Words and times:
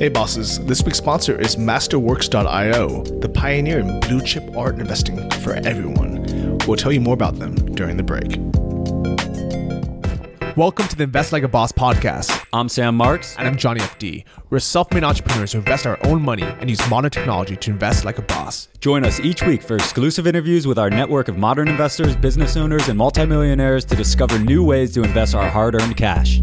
Hey 0.00 0.08
bosses, 0.08 0.58
this 0.60 0.82
week's 0.82 0.96
sponsor 0.96 1.38
is 1.38 1.56
Masterworks.io, 1.56 3.02
the 3.20 3.28
pioneer 3.28 3.80
in 3.80 4.00
blue 4.00 4.22
chip 4.22 4.56
art 4.56 4.78
investing 4.78 5.28
for 5.42 5.52
everyone. 5.52 6.56
We'll 6.66 6.78
tell 6.78 6.90
you 6.90 7.02
more 7.02 7.12
about 7.12 7.38
them 7.38 7.54
during 7.74 7.98
the 7.98 8.02
break. 8.02 8.38
Welcome 10.56 10.88
to 10.88 10.96
the 10.96 11.02
Invest 11.02 11.34
Like 11.34 11.42
a 11.42 11.48
Boss 11.48 11.70
podcast. 11.72 12.46
I'm 12.50 12.70
Sam 12.70 12.96
Marks. 12.96 13.36
And 13.36 13.46
I'm 13.46 13.58
Johnny 13.58 13.80
FD. 13.80 14.24
We're 14.48 14.60
self 14.60 14.90
made 14.90 15.04
entrepreneurs 15.04 15.52
who 15.52 15.58
invest 15.58 15.86
our 15.86 15.98
own 16.06 16.22
money 16.22 16.44
and 16.44 16.70
use 16.70 16.80
modern 16.88 17.10
technology 17.10 17.56
to 17.56 17.70
invest 17.70 18.06
like 18.06 18.16
a 18.16 18.22
boss. 18.22 18.68
Join 18.80 19.04
us 19.04 19.20
each 19.20 19.42
week 19.42 19.62
for 19.62 19.74
exclusive 19.74 20.26
interviews 20.26 20.66
with 20.66 20.78
our 20.78 20.88
network 20.88 21.28
of 21.28 21.36
modern 21.36 21.68
investors, 21.68 22.16
business 22.16 22.56
owners, 22.56 22.88
and 22.88 22.96
multimillionaires 22.96 23.84
to 23.84 23.96
discover 23.96 24.38
new 24.38 24.64
ways 24.64 24.94
to 24.94 25.02
invest 25.02 25.34
our 25.34 25.50
hard 25.50 25.74
earned 25.74 25.98
cash. 25.98 26.40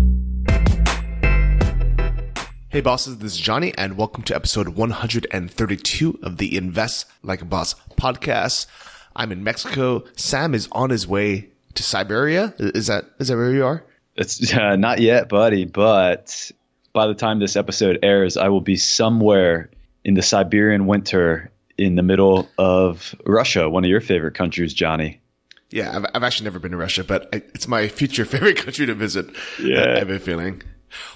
Hey 2.69 2.81
bosses, 2.81 3.19
this 3.19 3.31
is 3.31 3.39
Johnny, 3.39 3.73
and 3.77 3.97
welcome 3.97 4.23
to 4.23 4.35
episode 4.35 4.67
132 4.69 6.19
of 6.21 6.37
the 6.37 6.57
Invest 6.57 7.05
Like 7.23 7.41
a 7.41 7.45
Boss 7.45 7.75
podcast. 7.91 8.67
I'm 9.15 9.31
in 9.31 9.41
Mexico. 9.41 10.03
Sam 10.17 10.53
is 10.53 10.67
on 10.73 10.89
his 10.89 11.07
way 11.07 11.47
to 11.75 11.83
Siberia. 11.83 12.53
Is 12.59 12.87
that 12.87 13.05
is 13.19 13.29
that 13.29 13.37
where 13.37 13.53
you 13.53 13.65
are? 13.65 13.85
It's 14.17 14.53
uh, 14.53 14.75
not 14.75 14.99
yet, 14.99 15.29
buddy, 15.29 15.63
but 15.63 16.51
by 16.91 17.07
the 17.07 17.13
time 17.13 17.39
this 17.39 17.55
episode 17.55 17.99
airs, 18.03 18.35
I 18.35 18.49
will 18.49 18.59
be 18.59 18.75
somewhere 18.75 19.69
in 20.03 20.15
the 20.15 20.21
Siberian 20.21 20.87
winter 20.87 21.49
in 21.77 21.95
the 21.95 22.03
middle 22.03 22.49
of 22.57 23.15
Russia, 23.25 23.69
one 23.69 23.85
of 23.85 23.89
your 23.89 24.01
favorite 24.01 24.33
countries, 24.33 24.73
Johnny. 24.73 25.21
Yeah, 25.69 25.95
I've, 25.95 26.05
I've 26.15 26.23
actually 26.23 26.45
never 26.45 26.59
been 26.59 26.71
to 26.71 26.77
Russia, 26.77 27.05
but 27.05 27.29
it's 27.31 27.67
my 27.67 27.87
future 27.87 28.25
favorite 28.25 28.57
country 28.57 28.85
to 28.87 28.93
visit. 28.93 29.27
Yeah. 29.57 29.95
I 29.95 29.99
have 29.99 30.09
a 30.09 30.19
feeling. 30.19 30.63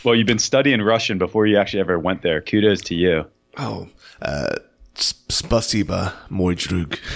Well, 0.03 0.15
you've 0.15 0.27
been 0.27 0.39
studying 0.39 0.81
Russian 0.81 1.17
before 1.17 1.45
you 1.45 1.57
actually 1.57 1.81
ever 1.81 1.99
went 1.99 2.21
there. 2.21 2.41
Kudos 2.41 2.81
to 2.83 2.95
you. 2.95 3.25
Oh, 3.57 3.87
uh, 4.21 4.55
spasiba, 4.95 6.13
moj 6.29 6.67
drug. 6.67 6.97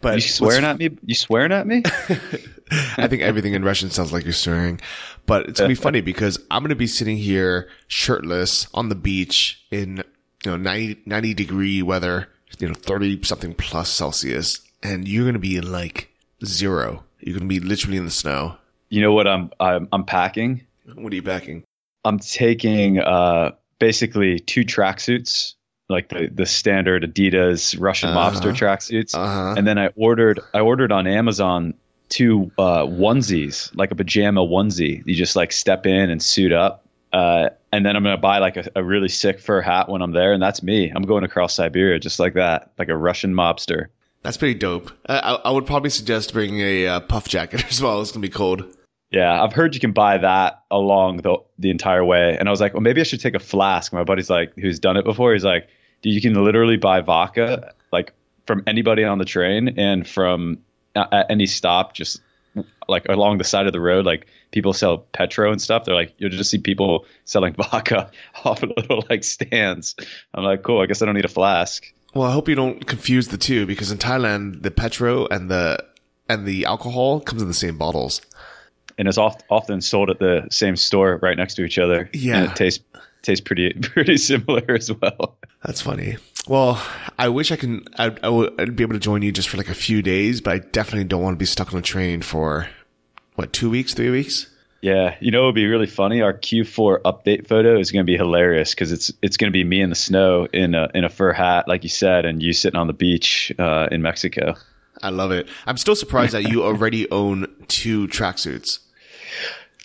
But 0.00 0.16
you 0.16 0.20
swearing 0.20 0.64
at 0.64 0.78
me? 0.78 0.90
You 1.04 1.14
swearing 1.14 1.52
at 1.52 1.66
me? 1.66 1.82
I 2.96 3.08
think 3.08 3.22
everything 3.22 3.54
in 3.54 3.64
Russian 3.64 3.90
sounds 3.90 4.12
like 4.12 4.24
you're 4.24 4.32
swearing, 4.32 4.80
but 5.24 5.48
it's 5.48 5.58
gonna 5.58 5.68
be 5.68 5.74
funny 5.74 6.00
because 6.00 6.38
I'm 6.50 6.62
gonna 6.62 6.74
be 6.74 6.86
sitting 6.86 7.16
here 7.16 7.68
shirtless 7.88 8.68
on 8.74 8.88
the 8.88 8.94
beach 8.94 9.64
in 9.70 10.04
you 10.44 10.50
know 10.50 10.56
90, 10.56 11.02
90 11.06 11.34
degree 11.34 11.82
weather, 11.82 12.28
you 12.58 12.68
know 12.68 12.74
30 12.74 13.22
something 13.24 13.54
plus 13.54 13.88
Celsius, 13.88 14.60
and 14.82 15.08
you're 15.08 15.24
gonna 15.24 15.38
be 15.38 15.56
in 15.56 15.72
like 15.72 16.10
zero. 16.44 17.04
You're 17.20 17.38
gonna 17.38 17.48
be 17.48 17.60
literally 17.60 17.96
in 17.96 18.04
the 18.04 18.10
snow. 18.10 18.56
You 18.90 19.00
know 19.00 19.12
what 19.12 19.26
I'm 19.26 19.50
I'm, 19.58 19.88
I'm 19.92 20.04
packing? 20.04 20.66
What 20.94 21.12
are 21.12 21.16
you 21.16 21.22
packing? 21.22 21.64
I'm 22.06 22.18
taking 22.18 22.98
uh, 22.98 23.52
basically 23.78 24.38
two 24.38 24.64
tracksuits 24.64 25.54
like 25.88 26.08
the 26.08 26.28
the 26.32 26.46
standard 26.46 27.02
Adidas 27.02 27.76
Russian 27.78 28.10
uh-huh. 28.10 28.30
mobster 28.30 28.52
tracksuits, 28.52 29.14
uh-huh. 29.14 29.54
and 29.56 29.66
then 29.66 29.78
I 29.78 29.88
ordered 29.96 30.40
I 30.52 30.60
ordered 30.60 30.92
on 30.92 31.06
Amazon 31.06 31.74
two 32.08 32.50
uh, 32.58 32.84
onesies, 32.84 33.74
like 33.76 33.90
a 33.90 33.94
pajama 33.94 34.40
onesie. 34.40 35.02
You 35.06 35.14
just 35.14 35.36
like 35.36 35.52
step 35.52 35.86
in 35.86 36.10
and 36.10 36.22
suit 36.22 36.52
up. 36.52 36.84
Uh, 37.12 37.50
and 37.72 37.86
then 37.86 37.96
I'm 37.96 38.02
gonna 38.02 38.16
buy 38.16 38.38
like 38.38 38.56
a, 38.56 38.68
a, 38.76 38.84
really 38.84 39.08
sick 39.08 39.40
fur 39.40 39.60
hat 39.60 39.88
when 39.88 40.02
I'm 40.02 40.12
there, 40.12 40.32
and 40.32 40.42
that's 40.42 40.62
me. 40.62 40.90
I'm 40.90 41.04
going 41.04 41.24
across 41.24 41.54
Siberia 41.54 41.98
just 41.98 42.18
like 42.18 42.34
that, 42.34 42.72
like 42.78 42.88
a 42.88 42.96
Russian 42.96 43.32
mobster. 43.32 43.86
That's 44.22 44.36
pretty 44.36 44.54
dope. 44.54 44.90
I, 45.08 45.38
I 45.44 45.50
would 45.50 45.66
probably 45.66 45.90
suggest 45.90 46.32
bringing 46.32 46.60
a 46.60 46.86
uh, 46.86 47.00
puff 47.00 47.28
jacket 47.28 47.64
as 47.70 47.80
well. 47.80 48.02
It's 48.02 48.10
gonna 48.10 48.22
be 48.22 48.28
cold. 48.28 48.75
Yeah, 49.10 49.42
I've 49.42 49.52
heard 49.52 49.74
you 49.74 49.80
can 49.80 49.92
buy 49.92 50.18
that 50.18 50.62
along 50.70 51.18
the 51.18 51.36
the 51.58 51.70
entire 51.70 52.04
way, 52.04 52.36
and 52.38 52.48
I 52.48 52.50
was 52.50 52.60
like, 52.60 52.74
well, 52.74 52.82
maybe 52.82 53.00
I 53.00 53.04
should 53.04 53.20
take 53.20 53.34
a 53.34 53.40
flask. 53.40 53.92
My 53.92 54.04
buddy's 54.04 54.30
like, 54.30 54.52
who's 54.56 54.80
done 54.80 54.96
it 54.96 55.04
before, 55.04 55.32
he's 55.32 55.44
like, 55.44 55.68
dude, 56.02 56.14
you 56.14 56.20
can 56.20 56.34
literally 56.42 56.76
buy 56.76 57.00
vodka 57.00 57.72
like 57.92 58.12
from 58.46 58.62
anybody 58.66 59.04
on 59.04 59.18
the 59.18 59.24
train 59.24 59.78
and 59.78 60.06
from 60.06 60.58
at 60.94 61.30
any 61.30 61.46
stop, 61.46 61.94
just 61.94 62.20
like 62.88 63.06
along 63.08 63.38
the 63.38 63.44
side 63.44 63.66
of 63.66 63.72
the 63.72 63.80
road, 63.80 64.06
like 64.06 64.26
people 64.50 64.72
sell 64.72 64.98
petro 64.98 65.52
and 65.52 65.60
stuff. 65.60 65.84
They're 65.84 65.94
like, 65.94 66.14
you'll 66.18 66.30
just 66.30 66.50
see 66.50 66.58
people 66.58 67.04
selling 67.24 67.54
vodka 67.70 68.10
off 68.44 68.62
of 68.62 68.72
little 68.76 69.04
like 69.10 69.24
stands. 69.24 69.94
I'm 70.34 70.44
like, 70.44 70.62
cool. 70.62 70.80
I 70.80 70.86
guess 70.86 71.02
I 71.02 71.06
don't 71.06 71.14
need 71.14 71.24
a 71.24 71.28
flask. 71.28 71.92
Well, 72.14 72.28
I 72.28 72.32
hope 72.32 72.48
you 72.48 72.54
don't 72.54 72.86
confuse 72.86 73.28
the 73.28 73.36
two 73.36 73.66
because 73.66 73.90
in 73.90 73.98
Thailand, 73.98 74.62
the 74.62 74.70
petro 74.70 75.26
and 75.26 75.50
the 75.50 75.84
and 76.28 76.46
the 76.46 76.64
alcohol 76.64 77.20
comes 77.20 77.42
in 77.42 77.48
the 77.48 77.54
same 77.54 77.78
bottles, 77.78 78.20
and 78.98 79.08
it's 79.08 79.18
oft, 79.18 79.44
often 79.50 79.80
sold 79.80 80.10
at 80.10 80.18
the 80.18 80.46
same 80.50 80.76
store 80.76 81.18
right 81.22 81.36
next 81.36 81.54
to 81.54 81.64
each 81.64 81.78
other. 81.78 82.08
Yeah, 82.12 82.38
and 82.38 82.50
it 82.50 82.56
tastes 82.56 82.84
tastes 83.22 83.42
pretty 83.42 83.72
pretty 83.82 84.16
similar 84.16 84.64
as 84.68 84.90
well. 84.92 85.36
That's 85.64 85.80
funny. 85.80 86.16
Well, 86.48 86.80
I 87.18 87.28
wish 87.28 87.50
I 87.50 87.56
can. 87.56 87.84
I'd, 87.98 88.22
I 88.24 88.28
would, 88.28 88.60
I'd 88.60 88.76
be 88.76 88.84
able 88.84 88.94
to 88.94 89.00
join 89.00 89.22
you 89.22 89.32
just 89.32 89.48
for 89.48 89.56
like 89.56 89.68
a 89.68 89.74
few 89.74 90.00
days, 90.02 90.40
but 90.40 90.54
I 90.54 90.58
definitely 90.58 91.04
don't 91.04 91.22
want 91.22 91.34
to 91.34 91.38
be 91.38 91.46
stuck 91.46 91.72
on 91.72 91.78
a 91.78 91.82
train 91.82 92.22
for 92.22 92.68
what 93.34 93.52
two 93.52 93.68
weeks, 93.68 93.94
three 93.94 94.10
weeks. 94.10 94.48
Yeah, 94.82 95.16
you 95.20 95.32
know, 95.32 95.42
it 95.42 95.46
would 95.46 95.54
be 95.54 95.66
really 95.66 95.86
funny. 95.86 96.20
Our 96.20 96.34
Q4 96.34 97.00
update 97.02 97.48
photo 97.48 97.78
is 97.78 97.90
going 97.90 98.04
to 98.04 98.10
be 98.10 98.16
hilarious 98.16 98.74
because 98.74 98.92
it's 98.92 99.12
it's 99.22 99.36
going 99.36 99.50
to 99.50 99.52
be 99.52 99.64
me 99.64 99.80
in 99.80 99.90
the 99.90 99.96
snow 99.96 100.46
in 100.52 100.74
a 100.74 100.88
in 100.94 101.04
a 101.04 101.08
fur 101.08 101.32
hat, 101.32 101.66
like 101.66 101.82
you 101.82 101.88
said, 101.88 102.24
and 102.24 102.42
you 102.42 102.52
sitting 102.52 102.78
on 102.78 102.86
the 102.86 102.92
beach 102.92 103.52
uh, 103.58 103.88
in 103.90 104.02
Mexico. 104.02 104.54
I 105.02 105.10
love 105.10 105.32
it. 105.32 105.48
I'm 105.66 105.76
still 105.76 105.96
surprised 105.96 106.32
that 106.32 106.48
you 106.48 106.62
already 106.64 107.10
own 107.10 107.52
two 107.68 108.06
tracksuits. 108.08 108.78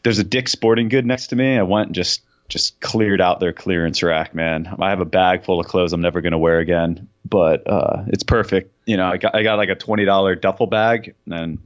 There's 0.04 0.20
a 0.20 0.24
Dick 0.24 0.48
Sporting 0.48 0.90
Good 0.90 1.06
next 1.06 1.28
to 1.28 1.36
me. 1.36 1.58
I 1.58 1.64
went 1.64 1.88
and 1.88 1.96
just 1.96 2.22
just 2.52 2.80
cleared 2.82 3.22
out 3.22 3.40
their 3.40 3.54
clearance 3.54 4.04
rack, 4.04 4.36
man. 4.36 4.76
I 4.80 4.90
have 4.90 5.00
a 5.00 5.06
bag 5.06 5.46
full 5.46 5.62
of 5.62 5.68
clothes 5.68 5.94
I'm 5.94 6.02
never 6.02 6.20
going 6.20 6.34
to 6.34 6.38
wear 6.38 6.60
again, 6.60 7.08
but 7.24 7.66
uh, 7.66 8.04
it's 8.08 8.24
perfect. 8.24 8.76
You 8.86 8.98
know, 8.98 9.06
I 9.06 9.18
got, 9.18 9.34
I 9.34 9.42
got 9.42 9.56
like 9.56 9.70
a 9.70 9.76
$20 9.76 10.42
duffel 10.42 10.68
bag 10.68 11.16
and 11.32 11.60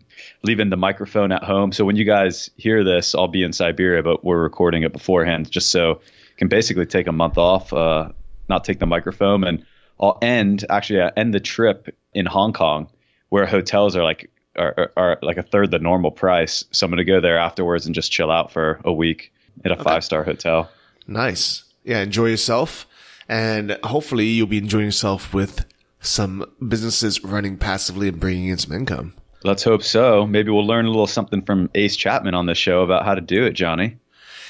leaving 0.44 0.70
the 0.70 0.78
microphone 0.78 1.32
at 1.32 1.44
home. 1.44 1.72
So 1.72 1.86
when 1.86 1.96
you 1.96 2.06
guys 2.06 2.52
hear 2.56 2.84
this, 2.84 3.16
I'll 3.16 3.28
be 3.28 3.42
in 3.42 3.52
Siberia, 3.52 4.04
but 4.04 4.24
we're 4.24 4.42
recording 4.42 4.84
it 4.84 4.94
beforehand 4.94 5.50
just 5.50 5.72
so 5.72 6.02
can 6.38 6.50
basically 6.50 6.86
take 6.86 7.08
a 7.08 7.12
month 7.12 7.40
off, 7.40 7.74
uh, 7.74 8.10
not 8.48 8.64
take 8.64 8.78
the 8.78 8.86
microphone. 8.86 9.44
And 9.44 9.66
I'll 10.00 10.20
end, 10.22 10.66
actually, 10.70 11.02
I 11.02 11.12
end 11.18 11.34
the 11.34 11.40
trip 11.40 11.96
in 12.14 12.28
Hong 12.28 12.54
Kong 12.54 12.90
where 13.30 13.48
hotels 13.48 13.96
are 13.96 14.04
like, 14.04 14.30
are, 14.58 14.92
are, 14.98 15.20
like 15.22 15.38
a 15.38 15.44
third 15.44 15.72
the 15.72 15.80
normal 15.80 16.12
price. 16.12 16.66
So 16.72 16.86
I'm 16.86 16.92
going 16.92 16.98
to 16.98 17.06
go 17.06 17.20
there 17.20 17.38
afterwards 17.38 17.86
and 17.86 17.96
just 17.96 18.12
chill 18.12 18.32
out 18.32 18.52
for 18.52 18.80
a 18.84 18.94
week 18.94 19.32
at 19.64 19.72
a 19.72 19.76
okay. 19.76 19.84
five 19.84 20.04
star 20.04 20.24
hotel. 20.24 20.70
Nice. 21.08 21.64
Yeah, 21.84 22.02
enjoy 22.02 22.28
yourself. 22.28 22.88
And 23.28 23.78
hopefully 23.84 24.26
you'll 24.26 24.48
be 24.48 24.58
enjoying 24.58 24.86
yourself 24.86 25.34
with 25.34 25.66
some 26.00 26.46
businesses 26.68 27.24
running 27.24 27.58
passively 27.58 28.08
and 28.08 28.20
bringing 28.20 28.50
in 28.50 28.58
some 28.58 28.76
income. 28.76 29.16
Let's 29.44 29.64
hope 29.64 29.84
so. 29.84 30.26
Maybe 30.26 30.52
we'll 30.52 30.66
learn 30.66 30.86
a 30.86 30.90
little 30.90 31.08
something 31.08 31.42
from 31.42 31.70
Ace 31.76 31.96
Chapman 31.96 32.34
on 32.34 32.46
this 32.46 32.58
show 32.58 32.82
about 32.82 33.06
how 33.06 33.16
to 33.16 33.22
do 33.22 33.46
it, 33.46 33.54
Johnny. 33.54 33.98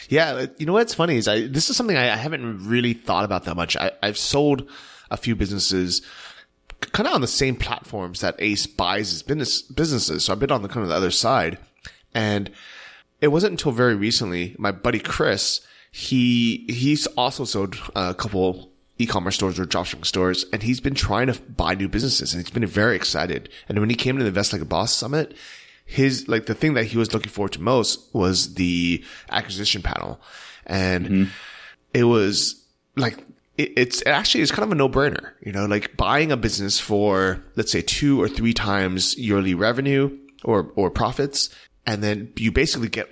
Yeah, 0.10 0.32
uh, 0.32 0.48
you 0.58 0.66
know 0.66 0.74
what's 0.74 0.94
funny 0.94 1.18
is 1.18 1.28
I 1.28 1.48
this 1.48 1.70
is 1.70 1.76
something 1.76 1.98
I, 1.98 2.14
I 2.14 2.16
haven't 2.16 2.68
really 2.68 2.94
thought 2.94 3.26
about 3.26 3.46
that 3.46 3.56
much. 3.56 3.76
I, 3.76 3.92
I've 4.04 4.18
sold 4.18 4.70
a 5.10 5.18
few 5.18 5.36
businesses 5.36 6.02
kind 6.80 7.08
of 7.08 7.14
on 7.14 7.22
the 7.22 7.28
same 7.28 7.56
platforms 7.56 8.22
that 8.22 8.36
Ace 8.40 8.68
buys 8.68 9.12
his 9.12 9.24
business 9.24 9.62
businesses. 9.62 10.26
So 10.26 10.34
I've 10.34 10.40
been 10.40 10.52
on 10.52 10.62
the 10.62 10.68
kind 10.68 10.84
of 10.84 10.90
the 10.90 10.96
other 10.96 11.12
side, 11.12 11.58
and 12.14 12.50
it 13.22 13.30
wasn't 13.30 13.52
until 13.52 13.72
very 13.72 13.96
recently 13.96 14.56
my 14.58 14.72
buddy 14.72 15.00
Chris 15.00 15.66
he 15.96 16.66
he's 16.68 17.08
also 17.08 17.46
sold 17.46 17.78
a 17.96 18.14
couple 18.14 18.70
e-commerce 18.98 19.36
stores 19.36 19.58
or 19.58 19.66
dropshipping 19.66 20.06
stores, 20.06 20.46
and 20.52 20.62
he's 20.62 20.82
been 20.82 20.94
trying 20.94 21.28
to 21.28 21.42
buy 21.44 21.74
new 21.74 21.88
businesses, 21.88 22.34
and 22.34 22.44
he's 22.44 22.52
been 22.52 22.66
very 22.66 22.98
excited. 22.98 23.48
And 23.70 23.80
when 23.80 23.90
he 23.90 23.96
came 23.96 24.18
to 24.18 24.24
the 24.24 24.28
Invest 24.28 24.52
Like 24.52 24.62
a 24.62 24.66
Boss 24.66 24.94
Summit, 24.94 25.36
his 25.86 26.28
like 26.28 26.48
the 26.48 26.54
thing 26.54 26.74
that 26.74 26.86
he 26.86 26.98
was 26.98 27.14
looking 27.14 27.32
forward 27.32 27.54
to 27.54 27.62
most 27.62 28.14
was 28.14 28.56
the 28.56 29.06
acquisition 29.30 29.82
panel, 29.82 30.20
and 30.66 31.06
mm-hmm. 31.06 31.24
it 31.94 32.04
was 32.04 32.62
like 32.98 33.24
it, 33.58 33.74
it's 33.78 34.02
it 34.02 34.10
actually 34.10 34.42
it's 34.42 34.52
kind 34.52 34.64
of 34.64 34.72
a 34.72 34.76
no 34.76 34.90
brainer, 34.90 35.32
you 35.42 35.52
know, 35.52 35.66
like 35.66 35.96
buying 35.98 36.32
a 36.32 36.38
business 36.38 36.80
for 36.80 37.44
let's 37.56 37.72
say 37.72 37.82
two 37.82 38.22
or 38.22 38.28
three 38.28 38.54
times 38.54 39.18
yearly 39.18 39.54
revenue 39.54 40.18
or 40.44 40.72
or 40.76 40.90
profits, 40.90 41.50
and 41.86 42.04
then 42.04 42.32
you 42.36 42.52
basically 42.52 42.90
get 42.90 43.10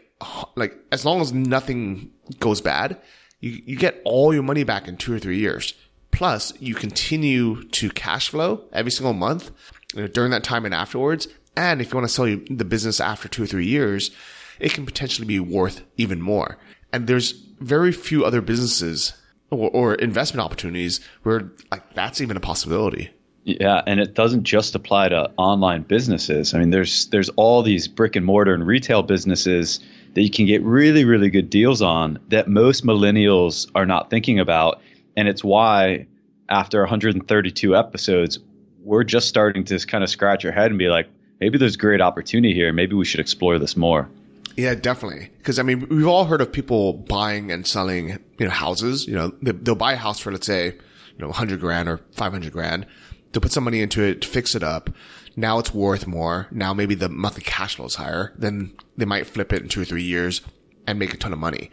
like 0.56 0.78
as 0.92 1.06
long 1.06 1.22
as 1.22 1.34
nothing 1.34 2.12
goes 2.40 2.62
bad, 2.62 3.00
you, 3.40 3.62
you 3.66 3.78
get 3.78 4.02
all 4.06 4.34
your 4.34 4.44
money 4.44 4.64
back 4.64 4.88
in 4.88 4.98
two 4.98 5.14
or 5.14 5.20
three 5.20 5.38
years. 5.38 5.74
Plus, 6.12 6.54
you 6.60 6.76
continue 6.76 7.64
to 7.70 7.90
cash 7.90 8.30
flow 8.30 8.66
every 8.72 8.92
single 8.92 9.14
month 9.14 9.52
you 9.96 10.02
know, 10.02 10.08
during 10.08 10.30
that 10.32 10.44
time 10.44 10.64
and 10.64 10.74
afterwards. 10.74 11.28
And 11.58 11.82
if 11.82 11.92
you 11.92 11.98
want 11.98 12.08
to 12.08 12.14
sell 12.14 12.26
the 12.26 12.66
business 12.66 13.00
after 13.00 13.28
two 13.28 13.44
or 13.44 13.48
three 13.48 13.66
years, 13.66 14.12
it 14.60 14.74
can 14.74 14.86
potentially 14.86 15.28
be 15.28 15.40
worth 15.40 15.82
even 15.98 16.22
more. 16.22 16.58
And 16.92 17.08
there's 17.08 17.32
very 17.60 17.92
few 17.92 18.24
other 18.24 18.42
businesses 18.42 19.14
or, 19.54 19.70
or 19.72 19.96
investment 19.96 20.44
opportunities 20.44 21.00
where 21.24 21.52
like 21.72 21.94
that's 21.94 22.22
even 22.22 22.38
a 22.38 22.40
possibility. 22.40 23.10
Yeah, 23.46 23.82
and 23.86 24.00
it 24.00 24.14
doesn't 24.14 24.44
just 24.44 24.74
apply 24.74 25.10
to 25.10 25.30
online 25.38 25.84
businesses. 25.84 26.54
I 26.54 26.60
mean, 26.60 26.70
there's 26.70 27.08
there's 27.08 27.30
all 27.30 27.62
these 27.62 27.88
brick 27.88 28.16
and 28.16 28.26
mortar 28.26 28.54
and 28.54 28.66
retail 28.66 29.04
businesses 29.04 29.80
that 30.14 30.22
you 30.22 30.30
can 30.30 30.46
get 30.46 30.62
really 30.64 31.06
really 31.06 31.30
good 31.30 31.50
deals 31.50 31.82
on 31.82 32.20
that 32.30 32.48
most 32.48 32.86
millennials 32.86 33.70
are 33.76 33.86
not 33.86 34.10
thinking 34.10 34.40
about 34.40 34.80
And 35.16 35.28
it's 35.28 35.44
why 35.44 36.08
after 36.50 36.80
132 36.80 37.76
episodes, 37.76 38.40
we're 38.84 39.04
just 39.04 39.28
starting 39.28 39.64
to 39.66 39.80
kind 39.86 40.04
of 40.04 40.10
scratch 40.10 40.46
our 40.46 40.52
head 40.52 40.72
and 40.72 40.80
be 40.80 40.90
like, 40.90 41.08
maybe 41.40 41.58
there's 41.58 41.78
great 41.78 42.02
opportunity 42.02 42.54
here. 42.54 42.74
Maybe 42.74 42.96
we 42.96 43.06
should 43.06 43.20
explore 43.20 43.60
this 43.60 43.78
more. 43.78 44.10
Yeah, 44.56 44.76
definitely. 44.76 45.30
Because 45.38 45.58
I 45.58 45.64
mean, 45.64 45.88
we've 45.90 46.08
all 46.08 46.26
heard 46.26 46.42
of 46.42 46.52
people 46.52 46.94
buying 46.94 47.52
and 47.52 47.66
selling, 47.66 48.20
you 48.38 48.46
know, 48.46 48.52
houses. 48.52 49.08
You 49.08 49.16
know, 49.16 49.32
they'll 49.42 49.76
buy 49.76 49.94
a 49.94 49.98
house 49.98 50.20
for 50.20 50.32
let's 50.32 50.48
say, 50.48 50.68
you 50.68 51.20
know, 51.20 51.28
100 51.28 51.60
grand 51.60 51.90
or 51.90 52.02
500 52.14 52.52
grand. 52.52 52.86
They'll 53.32 53.42
put 53.42 53.52
some 53.52 53.64
money 53.64 53.82
into 53.82 54.04
it 54.04 54.22
to 54.22 54.28
fix 54.28 54.56
it 54.56 54.64
up. 54.64 54.90
Now 55.36 55.60
it's 55.60 55.74
worth 55.74 56.06
more. 56.06 56.48
Now 56.52 56.74
maybe 56.74 56.96
the 56.96 57.10
monthly 57.10 57.44
cash 57.44 57.76
flow 57.76 57.86
is 57.86 57.96
higher. 57.96 58.34
Then 58.38 58.76
they 58.98 59.06
might 59.06 59.26
flip 59.26 59.52
it 59.52 59.64
in 59.64 59.70
two 59.70 59.82
or 59.82 59.86
three 59.86 60.04
years 60.04 60.42
and 60.86 61.00
make 61.00 61.14
a 61.14 61.18
ton 61.18 61.34
of 61.34 61.40
money. 61.40 61.72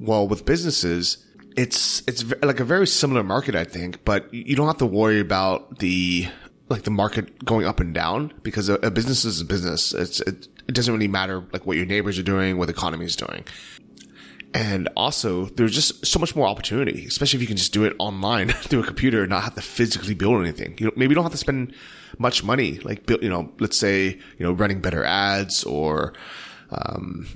Well, 0.00 0.26
with 0.26 0.46
businesses, 0.46 1.24
it's 1.56 2.02
it's 2.08 2.24
like 2.42 2.60
a 2.60 2.64
very 2.64 2.86
similar 2.86 3.22
market, 3.22 3.54
I 3.54 3.64
think, 3.64 4.04
but 4.04 4.32
you 4.32 4.56
don't 4.56 4.66
have 4.66 4.78
to 4.78 4.86
worry 4.86 5.20
about 5.20 5.78
the 5.78 6.28
like 6.68 6.82
the 6.82 6.90
market 6.90 7.44
going 7.44 7.66
up 7.66 7.80
and 7.80 7.94
down 7.94 8.32
because 8.42 8.68
a, 8.68 8.74
a 8.74 8.90
business 8.90 9.24
is 9.24 9.40
a 9.40 9.44
business. 9.44 9.92
It's 9.92 10.20
it, 10.20 10.48
it 10.66 10.74
doesn't 10.74 10.92
really 10.92 11.08
matter 11.08 11.44
like 11.52 11.66
what 11.66 11.76
your 11.76 11.86
neighbors 11.86 12.18
are 12.18 12.24
doing, 12.24 12.56
what 12.56 12.66
the 12.66 12.72
economy 12.72 13.04
is 13.04 13.16
doing. 13.16 13.44
And 14.54 14.88
also, 14.96 15.46
there's 15.46 15.74
just 15.74 16.06
so 16.06 16.20
much 16.20 16.36
more 16.36 16.46
opportunity, 16.46 17.06
especially 17.06 17.38
if 17.38 17.40
you 17.40 17.48
can 17.48 17.56
just 17.56 17.72
do 17.72 17.82
it 17.84 17.94
online 17.98 18.48
through 18.52 18.84
a 18.84 18.86
computer 18.86 19.22
and 19.22 19.30
not 19.30 19.42
have 19.42 19.56
to 19.56 19.62
physically 19.62 20.14
build 20.14 20.40
anything. 20.40 20.76
You 20.78 20.86
know, 20.86 20.92
maybe 20.94 21.10
you 21.10 21.16
don't 21.16 21.24
have 21.24 21.32
to 21.32 21.38
spend 21.38 21.74
much 22.18 22.44
money, 22.44 22.78
like 22.78 23.10
you 23.10 23.28
know, 23.28 23.52
let's 23.58 23.76
say, 23.76 24.06
you 24.06 24.46
know, 24.46 24.52
running 24.52 24.80
better 24.80 25.04
ads 25.04 25.64
or, 25.64 26.14
um, 26.70 27.26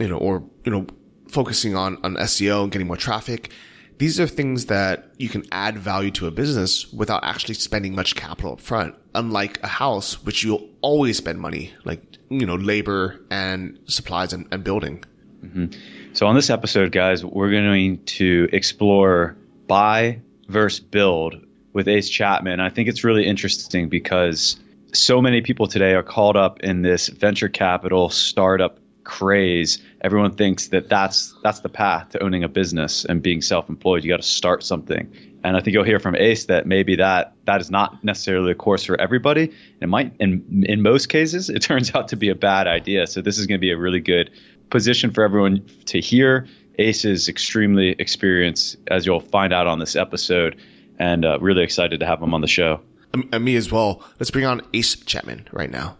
you 0.00 0.08
know, 0.08 0.16
or, 0.16 0.42
you 0.64 0.72
know, 0.72 0.86
focusing 1.28 1.76
on, 1.76 1.96
on 2.02 2.16
SEO 2.16 2.64
and 2.64 2.72
getting 2.72 2.88
more 2.88 2.96
traffic. 2.96 3.52
These 3.98 4.18
are 4.18 4.26
things 4.26 4.66
that 4.66 5.14
you 5.18 5.28
can 5.28 5.44
add 5.52 5.78
value 5.78 6.10
to 6.12 6.26
a 6.26 6.32
business 6.32 6.92
without 6.92 7.22
actually 7.22 7.54
spending 7.54 7.94
much 7.94 8.16
capital 8.16 8.54
up 8.54 8.60
front. 8.60 8.96
Unlike 9.14 9.62
a 9.62 9.68
house, 9.68 10.24
which 10.24 10.42
you'll 10.42 10.68
always 10.80 11.18
spend 11.18 11.38
money, 11.38 11.72
like, 11.84 12.02
you 12.28 12.44
know, 12.44 12.56
labor 12.56 13.20
and 13.30 13.78
supplies 13.86 14.32
and, 14.32 14.48
and 14.50 14.64
building. 14.64 15.04
Mm-hmm. 15.44 15.66
So 16.14 16.28
on 16.28 16.36
this 16.36 16.48
episode, 16.48 16.92
guys, 16.92 17.24
we're 17.24 17.50
going 17.50 18.04
to 18.04 18.48
explore 18.52 19.36
buy 19.66 20.20
versus 20.46 20.78
build 20.78 21.44
with 21.72 21.88
Ace 21.88 22.08
Chapman. 22.08 22.60
I 22.60 22.70
think 22.70 22.88
it's 22.88 23.02
really 23.02 23.26
interesting 23.26 23.88
because 23.88 24.60
so 24.92 25.20
many 25.20 25.40
people 25.40 25.66
today 25.66 25.94
are 25.94 26.04
caught 26.04 26.36
up 26.36 26.60
in 26.60 26.82
this 26.82 27.08
venture 27.08 27.48
capital 27.48 28.10
startup 28.10 28.78
craze. 29.02 29.82
Everyone 30.02 30.32
thinks 30.32 30.68
that 30.68 30.88
that's 30.88 31.34
that's 31.42 31.60
the 31.60 31.68
path 31.68 32.10
to 32.10 32.22
owning 32.22 32.44
a 32.44 32.48
business 32.48 33.04
and 33.04 33.20
being 33.20 33.42
self-employed. 33.42 34.04
You 34.04 34.10
got 34.10 34.22
to 34.22 34.28
start 34.28 34.62
something. 34.62 35.12
And 35.42 35.56
I 35.56 35.60
think 35.60 35.74
you'll 35.74 35.84
hear 35.84 35.98
from 35.98 36.14
Ace 36.16 36.46
that 36.46 36.66
maybe 36.66 36.96
that 36.96 37.34
that 37.44 37.60
is 37.60 37.70
not 37.70 38.02
necessarily 38.02 38.52
the 38.52 38.54
course 38.54 38.84
for 38.84 38.98
everybody. 39.00 39.52
It 39.80 39.88
might 39.88 40.12
in 40.20 40.64
in 40.66 40.80
most 40.80 41.08
cases 41.08 41.50
it 41.56 41.60
turns 41.60 41.94
out 41.94 42.08
to 42.08 42.16
be 42.16 42.28
a 42.28 42.34
bad 42.34 42.66
idea. 42.66 43.06
So 43.06 43.20
this 43.20 43.38
is 43.38 43.46
going 43.46 43.58
to 43.58 43.60
be 43.60 43.70
a 43.70 43.76
really 43.76 44.00
good 44.00 44.30
position 44.70 45.12
for 45.12 45.24
everyone 45.24 45.64
to 45.86 46.00
hear. 46.00 46.46
Ace 46.78 47.04
is 47.04 47.28
extremely 47.28 47.90
experienced, 47.98 48.76
as 48.88 49.06
you'll 49.06 49.20
find 49.20 49.52
out 49.52 49.66
on 49.66 49.78
this 49.78 49.94
episode, 49.96 50.56
and 50.98 51.24
uh, 51.24 51.38
really 51.40 51.62
excited 51.62 52.00
to 52.00 52.06
have 52.06 52.20
him 52.20 52.34
on 52.34 52.40
the 52.40 52.48
show. 52.48 52.80
Um, 53.12 53.28
and 53.32 53.44
me 53.44 53.54
as 53.56 53.70
well. 53.70 54.02
Let's 54.18 54.30
bring 54.30 54.44
on 54.44 54.60
Ace 54.72 54.96
Chapman 54.96 55.48
right 55.52 55.70
now. 55.70 55.96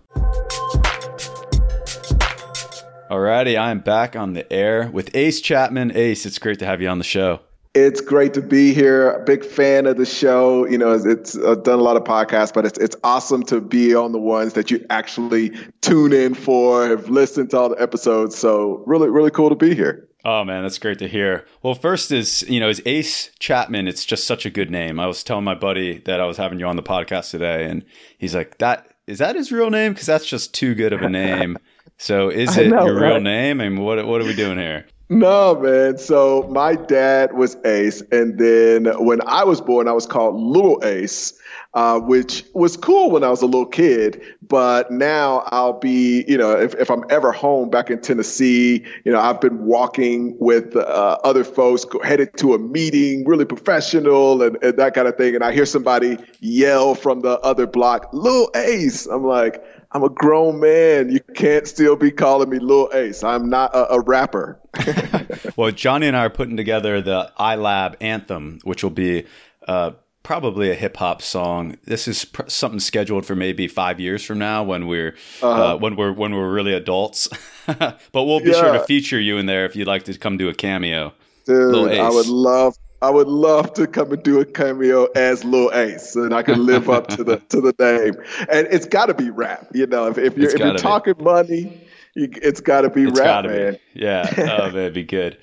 Alrighty, 3.10 3.56
I 3.56 3.70
am 3.70 3.80
back 3.80 4.16
on 4.16 4.32
the 4.32 4.52
air 4.52 4.90
with 4.90 5.14
Ace 5.14 5.40
Chapman. 5.40 5.96
Ace, 5.96 6.26
it's 6.26 6.38
great 6.38 6.58
to 6.58 6.66
have 6.66 6.82
you 6.82 6.88
on 6.88 6.98
the 6.98 7.04
show. 7.04 7.40
It's 7.74 8.00
great 8.00 8.34
to 8.34 8.40
be 8.40 8.72
here. 8.72 9.20
Big 9.26 9.44
fan 9.44 9.86
of 9.86 9.96
the 9.96 10.06
show. 10.06 10.64
You 10.66 10.78
know, 10.78 10.92
it's, 10.92 11.04
it's 11.04 11.36
uh, 11.36 11.56
done 11.56 11.80
a 11.80 11.82
lot 11.82 11.96
of 11.96 12.04
podcasts, 12.04 12.54
but 12.54 12.64
it's 12.64 12.78
it's 12.78 12.94
awesome 13.02 13.42
to 13.44 13.60
be 13.60 13.96
on 13.96 14.12
the 14.12 14.18
ones 14.18 14.52
that 14.52 14.70
you 14.70 14.84
actually 14.90 15.50
tune 15.80 16.12
in 16.12 16.34
for. 16.34 16.86
Have 16.86 17.08
listened 17.08 17.50
to 17.50 17.58
all 17.58 17.68
the 17.70 17.82
episodes, 17.82 18.38
so 18.38 18.84
really, 18.86 19.10
really 19.10 19.32
cool 19.32 19.48
to 19.48 19.56
be 19.56 19.74
here. 19.74 20.08
Oh 20.24 20.44
man, 20.44 20.62
that's 20.62 20.78
great 20.78 21.00
to 21.00 21.08
hear. 21.08 21.46
Well, 21.62 21.74
first 21.74 22.12
is 22.12 22.42
you 22.48 22.60
know 22.60 22.68
is 22.68 22.80
Ace 22.86 23.30
Chapman. 23.40 23.88
It's 23.88 24.04
just 24.04 24.24
such 24.24 24.46
a 24.46 24.50
good 24.50 24.70
name. 24.70 25.00
I 25.00 25.08
was 25.08 25.24
telling 25.24 25.44
my 25.44 25.56
buddy 25.56 25.98
that 26.06 26.20
I 26.20 26.26
was 26.26 26.36
having 26.36 26.60
you 26.60 26.66
on 26.66 26.76
the 26.76 26.82
podcast 26.82 27.32
today, 27.32 27.68
and 27.68 27.84
he's 28.18 28.36
like, 28.36 28.58
"That 28.58 28.94
is 29.08 29.18
that 29.18 29.34
his 29.34 29.50
real 29.50 29.70
name? 29.70 29.94
Because 29.94 30.06
that's 30.06 30.26
just 30.26 30.54
too 30.54 30.76
good 30.76 30.92
of 30.92 31.02
a 31.02 31.08
name." 31.08 31.58
So, 31.96 32.28
is 32.28 32.56
it 32.56 32.70
know, 32.70 32.86
your 32.86 33.00
right? 33.00 33.12
real 33.12 33.20
name? 33.20 33.60
I 33.60 33.68
mean, 33.68 33.80
what 33.80 34.04
what 34.04 34.20
are 34.20 34.24
we 34.24 34.34
doing 34.34 34.58
here? 34.58 34.84
No, 35.10 35.54
man. 35.60 35.98
So 35.98 36.48
my 36.50 36.76
dad 36.76 37.34
was 37.34 37.58
Ace, 37.66 38.02
and 38.10 38.38
then 38.38 38.86
when 39.04 39.20
I 39.26 39.44
was 39.44 39.60
born, 39.60 39.86
I 39.86 39.92
was 39.92 40.06
called 40.06 40.34
Little 40.34 40.80
Ace, 40.82 41.34
uh, 41.74 42.00
which 42.00 42.42
was 42.54 42.78
cool 42.78 43.10
when 43.10 43.22
I 43.22 43.28
was 43.28 43.42
a 43.42 43.46
little 43.46 43.66
kid. 43.66 44.22
But 44.40 44.90
now 44.90 45.42
I'll 45.48 45.78
be, 45.78 46.24
you 46.26 46.38
know, 46.38 46.52
if, 46.52 46.74
if 46.76 46.90
I'm 46.90 47.04
ever 47.10 47.32
home 47.32 47.68
back 47.68 47.90
in 47.90 48.00
Tennessee, 48.00 48.82
you 49.04 49.12
know, 49.12 49.20
I've 49.20 49.42
been 49.42 49.66
walking 49.66 50.38
with 50.40 50.74
uh, 50.74 51.18
other 51.22 51.44
folks 51.44 51.84
headed 52.02 52.34
to 52.38 52.54
a 52.54 52.58
meeting, 52.58 53.26
really 53.26 53.44
professional 53.44 54.42
and, 54.42 54.56
and 54.62 54.78
that 54.78 54.94
kind 54.94 55.06
of 55.06 55.16
thing, 55.16 55.34
and 55.34 55.44
I 55.44 55.52
hear 55.52 55.66
somebody 55.66 56.16
yell 56.40 56.94
from 56.94 57.20
the 57.20 57.38
other 57.40 57.66
block, 57.66 58.08
"Little 58.14 58.50
Ace!" 58.54 59.04
I'm 59.04 59.24
like 59.24 59.62
I'm 59.94 60.02
a 60.02 60.08
grown 60.08 60.58
man. 60.58 61.08
You 61.08 61.20
can't 61.36 61.68
still 61.68 61.94
be 61.94 62.10
calling 62.10 62.50
me 62.50 62.58
Lil 62.58 62.90
Ace. 62.92 63.22
I'm 63.22 63.48
not 63.48 63.72
a, 63.72 63.94
a 63.94 64.00
rapper. 64.00 64.60
well, 65.56 65.70
Johnny 65.70 66.08
and 66.08 66.16
I 66.16 66.24
are 66.24 66.30
putting 66.30 66.56
together 66.56 67.00
the 67.00 67.32
iLab 67.38 67.94
anthem, 68.00 68.58
which 68.64 68.82
will 68.82 68.90
be 68.90 69.24
uh, 69.68 69.92
probably 70.24 70.68
a 70.68 70.74
hip 70.74 70.96
hop 70.96 71.22
song. 71.22 71.76
This 71.84 72.08
is 72.08 72.24
pr- 72.24 72.48
something 72.48 72.80
scheduled 72.80 73.24
for 73.24 73.36
maybe 73.36 73.68
five 73.68 74.00
years 74.00 74.24
from 74.24 74.40
now 74.40 74.64
when 74.64 74.88
we're 74.88 75.14
uh, 75.40 75.48
uh-huh. 75.48 75.74
uh, 75.74 75.76
when 75.76 75.94
we're 75.94 76.12
when 76.12 76.34
we're 76.34 76.52
really 76.52 76.74
adults. 76.74 77.28
but 77.66 78.00
we'll 78.12 78.40
be 78.40 78.50
yeah. 78.50 78.60
sure 78.60 78.72
to 78.72 78.84
feature 78.84 79.20
you 79.20 79.38
in 79.38 79.46
there 79.46 79.64
if 79.64 79.76
you'd 79.76 79.86
like 79.86 80.02
to 80.04 80.18
come 80.18 80.36
do 80.36 80.48
a 80.48 80.54
cameo. 80.54 81.14
Dude, 81.46 81.92
I 81.92 82.10
would 82.10 82.26
love 82.26 82.76
I 83.02 83.10
would 83.10 83.28
love 83.28 83.74
to 83.74 83.86
come 83.86 84.12
and 84.12 84.22
do 84.22 84.40
a 84.40 84.44
cameo 84.44 85.06
as 85.14 85.44
Lil 85.44 85.70
Ace, 85.74 86.16
and 86.16 86.34
I 86.34 86.42
can 86.42 86.64
live 86.64 86.88
up 86.88 87.08
to 87.08 87.24
the 87.24 87.36
to 87.50 87.60
the 87.60 87.74
name. 87.78 88.14
And 88.50 88.66
it's 88.70 88.86
got 88.86 89.06
to 89.06 89.14
be 89.14 89.30
rap, 89.30 89.68
you 89.74 89.86
know. 89.86 90.06
If, 90.08 90.18
if 90.18 90.38
you're 90.38 90.50
if 90.50 90.58
you're 90.58 90.74
talking 90.74 91.14
money, 91.20 91.86
you, 92.14 92.28
it's 92.42 92.60
got 92.60 92.82
to 92.82 92.90
be 92.90 93.04
it's 93.04 93.18
rap, 93.18 93.44
man. 93.44 93.74
Be. 93.74 94.02
Yeah, 94.02 94.32
oh, 94.38 94.70
that'd 94.70 94.94
be 94.94 95.04
good. 95.04 95.36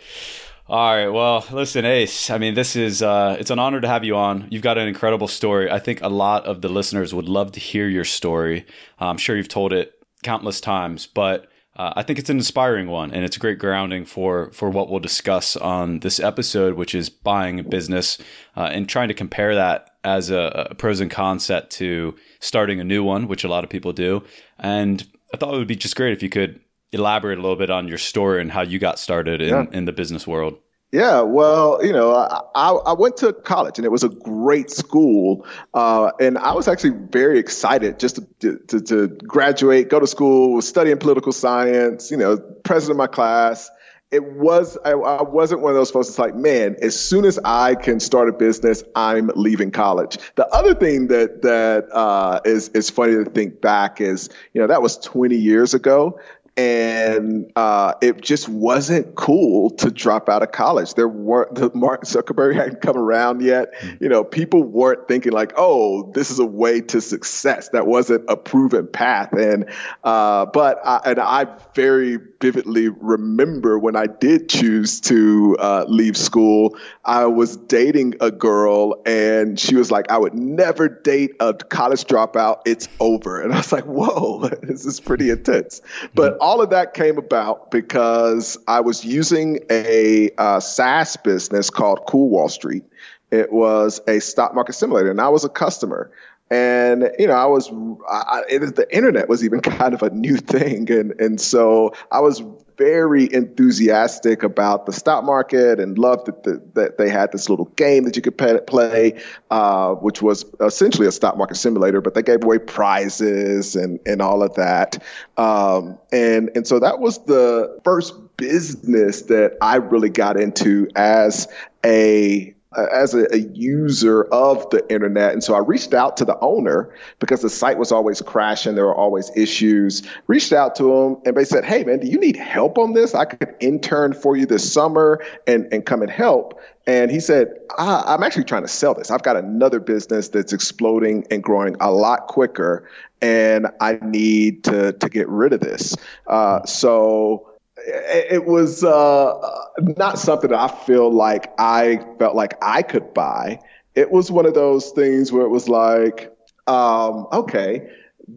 All 0.68 0.96
right. 0.96 1.10
Well, 1.10 1.46
listen, 1.52 1.84
Ace. 1.84 2.30
I 2.30 2.38
mean, 2.38 2.54
this 2.54 2.78
is 2.78 3.04
uh, 3.04 3.36
it's 3.38 3.52
an 3.52 3.60
honor 3.60 3.82
to 3.82 3.88
have 3.88 4.06
you 4.06 4.16
on. 4.16 4.48
You've 4.50 4.62
got 4.62 4.78
an 4.78 4.88
incredible 4.88 5.28
story. 5.28 5.70
I 5.70 5.80
think 5.80 6.02
a 6.02 6.08
lot 6.08 6.46
of 6.46 6.62
the 6.62 6.70
listeners 6.70 7.14
would 7.14 7.28
love 7.28 7.52
to 7.52 7.60
hear 7.60 7.90
your 7.90 8.06
story. 8.06 8.66
I'm 8.98 9.18
sure 9.18 9.36
you've 9.36 9.50
told 9.50 9.74
it 9.74 9.94
countless 10.24 10.62
times, 10.62 11.08
but 11.08 11.51
uh, 11.76 11.94
I 11.96 12.04
think 12.04 12.20
it's 12.20 12.30
an 12.30 12.38
inspiring 12.38 12.88
one, 12.88 13.12
and 13.12 13.24
it's 13.24 13.38
a 13.38 13.40
great 13.40 13.58
grounding 13.58 14.06
for 14.06 14.52
for 14.52 14.70
what 14.70 14.90
we'll 14.90 15.00
discuss 15.00 15.56
on 15.56 16.00
this 16.00 16.20
episode, 16.20 16.76
which 16.76 16.94
is 16.94 17.10
buying 17.10 17.60
a 17.60 17.64
business 17.64 18.18
uh, 18.58 18.70
and 18.72 18.90
trying 18.90 19.08
to 19.08 19.14
compare 19.14 19.56
that 19.56 19.92
as 20.04 20.30
a, 20.30 20.68
a, 20.72 20.76
pros 20.76 21.00
and 21.00 21.10
cons 21.10 21.46
set 21.46 21.70
to 21.72 22.16
starting 22.40 22.80
a 22.80 22.84
new 22.84 23.04
one, 23.04 23.28
which 23.28 23.44
a 23.44 23.48
lot 23.48 23.64
of 23.64 23.70
people 23.70 23.94
do. 23.94 24.24
And 24.60 25.08
I 25.34 25.38
thought 25.38 25.54
it 25.54 25.58
would 25.58 25.68
be 25.68 25.76
just 25.76 25.96
great 25.96 26.12
if 26.12 26.22
you 26.22 26.30
could 26.30 26.60
elaborate 26.92 27.38
a 27.38 27.42
little 27.42 27.56
bit 27.56 27.70
on 27.70 27.88
your 27.88 27.98
story 27.98 28.42
and 28.42 28.52
how 28.52 28.62
you 28.62 28.78
got 28.78 29.00
started 29.00 29.42
in, 29.42 29.50
yeah. 29.50 29.66
in 29.72 29.86
the 29.86 29.92
business 29.92 30.28
world. 30.28 30.58
Yeah, 30.92 31.22
well, 31.22 31.84
you 31.84 31.94
know, 31.94 32.14
I, 32.14 32.72
I 32.72 32.94
went 32.94 33.16
to 33.18 33.32
college 33.32 33.80
and 33.80 33.86
it 33.86 33.92
was 33.92 34.04
a 34.04 34.10
great 34.10 34.70
school. 34.70 35.46
Uh, 35.74 36.12
and 36.20 36.38
I 36.38 36.52
was 36.52 36.68
actually 36.68 36.98
very 37.10 37.40
excited 37.40 37.98
just 37.98 38.20
to, 38.42 38.58
to, 38.68 38.82
to, 38.82 39.08
graduate, 39.08 39.90
go 39.90 40.02
to 40.02 40.08
school, 40.08 40.62
studying 40.62 40.98
political 40.98 41.32
science, 41.32 42.12
you 42.12 42.18
know, 42.18 42.38
president 42.38 42.96
of 42.96 42.98
my 42.98 43.08
class. 43.08 43.72
It 44.12 44.34
was, 44.34 44.78
I, 44.84 44.92
I 44.92 45.22
wasn't 45.22 45.62
one 45.62 45.72
of 45.72 45.78
those 45.78 45.92
folks 45.92 46.08
that's 46.08 46.20
like, 46.20 46.36
man, 46.36 46.76
as 46.82 47.00
soon 47.00 47.24
as 47.24 47.40
I 47.46 47.76
can 47.76 48.02
start 48.02 48.28
a 48.28 48.34
business, 48.34 48.84
I'm 48.94 49.32
leaving 49.36 49.72
college. 49.72 50.18
The 50.36 50.46
other 50.48 50.76
thing 50.76 51.08
that, 51.08 51.42
that, 51.44 51.88
uh, 51.94 52.42
is, 52.44 52.68
is 52.70 52.90
funny 52.90 53.14
to 53.14 53.24
think 53.24 53.62
back 53.62 54.02
is, 54.02 54.30
you 54.54 54.60
know, 54.60 54.68
that 54.68 54.82
was 54.82 54.98
20 54.98 55.38
years 55.38 55.74
ago 55.74 56.20
and 56.58 57.50
uh, 57.56 57.94
it 58.02 58.20
just 58.22 58.50
wasn't 58.50 59.16
cool 59.16 59.70
to 59.70 59.90
drop 59.90 60.28
out 60.28 60.44
of 60.44 60.52
college. 60.52 60.96
There 60.96 61.08
weren't 61.08 61.56
the 61.56 61.72
Mark 61.74 62.04
Zuckerberg 62.04 62.56
hadn't 62.56 62.82
come 62.82 62.98
around 62.98 63.42
yet. 63.42 63.74
Mm-hmm. 63.76 64.04
You 64.04 64.10
know, 64.10 64.24
people 64.24 64.64
weren't 64.64 65.08
thinking 65.08 65.32
like, 65.32 65.54
"Oh, 65.56 66.12
this 66.12 66.30
is 66.30 66.40
a 66.40 66.46
way 66.46 66.82
to 66.82 67.00
success." 67.00 67.70
That 67.70 67.88
wasn't 67.88 68.26
a 68.28 68.36
proven 68.36 68.88
path. 68.88 69.32
And 69.32 69.70
uh, 70.04 70.46
but 70.48 70.80
I, 70.86 71.02
and 71.06 71.20
I 71.20 71.48
very 71.74 72.18
vividly 72.42 72.90
remember 72.90 73.80
when 73.80 73.96
I 73.96 74.08
did 74.08 74.50
choose 74.50 75.00
to 75.02 75.56
uh, 75.60 75.86
leave 75.88 76.18
school. 76.18 76.76
I 77.06 77.28
was 77.28 77.56
dating 77.56 78.16
a 78.20 78.32
girl, 78.32 79.02
and 79.06 79.58
she 79.58 79.76
was 79.76 79.90
like, 79.90 80.12
"I 80.12 80.18
would 80.18 80.34
never 80.34 80.90
date 80.90 81.32
a 81.40 81.54
college 81.54 82.06
dropout. 82.06 82.62
It's 82.66 82.90
over." 83.00 83.42
And 83.42 83.54
I 83.54 83.58
was 83.58 83.72
like, 83.72 83.86
"Whoa, 83.86 84.50
this 84.64 84.86
is 84.86 85.00
pretty 85.00 85.30
intense." 85.30 85.82
But 86.14 86.41
all 86.42 86.60
of 86.60 86.72
that 86.72 86.96
came 86.96 87.18
about 87.18 87.70
because 87.70 88.58
I 88.68 88.82
was 88.82 89.06
using 89.06 89.60
a 89.70 90.32
uh, 90.40 90.60
SaaS 90.60 91.16
business 91.16 91.70
called 91.70 92.00
CoolWallStreet. 92.08 92.84
It 93.30 93.54
was 93.54 94.02
a 94.08 94.20
stock 94.20 94.54
market 94.56 94.74
simulator, 94.74 95.12
and 95.12 95.22
I 95.22 95.30
was 95.30 95.46
a 95.46 95.50
customer. 95.50 96.12
And 96.50 97.10
you 97.18 97.28
know, 97.28 97.34
I 97.34 97.46
was 97.46 97.72
I, 98.10 98.42
it, 98.50 98.76
the 98.76 98.88
internet 98.94 99.30
was 99.30 99.46
even 99.46 99.62
kind 99.62 99.94
of 99.94 100.02
a 100.02 100.10
new 100.10 100.36
thing, 100.36 100.92
and 100.92 101.14
and 101.22 101.40
so 101.40 101.94
I 102.12 102.20
was 102.20 102.44
very 102.78 103.32
enthusiastic 103.34 104.44
about 104.44 104.86
the 104.86 104.94
stock 104.94 105.24
market 105.24 105.80
and 105.80 105.98
loved 105.98 106.28
that, 106.28 106.44
the, 106.44 106.62
that 106.74 106.98
they 106.98 107.10
had 107.10 107.32
this 107.32 107.50
little 107.50 107.66
game 107.76 108.04
that 108.04 108.16
you 108.16 108.22
could 108.22 108.38
play, 108.68 109.22
uh, 109.50 109.94
which 109.96 110.22
was 110.22 110.46
essentially 110.60 111.08
a 111.08 111.12
stock 111.12 111.38
market 111.38 111.56
simulator, 111.56 112.02
but 112.02 112.14
they 112.14 112.24
gave 112.24 112.44
away 112.44 112.58
prizes 112.60 113.76
and, 113.76 114.00
and 114.06 114.22
all 114.22 114.44
of 114.44 114.54
that. 114.56 115.02
Um, 115.38 115.98
and, 116.12 116.50
and 116.56 116.68
so 116.68 116.80
that 116.80 117.00
was 117.00 117.24
the 117.26 117.80
first 117.84 118.16
business 118.38 119.24
that 119.24 119.58
I 119.62 119.76
really 119.76 120.10
got 120.10 120.40
into 120.40 120.88
as 120.96 121.48
a 121.86 122.54
uh, 122.78 122.86
as 122.92 123.14
a, 123.14 123.28
a, 123.34 123.40
user 123.54 124.24
of 124.26 124.70
the 124.70 124.90
internet. 124.92 125.34
And 125.34 125.44
so 125.44 125.54
I 125.54 125.60
reached 125.60 125.94
out 125.94 126.16
to 126.18 126.26
the 126.26 126.40
owner 126.40 126.94
because 127.20 127.42
the 127.42 127.50
site 127.50 127.78
was 127.78 127.92
always 127.92 128.22
crashing. 128.22 128.76
There 128.76 128.86
were 128.86 128.96
always 128.96 129.30
issues. 129.36 130.04
Reached 130.28 130.54
out 130.54 130.76
to 130.76 130.96
him 130.96 131.18
and 131.26 131.36
they 131.36 131.44
said, 131.44 131.66
Hey 131.66 131.84
man, 131.84 132.00
do 132.00 132.08
you 132.08 132.18
need 132.18 132.38
help 132.38 132.78
on 132.78 132.94
this? 132.94 133.14
I 133.14 133.26
could 133.26 133.54
intern 133.60 134.14
for 134.14 134.38
you 134.38 134.46
this 134.46 134.72
summer 134.72 135.22
and, 135.48 135.68
and 135.74 135.86
come 135.86 136.02
and 136.02 136.10
help. 136.10 136.60
And 136.88 137.12
he 137.12 137.20
said, 137.20 137.48
I'm 137.78 138.24
actually 138.24 138.46
trying 138.46 138.64
to 138.64 138.68
sell 138.68 138.94
this. 138.94 139.12
I've 139.12 139.24
got 139.24 139.36
another 139.36 139.80
business 139.80 140.30
that's 140.30 140.54
exploding 140.54 141.26
and 141.30 141.44
growing 141.44 141.76
a 141.80 141.92
lot 141.92 142.28
quicker 142.28 142.90
and 143.22 143.68
I 143.80 144.00
need 144.02 144.64
to, 144.64 144.94
to 144.94 145.10
get 145.10 145.30
rid 145.30 145.54
of 145.54 145.60
this. 145.60 145.96
Uh, 146.26 146.66
so 146.66 147.51
it 147.88 148.46
was 148.46 148.84
uh, 148.84 149.66
not 149.80 150.20
something 150.20 150.50
that 150.50 150.60
I 150.60 150.68
feel 150.86 151.12
like 151.12 151.54
I 151.60 152.00
felt 152.20 152.36
like 152.36 152.54
I 152.62 152.82
could 152.82 153.14
buy. 153.14 153.60
It 153.96 154.12
was 154.12 154.32
one 154.32 154.46
of 154.46 154.54
those 154.54 154.92
things 154.92 155.32
where 155.32 155.44
it 155.44 155.50
was 155.50 155.68
like, 155.68 156.34
um, 156.68 157.28
okay, 157.34 157.88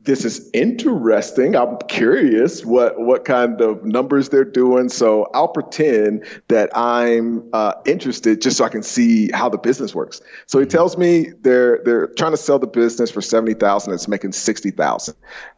this 0.02 0.24
is 0.24 0.50
interesting. 0.52 1.54
I'm 1.54 1.78
curious 1.88 2.64
what 2.64 3.00
what 3.00 3.24
kind 3.24 3.60
of 3.60 3.84
numbers 3.84 4.30
they're 4.30 4.44
doing. 4.44 4.88
So 4.88 5.28
I'll 5.34 5.48
pretend 5.48 6.24
that 6.48 6.76
I'm 6.76 7.48
uh, 7.52 7.74
interested 7.86 8.40
just 8.40 8.56
so 8.56 8.64
I 8.64 8.68
can 8.68 8.82
see 8.82 9.30
how 9.32 9.48
the 9.48 9.58
business 9.58 9.94
works. 9.94 10.20
So 10.46 10.58
he 10.58 10.66
tells 10.66 10.96
me 10.96 11.32
they're 11.42 11.80
they're 11.84 12.08
trying 12.08 12.32
to 12.32 12.36
sell 12.36 12.58
the 12.58 12.66
business 12.66 13.10
for 13.10 13.20
seventy 13.20 13.54
thousand. 13.54 13.94
It's 13.94 14.08
making 14.08 14.32
sixty 14.32 14.70
thousand. 14.70 15.14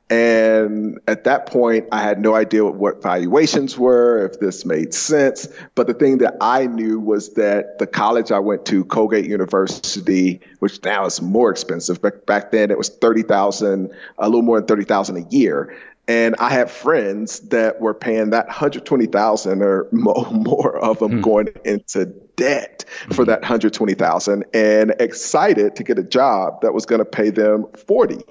And 0.08 1.00
at 1.08 1.24
that 1.24 1.46
point, 1.46 1.86
I 1.90 2.00
had 2.00 2.20
no 2.20 2.36
idea 2.36 2.64
what, 2.64 2.76
what, 2.76 3.02
valuations 3.02 3.76
were, 3.76 4.24
if 4.24 4.38
this 4.38 4.64
made 4.64 4.94
sense. 4.94 5.48
But 5.74 5.88
the 5.88 5.94
thing 5.94 6.18
that 6.18 6.36
I 6.40 6.66
knew 6.66 7.00
was 7.00 7.34
that 7.34 7.78
the 7.78 7.88
college 7.88 8.30
I 8.30 8.38
went 8.38 8.64
to, 8.66 8.84
Colgate 8.84 9.26
University, 9.26 10.40
which 10.60 10.82
now 10.84 11.06
is 11.06 11.20
more 11.20 11.50
expensive, 11.50 12.00
but 12.00 12.24
back 12.24 12.52
then 12.52 12.70
it 12.70 12.78
was 12.78 12.88
30,000, 12.88 13.90
a 14.18 14.28
little 14.28 14.42
more 14.42 14.60
than 14.60 14.68
30,000 14.68 15.16
a 15.16 15.28
year. 15.28 15.76
And 16.06 16.36
I 16.38 16.50
had 16.50 16.70
friends 16.70 17.40
that 17.48 17.80
were 17.80 17.92
paying 17.92 18.30
that 18.30 18.46
120,000 18.46 19.60
or 19.60 19.88
more, 19.90 20.26
more 20.30 20.76
of 20.76 21.00
them 21.00 21.14
hmm. 21.14 21.20
going 21.20 21.48
into 21.64 22.06
debt 22.36 22.84
for 23.10 23.24
hmm. 23.24 23.30
that 23.30 23.40
120,000 23.40 24.44
and 24.54 24.94
excited 25.00 25.74
to 25.74 25.82
get 25.82 25.98
a 25.98 26.04
job 26.04 26.60
that 26.62 26.72
was 26.72 26.86
going 26.86 27.00
to 27.00 27.04
pay 27.04 27.30
them 27.30 27.66
40 27.88 28.22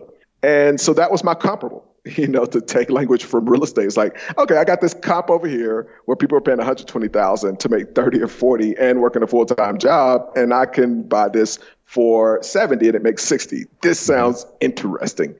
and 0.46 0.80
so 0.80 0.94
that 0.94 1.12
was 1.12 1.24
my 1.24 1.34
comparable, 1.34 1.84
you 2.06 2.28
know, 2.28 2.46
to 2.46 2.62
take 2.62 2.92
language 2.92 3.24
from 3.24 3.50
real 3.50 3.64
estate. 3.64 3.86
It's 3.86 3.98
like, 3.98 4.16
okay, 4.38 4.58
I 4.58 4.64
got 4.64 4.80
this 4.80 4.94
comp 4.94 5.32
over 5.32 5.48
here 5.48 5.88
where 6.06 6.16
people 6.16 6.38
are 6.38 6.42
paying 6.42 6.60
120,000 6.60 7.60
to 7.60 7.70
make 7.70 7.96
30 7.96 8.22
or 8.22 8.28
40 8.28 8.78
and 8.78 9.02
working 9.02 9.24
a 9.24 9.28
full-time 9.28 9.80
job. 9.80 10.32
And 10.36 10.54
I 10.54 10.68
can 10.68 11.02
buy 11.02 11.30
this 11.30 11.58
for 11.86 12.44
70 12.44 12.86
and 12.86 12.96
it 12.96 13.02
makes 13.02 13.24
60. 13.24 13.66
This 13.82 14.00
mm-hmm. 14.00 14.14
sounds 14.14 14.46
interesting. 14.62 15.34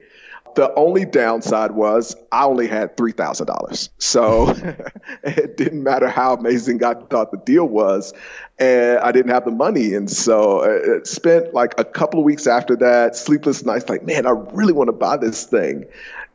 The 0.56 0.72
only 0.74 1.04
downside 1.04 1.72
was 1.72 2.16
I 2.32 2.44
only 2.44 2.66
had 2.66 2.96
$3,000. 2.96 3.90
So 3.98 4.48
it 5.22 5.56
didn't 5.56 5.82
matter 5.82 6.08
how 6.08 6.34
amazing 6.34 6.82
I 6.82 6.94
thought 6.94 7.30
the 7.30 7.38
deal 7.44 7.68
was. 7.68 8.14
And 8.58 8.98
I 9.00 9.12
didn't 9.12 9.30
have 9.30 9.44
the 9.44 9.50
money. 9.50 9.94
And 9.94 10.10
so 10.10 10.64
I 10.64 11.02
spent 11.04 11.52
like 11.52 11.78
a 11.78 11.84
couple 11.84 12.20
of 12.20 12.24
weeks 12.24 12.46
after 12.46 12.74
that, 12.76 13.16
sleepless 13.16 13.64
nights, 13.64 13.88
like, 13.88 14.04
man, 14.04 14.26
I 14.26 14.30
really 14.30 14.72
want 14.72 14.88
to 14.88 14.92
buy 14.92 15.18
this 15.18 15.44
thing. 15.44 15.84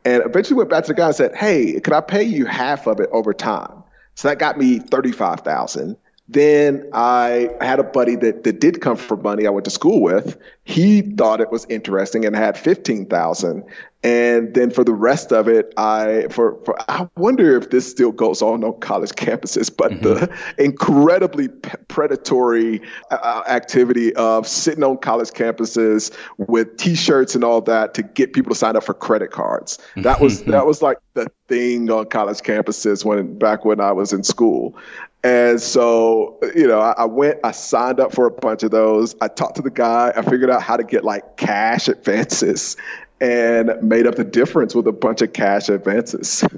And 0.04 0.22
eventually 0.24 0.56
went 0.56 0.70
back 0.70 0.84
to 0.84 0.88
the 0.88 0.94
guy 0.94 1.06
and 1.06 1.16
said, 1.16 1.34
hey, 1.34 1.80
can 1.80 1.92
I 1.92 2.00
pay 2.00 2.22
you 2.22 2.46
half 2.46 2.86
of 2.86 3.00
it 3.00 3.08
over 3.12 3.34
time? 3.34 3.82
So 4.14 4.28
that 4.28 4.38
got 4.38 4.56
me 4.56 4.78
35,000. 4.78 5.96
Then 6.28 6.88
I 6.92 7.50
had 7.60 7.78
a 7.78 7.82
buddy 7.82 8.16
that, 8.16 8.44
that 8.44 8.60
did 8.60 8.80
come 8.80 8.96
from 8.96 9.22
money 9.22 9.46
I 9.46 9.50
went 9.50 9.64
to 9.64 9.70
school 9.70 10.00
with. 10.00 10.38
He 10.64 11.02
thought 11.02 11.40
it 11.40 11.50
was 11.50 11.66
interesting 11.68 12.24
and 12.24 12.36
had 12.36 12.56
15,000. 12.56 13.64
And 14.04 14.52
then 14.54 14.70
for 14.70 14.82
the 14.82 14.92
rest 14.92 15.32
of 15.32 15.46
it, 15.46 15.72
I 15.76 16.26
for, 16.28 16.58
for 16.64 16.76
I 16.90 17.08
wonder 17.16 17.56
if 17.56 17.70
this 17.70 17.88
still 17.88 18.10
goes 18.10 18.42
on 18.42 18.64
on 18.64 18.78
college 18.80 19.10
campuses, 19.10 19.74
but 19.74 19.92
mm-hmm. 19.92 20.02
the 20.02 20.34
incredibly 20.58 21.48
p- 21.48 21.70
predatory 21.86 22.82
uh, 23.12 23.18
uh, 23.22 23.44
activity 23.48 24.14
of 24.16 24.48
sitting 24.48 24.82
on 24.82 24.98
college 24.98 25.30
campuses 25.30 26.12
with 26.38 26.76
T-shirts 26.78 27.36
and 27.36 27.44
all 27.44 27.60
that 27.60 27.94
to 27.94 28.02
get 28.02 28.32
people 28.32 28.50
to 28.50 28.58
sign 28.58 28.74
up 28.74 28.82
for 28.82 28.94
credit 28.94 29.30
cards. 29.30 29.78
That 29.96 30.20
was 30.20 30.42
mm-hmm. 30.42 30.50
that 30.50 30.66
was 30.66 30.82
like 30.82 30.98
the 31.14 31.30
thing 31.46 31.88
on 31.88 32.06
college 32.06 32.38
campuses 32.38 33.04
when 33.04 33.38
back 33.38 33.64
when 33.64 33.80
I 33.80 33.92
was 33.92 34.12
in 34.12 34.24
school. 34.24 34.76
And 35.24 35.60
so, 35.60 36.38
you 36.54 36.66
know, 36.66 36.80
I, 36.80 36.94
I, 36.98 37.04
went, 37.04 37.38
I 37.44 37.52
signed 37.52 38.00
up 38.00 38.12
for 38.12 38.26
a 38.26 38.30
bunch 38.30 38.64
of 38.64 38.72
those. 38.72 39.14
I 39.20 39.28
talked 39.28 39.54
to 39.56 39.62
the 39.62 39.70
guy. 39.70 40.12
I 40.16 40.22
figured 40.22 40.50
out 40.52 40.62
how 40.62 40.76
to 40.76 40.84
get 40.84 41.04
like 41.04 41.36
cash 41.36 41.88
advances 41.88 42.76
and 43.20 43.70
made 43.82 44.06
up 44.06 44.16
the 44.16 44.24
difference 44.24 44.74
with 44.74 44.86
a 44.86 44.92
bunch 44.92 45.22
of 45.22 45.32
cash 45.32 45.68
advances. 45.68 46.44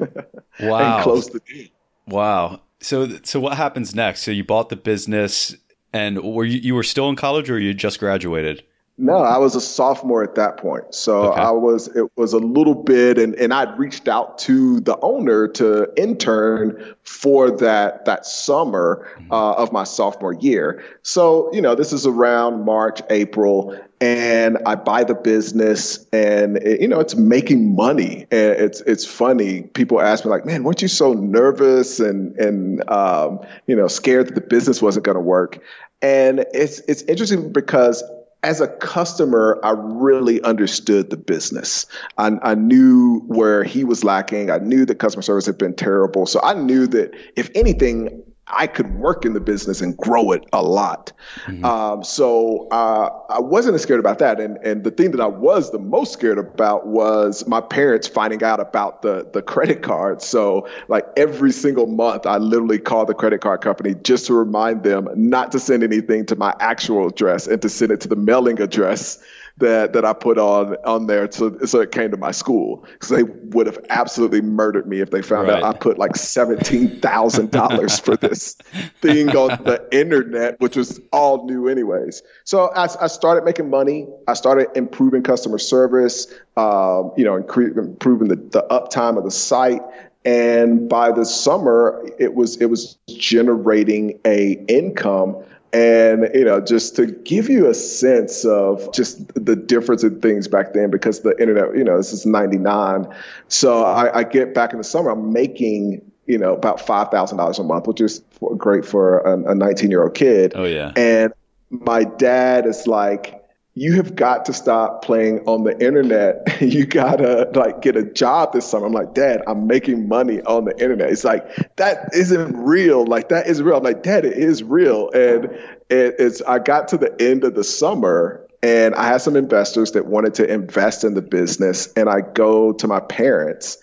Wow. 0.60 0.94
and 0.98 1.02
closed 1.02 1.32
the 1.32 1.40
deal. 1.40 1.66
Wow. 2.06 2.60
So, 2.78 3.18
so 3.24 3.40
what 3.40 3.56
happens 3.56 3.92
next? 3.92 4.22
So 4.22 4.30
you 4.30 4.44
bought 4.44 4.68
the 4.68 4.76
business 4.76 5.56
and 5.92 6.22
were 6.22 6.44
you, 6.44 6.60
you 6.60 6.74
were 6.76 6.84
still 6.84 7.08
in 7.08 7.16
college 7.16 7.50
or 7.50 7.58
you 7.58 7.74
just 7.74 7.98
graduated? 7.98 8.62
No, 8.96 9.16
I 9.16 9.38
was 9.38 9.56
a 9.56 9.60
sophomore 9.60 10.22
at 10.22 10.36
that 10.36 10.56
point. 10.56 10.94
So 10.94 11.32
okay. 11.32 11.40
I 11.40 11.50
was, 11.50 11.88
it 11.96 12.08
was 12.16 12.32
a 12.32 12.38
little 12.38 12.76
bit, 12.76 13.18
and, 13.18 13.34
and 13.34 13.52
I'd 13.52 13.76
reached 13.76 14.06
out 14.06 14.38
to 14.38 14.78
the 14.78 14.96
owner 15.00 15.48
to 15.48 15.92
intern 15.96 16.94
for 17.02 17.50
that, 17.50 18.04
that 18.04 18.24
summer 18.24 19.10
mm-hmm. 19.16 19.32
uh, 19.32 19.54
of 19.54 19.72
my 19.72 19.82
sophomore 19.82 20.34
year. 20.34 20.84
So, 21.02 21.52
you 21.52 21.60
know, 21.60 21.74
this 21.74 21.92
is 21.92 22.06
around 22.06 22.64
March, 22.64 23.00
April, 23.10 23.76
and 24.00 24.58
I 24.64 24.76
buy 24.76 25.02
the 25.02 25.14
business 25.14 26.06
and 26.12 26.58
it, 26.58 26.80
you 26.80 26.86
know, 26.86 27.00
it's 27.00 27.16
making 27.16 27.74
money. 27.74 28.26
And 28.30 28.52
it's, 28.52 28.80
it's 28.82 29.04
funny. 29.04 29.62
People 29.62 30.00
ask 30.00 30.24
me 30.24 30.30
like, 30.30 30.46
man, 30.46 30.62
weren't 30.62 30.82
you 30.82 30.88
so 30.88 31.14
nervous 31.14 31.98
and, 31.98 32.36
and, 32.38 32.88
um, 32.88 33.40
you 33.66 33.74
know, 33.74 33.88
scared 33.88 34.28
that 34.28 34.34
the 34.36 34.40
business 34.40 34.80
wasn't 34.80 35.04
going 35.04 35.16
to 35.16 35.20
work? 35.20 35.58
And 36.00 36.44
it's, 36.52 36.78
it's 36.80 37.02
interesting 37.02 37.52
because 37.52 38.04
as 38.44 38.60
a 38.60 38.68
customer, 38.68 39.58
I 39.64 39.72
really 39.74 40.40
understood 40.42 41.08
the 41.08 41.16
business. 41.16 41.86
I, 42.18 42.32
I, 42.42 42.54
knew 42.54 43.20
where 43.26 43.64
he 43.64 43.84
was 43.84 44.04
lacking. 44.04 44.50
I 44.50 44.58
knew 44.58 44.84
the 44.84 44.94
customer 44.94 45.22
service 45.22 45.46
had 45.46 45.56
been 45.56 45.74
terrible. 45.74 46.26
So 46.26 46.40
I 46.42 46.52
knew 46.52 46.86
that 46.88 47.14
if 47.36 47.50
anything, 47.54 48.22
I 48.48 48.66
could 48.66 48.94
work 48.96 49.24
in 49.24 49.32
the 49.32 49.40
business 49.40 49.80
and 49.80 49.96
grow 49.96 50.32
it 50.32 50.44
a 50.52 50.62
lot. 50.62 51.12
Mm-hmm. 51.46 51.64
Um, 51.64 52.04
so 52.04 52.68
uh, 52.68 53.08
I 53.30 53.40
wasn't 53.40 53.74
as 53.74 53.82
scared 53.82 54.00
about 54.00 54.18
that. 54.18 54.38
And 54.38 54.58
and 54.58 54.84
the 54.84 54.90
thing 54.90 55.12
that 55.12 55.20
I 55.20 55.26
was 55.26 55.70
the 55.70 55.78
most 55.78 56.12
scared 56.12 56.38
about 56.38 56.86
was 56.86 57.46
my 57.46 57.62
parents 57.62 58.06
finding 58.06 58.42
out 58.44 58.60
about 58.60 59.00
the 59.00 59.28
the 59.32 59.40
credit 59.40 59.82
card. 59.82 60.20
So 60.20 60.68
like 60.88 61.06
every 61.16 61.52
single 61.52 61.86
month, 61.86 62.26
I 62.26 62.36
literally 62.36 62.78
called 62.78 63.08
the 63.08 63.14
credit 63.14 63.40
card 63.40 63.62
company 63.62 63.94
just 64.02 64.26
to 64.26 64.34
remind 64.34 64.82
them 64.82 65.08
not 65.14 65.50
to 65.52 65.58
send 65.58 65.82
anything 65.82 66.26
to 66.26 66.36
my 66.36 66.54
actual 66.60 67.08
address 67.08 67.46
and 67.46 67.62
to 67.62 67.68
send 67.70 67.92
it 67.92 68.00
to 68.02 68.08
the 68.08 68.16
mailing 68.16 68.60
address 68.60 69.22
that 69.58 69.92
that 69.92 70.04
I 70.04 70.12
put 70.12 70.36
on 70.36 70.76
on 70.84 71.06
there 71.06 71.30
so 71.30 71.58
so 71.64 71.80
it 71.80 71.92
came 71.92 72.10
to 72.10 72.16
my 72.16 72.32
school 72.32 72.84
because 72.92 73.10
they 73.10 73.22
would 73.22 73.66
have 73.66 73.78
absolutely 73.88 74.40
murdered 74.40 74.88
me 74.88 75.00
if 75.00 75.10
they 75.10 75.22
found 75.22 75.48
right. 75.48 75.62
out 75.62 75.76
I 75.76 75.78
put 75.78 75.96
like 75.96 76.16
seventeen 76.16 77.00
thousand 77.00 77.52
dollars 77.52 78.00
for 78.00 78.16
this 78.16 78.54
thing 79.00 79.30
on 79.36 79.62
the 79.62 79.86
internet, 79.92 80.58
which 80.60 80.76
was 80.76 81.00
all 81.12 81.46
new 81.46 81.68
anyways. 81.68 82.22
So 82.42 82.72
I, 82.74 82.88
I 83.00 83.06
started 83.06 83.44
making 83.44 83.70
money. 83.70 84.08
I 84.26 84.34
started 84.34 84.68
improving 84.74 85.22
customer 85.22 85.58
service. 85.58 86.26
Um, 86.56 87.12
you 87.16 87.24
know, 87.24 87.40
incre- 87.40 87.76
improving 87.76 88.28
the, 88.28 88.36
the 88.36 88.66
uptime 88.70 89.16
of 89.18 89.24
the 89.24 89.30
site 89.30 89.82
and 90.24 90.88
by 90.88 91.12
the 91.12 91.24
summer 91.24 92.02
it 92.18 92.34
was 92.34 92.56
it 92.60 92.66
was 92.66 92.96
generating 93.08 94.18
a 94.24 94.52
income 94.68 95.36
and 95.74 96.30
you 96.34 96.44
know 96.44 96.60
just 96.60 96.96
to 96.96 97.06
give 97.06 97.48
you 97.48 97.68
a 97.68 97.74
sense 97.74 98.44
of 98.44 98.92
just 98.94 99.26
the 99.34 99.56
difference 99.56 100.02
in 100.04 100.20
things 100.20 100.48
back 100.48 100.72
then 100.72 100.90
because 100.90 101.20
the 101.20 101.38
internet 101.40 101.76
you 101.76 101.84
know 101.84 101.96
this 101.96 102.12
is 102.12 102.24
99 102.24 103.06
so 103.48 103.84
i, 103.84 104.20
I 104.20 104.24
get 104.24 104.54
back 104.54 104.72
in 104.72 104.78
the 104.78 104.84
summer 104.84 105.10
i'm 105.10 105.32
making 105.32 106.00
you 106.26 106.38
know 106.38 106.54
about 106.54 106.78
$5000 106.78 107.58
a 107.58 107.62
month 107.64 107.86
which 107.86 108.00
is 108.00 108.22
great 108.56 108.84
for 108.84 109.18
a 109.20 109.54
19 109.54 109.90
year 109.90 110.04
old 110.04 110.14
kid. 110.14 110.52
Oh 110.54 110.64
yeah. 110.64 110.92
And 110.96 111.32
my 111.70 112.04
dad 112.04 112.66
is 112.66 112.86
like, 112.86 113.43
you 113.76 113.94
have 113.94 114.14
got 114.14 114.44
to 114.44 114.52
stop 114.52 115.04
playing 115.04 115.40
on 115.46 115.64
the 115.64 115.78
internet. 115.84 116.46
you 116.60 116.86
gotta 116.86 117.50
like 117.54 117.82
get 117.82 117.96
a 117.96 118.04
job 118.04 118.52
this 118.52 118.66
summer. 118.66 118.86
I'm 118.86 118.92
like, 118.92 119.14
Dad, 119.14 119.42
I'm 119.46 119.66
making 119.66 120.08
money 120.08 120.40
on 120.42 120.64
the 120.64 120.80
internet. 120.80 121.10
It's 121.10 121.24
like 121.24 121.44
that 121.76 122.10
isn't 122.12 122.56
real. 122.56 123.04
Like 123.04 123.30
that 123.30 123.46
is 123.48 123.62
real. 123.62 123.76
I'm 123.76 123.82
like, 123.82 124.02
Dad, 124.02 124.24
it 124.24 124.36
is 124.36 124.62
real. 124.62 125.10
And 125.10 125.46
it, 125.90 126.14
it's 126.18 126.40
I 126.42 126.60
got 126.60 126.88
to 126.88 126.98
the 126.98 127.14
end 127.20 127.42
of 127.44 127.54
the 127.54 127.64
summer 127.64 128.46
and 128.62 128.94
I 128.94 129.08
had 129.08 129.18
some 129.18 129.36
investors 129.36 129.92
that 129.92 130.06
wanted 130.06 130.34
to 130.34 130.50
invest 130.50 131.04
in 131.04 131.14
the 131.14 131.22
business. 131.22 131.92
And 131.94 132.08
I 132.08 132.20
go 132.20 132.72
to 132.74 132.86
my 132.86 133.00
parents 133.00 133.76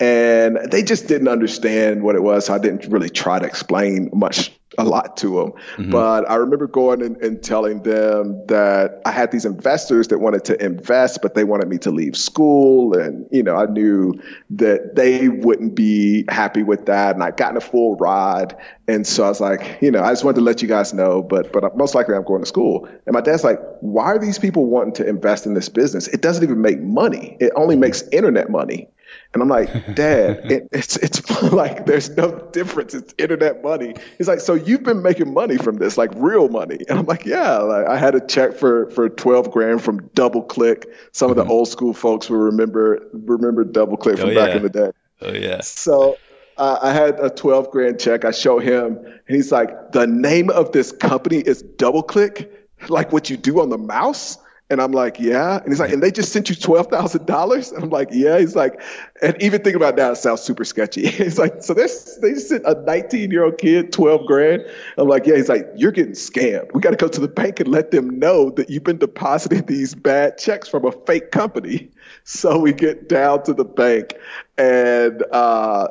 and 0.00 0.58
they 0.70 0.82
just 0.82 1.06
didn't 1.06 1.28
understand 1.28 2.02
what 2.02 2.16
it 2.16 2.22
was. 2.22 2.46
So 2.46 2.54
I 2.54 2.58
didn't 2.58 2.86
really 2.90 3.08
try 3.08 3.38
to 3.38 3.46
explain 3.46 4.10
much 4.12 4.52
a 4.78 4.84
lot 4.84 5.16
to 5.18 5.28
them. 5.36 5.52
Mm-hmm. 5.76 5.90
But 5.90 6.28
I 6.28 6.36
remember 6.36 6.66
going 6.66 7.02
and, 7.02 7.16
and, 7.18 7.42
telling 7.42 7.82
them 7.82 8.44
that 8.46 9.00
I 9.04 9.10
had 9.10 9.30
these 9.30 9.44
investors 9.44 10.08
that 10.08 10.18
wanted 10.18 10.44
to 10.46 10.64
invest, 10.64 11.20
but 11.22 11.34
they 11.34 11.44
wanted 11.44 11.68
me 11.68 11.78
to 11.78 11.90
leave 11.90 12.16
school. 12.16 12.94
And, 12.94 13.26
you 13.30 13.42
know, 13.42 13.56
I 13.56 13.66
knew 13.66 14.14
that 14.50 14.96
they 14.96 15.28
wouldn't 15.28 15.74
be 15.74 16.24
happy 16.28 16.62
with 16.62 16.86
that. 16.86 17.14
And 17.14 17.22
I'd 17.22 17.36
gotten 17.36 17.56
a 17.56 17.60
full 17.60 17.96
ride. 17.96 18.56
And 18.88 19.06
so 19.06 19.24
I 19.24 19.28
was 19.28 19.40
like, 19.40 19.78
you 19.80 19.90
know, 19.90 20.02
I 20.02 20.10
just 20.10 20.24
wanted 20.24 20.36
to 20.36 20.44
let 20.44 20.62
you 20.62 20.68
guys 20.68 20.92
know, 20.94 21.22
but, 21.22 21.52
but 21.52 21.76
most 21.76 21.94
likely 21.94 22.14
I'm 22.14 22.24
going 22.24 22.42
to 22.42 22.46
school. 22.46 22.88
And 23.06 23.12
my 23.14 23.20
dad's 23.20 23.44
like, 23.44 23.60
why 23.80 24.06
are 24.06 24.18
these 24.18 24.38
people 24.38 24.66
wanting 24.66 24.94
to 24.94 25.08
invest 25.08 25.46
in 25.46 25.54
this 25.54 25.68
business? 25.68 26.08
It 26.08 26.22
doesn't 26.22 26.42
even 26.42 26.60
make 26.60 26.80
money. 26.80 27.36
It 27.40 27.52
only 27.56 27.76
makes 27.76 28.02
internet 28.08 28.50
money. 28.50 28.88
And 29.32 29.42
I'm 29.42 29.48
like, 29.48 29.68
Dad, 29.94 30.50
it, 30.50 30.68
it's 30.72 30.96
it's 30.96 31.42
like 31.52 31.86
there's 31.86 32.10
no 32.10 32.38
difference. 32.52 32.94
It's 32.94 33.14
internet 33.18 33.62
money. 33.62 33.94
He's 34.18 34.28
like, 34.28 34.40
so 34.40 34.54
you've 34.54 34.82
been 34.82 35.02
making 35.02 35.32
money 35.32 35.56
from 35.56 35.76
this, 35.76 35.98
like 35.98 36.10
real 36.16 36.48
money. 36.48 36.78
And 36.88 37.00
I'm 37.00 37.06
like, 37.06 37.26
yeah. 37.26 37.58
Like 37.58 37.86
I 37.86 37.98
had 37.98 38.14
a 38.14 38.20
check 38.20 38.54
for 38.54 38.90
for 38.90 39.08
12 39.08 39.50
grand 39.50 39.82
from 39.82 40.08
DoubleClick. 40.10 40.84
Some 41.12 41.30
of 41.30 41.36
the 41.36 41.44
old 41.44 41.68
school 41.68 41.92
folks 41.92 42.30
will 42.30 42.38
remember 42.38 43.06
remember 43.12 43.64
DoubleClick 43.64 44.18
from 44.18 44.30
oh, 44.30 44.34
back 44.34 44.54
in 44.54 44.62
the 44.62 44.70
day. 44.70 44.90
Oh 45.20 45.32
yeah. 45.32 45.60
So 45.60 46.16
uh, 46.56 46.78
I 46.80 46.92
had 46.92 47.20
a 47.20 47.30
12 47.30 47.70
grand 47.70 48.00
check. 48.00 48.24
I 48.24 48.30
show 48.30 48.58
him, 48.58 48.96
and 48.96 49.36
he's 49.36 49.52
like, 49.52 49.92
the 49.92 50.06
name 50.06 50.50
of 50.50 50.72
this 50.72 50.92
company 50.92 51.38
is 51.38 51.62
DoubleClick, 51.62 52.48
like 52.88 53.12
what 53.12 53.28
you 53.28 53.36
do 53.36 53.60
on 53.60 53.68
the 53.68 53.78
mouse. 53.78 54.38
And 54.68 54.82
I'm 54.82 54.90
like, 54.90 55.20
yeah. 55.20 55.58
And 55.58 55.68
he's 55.68 55.78
like, 55.78 55.92
and 55.92 56.02
they 56.02 56.10
just 56.10 56.32
sent 56.32 56.48
you 56.48 56.56
twelve 56.56 56.88
thousand 56.88 57.26
dollars. 57.26 57.70
And 57.70 57.84
I'm 57.84 57.90
like, 57.90 58.08
yeah. 58.10 58.38
He's 58.38 58.56
like, 58.56 58.80
and 59.22 59.40
even 59.40 59.62
thinking 59.62 59.76
about 59.76 59.96
that, 59.96 60.12
it 60.12 60.16
sounds 60.16 60.40
super 60.40 60.64
sketchy. 60.64 61.06
he's 61.06 61.38
like, 61.38 61.62
so 61.62 61.72
there's 61.72 62.18
they 62.20 62.34
sent 62.34 62.64
a 62.66 62.74
19 62.82 63.30
year 63.30 63.44
old 63.44 63.58
kid 63.58 63.92
twelve 63.92 64.26
grand. 64.26 64.66
I'm 64.98 65.06
like, 65.08 65.26
yeah. 65.26 65.36
He's 65.36 65.48
like, 65.48 65.68
you're 65.76 65.92
getting 65.92 66.14
scammed. 66.14 66.74
We 66.74 66.80
got 66.80 66.90
to 66.90 66.96
go 66.96 67.08
to 67.08 67.20
the 67.20 67.28
bank 67.28 67.60
and 67.60 67.68
let 67.68 67.92
them 67.92 68.18
know 68.18 68.50
that 68.50 68.68
you've 68.68 68.84
been 68.84 68.98
depositing 68.98 69.66
these 69.66 69.94
bad 69.94 70.36
checks 70.38 70.68
from 70.68 70.84
a 70.84 70.92
fake 70.92 71.30
company. 71.30 71.90
So 72.22 72.58
we 72.58 72.72
get 72.72 73.08
down 73.08 73.42
to 73.44 73.52
the 73.52 73.64
bank, 73.64 74.14
and 74.58 75.22
uh, 75.32 75.88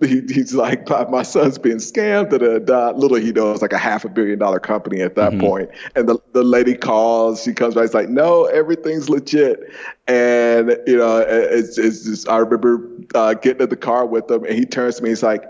he, 0.00 0.22
he's 0.28 0.54
like, 0.54 0.88
"My 0.88 1.22
son's 1.22 1.58
being 1.58 1.76
scammed." 1.76 2.30
Da, 2.30 2.38
da, 2.38 2.58
da. 2.58 2.90
Little 2.96 3.16
he 3.16 3.32
knows, 3.32 3.62
like 3.62 3.72
a 3.72 3.78
half 3.78 4.04
a 4.04 4.08
billion 4.08 4.38
dollar 4.38 4.58
company 4.58 5.00
at 5.02 5.14
that 5.14 5.32
mm-hmm. 5.32 5.40
point. 5.40 5.70
And 5.94 6.08
the 6.08 6.18
the 6.32 6.42
lady 6.42 6.74
calls. 6.74 7.42
She 7.42 7.52
comes 7.52 7.74
back. 7.74 7.84
It's 7.84 7.94
like, 7.94 8.08
"No, 8.08 8.44
everything's 8.46 9.08
legit." 9.08 9.72
And 10.08 10.76
you 10.86 10.96
know, 10.96 11.18
it's 11.18 11.78
it's 11.78 12.04
just. 12.04 12.28
I 12.28 12.38
remember 12.38 12.90
uh, 13.14 13.34
getting 13.34 13.62
in 13.62 13.68
the 13.68 13.76
car 13.76 14.04
with 14.04 14.30
him, 14.30 14.44
and 14.44 14.54
he 14.54 14.64
turns 14.64 14.96
to 14.96 15.02
me. 15.02 15.10
He's 15.10 15.22
like 15.22 15.44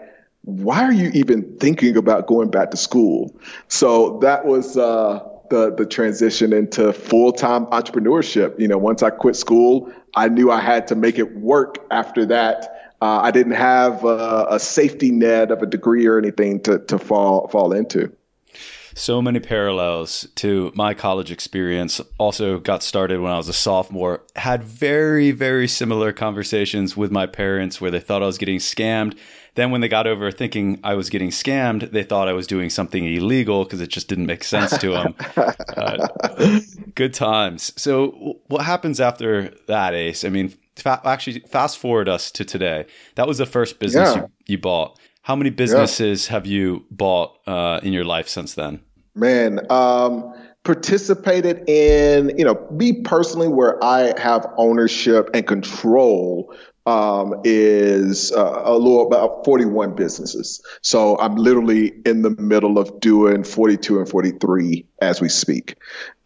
why 0.44 0.82
are 0.82 0.92
you 0.92 1.08
even 1.14 1.56
thinking 1.58 1.96
about 1.96 2.26
going 2.26 2.50
back 2.50 2.72
to 2.72 2.76
school? 2.76 3.32
So 3.68 4.18
that 4.22 4.44
was 4.44 4.76
uh, 4.76 5.20
the 5.50 5.74
the 5.74 5.86
transition 5.86 6.52
into 6.52 6.92
full 6.92 7.32
time 7.32 7.66
entrepreneurship. 7.66 8.58
You 8.58 8.68
know, 8.68 8.78
once 8.78 9.02
I 9.02 9.10
quit 9.10 9.36
school, 9.36 9.92
I 10.14 10.28
knew 10.28 10.50
I 10.50 10.60
had 10.60 10.88
to 10.88 10.94
make 10.94 11.18
it 11.18 11.36
work. 11.36 11.78
After 11.90 12.26
that, 12.26 12.92
uh, 13.00 13.20
I 13.22 13.30
didn't 13.30 13.54
have 13.54 14.04
a, 14.04 14.46
a, 14.50 14.60
safety 14.60 15.10
net 15.10 15.50
of 15.50 15.60
a 15.62 15.66
degree 15.66 16.06
or 16.06 16.18
anything 16.18 16.60
to 16.60 16.78
to 16.78 16.98
fall 16.98 17.48
fall 17.48 17.72
into. 17.72 18.12
So 18.94 19.22
many 19.22 19.40
parallels 19.40 20.26
to 20.36 20.70
my 20.74 20.92
college 20.92 21.30
experience. 21.32 22.00
Also, 22.18 22.58
got 22.58 22.82
started 22.82 23.20
when 23.20 23.32
I 23.32 23.38
was 23.38 23.48
a 23.48 23.54
sophomore. 23.54 24.22
Had 24.36 24.62
very 24.62 25.30
very 25.30 25.66
similar 25.66 26.12
conversations 26.12 26.96
with 26.96 27.10
my 27.10 27.26
parents 27.26 27.80
where 27.80 27.90
they 27.90 28.00
thought 28.00 28.22
I 28.22 28.26
was 28.26 28.38
getting 28.38 28.58
scammed 28.58 29.18
then 29.54 29.70
when 29.70 29.80
they 29.82 29.88
got 29.88 30.06
over 30.06 30.30
thinking 30.30 30.80
I 30.82 30.94
was 30.94 31.10
getting 31.10 31.30
scammed, 31.30 31.90
they 31.92 32.02
thought 32.02 32.28
I 32.28 32.32
was 32.32 32.46
doing 32.46 32.70
something 32.70 33.04
illegal 33.04 33.64
because 33.64 33.80
it 33.80 33.88
just 33.88 34.08
didn't 34.08 34.26
make 34.26 34.44
sense 34.44 34.76
to 34.78 34.90
them. 34.90 35.14
uh, 35.76 36.08
good 36.94 37.12
times. 37.12 37.72
So 37.76 38.38
what 38.46 38.64
happens 38.64 39.00
after 39.00 39.52
that, 39.66 39.94
Ace? 39.94 40.24
I 40.24 40.30
mean, 40.30 40.54
fa- 40.76 41.02
actually, 41.04 41.40
fast 41.40 41.78
forward 41.78 42.08
us 42.08 42.30
to 42.32 42.44
today. 42.44 42.86
That 43.16 43.26
was 43.26 43.38
the 43.38 43.46
first 43.46 43.78
business 43.78 44.14
yeah. 44.14 44.22
you, 44.22 44.28
you, 44.46 44.58
bought. 44.58 44.98
How 45.22 45.36
many 45.36 45.50
businesses 45.50 46.26
yeah. 46.26 46.32
have 46.32 46.46
you 46.46 46.86
bought 46.90 47.38
uh, 47.46 47.80
in 47.82 47.92
your 47.92 48.04
life 48.04 48.28
since 48.28 48.54
then? 48.54 48.80
Man, 49.14 49.60
um, 49.70 50.32
participated 50.64 51.68
in, 51.68 52.36
you 52.38 52.44
know, 52.44 52.66
me 52.70 53.02
personally, 53.02 53.48
where 53.48 53.82
I 53.84 54.18
have 54.18 54.46
ownership 54.56 55.28
and 55.34 55.46
control 55.46 56.54
um, 56.86 57.40
is 57.44 58.32
uh, 58.32 58.62
a 58.64 58.76
little 58.76 59.06
about 59.06 59.44
41 59.44 59.94
businesses. 59.94 60.60
So 60.82 61.18
I'm 61.18 61.36
literally 61.36 61.94
in 62.04 62.22
the 62.22 62.30
middle 62.30 62.78
of 62.78 63.00
doing 63.00 63.44
42 63.44 63.98
and 63.98 64.08
43 64.08 64.84
as 65.00 65.20
we 65.20 65.28
speak. 65.28 65.76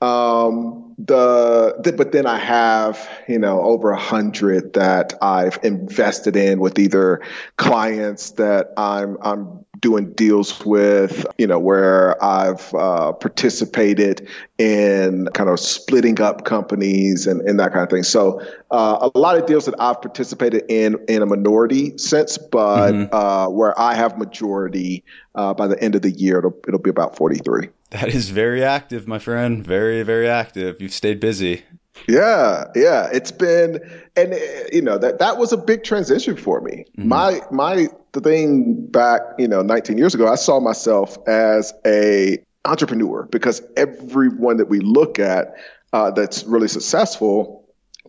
Um, 0.00 0.94
the, 0.98 1.76
the, 1.82 1.92
but 1.92 2.12
then 2.12 2.26
I 2.26 2.38
have 2.38 3.06
you 3.28 3.38
know 3.38 3.60
over 3.60 3.90
a 3.90 4.00
hundred 4.00 4.72
that 4.74 5.12
I've 5.20 5.58
invested 5.62 6.36
in 6.36 6.58
with 6.58 6.78
either 6.78 7.20
clients 7.56 8.30
that 8.32 8.72
I'm 8.78 9.18
I'm 9.20 9.65
doing 9.80 10.12
deals 10.12 10.64
with, 10.64 11.26
you 11.38 11.46
know, 11.46 11.58
where 11.58 12.22
I've 12.22 12.72
uh, 12.74 13.12
participated 13.12 14.28
in 14.58 15.28
kind 15.34 15.50
of 15.50 15.60
splitting 15.60 16.20
up 16.20 16.44
companies 16.44 17.26
and, 17.26 17.40
and 17.42 17.58
that 17.60 17.72
kind 17.72 17.82
of 17.82 17.90
thing. 17.90 18.02
So 18.02 18.40
uh, 18.70 19.10
a 19.14 19.18
lot 19.18 19.36
of 19.36 19.46
deals 19.46 19.66
that 19.66 19.74
I've 19.78 20.00
participated 20.00 20.64
in 20.68 20.96
in 21.08 21.22
a 21.22 21.26
minority 21.26 21.96
sense, 21.98 22.38
but 22.38 22.92
mm-hmm. 22.92 23.14
uh, 23.14 23.48
where 23.48 23.78
I 23.78 23.94
have 23.94 24.18
majority 24.18 25.04
uh, 25.34 25.54
by 25.54 25.66
the 25.66 25.80
end 25.82 25.94
of 25.94 26.02
the 26.02 26.10
year, 26.10 26.38
it'll, 26.38 26.58
it'll 26.66 26.80
be 26.80 26.90
about 26.90 27.16
43. 27.16 27.68
That 27.90 28.08
is 28.08 28.30
very 28.30 28.64
active, 28.64 29.06
my 29.06 29.18
friend. 29.18 29.64
Very, 29.64 30.02
very 30.02 30.28
active. 30.28 30.80
You've 30.80 30.92
stayed 30.92 31.20
busy. 31.20 31.64
Yeah, 32.08 32.64
yeah, 32.74 33.08
it's 33.12 33.32
been, 33.32 33.80
and 34.16 34.38
you 34.72 34.82
know 34.82 34.98
that 34.98 35.18
that 35.18 35.38
was 35.38 35.52
a 35.52 35.56
big 35.56 35.82
transition 35.82 36.36
for 36.36 36.60
me. 36.60 36.84
Mm-hmm. 36.98 37.08
My 37.08 37.40
my 37.50 37.88
the 38.12 38.20
thing 38.20 38.86
back, 38.86 39.20
you 39.38 39.48
know, 39.48 39.62
19 39.62 39.98
years 39.98 40.14
ago, 40.14 40.26
I 40.26 40.36
saw 40.36 40.60
myself 40.60 41.16
as 41.28 41.72
a 41.86 42.38
entrepreneur 42.64 43.28
because 43.30 43.62
everyone 43.76 44.56
that 44.56 44.68
we 44.68 44.80
look 44.80 45.18
at 45.18 45.54
uh, 45.92 46.10
that's 46.10 46.44
really 46.44 46.68
successful, 46.68 47.64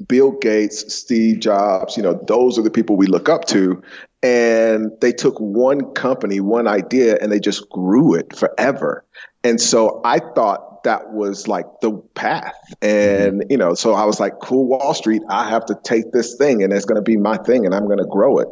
Bill 0.08 0.32
Gates, 0.32 0.94
Steve 0.94 1.40
Jobs, 1.40 1.98
you 1.98 2.04
know, 2.04 2.20
those 2.28 2.58
are 2.58 2.62
the 2.62 2.72
people 2.72 2.96
we 2.96 3.08
look 3.08 3.30
up 3.30 3.46
to. 3.46 3.82
And 4.24 4.92
they 5.00 5.12
took 5.12 5.38
one 5.40 5.94
company, 5.94 6.40
one 6.40 6.68
idea, 6.68 7.18
and 7.22 7.32
they 7.32 7.40
just 7.40 7.70
grew 7.70 8.16
it 8.16 8.36
forever. 8.36 9.06
And 9.44 9.62
so 9.62 10.02
I 10.04 10.20
thought 10.20 10.67
that 10.88 11.12
was 11.12 11.50
like 11.50 11.66
the 11.82 11.92
path. 12.16 12.56
And, 12.82 13.42
mm-hmm. 13.42 13.52
you 13.52 13.58
know, 13.58 13.74
so 13.74 13.94
I 13.94 14.06
was 14.06 14.22
like, 14.22 14.40
cool, 14.42 14.68
Wall 14.68 14.94
Street, 14.94 15.22
I 15.30 15.50
have 15.50 15.66
to 15.66 15.76
take 15.84 16.14
this 16.14 16.36
thing 16.36 16.64
and 16.64 16.72
it's 16.72 16.86
going 16.86 16.96
to 16.96 17.02
be 17.02 17.18
my 17.18 17.36
thing 17.36 17.66
and 17.66 17.76
I'm 17.76 17.88
going 17.88 17.98
to 17.98 18.06
grow 18.06 18.38
it. 18.38 18.48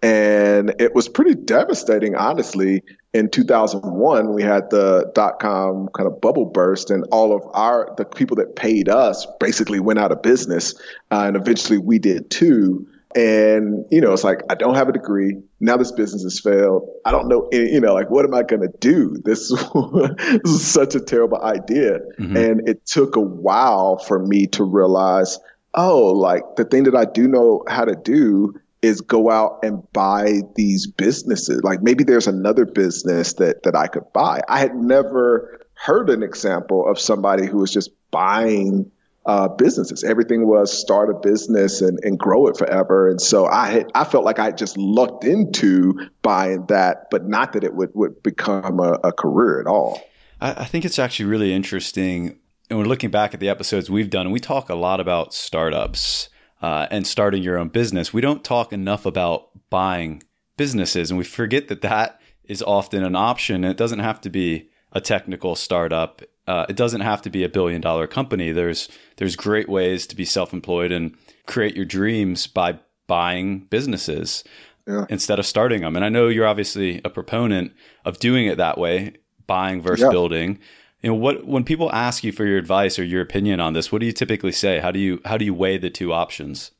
And 0.00 0.72
it 0.78 0.94
was 0.94 1.08
pretty 1.08 1.34
devastating, 1.34 2.14
honestly. 2.14 2.84
In 3.12 3.28
2001, 3.28 4.32
we 4.32 4.40
had 4.40 4.70
the 4.70 5.10
dot 5.16 5.40
com 5.40 5.88
kind 5.96 6.06
of 6.06 6.20
bubble 6.20 6.44
burst 6.44 6.92
and 6.92 7.04
all 7.10 7.34
of 7.34 7.42
our, 7.54 7.92
the 7.96 8.04
people 8.04 8.36
that 8.36 8.54
paid 8.54 8.88
us 8.88 9.26
basically 9.40 9.80
went 9.80 9.98
out 9.98 10.12
of 10.12 10.22
business. 10.22 10.74
Uh, 11.10 11.24
and 11.26 11.34
eventually 11.34 11.78
we 11.78 11.98
did 11.98 12.30
too. 12.30 12.86
And, 13.16 13.84
you 13.90 14.00
know, 14.00 14.12
it's 14.12 14.22
like, 14.22 14.42
I 14.48 14.54
don't 14.54 14.76
have 14.76 14.88
a 14.88 14.92
degree. 14.92 15.36
Now 15.58 15.76
this 15.76 15.90
business 15.90 16.22
has 16.22 16.38
failed. 16.38 16.88
I 17.04 17.10
don't 17.10 17.28
know, 17.28 17.48
any, 17.52 17.72
you 17.72 17.80
know, 17.80 17.92
like, 17.92 18.08
what 18.08 18.24
am 18.24 18.34
I 18.34 18.42
going 18.42 18.62
to 18.62 18.72
do? 18.78 19.16
This, 19.24 19.48
this 19.48 20.52
is 20.52 20.66
such 20.66 20.94
a 20.94 21.00
terrible 21.00 21.40
idea. 21.42 21.98
Mm-hmm. 22.18 22.36
And 22.36 22.68
it 22.68 22.86
took 22.86 23.16
a 23.16 23.20
while 23.20 23.98
for 23.98 24.18
me 24.18 24.46
to 24.48 24.64
realize, 24.64 25.38
oh, 25.74 26.06
like 26.06 26.42
the 26.56 26.64
thing 26.64 26.84
that 26.84 26.96
I 26.96 27.04
do 27.04 27.28
know 27.28 27.64
how 27.68 27.84
to 27.84 27.94
do 27.94 28.54
is 28.82 29.00
go 29.00 29.30
out 29.30 29.58
and 29.62 29.82
buy 29.92 30.40
these 30.56 30.86
businesses. 30.86 31.62
Like 31.62 31.82
maybe 31.82 32.02
there's 32.04 32.26
another 32.26 32.64
business 32.64 33.34
that, 33.34 33.62
that 33.64 33.76
I 33.76 33.88
could 33.88 34.10
buy. 34.12 34.40
I 34.48 34.58
had 34.58 34.74
never 34.74 35.60
heard 35.74 36.10
an 36.10 36.22
example 36.22 36.88
of 36.88 36.98
somebody 36.98 37.46
who 37.46 37.58
was 37.58 37.72
just 37.72 37.90
buying 38.10 38.90
uh, 39.30 39.46
businesses. 39.46 40.02
Everything 40.02 40.48
was 40.48 40.76
start 40.76 41.08
a 41.08 41.14
business 41.14 41.80
and, 41.80 42.00
and 42.02 42.18
grow 42.18 42.48
it 42.48 42.56
forever. 42.56 43.08
And 43.08 43.20
so 43.20 43.46
I 43.46 43.68
had, 43.68 43.90
I 43.94 44.02
felt 44.02 44.24
like 44.24 44.40
I 44.40 44.50
just 44.50 44.76
lucked 44.76 45.22
into 45.22 46.08
buying 46.22 46.66
that, 46.66 47.06
but 47.12 47.28
not 47.28 47.52
that 47.52 47.62
it 47.62 47.74
would, 47.74 47.90
would 47.94 48.20
become 48.24 48.80
a, 48.80 48.98
a 49.04 49.12
career 49.12 49.60
at 49.60 49.68
all. 49.68 50.02
I, 50.40 50.62
I 50.62 50.64
think 50.64 50.84
it's 50.84 50.98
actually 50.98 51.26
really 51.26 51.52
interesting. 51.52 52.40
And 52.68 52.78
we're 52.80 52.86
looking 52.86 53.12
back 53.12 53.32
at 53.32 53.38
the 53.38 53.48
episodes 53.48 53.88
we've 53.88 54.10
done, 54.10 54.26
and 54.26 54.32
we 54.32 54.40
talk 54.40 54.68
a 54.68 54.74
lot 54.74 54.98
about 54.98 55.32
startups 55.32 56.28
uh, 56.60 56.88
and 56.90 57.06
starting 57.06 57.42
your 57.42 57.56
own 57.56 57.68
business. 57.68 58.12
We 58.12 58.20
don't 58.20 58.42
talk 58.42 58.72
enough 58.72 59.06
about 59.06 59.50
buying 59.70 60.24
businesses, 60.56 61.10
and 61.10 61.18
we 61.18 61.24
forget 61.24 61.68
that 61.68 61.82
that 61.82 62.20
is 62.44 62.62
often 62.62 63.04
an 63.04 63.14
option. 63.14 63.62
It 63.62 63.76
doesn't 63.76 64.00
have 64.00 64.20
to 64.22 64.30
be 64.30 64.70
a 64.92 65.00
technical 65.00 65.54
startup. 65.54 66.22
Uh, 66.50 66.66
it 66.68 66.74
doesn't 66.74 67.02
have 67.02 67.22
to 67.22 67.30
be 67.30 67.44
a 67.44 67.48
billion 67.48 67.80
dollar 67.80 68.08
company. 68.08 68.50
There's 68.50 68.88
there's 69.18 69.36
great 69.36 69.68
ways 69.68 70.04
to 70.08 70.16
be 70.16 70.24
self 70.24 70.52
employed 70.52 70.90
and 70.90 71.16
create 71.46 71.76
your 71.76 71.84
dreams 71.84 72.48
by 72.48 72.80
buying 73.06 73.60
businesses 73.70 74.42
yeah. 74.84 75.06
instead 75.08 75.38
of 75.38 75.46
starting 75.46 75.82
them. 75.82 75.94
And 75.94 76.04
I 76.04 76.08
know 76.08 76.26
you're 76.26 76.48
obviously 76.48 77.00
a 77.04 77.08
proponent 77.08 77.72
of 78.04 78.18
doing 78.18 78.46
it 78.46 78.56
that 78.56 78.78
way, 78.78 79.12
buying 79.46 79.80
versus 79.80 80.02
yeah. 80.02 80.10
building. 80.10 80.58
You 81.02 81.10
know, 81.10 81.14
what 81.14 81.46
when 81.46 81.62
people 81.62 81.88
ask 81.92 82.24
you 82.24 82.32
for 82.32 82.44
your 82.44 82.58
advice 82.58 82.98
or 82.98 83.04
your 83.04 83.22
opinion 83.22 83.60
on 83.60 83.74
this, 83.74 83.92
what 83.92 84.00
do 84.00 84.06
you 84.06 84.12
typically 84.12 84.50
say? 84.50 84.80
How 84.80 84.90
do 84.90 84.98
you 84.98 85.20
how 85.24 85.36
do 85.36 85.44
you 85.44 85.54
weigh 85.54 85.78
the 85.78 85.88
two 85.88 86.12
options? 86.12 86.72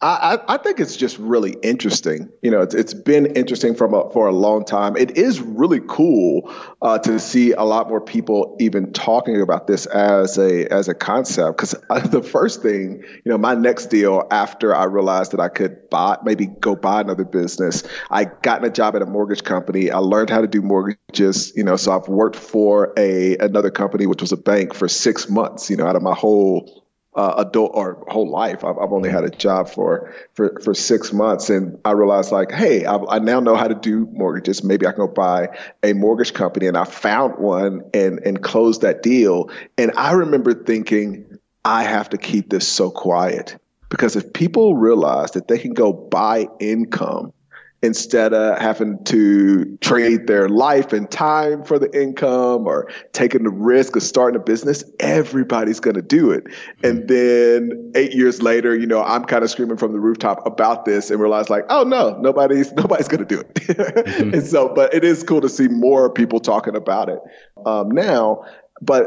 I, 0.00 0.38
I 0.46 0.58
think 0.58 0.78
it's 0.78 0.96
just 0.96 1.18
really 1.18 1.56
interesting. 1.60 2.28
You 2.40 2.52
know, 2.52 2.60
it's, 2.60 2.72
it's 2.72 2.94
been 2.94 3.26
interesting 3.34 3.74
from 3.74 3.94
a, 3.94 4.08
for 4.10 4.28
a 4.28 4.32
long 4.32 4.64
time. 4.64 4.96
It 4.96 5.18
is 5.18 5.40
really 5.40 5.80
cool 5.88 6.54
uh, 6.80 7.00
to 7.00 7.18
see 7.18 7.50
a 7.50 7.64
lot 7.64 7.88
more 7.88 8.00
people 8.00 8.56
even 8.60 8.92
talking 8.92 9.40
about 9.40 9.66
this 9.66 9.86
as 9.86 10.38
a 10.38 10.72
as 10.72 10.86
a 10.86 10.94
concept. 10.94 11.56
Because 11.56 11.72
the 12.10 12.22
first 12.22 12.62
thing, 12.62 13.02
you 13.24 13.32
know, 13.32 13.38
my 13.38 13.56
next 13.56 13.86
deal 13.86 14.24
after 14.30 14.72
I 14.72 14.84
realized 14.84 15.32
that 15.32 15.40
I 15.40 15.48
could 15.48 15.90
buy 15.90 16.16
maybe 16.24 16.46
go 16.46 16.76
buy 16.76 17.00
another 17.00 17.24
business, 17.24 17.82
I 18.08 18.26
got 18.26 18.64
a 18.64 18.70
job 18.70 18.94
at 18.94 19.02
a 19.02 19.06
mortgage 19.06 19.42
company. 19.42 19.90
I 19.90 19.98
learned 19.98 20.30
how 20.30 20.42
to 20.42 20.46
do 20.46 20.62
mortgages. 20.62 21.52
You 21.56 21.64
know, 21.64 21.74
so 21.74 21.90
I've 21.90 22.06
worked 22.06 22.36
for 22.36 22.92
a 22.96 23.36
another 23.38 23.72
company, 23.72 24.06
which 24.06 24.20
was 24.20 24.30
a 24.30 24.36
bank, 24.36 24.74
for 24.74 24.86
six 24.86 25.28
months. 25.28 25.68
You 25.70 25.76
know, 25.76 25.88
out 25.88 25.96
of 25.96 26.02
my 26.02 26.14
whole 26.14 26.84
uh, 27.18 27.34
adult 27.38 27.72
or 27.74 28.04
whole 28.06 28.30
life. 28.30 28.62
I've, 28.62 28.78
I've, 28.78 28.92
only 28.92 29.10
had 29.10 29.24
a 29.24 29.28
job 29.28 29.68
for, 29.68 30.14
for, 30.34 30.60
for 30.62 30.72
six 30.72 31.12
months. 31.12 31.50
And 31.50 31.76
I 31.84 31.90
realized 31.90 32.30
like, 32.30 32.52
Hey, 32.52 32.84
I, 32.84 32.96
I, 32.96 33.18
now 33.18 33.40
know 33.40 33.56
how 33.56 33.66
to 33.66 33.74
do 33.74 34.06
mortgages. 34.12 34.62
Maybe 34.62 34.86
I 34.86 34.92
can 34.92 35.00
go 35.00 35.08
buy 35.08 35.48
a 35.82 35.94
mortgage 35.94 36.32
company. 36.32 36.68
And 36.68 36.76
I 36.76 36.84
found 36.84 37.34
one 37.38 37.82
and, 37.92 38.20
and 38.20 38.40
closed 38.40 38.82
that 38.82 39.02
deal. 39.02 39.50
And 39.76 39.90
I 39.96 40.12
remember 40.12 40.54
thinking, 40.54 41.38
I 41.64 41.82
have 41.82 42.10
to 42.10 42.18
keep 42.18 42.50
this 42.50 42.68
so 42.68 42.88
quiet 42.88 43.58
because 43.88 44.14
if 44.14 44.32
people 44.32 44.76
realize 44.76 45.32
that 45.32 45.48
they 45.48 45.58
can 45.58 45.74
go 45.74 45.92
buy 45.92 46.46
income 46.60 47.32
instead 47.80 48.34
of 48.34 48.58
having 48.58 49.02
to 49.04 49.78
trade 49.80 50.26
their 50.26 50.48
life 50.48 50.92
and 50.92 51.08
time 51.08 51.62
for 51.62 51.78
the 51.78 51.88
income 52.00 52.66
or 52.66 52.90
taking 53.12 53.44
the 53.44 53.50
risk 53.50 53.94
of 53.94 54.02
starting 54.02 54.40
a 54.40 54.42
business, 54.42 54.82
everybody's 54.98 55.78
going 55.78 55.94
to 55.94 56.02
do 56.02 56.32
it. 56.32 56.44
And 56.82 57.06
then 57.08 57.92
eight 57.94 58.12
years 58.14 58.42
later, 58.42 58.76
you 58.76 58.86
know, 58.86 59.02
I'm 59.02 59.24
kind 59.24 59.44
of 59.44 59.50
screaming 59.50 59.76
from 59.76 59.92
the 59.92 60.00
rooftop 60.00 60.44
about 60.44 60.86
this 60.86 61.10
and 61.10 61.20
realize 61.20 61.50
like, 61.50 61.66
oh 61.68 61.84
no, 61.84 62.18
nobody's, 62.18 62.72
nobody's 62.76 63.06
going 63.06 63.24
to 63.24 63.36
do 63.36 63.40
it. 63.40 63.54
mm-hmm. 63.54 64.34
And 64.34 64.44
so, 64.44 64.72
but 64.74 64.92
it 64.92 65.04
is 65.04 65.22
cool 65.22 65.40
to 65.40 65.48
see 65.48 65.68
more 65.68 66.10
people 66.10 66.40
talking 66.40 66.74
about 66.74 67.08
it 67.08 67.20
um, 67.64 67.90
now. 67.90 68.44
But 68.80 69.06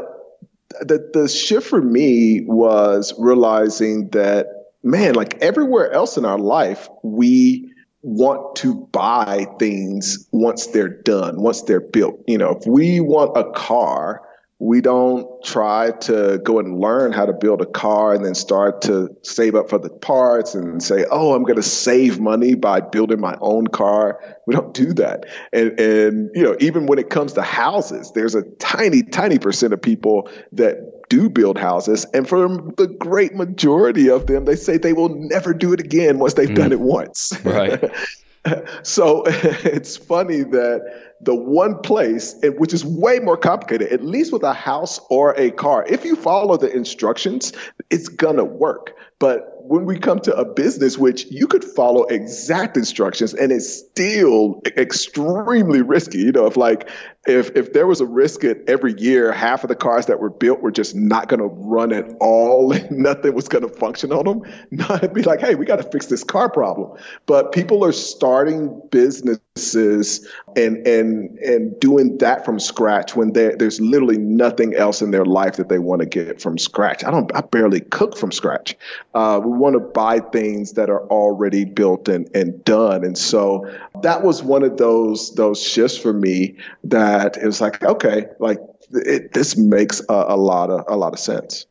the, 0.80 1.10
the 1.12 1.28
shift 1.28 1.66
for 1.66 1.82
me 1.82 2.42
was 2.46 3.12
realizing 3.18 4.08
that, 4.10 4.46
man, 4.82 5.14
like 5.14 5.38
everywhere 5.42 5.92
else 5.92 6.16
in 6.16 6.24
our 6.24 6.38
life, 6.38 6.88
we, 7.02 7.61
want 8.02 8.56
to 8.56 8.74
buy 8.92 9.46
things 9.58 10.28
once 10.32 10.68
they're 10.68 10.88
done, 11.02 11.40
once 11.40 11.62
they're 11.62 11.80
built. 11.80 12.20
You 12.26 12.38
know, 12.38 12.58
if 12.60 12.66
we 12.66 13.00
want 13.00 13.36
a 13.36 13.50
car, 13.52 14.22
we 14.62 14.80
don't 14.80 15.26
try 15.42 15.90
to 15.90 16.40
go 16.44 16.60
and 16.60 16.78
learn 16.78 17.10
how 17.10 17.26
to 17.26 17.32
build 17.32 17.60
a 17.60 17.66
car 17.66 18.14
and 18.14 18.24
then 18.24 18.32
start 18.32 18.80
to 18.80 19.08
save 19.22 19.56
up 19.56 19.68
for 19.68 19.76
the 19.76 19.90
parts 19.90 20.54
and 20.54 20.80
say, 20.80 21.04
oh, 21.10 21.34
I'm 21.34 21.42
going 21.42 21.56
to 21.56 21.64
save 21.64 22.20
money 22.20 22.54
by 22.54 22.80
building 22.80 23.20
my 23.20 23.36
own 23.40 23.66
car. 23.66 24.20
We 24.46 24.54
don't 24.54 24.72
do 24.72 24.92
that. 24.94 25.26
And, 25.52 25.80
and, 25.80 26.30
you 26.32 26.44
know, 26.44 26.54
even 26.60 26.86
when 26.86 27.00
it 27.00 27.10
comes 27.10 27.32
to 27.32 27.42
houses, 27.42 28.12
there's 28.14 28.36
a 28.36 28.42
tiny, 28.60 29.02
tiny 29.02 29.40
percent 29.40 29.72
of 29.72 29.82
people 29.82 30.30
that 30.52 31.08
do 31.08 31.28
build 31.28 31.58
houses. 31.58 32.06
And 32.14 32.28
for 32.28 32.46
the 32.76 32.86
great 32.86 33.34
majority 33.34 34.08
of 34.08 34.28
them, 34.28 34.44
they 34.44 34.54
say 34.54 34.78
they 34.78 34.92
will 34.92 35.08
never 35.08 35.52
do 35.52 35.72
it 35.72 35.80
again 35.80 36.20
once 36.20 36.34
they've 36.34 36.48
mm. 36.48 36.54
done 36.54 36.70
it 36.70 36.80
once. 36.80 37.32
Right. 37.42 37.82
so 38.82 39.24
it's 39.26 39.96
funny 39.96 40.42
that 40.42 41.11
the 41.22 41.34
one 41.34 41.78
place, 41.80 42.34
which 42.58 42.74
is 42.74 42.84
way 42.84 43.18
more 43.20 43.36
complicated, 43.36 43.92
at 43.92 44.04
least 44.04 44.32
with 44.32 44.42
a 44.42 44.52
house 44.52 45.00
or 45.08 45.34
a 45.38 45.50
car, 45.52 45.84
if 45.88 46.04
you 46.04 46.16
follow 46.16 46.56
the 46.56 46.70
instructions, 46.74 47.52
it's 47.90 48.08
gonna 48.08 48.44
work. 48.44 48.96
But 49.18 49.52
when 49.62 49.84
we 49.84 49.98
come 49.98 50.18
to 50.20 50.34
a 50.36 50.44
business, 50.44 50.98
which 50.98 51.26
you 51.30 51.46
could 51.46 51.64
follow 51.64 52.02
exact 52.06 52.76
instructions 52.76 53.32
and 53.34 53.52
it's 53.52 53.72
still 53.72 54.60
extremely 54.76 55.80
risky, 55.80 56.18
you 56.18 56.32
know, 56.32 56.46
if 56.46 56.56
like 56.56 56.88
if 57.28 57.54
if 57.54 57.72
there 57.72 57.86
was 57.86 58.00
a 58.00 58.06
risk 58.06 58.42
at 58.42 58.58
every 58.68 58.98
year, 58.98 59.30
half 59.30 59.62
of 59.62 59.68
the 59.68 59.76
cars 59.76 60.06
that 60.06 60.18
were 60.18 60.30
built 60.30 60.60
were 60.60 60.72
just 60.72 60.96
not 60.96 61.28
going 61.28 61.38
to 61.38 61.46
run 61.46 61.92
at 61.92 62.12
all, 62.20 62.72
and 62.76 62.90
nothing 62.90 63.32
was 63.34 63.48
going 63.48 63.62
to 63.62 63.68
function 63.68 64.12
on 64.12 64.24
them. 64.24 64.42
Not 64.72 65.14
be 65.14 65.22
like, 65.22 65.40
hey, 65.40 65.54
we 65.54 65.66
got 65.66 65.76
to 65.76 65.84
fix 65.84 66.06
this 66.06 66.24
car 66.24 66.50
problem. 66.50 66.98
But 67.26 67.52
people 67.52 67.84
are 67.84 67.92
starting 67.92 68.82
businesses 68.90 69.40
and 69.56 70.86
and 70.86 71.38
and 71.38 71.78
doing 71.80 72.18
that 72.18 72.44
from 72.44 72.58
scratch 72.58 73.14
when 73.14 73.32
there 73.32 73.56
there's 73.56 73.80
literally 73.80 74.18
nothing 74.18 74.74
else 74.74 75.02
in 75.02 75.10
their 75.10 75.24
life 75.24 75.56
that 75.56 75.68
they 75.68 75.78
want 75.78 76.00
to 76.00 76.06
get 76.06 76.40
from 76.40 76.58
scratch. 76.58 77.04
I 77.04 77.10
don't. 77.10 77.34
I 77.34 77.40
barely 77.42 77.80
cook 77.80 78.16
from 78.16 78.32
scratch. 78.32 78.76
Uh, 79.14 79.40
we 79.44 79.50
want 79.50 79.74
to 79.74 79.80
buy 79.80 80.20
things 80.20 80.72
that 80.72 80.90
are 80.90 81.06
already 81.08 81.64
built 81.64 82.08
and 82.08 82.28
and 82.34 82.64
done, 82.64 83.04
and 83.04 83.16
so 83.16 83.70
that 84.02 84.22
was 84.22 84.42
one 84.42 84.62
of 84.62 84.76
those 84.78 85.34
those 85.34 85.62
shifts 85.62 85.96
for 85.98 86.12
me 86.12 86.56
that 86.84 87.32
that, 87.32 87.42
it 87.42 87.46
was 87.46 87.60
like, 87.60 87.82
okay, 87.82 88.26
like 88.38 88.58
it, 88.92 89.32
this 89.32 89.56
makes 89.56 90.00
a, 90.08 90.24
a 90.28 90.36
lot 90.36 90.70
of 90.70 90.84
a 90.88 90.96
lot 90.96 91.12
of 91.12 91.18
sense. 91.18 91.66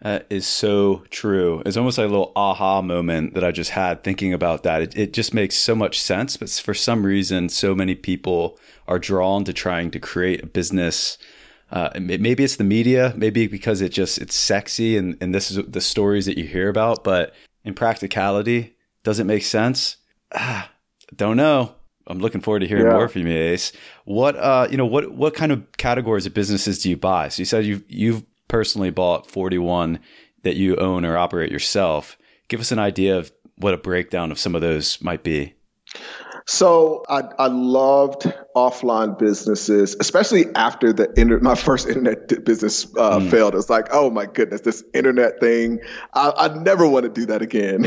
That 0.00 0.26
is 0.30 0.46
so 0.46 1.02
true. 1.10 1.60
It's 1.66 1.76
almost 1.76 1.98
like 1.98 2.06
a 2.06 2.10
little 2.10 2.32
aha 2.36 2.82
moment 2.82 3.34
that 3.34 3.42
I 3.42 3.50
just 3.50 3.70
had 3.70 4.04
thinking 4.04 4.32
about 4.32 4.62
that. 4.62 4.80
It, 4.80 4.96
it 4.96 5.12
just 5.12 5.34
makes 5.34 5.56
so 5.56 5.74
much 5.74 6.00
sense, 6.00 6.36
but 6.36 6.48
for 6.50 6.72
some 6.72 7.04
reason, 7.04 7.48
so 7.48 7.74
many 7.74 7.96
people 7.96 8.58
are 8.86 9.00
drawn 9.00 9.44
to 9.44 9.52
trying 9.52 9.90
to 9.90 9.98
create 9.98 10.42
a 10.44 10.46
business. 10.46 11.18
Uh, 11.72 11.90
maybe 11.98 12.44
it's 12.44 12.56
the 12.56 12.64
media, 12.64 13.12
maybe 13.16 13.48
because 13.48 13.80
it 13.80 13.90
just 13.90 14.18
it's 14.18 14.36
sexy 14.36 14.96
and 14.96 15.16
and 15.20 15.34
this 15.34 15.50
is 15.50 15.64
the 15.66 15.80
stories 15.80 16.26
that 16.26 16.38
you 16.38 16.44
hear 16.44 16.68
about. 16.68 17.02
But 17.02 17.34
in 17.64 17.74
practicality, 17.74 18.76
does 19.02 19.18
it 19.18 19.24
make 19.24 19.42
sense? 19.42 19.96
Ah, 20.32 20.70
don't 21.14 21.36
know. 21.36 21.74
I'm 22.06 22.20
looking 22.20 22.40
forward 22.40 22.60
to 22.60 22.66
hearing 22.66 22.86
yeah. 22.86 22.92
more 22.92 23.08
from 23.08 23.26
you, 23.26 23.36
Ace. 23.36 23.72
What 24.04 24.36
uh, 24.36 24.68
you 24.70 24.76
know, 24.76 24.86
what 24.86 25.12
what 25.12 25.34
kind 25.34 25.50
of 25.50 25.70
categories 25.76 26.24
of 26.24 26.34
businesses 26.34 26.82
do 26.82 26.88
you 26.88 26.96
buy? 26.96 27.28
So 27.28 27.40
you 27.42 27.44
said 27.44 27.66
you've 27.66 27.84
you've 27.88 28.22
personally 28.48 28.90
bought 28.90 29.30
41 29.30 30.00
that 30.42 30.56
you 30.56 30.76
own 30.76 31.04
or 31.04 31.16
operate 31.16 31.52
yourself. 31.52 32.18
Give 32.48 32.60
us 32.60 32.72
an 32.72 32.78
idea 32.78 33.18
of 33.18 33.32
what 33.56 33.74
a 33.74 33.78
breakdown 33.78 34.30
of 34.30 34.38
some 34.38 34.54
of 34.54 34.60
those 34.60 35.00
might 35.02 35.22
be. 35.22 35.54
So 36.50 37.04
I, 37.10 37.24
I 37.38 37.48
loved 37.48 38.22
offline 38.56 39.18
businesses, 39.18 39.94
especially 40.00 40.46
after 40.54 40.94
the 40.94 41.12
inter- 41.20 41.40
my 41.40 41.54
first 41.54 41.86
internet 41.86 42.42
business 42.42 42.86
uh, 42.96 43.18
mm. 43.18 43.30
failed. 43.30 43.54
It's 43.54 43.68
like, 43.68 43.88
oh 43.92 44.10
my 44.10 44.24
goodness, 44.24 44.62
this 44.62 44.82
internet 44.94 45.40
thing. 45.40 45.78
I, 46.14 46.32
I 46.38 46.48
never 46.56 46.88
want 46.88 47.02
to 47.04 47.10
do 47.10 47.26
that 47.26 47.42
again. 47.42 47.84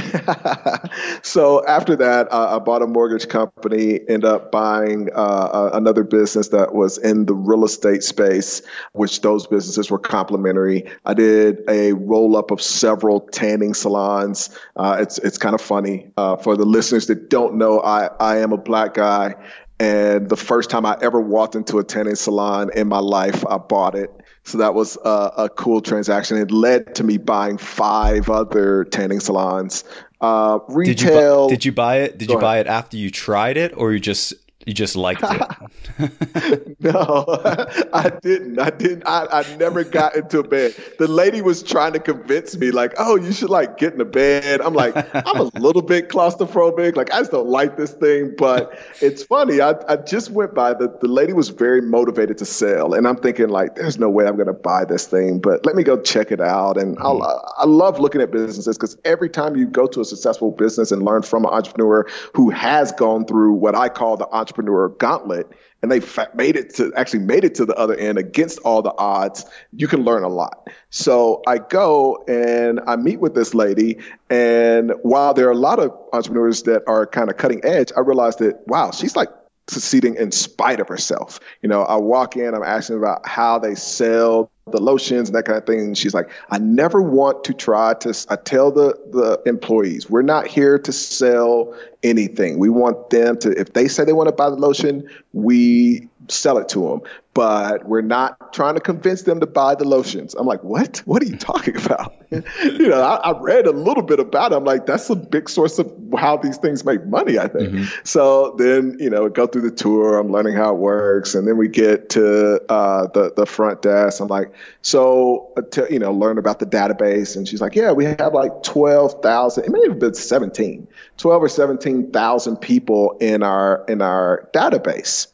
so 1.24 1.66
after 1.66 1.96
that, 1.96 2.32
uh, 2.32 2.56
I 2.56 2.60
bought 2.60 2.84
a 2.84 2.88
mortgage 2.88 3.28
company, 3.28 4.00
ended 4.08 4.26
up 4.26 4.52
buying 4.52 5.10
uh, 5.16 5.72
another 5.74 6.04
business 6.04 6.50
that 6.50 6.76
was 6.76 7.00
in 7.00 7.26
the 7.26 7.34
real 7.34 7.66
estate 7.66 8.04
space, 8.04 8.62
which 8.94 9.22
those 9.22 9.48
businesses 9.48 9.90
were 9.90 10.00
complementary. 10.00 10.88
I 11.06 11.16
did 11.16 11.62
a 11.68 11.94
roll 11.94 12.38
up 12.38 12.52
of 12.52 12.62
several 12.62 13.22
tanning 13.22 13.74
salons. 13.74 14.56
Uh, 14.76 14.98
it's 15.00 15.18
it's 15.18 15.40
kind 15.40 15.56
of 15.56 15.62
funny 15.62 16.12
uh, 16.18 16.38
for 16.38 16.56
the 16.56 16.66
listeners 16.66 17.08
that 17.08 17.32
don't 17.32 17.56
know. 17.56 17.82
I 17.82 18.06
I 18.20 18.38
am 18.38 18.51
a 18.54 18.58
black 18.58 18.94
guy. 18.94 19.36
And 19.80 20.30
the 20.30 20.38
first 20.38 20.70
time 20.70 20.86
I 20.86 20.96
ever 21.02 21.20
walked 21.20 21.56
into 21.56 21.80
a 21.80 21.84
tanning 21.84 22.16
salon 22.16 22.70
in 22.76 22.88
my 22.88 23.00
life, 23.00 23.44
I 23.48 23.58
bought 23.58 23.96
it. 23.96 24.12
So 24.44 24.60
that 24.60 24.74
was 24.74 24.98
a, 25.04 25.32
a 25.38 25.50
cool 25.50 25.82
transaction. 25.82 26.38
It 26.38 26.52
led 26.52 26.96
to 26.96 27.04
me 27.04 27.18
buying 27.18 27.58
five 27.58 28.30
other 28.30 28.86
tanning 28.86 29.20
salons. 29.20 29.84
Uh, 30.20 30.60
retail. 30.68 30.96
Did 30.96 31.02
you, 31.02 31.12
bu- 31.42 31.50
did 31.50 31.66
you 31.66 31.72
buy 31.72 31.98
it? 31.98 32.18
Did 32.20 32.30
you 32.30 32.40
buy 32.40 32.60
it 32.60 32.68
after 32.68 32.96
you 32.98 33.10
tried 33.10 33.58
it, 33.58 33.74
or 33.76 33.92
you 33.92 34.00
just 34.00 34.34
You 34.66 34.74
just 34.74 34.96
liked 34.96 35.24
it. 35.24 36.80
no, 36.80 37.26
I 37.94 38.12
didn't. 38.22 38.60
I 38.60 38.70
didn't. 38.70 39.04
I, 39.08 39.28
I 39.32 39.56
never 39.58 39.84
got 39.84 40.16
into 40.16 40.44
bed. 40.44 40.76
The 41.00 41.08
lady 41.08 41.42
was 41.42 41.64
trying 41.64 41.94
to 41.94 42.00
convince 42.00 42.56
me, 42.56 42.70
like, 42.70 42.94
oh, 43.00 43.16
you 43.16 43.32
should 43.32 43.50
like 43.50 43.78
get 43.78 43.94
in 43.94 44.02
a 44.02 44.06
bed. 44.06 44.62
I'm 44.62 44.74
like, 44.74 44.96
I'm 45.16 45.40
a 45.40 45.44
little 45.60 45.82
bit 45.82 46.10
claustrophobic. 46.10 46.96
Like, 46.96 47.12
I 47.12 47.20
just 47.20 47.32
don't 47.32 47.50
like 47.50 47.76
this 47.76 47.92
thing. 47.94 48.36
But 48.38 48.78
it's 49.02 49.24
funny. 49.24 49.62
I, 49.62 49.74
I 49.88 49.96
just 49.96 50.30
went 50.30 50.54
by 50.54 50.74
the, 50.74 50.96
the 51.02 51.08
lady 51.08 51.34
was 51.34 51.50
very 51.50 51.82
motivated 51.82 52.38
to 52.38 52.46
sell. 52.46 52.94
And 52.94 53.08
I'm 53.08 53.18
thinking, 53.18 53.50
like, 53.50 53.76
there's 53.76 53.98
no 53.98 54.10
way 54.10 54.28
I'm 54.28 54.36
going 54.36 54.48
to 54.48 54.54
buy 54.54 54.86
this 54.86 55.08
thing, 55.08 55.40
but 55.40 55.66
let 55.66 55.76
me 55.76 55.84
go 55.84 56.00
check 56.00 56.32
it 56.32 56.42
out. 56.42 56.78
And 56.78 56.98
mm. 56.98 57.44
I 57.58 57.66
love 57.66 58.00
looking 58.00 58.22
at 58.22 58.30
businesses 58.30 58.78
because 58.78 58.96
every 59.06 59.30
time 59.30 59.56
you 59.56 59.66
go 59.66 59.88
to 59.88 60.02
a 60.02 60.06
successful 60.06 60.52
business 60.52 60.92
and 60.92 61.04
learn 61.04 61.24
from 61.24 61.46
an 61.46 61.52
entrepreneur 61.52 62.08
who 62.36 62.52
has 62.52 62.92
gone 62.92 63.26
through 63.26 63.54
what 63.54 63.76
I 63.76 63.90
call 63.90 64.18
the 64.18 64.28
entrepreneur 64.28 64.51
entrepreneur 64.52 64.90
gauntlet 64.90 65.48
and 65.82 65.92
they 65.92 66.02
made 66.36 66.56
it 66.56 66.76
to 66.76 66.92
actually 66.96 67.20
made 67.20 67.44
it 67.44 67.56
to 67.56 67.66
the 67.66 67.74
other 67.76 67.96
end 67.96 68.18
against 68.18 68.60
all 68.60 68.82
the 68.82 68.94
odds 68.98 69.46
you 69.74 69.88
can 69.88 70.04
learn 70.04 70.24
a 70.24 70.28
lot. 70.28 70.70
So 70.90 71.42
i 71.48 71.58
go 71.58 72.24
and 72.28 72.82
i 72.86 72.96
meet 72.98 73.20
with 73.20 73.34
this 73.34 73.54
lady 73.54 73.98
and 74.30 74.92
while 75.04 75.34
there 75.34 75.48
are 75.48 75.52
a 75.52 75.56
lot 75.56 75.80
of 75.80 75.92
entrepreneurs 76.12 76.64
that 76.64 76.84
are 76.86 77.08
kind 77.08 77.30
of 77.30 77.38
cutting 77.38 77.62
edge 77.64 77.92
i 77.96 78.02
realized 78.02 78.40
that 78.40 78.62
wow 78.68 78.92
she's 78.92 79.16
like 79.16 79.30
succeeding 79.68 80.16
in 80.16 80.32
spite 80.32 80.80
of 80.80 80.88
herself 80.88 81.40
you 81.62 81.70
know 81.70 81.84
i 81.84 81.96
walk 81.96 82.36
in 82.36 82.54
i'm 82.54 82.64
asking 82.64 82.98
about 82.98 83.26
how 83.28 83.58
they 83.58 83.76
sell 83.76 84.52
the 84.72 84.82
lotions 84.82 85.30
and 85.30 85.36
that 85.36 85.46
kind 85.46 85.58
of 85.58 85.66
thing. 85.66 85.80
And 85.80 85.98
she's 85.98 86.14
like, 86.14 86.30
I 86.50 86.58
never 86.58 87.02
want 87.02 87.44
to 87.46 87.54
try 87.54 87.94
to, 87.96 88.26
I 88.30 88.36
tell 88.36 88.72
the, 88.72 88.98
the 89.12 89.42
employees, 89.46 90.10
we're 90.10 90.22
not 90.22 90.48
here 90.48 90.78
to 90.80 90.92
sell 90.92 91.76
anything. 92.04 92.58
We 92.58 92.70
want 92.70 93.10
them 93.10 93.38
to, 93.40 93.52
if 93.60 93.74
they 93.74 93.88
say 93.88 94.04
they 94.04 94.14
want 94.14 94.30
to 94.30 94.36
buy 94.36 94.50
the 94.50 94.56
lotion, 94.56 95.08
we 95.34 96.08
sell 96.28 96.58
it 96.58 96.70
to 96.70 96.88
them 96.88 97.02
but 97.34 97.88
we're 97.88 98.02
not 98.02 98.54
trying 98.54 98.76
to 98.76 98.82
convince 98.82 99.22
them 99.22 99.40
to 99.40 99.48
buy 99.48 99.74
the 99.76 99.86
lotions. 99.86 100.34
I'm 100.36 100.46
like, 100.46 100.64
what? 100.64 100.98
What 101.06 101.24
are 101.24 101.26
you 101.26 101.38
talking 101.38 101.78
about? 101.78 102.14
you 102.32 102.90
know, 102.90 103.02
I, 103.02 103.32
I, 103.32 103.40
read 103.40 103.68
a 103.68 103.72
little 103.72 104.04
bit 104.04 104.20
about 104.20 104.52
it. 104.52 104.56
I'm 104.56 104.66
like, 104.66 104.86
that's 104.86 105.10
a 105.10 105.16
big 105.16 105.50
source 105.50 105.80
of 105.80 105.92
how 106.18 106.38
these 106.38 106.58
things 106.58 106.86
make 106.86 107.06
money, 107.06 107.38
I 107.38 107.48
think. 107.48 107.72
Mm-hmm. 107.72 107.84
So 108.04 108.56
then, 108.58 108.98
you 109.00 109.10
know, 109.10 109.28
go 109.30 109.48
through 109.48 109.64
the 109.64 109.76
tour. 109.76 110.18
I'm 110.18 110.32
learning 110.32 110.56
how 110.56 110.74
it 110.74 110.78
works. 110.78 111.36
And 111.36 111.48
then 111.48 111.58
we 111.58 111.68
get 111.68 112.10
to 112.12 112.62
uh, 112.70 113.08
the, 113.08 113.34
the 113.36 113.46
front 113.46 113.82
desk. 113.82 114.22
I'm 114.22 114.28
like, 114.28 114.54
so, 114.82 115.52
uh, 115.58 115.62
to, 115.72 115.88
you 115.90 116.00
know, 116.00 116.14
learn 116.14 116.38
about 116.38 116.60
the 116.60 116.66
database. 116.66 117.36
And 117.36 117.48
she's 117.48 117.62
like, 117.62 117.76
yeah, 117.76 117.92
we 117.92 118.06
have 118.06 118.34
like 118.34 118.64
12,000, 118.64 119.66
it 119.66 119.70
may 119.70 119.82
have 119.88 120.00
been 120.00 120.14
17, 120.14 120.88
12 121.18 121.44
or 121.44 121.50
17,000 121.50 122.58
people 122.58 123.18
in 123.20 123.44
our, 123.44 123.86
in 123.88 124.02
our 124.02 124.50
database. 124.54 125.28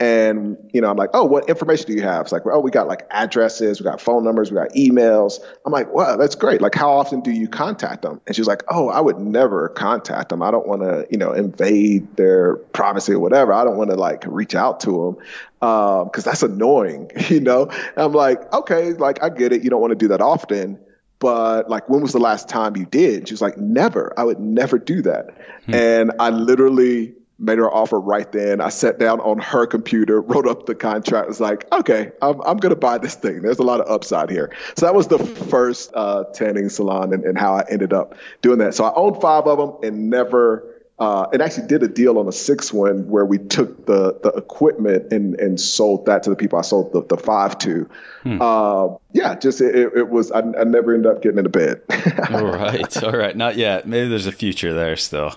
And, 0.00 0.56
you 0.72 0.80
know, 0.80 0.88
I'm 0.88 0.96
like, 0.96 1.10
oh, 1.12 1.26
what 1.26 1.46
information 1.50 1.86
do 1.86 1.92
you 1.92 2.00
have? 2.00 2.22
It's 2.22 2.32
like, 2.32 2.46
oh, 2.46 2.58
we 2.58 2.70
got 2.70 2.88
like 2.88 3.06
addresses, 3.10 3.80
we 3.80 3.84
got 3.84 4.00
phone 4.00 4.24
numbers, 4.24 4.50
we 4.50 4.54
got 4.54 4.70
emails. 4.70 5.40
I'm 5.66 5.72
like, 5.72 5.92
wow, 5.92 6.16
that's 6.16 6.34
great. 6.34 6.62
Like, 6.62 6.74
how 6.74 6.90
often 6.90 7.20
do 7.20 7.30
you 7.30 7.46
contact 7.46 8.00
them? 8.00 8.18
And 8.26 8.34
she's 8.34 8.46
like, 8.46 8.62
oh, 8.68 8.88
I 8.88 9.00
would 9.00 9.18
never 9.18 9.68
contact 9.68 10.30
them. 10.30 10.42
I 10.42 10.50
don't 10.50 10.66
want 10.66 10.80
to, 10.80 11.06
you 11.10 11.18
know, 11.18 11.32
invade 11.32 12.16
their 12.16 12.56
privacy 12.72 13.12
or 13.12 13.18
whatever. 13.18 13.52
I 13.52 13.62
don't 13.62 13.76
want 13.76 13.90
to 13.90 13.96
like 13.96 14.24
reach 14.26 14.54
out 14.54 14.80
to 14.80 14.90
them 14.90 15.26
because 15.60 16.26
um, 16.26 16.30
that's 16.30 16.42
annoying, 16.42 17.10
you 17.28 17.40
know? 17.40 17.64
And 17.64 17.98
I'm 17.98 18.12
like, 18.12 18.50
okay, 18.54 18.94
like, 18.94 19.22
I 19.22 19.28
get 19.28 19.52
it. 19.52 19.62
You 19.62 19.68
don't 19.68 19.82
want 19.82 19.90
to 19.90 19.96
do 19.96 20.08
that 20.08 20.22
often. 20.22 20.80
But 21.18 21.68
like, 21.68 21.90
when 21.90 22.00
was 22.00 22.12
the 22.12 22.20
last 22.20 22.48
time 22.48 22.74
you 22.74 22.86
did? 22.86 23.28
She 23.28 23.34
was 23.34 23.42
like, 23.42 23.58
never. 23.58 24.14
I 24.16 24.24
would 24.24 24.40
never 24.40 24.78
do 24.78 25.02
that. 25.02 25.36
Hmm. 25.66 25.74
And 25.74 26.12
I 26.18 26.30
literally 26.30 27.12
made 27.40 27.58
her 27.58 27.72
offer 27.72 27.98
right 27.98 28.30
then. 28.30 28.60
I 28.60 28.68
sat 28.68 28.98
down 28.98 29.20
on 29.20 29.38
her 29.38 29.66
computer, 29.66 30.20
wrote 30.20 30.46
up 30.46 30.66
the 30.66 30.74
contract. 30.74 31.26
Was 31.26 31.40
like, 31.40 31.70
okay, 31.72 32.12
I'm, 32.22 32.40
I'm 32.42 32.58
going 32.58 32.70
to 32.70 32.76
buy 32.76 32.98
this 32.98 33.14
thing. 33.14 33.42
There's 33.42 33.58
a 33.58 33.64
lot 33.64 33.80
of 33.80 33.90
upside 33.90 34.30
here. 34.30 34.54
So 34.76 34.86
that 34.86 34.94
was 34.94 35.08
the 35.08 35.18
first 35.18 35.90
uh, 35.94 36.24
tanning 36.34 36.68
salon 36.68 37.12
and, 37.12 37.24
and 37.24 37.38
how 37.38 37.54
I 37.54 37.64
ended 37.68 37.92
up 37.92 38.14
doing 38.42 38.58
that. 38.58 38.74
So 38.74 38.84
I 38.84 38.94
owned 38.94 39.20
five 39.20 39.46
of 39.46 39.58
them 39.58 39.76
and 39.82 40.10
never. 40.10 40.66
Uh, 40.98 41.26
and 41.32 41.40
actually 41.40 41.66
did 41.66 41.82
a 41.82 41.88
deal 41.88 42.18
on 42.18 42.28
a 42.28 42.32
sixth 42.32 42.74
one 42.74 43.08
where 43.08 43.24
we 43.24 43.38
took 43.38 43.86
the 43.86 44.20
the 44.22 44.28
equipment 44.36 45.10
and 45.10 45.34
and 45.40 45.58
sold 45.58 46.04
that 46.04 46.22
to 46.22 46.28
the 46.28 46.36
people 46.36 46.58
I 46.58 46.60
sold 46.60 46.92
the, 46.92 47.02
the 47.02 47.16
five 47.16 47.56
to. 47.60 47.88
Hmm. 48.22 48.36
Uh, 48.38 48.88
yeah, 49.14 49.34
just 49.34 49.62
it, 49.62 49.74
it 49.96 50.10
was 50.10 50.30
I, 50.30 50.40
I, 50.40 50.64
never 50.64 50.94
ended 50.94 51.10
up 51.10 51.22
getting 51.22 51.38
into 51.38 51.48
bed. 51.48 51.80
all 52.28 52.44
right, 52.52 53.02
all 53.02 53.12
right, 53.12 53.34
not 53.34 53.56
yet. 53.56 53.88
Maybe 53.88 54.10
there's 54.10 54.26
a 54.26 54.32
future 54.32 54.74
there 54.74 54.94
still 54.98 55.36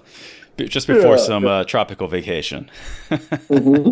just 0.57 0.87
before 0.87 1.17
yeah, 1.17 1.23
some 1.23 1.43
yeah. 1.43 1.49
Uh, 1.49 1.63
tropical 1.63 2.07
vacation. 2.07 2.69
mm-hmm. 3.09 3.91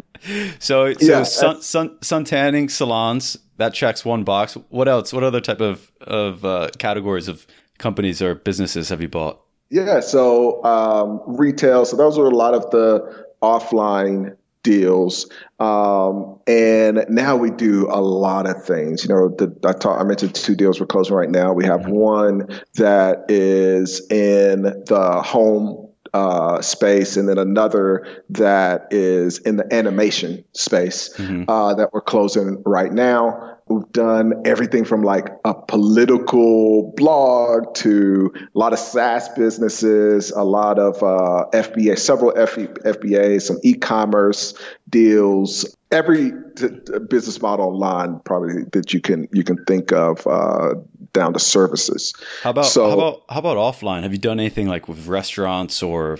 So, 0.59 0.93
so 0.93 0.97
yeah, 0.99 1.23
sun, 1.23 1.61
sun, 1.61 1.97
sun 2.01 2.23
tanning 2.23 2.69
salons 2.69 3.37
that 3.57 3.73
checks 3.73 4.05
one 4.05 4.23
box. 4.23 4.55
What 4.69 4.87
else? 4.87 5.13
What 5.13 5.23
other 5.23 5.41
type 5.41 5.61
of 5.61 5.91
of 6.01 6.45
uh, 6.45 6.69
categories 6.77 7.27
of 7.27 7.45
companies 7.77 8.21
or 8.21 8.35
businesses 8.35 8.89
have 8.89 9.01
you 9.01 9.09
bought? 9.09 9.43
Yeah, 9.69 10.01
so 10.01 10.63
um, 10.63 11.21
retail. 11.25 11.85
So 11.85 11.95
those 11.95 12.17
were 12.17 12.27
a 12.27 12.35
lot 12.35 12.53
of 12.53 12.69
the 12.71 13.25
offline 13.41 14.35
deals. 14.63 15.29
Um, 15.59 16.39
and 16.47 17.05
now 17.09 17.35
we 17.35 17.51
do 17.51 17.87
a 17.89 18.01
lot 18.01 18.47
of 18.47 18.63
things. 18.63 19.03
You 19.03 19.09
know, 19.09 19.29
the, 19.29 19.55
I, 19.65 19.73
talk, 19.73 19.99
I 19.99 20.03
mentioned 20.03 20.35
two 20.35 20.55
deals 20.55 20.79
we're 20.79 20.85
closing 20.85 21.15
right 21.15 21.29
now. 21.29 21.53
We 21.53 21.65
have 21.65 21.81
mm-hmm. 21.81 21.91
one 21.91 22.61
that 22.75 23.25
is 23.29 24.05
in 24.11 24.63
the 24.63 25.21
home 25.23 25.90
uh, 26.13 26.61
space, 26.61 27.17
and 27.17 27.29
then 27.29 27.37
another 27.37 28.23
that 28.29 28.87
is 28.91 29.39
in 29.39 29.55
the 29.55 29.73
animation 29.73 30.43
space 30.53 31.15
mm-hmm. 31.17 31.49
uh, 31.49 31.73
that 31.75 31.93
we're 31.93 32.01
closing 32.01 32.61
right 32.65 32.91
now. 32.91 33.50
We've 33.71 33.91
done 33.91 34.33
everything 34.45 34.85
from 34.85 35.03
like 35.03 35.29
a 35.45 35.53
political 35.53 36.93
blog 36.95 37.73
to 37.75 38.33
a 38.35 38.57
lot 38.57 38.73
of 38.73 38.79
SaaS 38.79 39.29
businesses, 39.29 40.31
a 40.31 40.43
lot 40.43 40.79
of 40.79 40.97
uh, 41.03 41.45
FBA, 41.53 41.97
several 41.97 42.37
F- 42.37 42.55
FBA, 42.55 43.41
some 43.41 43.57
e-commerce 43.63 44.53
deals, 44.89 45.75
every 45.91 46.31
t- 46.55 46.69
t- 46.69 46.99
business 47.09 47.41
model 47.41 47.67
online 47.67 48.19
probably 48.25 48.63
that 48.71 48.93
you 48.93 49.01
can 49.01 49.27
you 49.31 49.43
can 49.43 49.63
think 49.65 49.91
of 49.91 50.25
uh, 50.27 50.75
down 51.13 51.33
to 51.33 51.39
services. 51.39 52.13
How 52.43 52.51
about 52.51 52.65
so, 52.65 52.89
how 52.89 52.93
about 52.93 53.23
how 53.29 53.39
about 53.39 53.57
offline? 53.57 54.03
Have 54.03 54.13
you 54.13 54.19
done 54.19 54.39
anything 54.39 54.67
like 54.67 54.87
with 54.87 55.07
restaurants 55.07 55.83
or 55.83 56.19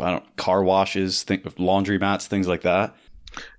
I 0.00 0.10
don't 0.10 0.36
car 0.36 0.62
washes, 0.62 1.22
think 1.22 1.46
of 1.46 1.58
laundry 1.58 1.98
mats, 1.98 2.26
things 2.26 2.48
like 2.48 2.62
that? 2.62 2.94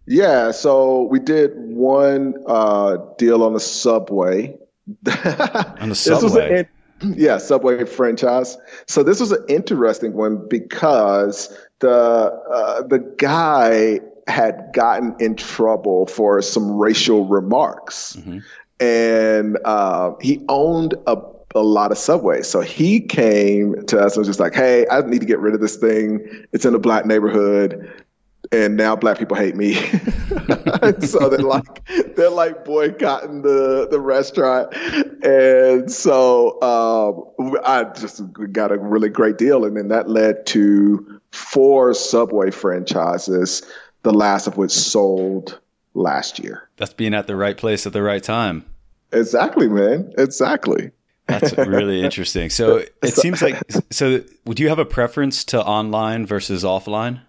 Yeah, 0.08 0.52
so 0.52 1.04
we 1.04 1.20
did 1.20 1.52
one 1.56 2.36
uh, 2.48 2.98
deal 3.18 3.44
on 3.44 3.54
the 3.54 3.60
subway. 3.60 4.58
on 5.08 5.90
the 5.90 5.96
subway. 5.96 6.60
An, 6.60 6.68
yeah, 7.02 7.38
Subway 7.38 7.84
franchise. 7.86 8.58
So 8.88 9.04
this 9.04 9.20
was 9.20 9.32
an 9.32 9.44
interesting 9.50 10.14
one 10.14 10.48
because 10.48 11.56
the 11.80 11.92
uh, 11.92 12.84
the 12.84 13.00
guy 13.18 14.00
had 14.28 14.72
gotten 14.74 15.16
in 15.20 15.36
trouble 15.36 16.08
for 16.08 16.42
some 16.42 16.72
racial 16.72 17.26
remarks, 17.26 18.16
mm-hmm. 18.16 18.40
and 18.80 19.58
uh, 19.66 20.14
he 20.22 20.44
owned 20.48 20.94
a 21.06 21.18
a 21.54 21.64
lot 21.64 21.92
of 21.92 21.98
subways. 21.98 22.48
So 22.48 22.62
he 22.62 23.00
came 23.00 23.86
to 23.86 24.00
us 24.00 24.16
and 24.16 24.22
was 24.22 24.28
just 24.28 24.40
like, 24.40 24.56
"Hey, 24.56 24.86
I 24.90 25.02
need 25.02 25.20
to 25.20 25.28
get 25.28 25.40
rid 25.40 25.54
of 25.54 25.62
this 25.62 25.76
thing. 25.76 26.46
It's 26.54 26.66
in 26.66 26.76
a 26.76 26.80
black 26.80 27.06
neighborhood 27.06 28.05
and 28.56 28.78
now 28.78 28.96
black 28.96 29.20
people 29.20 29.36
hate 29.36 29.56
me. 29.56 29.74
so 31.02 31.30
they're 31.30 31.40
like 31.40 31.86
they're 32.16 32.30
like 32.30 32.64
boycotting 32.64 33.42
the 33.42 33.88
the 33.90 34.00
restaurant, 34.00 34.74
and 35.24 35.92
so 35.92 36.62
um, 36.62 37.58
I 37.66 37.84
just 37.84 38.22
got 38.52 38.72
a 38.72 38.78
really 38.78 39.10
great 39.10 39.38
deal, 39.38 39.66
and 39.66 39.76
then 39.76 39.90
that 39.90 40.10
led 40.10 40.46
to 40.48 41.20
four 41.32 41.94
Subway 41.94 42.52
franchises, 42.52 43.62
the 44.04 44.14
last 44.14 44.48
of 44.48 44.58
which 44.58 44.72
sold 44.72 45.60
last 45.94 46.40
year. 46.40 46.70
That's 46.78 46.94
being 46.94 47.14
at 47.14 47.28
the 47.28 47.36
right 47.36 47.58
place 47.58 47.86
at 47.86 47.94
the 47.94 48.02
right 48.02 48.24
time. 48.24 48.66
Exactly, 49.12 49.68
man. 49.68 50.14
Exactly. 50.18 50.92
That's 51.28 51.58
really 51.58 52.04
interesting. 52.04 52.50
So 52.50 52.78
it 53.04 53.16
seems 53.16 53.42
like 53.42 53.62
so. 53.92 54.24
Would 54.46 54.60
you 54.60 54.70
have 54.70 54.80
a 54.80 54.86
preference 54.86 55.44
to 55.46 55.64
online 55.64 56.26
versus 56.26 56.64
offline? 56.64 57.22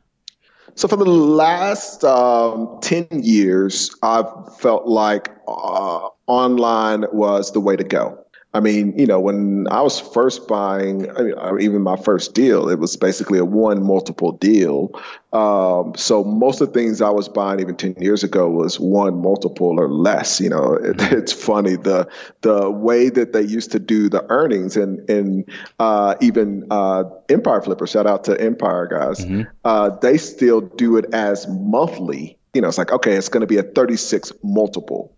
So 0.77 0.89
for 0.89 0.97
the 0.97 1.07
last 1.07 2.05
um, 2.05 2.79
10 2.83 3.09
years, 3.23 3.97
I've 4.03 4.27
felt 4.59 4.87
like 4.87 5.31
uh, 5.49 6.09
online 6.27 7.07
was 7.13 7.53
the 7.53 7.61
way 7.61 7.77
to 7.77 7.85
go. 7.85 8.26
I 8.57 8.61
mean, 8.61 8.99
you 8.99 9.07
know, 9.07 9.21
when 9.21 9.69
I 9.71 9.83
was 9.83 10.01
first 10.01 10.49
buying, 10.49 11.11
I 11.15 11.23
mean, 11.53 11.61
even 11.61 11.83
my 11.83 11.97
first 11.97 12.33
deal, 12.33 12.71
it 12.71 12.79
was 12.79 12.97
basically 12.97 13.39
a 13.39 13.45
one 13.45 13.85
multiple 13.85 14.33
deal. 14.33 14.99
Um, 15.35 15.93
so 15.95 16.25
most 16.25 16.63
of 16.63 16.73
the 16.73 16.73
things 16.73 17.03
I 17.03 17.11
was 17.11 17.29
buying 17.29 17.61
even 17.61 17.77
ten 17.77 17.95
years 18.01 18.25
ago 18.25 18.49
was 18.49 18.81
one 18.81 19.21
multiple 19.21 19.79
or 19.79 19.91
less. 19.91 20.41
You 20.41 20.49
know, 20.49 20.73
it, 20.73 20.97
mm-hmm. 20.97 21.17
it's 21.17 21.35
funny 21.35 21.77
the 21.77 22.09
the 22.41 22.71
way 22.71 23.11
that 23.11 23.35
they 23.35 23.43
used 23.43 23.73
to 23.73 23.79
do 23.79 24.09
the 24.09 24.25
earnings 24.31 24.75
and 24.75 25.07
and 25.11 25.45
uh, 25.79 26.15
even 26.23 26.67
uh, 26.71 27.05
Empire 27.29 27.61
Flipper. 27.61 27.87
Shout 27.87 28.07
out 28.07 28.25
to 28.25 28.41
Empire 28.41 28.87
guys. 28.87 29.23
Mm-hmm. 29.23 29.43
Uh, 29.67 29.91
they 29.91 30.17
still 30.17 30.63
do 30.63 30.97
it 30.97 31.05
as 31.13 31.47
monthly. 31.49 32.39
You 32.55 32.63
know, 32.63 32.69
it's 32.69 32.79
like 32.79 32.91
okay, 32.91 33.17
it's 33.17 33.29
going 33.29 33.43
to 33.43 33.47
be 33.47 33.59
a 33.59 33.65
thirty 33.65 33.97
six 33.97 34.33
multiple 34.43 35.16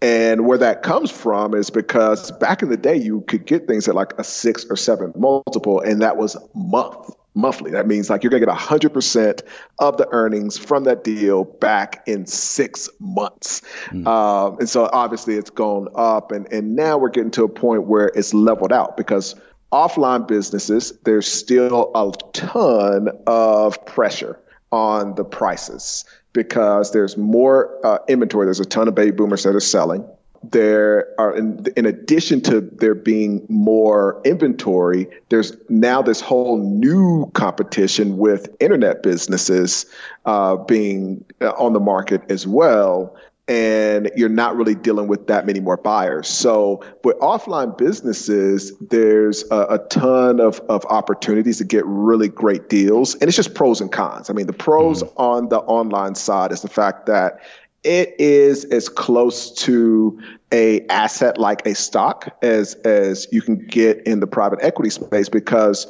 and 0.00 0.46
where 0.46 0.58
that 0.58 0.82
comes 0.82 1.10
from 1.10 1.54
is 1.54 1.70
because 1.70 2.30
back 2.32 2.62
in 2.62 2.68
the 2.68 2.76
day, 2.76 2.96
you 2.96 3.22
could 3.22 3.46
get 3.46 3.66
things 3.66 3.88
at 3.88 3.94
like 3.94 4.12
a 4.18 4.24
six 4.24 4.64
or 4.70 4.76
seven 4.76 5.12
multiple, 5.16 5.80
and 5.80 6.00
that 6.02 6.16
was 6.16 6.36
month 6.54 7.10
monthly. 7.38 7.70
That 7.70 7.86
means 7.86 8.10
like 8.10 8.22
you're 8.22 8.30
going 8.30 8.42
to 8.42 8.46
get 8.46 8.54
100% 8.54 9.42
of 9.78 9.96
the 9.96 10.08
earnings 10.10 10.58
from 10.58 10.84
that 10.84 11.04
deal 11.04 11.44
back 11.44 12.02
in 12.06 12.26
six 12.26 12.90
months. 12.98 13.62
Mm. 13.90 14.06
Um, 14.06 14.58
and 14.58 14.68
so 14.68 14.90
obviously 14.92 15.36
it's 15.36 15.50
gone 15.50 15.88
up. 15.94 16.32
And, 16.32 16.52
and 16.52 16.74
now 16.74 16.98
we're 16.98 17.10
getting 17.10 17.30
to 17.32 17.44
a 17.44 17.48
point 17.48 17.84
where 17.84 18.10
it's 18.16 18.34
leveled 18.34 18.72
out 18.72 18.96
because 18.96 19.36
offline 19.72 20.26
businesses, 20.26 20.92
there's 21.04 21.30
still 21.30 21.92
a 21.94 22.10
ton 22.32 23.08
of 23.28 23.86
pressure 23.86 24.40
on 24.72 25.14
the 25.14 25.24
prices 25.24 26.04
because 26.38 26.92
there's 26.92 27.16
more 27.16 27.84
uh, 27.84 27.98
inventory. 28.06 28.46
There's 28.46 28.60
a 28.60 28.64
ton 28.64 28.86
of 28.86 28.94
baby 28.94 29.10
boomers 29.10 29.42
that 29.42 29.56
are 29.56 29.60
selling. 29.60 30.08
There 30.44 31.08
are, 31.18 31.36
in, 31.36 31.66
in, 31.76 31.84
addition 31.84 32.40
to 32.42 32.60
there 32.60 32.94
being 32.94 33.44
more 33.48 34.22
inventory, 34.24 35.08
there's 35.30 35.56
now 35.68 36.00
this 36.00 36.20
whole 36.20 36.58
new 36.58 37.28
competition 37.34 38.18
with 38.18 38.54
internet 38.60 39.02
businesses 39.02 39.84
uh, 40.26 40.54
being 40.54 41.24
uh, 41.40 41.48
on 41.58 41.72
the 41.72 41.80
market 41.80 42.22
as 42.30 42.46
well 42.46 43.16
and 43.48 44.10
you're 44.14 44.28
not 44.28 44.56
really 44.56 44.74
dealing 44.74 45.08
with 45.08 45.26
that 45.26 45.46
many 45.46 45.58
more 45.58 45.78
buyers. 45.78 46.28
So 46.28 46.84
with 47.02 47.18
offline 47.18 47.76
businesses, 47.76 48.76
there's 48.78 49.42
a, 49.50 49.66
a, 49.70 49.78
ton 49.88 50.38
of, 50.38 50.60
of 50.68 50.84
opportunities 50.86 51.56
to 51.58 51.64
get 51.64 51.84
really 51.86 52.28
great 52.28 52.68
deals. 52.68 53.14
And 53.14 53.24
it's 53.24 53.36
just 53.36 53.54
pros 53.54 53.80
and 53.80 53.90
cons. 53.90 54.28
I 54.28 54.34
mean, 54.34 54.46
the 54.46 54.52
pros 54.52 55.02
mm-hmm. 55.02 55.20
on 55.20 55.48
the 55.48 55.60
online 55.60 56.14
side 56.14 56.52
is 56.52 56.60
the 56.60 56.68
fact 56.68 57.06
that 57.06 57.40
it 57.84 58.14
is 58.18 58.64
as 58.66 58.88
close 58.88 59.50
to 59.52 60.20
a 60.52 60.86
asset 60.88 61.38
like 61.38 61.64
a 61.66 61.74
stock 61.74 62.36
as 62.42 62.74
as 62.76 63.28
you 63.30 63.40
can 63.40 63.56
get 63.66 64.04
in 64.06 64.20
the 64.20 64.26
private 64.26 64.58
equity 64.62 64.90
space 64.90 65.28
because 65.28 65.86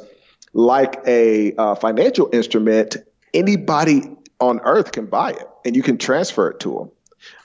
like 0.53 1.01
a 1.07 1.55
uh, 1.55 1.75
financial 1.75 2.29
instrument 2.31 2.97
anybody 3.33 4.03
on 4.39 4.59
earth 4.61 4.91
can 4.91 5.07
buy 5.07 5.31
it 5.31 5.47
and 5.65 5.75
you 5.75 5.81
can 5.81 5.97
transfer 5.97 6.49
it 6.49 6.59
to 6.59 6.73
them 6.75 6.91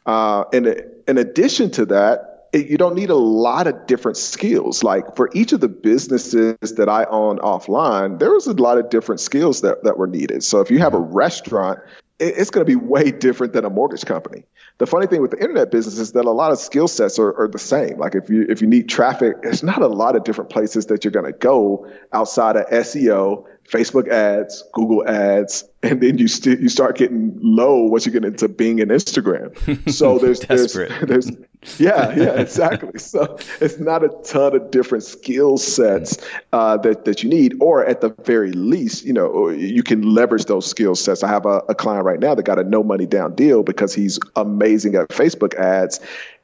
uh, 0.06 0.44
and 0.52 0.82
in 1.08 1.18
addition 1.18 1.70
to 1.72 1.86
that, 1.86 2.48
it, 2.52 2.68
you 2.68 2.78
don't 2.78 2.94
need 2.94 3.10
a 3.10 3.16
lot 3.16 3.66
of 3.66 3.86
different 3.86 4.16
skills. 4.16 4.82
Like 4.82 5.16
for 5.16 5.30
each 5.34 5.52
of 5.52 5.60
the 5.60 5.68
businesses 5.68 6.56
that 6.76 6.88
I 6.88 7.04
own 7.04 7.38
offline, 7.38 8.18
there 8.18 8.30
was 8.30 8.46
a 8.46 8.52
lot 8.52 8.78
of 8.78 8.90
different 8.90 9.20
skills 9.20 9.60
that, 9.62 9.84
that 9.84 9.98
were 9.98 10.06
needed. 10.06 10.44
So 10.44 10.60
if 10.60 10.70
you 10.70 10.78
have 10.78 10.94
a 10.94 11.00
restaurant, 11.00 11.80
it, 12.18 12.34
it's 12.36 12.50
going 12.50 12.64
to 12.64 12.70
be 12.70 12.76
way 12.76 13.10
different 13.10 13.52
than 13.52 13.64
a 13.64 13.70
mortgage 13.70 14.04
company. 14.04 14.44
The 14.78 14.86
funny 14.86 15.06
thing 15.06 15.22
with 15.22 15.30
the 15.30 15.38
internet 15.38 15.70
business 15.70 15.98
is 15.98 16.12
that 16.12 16.24
a 16.24 16.30
lot 16.30 16.50
of 16.50 16.58
skill 16.58 16.88
sets 16.88 17.18
are, 17.18 17.32
are 17.38 17.48
the 17.48 17.58
same. 17.58 17.98
Like 17.98 18.14
if 18.14 18.28
you 18.28 18.44
if 18.48 18.60
you 18.60 18.66
need 18.66 18.88
traffic, 18.88 19.42
there's 19.42 19.62
not 19.62 19.82
a 19.82 19.86
lot 19.86 20.16
of 20.16 20.24
different 20.24 20.50
places 20.50 20.86
that 20.86 21.04
you're 21.04 21.12
going 21.12 21.26
to 21.26 21.38
go 21.38 21.88
outside 22.12 22.56
of 22.56 22.66
SEO 22.66 23.46
Facebook 23.68 24.08
ads, 24.08 24.62
Google 24.72 25.06
ads, 25.08 25.64
and 25.82 26.00
then 26.00 26.18
you 26.18 26.28
st- 26.28 26.60
you 26.60 26.68
start 26.68 26.96
getting 26.96 27.38
low 27.42 27.82
once 27.82 28.06
you 28.06 28.12
get 28.12 28.24
into 28.24 28.48
Bing 28.48 28.80
and 28.80 28.90
Instagram. 28.90 29.52
So 29.92 30.18
there's 30.18 30.40
there's 30.40 30.72
there's 31.02 31.30
yeah 31.78 32.14
yeah 32.16 32.40
exactly. 32.40 32.98
So 32.98 33.38
it's 33.60 33.78
not 33.78 34.04
a 34.04 34.08
ton 34.24 34.56
of 34.56 34.70
different 34.70 35.04
skill 35.04 35.56
sets 35.56 36.18
uh, 36.52 36.76
that 36.78 37.04
that 37.04 37.22
you 37.22 37.28
need, 37.28 37.54
or 37.60 37.84
at 37.84 38.00
the 38.00 38.14
very 38.24 38.52
least, 38.52 39.04
you 39.04 39.12
know, 39.12 39.48
you 39.48 39.82
can 39.82 40.14
leverage 40.14 40.46
those 40.46 40.66
skill 40.66 40.94
sets. 40.94 41.22
I 41.22 41.28
have 41.28 41.46
a, 41.46 41.62
a 41.68 41.74
client 41.74 42.04
right 42.04 42.20
now 42.20 42.34
that 42.34 42.44
got 42.44 42.58
a 42.58 42.64
no 42.64 42.82
money 42.82 43.06
down 43.06 43.34
deal 43.34 43.62
because 43.62 43.94
he's 43.94 44.18
amazing 44.36 44.94
at 44.94 45.08
Facebook 45.08 45.54
ads 45.54 46.00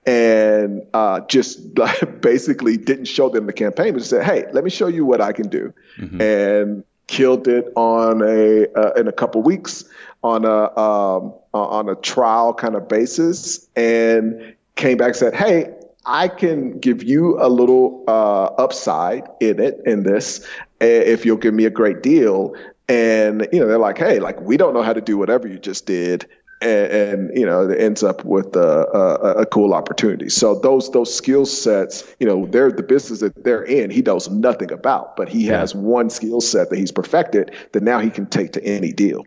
and 0.07 0.83
uh, 0.95 1.21
just 1.21 1.75
basically 2.21 2.77
didn't 2.77 3.05
show 3.05 3.29
them 3.29 3.47
the 3.47 3.53
campaign, 3.53 3.93
but 3.93 4.03
said, 4.03 4.25
"Hey, 4.25 4.47
let 4.53 4.65
me 4.65 4.71
show 4.71 4.87
you 4.87 5.05
what 5.05 5.21
I 5.21 5.33
can 5.33 5.49
do." 5.49 5.73
Mm-hmm. 5.99 6.21
And 6.21 6.85
killed 7.11 7.49
it 7.49 7.73
on 7.75 8.23
a 8.23 8.69
uh, 8.75 8.93
in 8.93 9.09
a 9.09 9.13
couple 9.13 9.43
weeks 9.43 9.85
on 10.23 10.45
a 10.45 10.79
um, 10.79 11.35
uh, 11.53 11.67
on 11.67 11.89
a 11.89 11.97
trial 11.97 12.55
kind 12.55 12.77
of 12.77 12.89
basis, 12.89 13.69
and 13.75 14.55
came 14.77 14.97
back 14.97 15.09
and 15.09 15.17
said, 15.17 15.35
"Hey, 15.35 15.75
I 16.07 16.29
can 16.29 16.79
give 16.79 17.03
you 17.03 17.37
a 17.43 17.49
little 17.49 18.05
uh, 18.07 18.45
upside 18.65 19.29
in 19.41 19.59
it 19.59 19.81
in 19.85 20.05
this 20.05 20.47
if 20.81 21.27
you'll 21.27 21.37
give 21.37 21.53
me 21.53 21.65
a 21.65 21.71
great 21.71 22.01
deal." 22.03 22.55
And 22.89 23.47
you 23.53 23.59
know, 23.59 23.67
they're 23.67 23.79
like, 23.79 23.99
"Hey, 23.99 24.21
like 24.21 24.41
we 24.41 24.57
don't 24.57 24.73
know 24.73 24.83
how 24.83 24.93
to 24.93 25.01
do 25.01 25.19
whatever 25.19 25.49
you 25.49 25.59
just 25.59 25.87
did." 25.87 26.29
And, 26.61 26.93
and, 26.93 27.39
you 27.39 27.47
know 27.47 27.69
it 27.69 27.81
ends 27.81 28.03
up 28.03 28.25
with 28.25 28.55
a, 28.57 28.87
a, 28.93 29.41
a, 29.43 29.47
cool 29.47 29.73
opportunity. 29.73 30.29
So 30.29 30.55
those 30.55 30.91
those 30.91 31.15
skill 31.15 31.47
sets, 31.47 32.15
you 32.21 32.27
know, 32.27 32.47
they're 32.47 32.71
the 32.71 32.83
business 32.83 33.21
that 33.21 33.45
they're 33.45 33.63
in. 33.63 33.91
He 33.91 34.03
knows 34.03 34.29
nothing 34.29 34.71
about, 34.71 35.17
but 35.17 35.29
he 35.29 35.47
yeah. 35.47 35.59
has 35.59 35.75
one 35.75 36.11
skill 36.11 36.41
set 36.41 36.71
that 36.71 36.79
he's 36.79 36.93
perfected 36.93 37.55
that 37.73 37.83
now 37.83 37.99
he 37.99 38.11
can 38.11 38.27
take 38.27 38.53
to 38.53 38.65
any 38.65 38.93
deal. 38.93 39.25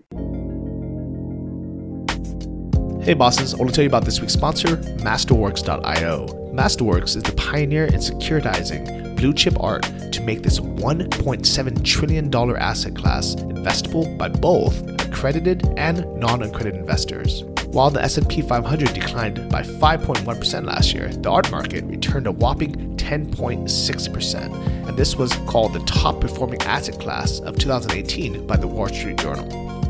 Hey 3.04 3.14
bosses, 3.16 3.54
I 3.54 3.58
want 3.58 3.70
to 3.70 3.76
tell 3.76 3.84
you 3.84 3.90
about 3.90 4.06
this 4.06 4.22
week's 4.22 4.34
sponsor, 4.34 4.78
Masterworks.io. 4.78 6.43
Masterworks 6.54 7.16
is 7.16 7.24
the 7.24 7.32
pioneer 7.32 7.86
in 7.86 7.96
securitizing 7.96 9.16
blue 9.16 9.34
chip 9.34 9.60
art 9.60 9.82
to 10.12 10.22
make 10.22 10.44
this 10.44 10.60
$1.7 10.60 11.84
trillion 11.84 12.36
asset 12.58 12.96
class 12.96 13.34
investable 13.36 14.16
by 14.20 14.30
both 14.30 14.88
accredited 15.02 15.68
and 15.78 16.06
non-accredited 16.16 16.80
investors. 16.80 17.44
While 17.70 17.90
the 17.90 18.04
S&P 18.04 18.44
500 18.44 18.94
declined 18.94 19.50
by 19.50 19.64
5.1% 19.64 20.66
last 20.66 20.94
year, 20.94 21.10
the 21.10 21.32
art 21.32 21.50
market 21.50 21.86
returned 21.86 22.28
a 22.28 22.32
whopping 22.32 22.98
10.6%, 22.98 24.88
and 24.88 24.96
this 24.96 25.16
was 25.16 25.34
called 25.48 25.74
the 25.74 25.80
top 25.80 26.22
performing 26.22 26.62
asset 26.62 27.00
class 27.00 27.40
of 27.40 27.58
2018 27.58 28.46
by 28.46 28.58
the 28.58 28.68
Wall 28.68 28.90
Street 28.90 29.18
Journal. 29.18 29.83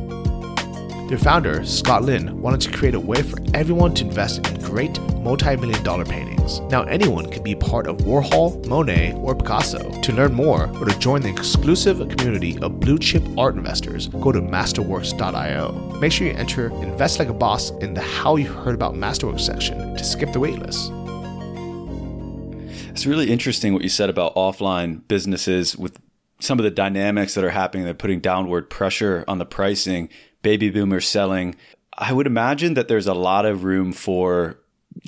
Their 1.09 1.17
founder, 1.17 1.65
Scott 1.65 2.03
Lynn, 2.03 2.41
wanted 2.41 2.61
to 2.61 2.71
create 2.71 2.95
a 2.95 2.99
way 2.99 3.21
for 3.21 3.37
everyone 3.53 3.93
to 3.95 4.05
invest 4.05 4.47
in 4.47 4.61
great 4.61 4.97
multi 5.15 5.55
million 5.57 5.83
dollar 5.83 6.05
paintings. 6.05 6.61
Now, 6.61 6.83
anyone 6.83 7.29
can 7.29 7.43
be 7.43 7.55
part 7.55 7.87
of 7.87 7.97
Warhol, 7.97 8.65
Monet, 8.67 9.13
or 9.17 9.35
Picasso. 9.35 10.01
To 10.01 10.13
learn 10.13 10.33
more 10.33 10.69
or 10.79 10.85
to 10.85 10.99
join 10.99 11.21
the 11.21 11.29
exclusive 11.29 11.97
community 12.09 12.57
of 12.59 12.79
blue 12.79 12.97
chip 12.97 13.21
art 13.37 13.55
investors, 13.55 14.07
go 14.07 14.31
to 14.31 14.41
masterworks.io. 14.41 15.71
Make 15.99 16.11
sure 16.13 16.27
you 16.27 16.33
enter 16.33 16.67
Invest 16.81 17.19
Like 17.19 17.27
a 17.27 17.33
Boss 17.33 17.71
in 17.71 17.93
the 17.93 18.01
How 18.01 18.37
You 18.37 18.51
Heard 18.51 18.75
About 18.75 18.95
Masterworks 18.95 19.41
section 19.41 19.95
to 19.95 20.03
skip 20.03 20.31
the 20.31 20.39
waitlist. 20.39 20.89
It's 22.91 23.05
really 23.05 23.29
interesting 23.29 23.73
what 23.73 23.81
you 23.81 23.89
said 23.89 24.09
about 24.09 24.35
offline 24.35 25.05
businesses 25.07 25.77
with 25.77 25.99
some 26.39 26.59
of 26.59 26.63
the 26.63 26.71
dynamics 26.71 27.33
that 27.35 27.43
are 27.43 27.49
happening. 27.49 27.85
They're 27.85 27.93
putting 27.93 28.19
downward 28.19 28.69
pressure 28.69 29.25
on 29.27 29.37
the 29.37 29.45
pricing 29.45 30.09
baby 30.43 30.69
boomers 30.69 31.07
selling. 31.07 31.55
I 31.97 32.13
would 32.13 32.27
imagine 32.27 32.75
that 32.75 32.87
there's 32.87 33.07
a 33.07 33.13
lot 33.13 33.45
of 33.45 33.63
room 33.63 33.91
for 33.91 34.59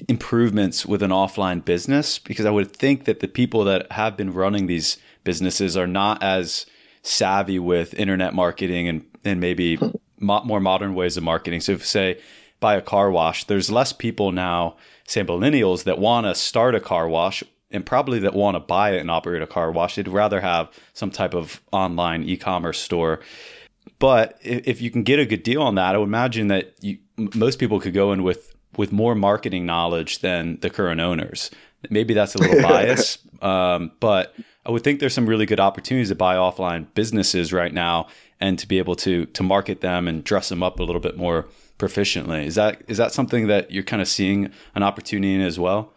improvements 0.08 0.86
with 0.86 1.04
an 1.04 1.12
offline 1.12 1.64
business 1.64 2.18
because 2.18 2.46
I 2.46 2.52
would 2.52 2.72
think 2.72 3.06
that 3.06 3.20
the 3.20 3.28
people 3.28 3.64
that 3.66 3.92
have 3.92 4.18
been 4.18 4.34
running 4.34 4.66
these 4.66 4.98
businesses 5.24 5.78
are 5.78 5.88
not 5.88 6.24
as 6.24 6.66
savvy 7.04 7.60
with 7.60 7.94
internet 7.94 8.34
marketing 8.34 8.88
and, 8.88 9.06
and 9.24 9.40
maybe 9.40 9.76
hmm. 9.76 9.90
mo- 10.20 10.44
more 10.44 10.60
modern 10.60 10.96
ways 10.96 11.18
of 11.18 11.24
marketing. 11.24 11.62
So, 11.62 11.74
if 11.74 11.86
say 11.86 12.20
buy 12.60 12.76
a 12.76 12.82
car 12.82 13.12
wash, 13.12 13.44
there's 13.46 13.70
less 13.70 13.94
people 13.94 14.32
now, 14.32 14.76
say 15.06 15.24
millennials, 15.24 15.84
that 15.84 16.00
want 16.00 16.26
to 16.26 16.34
start 16.34 16.74
a 16.74 16.80
car 16.80 17.08
wash 17.08 17.44
and 17.72 17.86
probably 17.86 18.20
that 18.20 18.34
want 18.34 18.56
to 18.56 18.60
buy 18.60 18.92
it 18.92 19.00
and 19.00 19.12
operate 19.12 19.42
a 19.42 19.48
car 19.48 19.72
wash. 19.72 19.96
They'd 19.96 20.08
rather 20.08 20.42
have 20.42 20.70
some 20.94 21.12
type 21.12 21.34
of 21.34 21.62
online 21.72 22.24
e 22.24 22.38
commerce 22.38 22.80
store. 22.80 23.20
But 24.00 24.38
if 24.42 24.82
you 24.82 24.92
can 24.92 25.04
get 25.04 25.20
a 25.20 25.26
good 25.26 25.44
deal 25.44 25.62
on 25.62 25.76
that, 25.76 25.96
I 25.96 25.98
would 25.98 26.06
imagine 26.06 26.48
that 26.48 26.74
you, 26.82 26.98
most 27.18 27.60
people 27.60 27.80
could 27.80 27.94
go 27.94 28.12
in 28.12 28.24
with 28.24 28.56
with 28.78 28.92
more 28.92 29.16
marketing 29.16 29.66
knowledge 29.66 30.20
than 30.20 30.60
the 30.60 30.70
current 30.70 31.00
owners. 31.00 31.50
Maybe 31.90 32.14
that's 32.14 32.36
a 32.36 32.40
little 32.40 32.62
bias, 32.70 33.20
um, 33.42 33.92
but 34.00 34.36
I 34.66 34.72
would 34.72 34.84
think 34.84 35.00
there's 35.00 35.14
some 35.14 35.28
really 35.28 35.46
good 35.46 35.60
opportunities 35.60 36.10
to 36.10 36.16
buy 36.16 36.36
offline 36.36 36.88
businesses 36.94 37.54
right 37.54 37.74
now 37.74 38.08
and 38.42 38.60
to 38.60 38.68
be 38.68 38.80
able 38.80 38.96
to 38.98 39.26
to 39.28 39.44
market 39.44 39.82
them 39.82 40.08
and 40.08 40.24
dress 40.24 40.50
them 40.50 40.64
up 40.64 40.80
a 40.80 40.84
little 40.84 41.02
bit 41.02 41.18
more 41.18 41.48
proficiently. 41.78 42.46
Is 42.46 42.56
that 42.56 42.82
is 42.88 42.98
that 42.98 43.14
something 43.14 43.48
that 43.48 43.72
you're 43.72 43.84
kind 43.84 44.02
of 44.02 44.08
seeing 44.08 44.52
an 44.74 44.84
opportunity 44.84 45.34
in 45.34 45.42
as 45.42 45.60
well? 45.60 45.94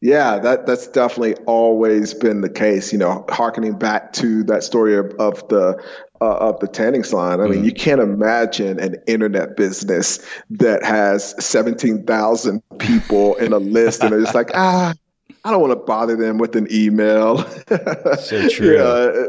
Yeah, 0.00 0.38
that 0.40 0.66
that's 0.66 0.88
definitely 0.88 1.36
always 1.46 2.12
been 2.12 2.40
the 2.40 2.50
case. 2.50 2.92
You 2.92 2.98
know, 2.98 3.24
harkening 3.28 3.78
back 3.78 4.12
to 4.14 4.42
that 4.44 4.64
story 4.64 4.96
of, 4.96 5.12
of 5.18 5.46
the 5.48 5.80
uh, 6.22 6.36
of 6.36 6.60
the 6.60 6.68
tanning 6.68 7.02
salon. 7.02 7.40
I 7.40 7.48
mean, 7.48 7.62
mm. 7.62 7.64
you 7.64 7.72
can't 7.72 8.00
imagine 8.00 8.78
an 8.78 8.94
internet 9.08 9.56
business 9.56 10.24
that 10.50 10.84
has 10.84 11.34
seventeen 11.44 12.04
thousand 12.04 12.62
people 12.78 13.34
in 13.36 13.52
a 13.52 13.58
list, 13.58 14.02
and 14.02 14.12
they're 14.12 14.20
just 14.20 14.34
like, 14.34 14.50
ah, 14.54 14.94
I 15.44 15.50
don't 15.50 15.60
want 15.60 15.72
to 15.72 15.84
bother 15.84 16.14
them 16.14 16.38
with 16.38 16.54
an 16.54 16.68
email. 16.70 17.38
so 18.18 18.48
true. 18.48 18.76
yeah, 18.76 19.26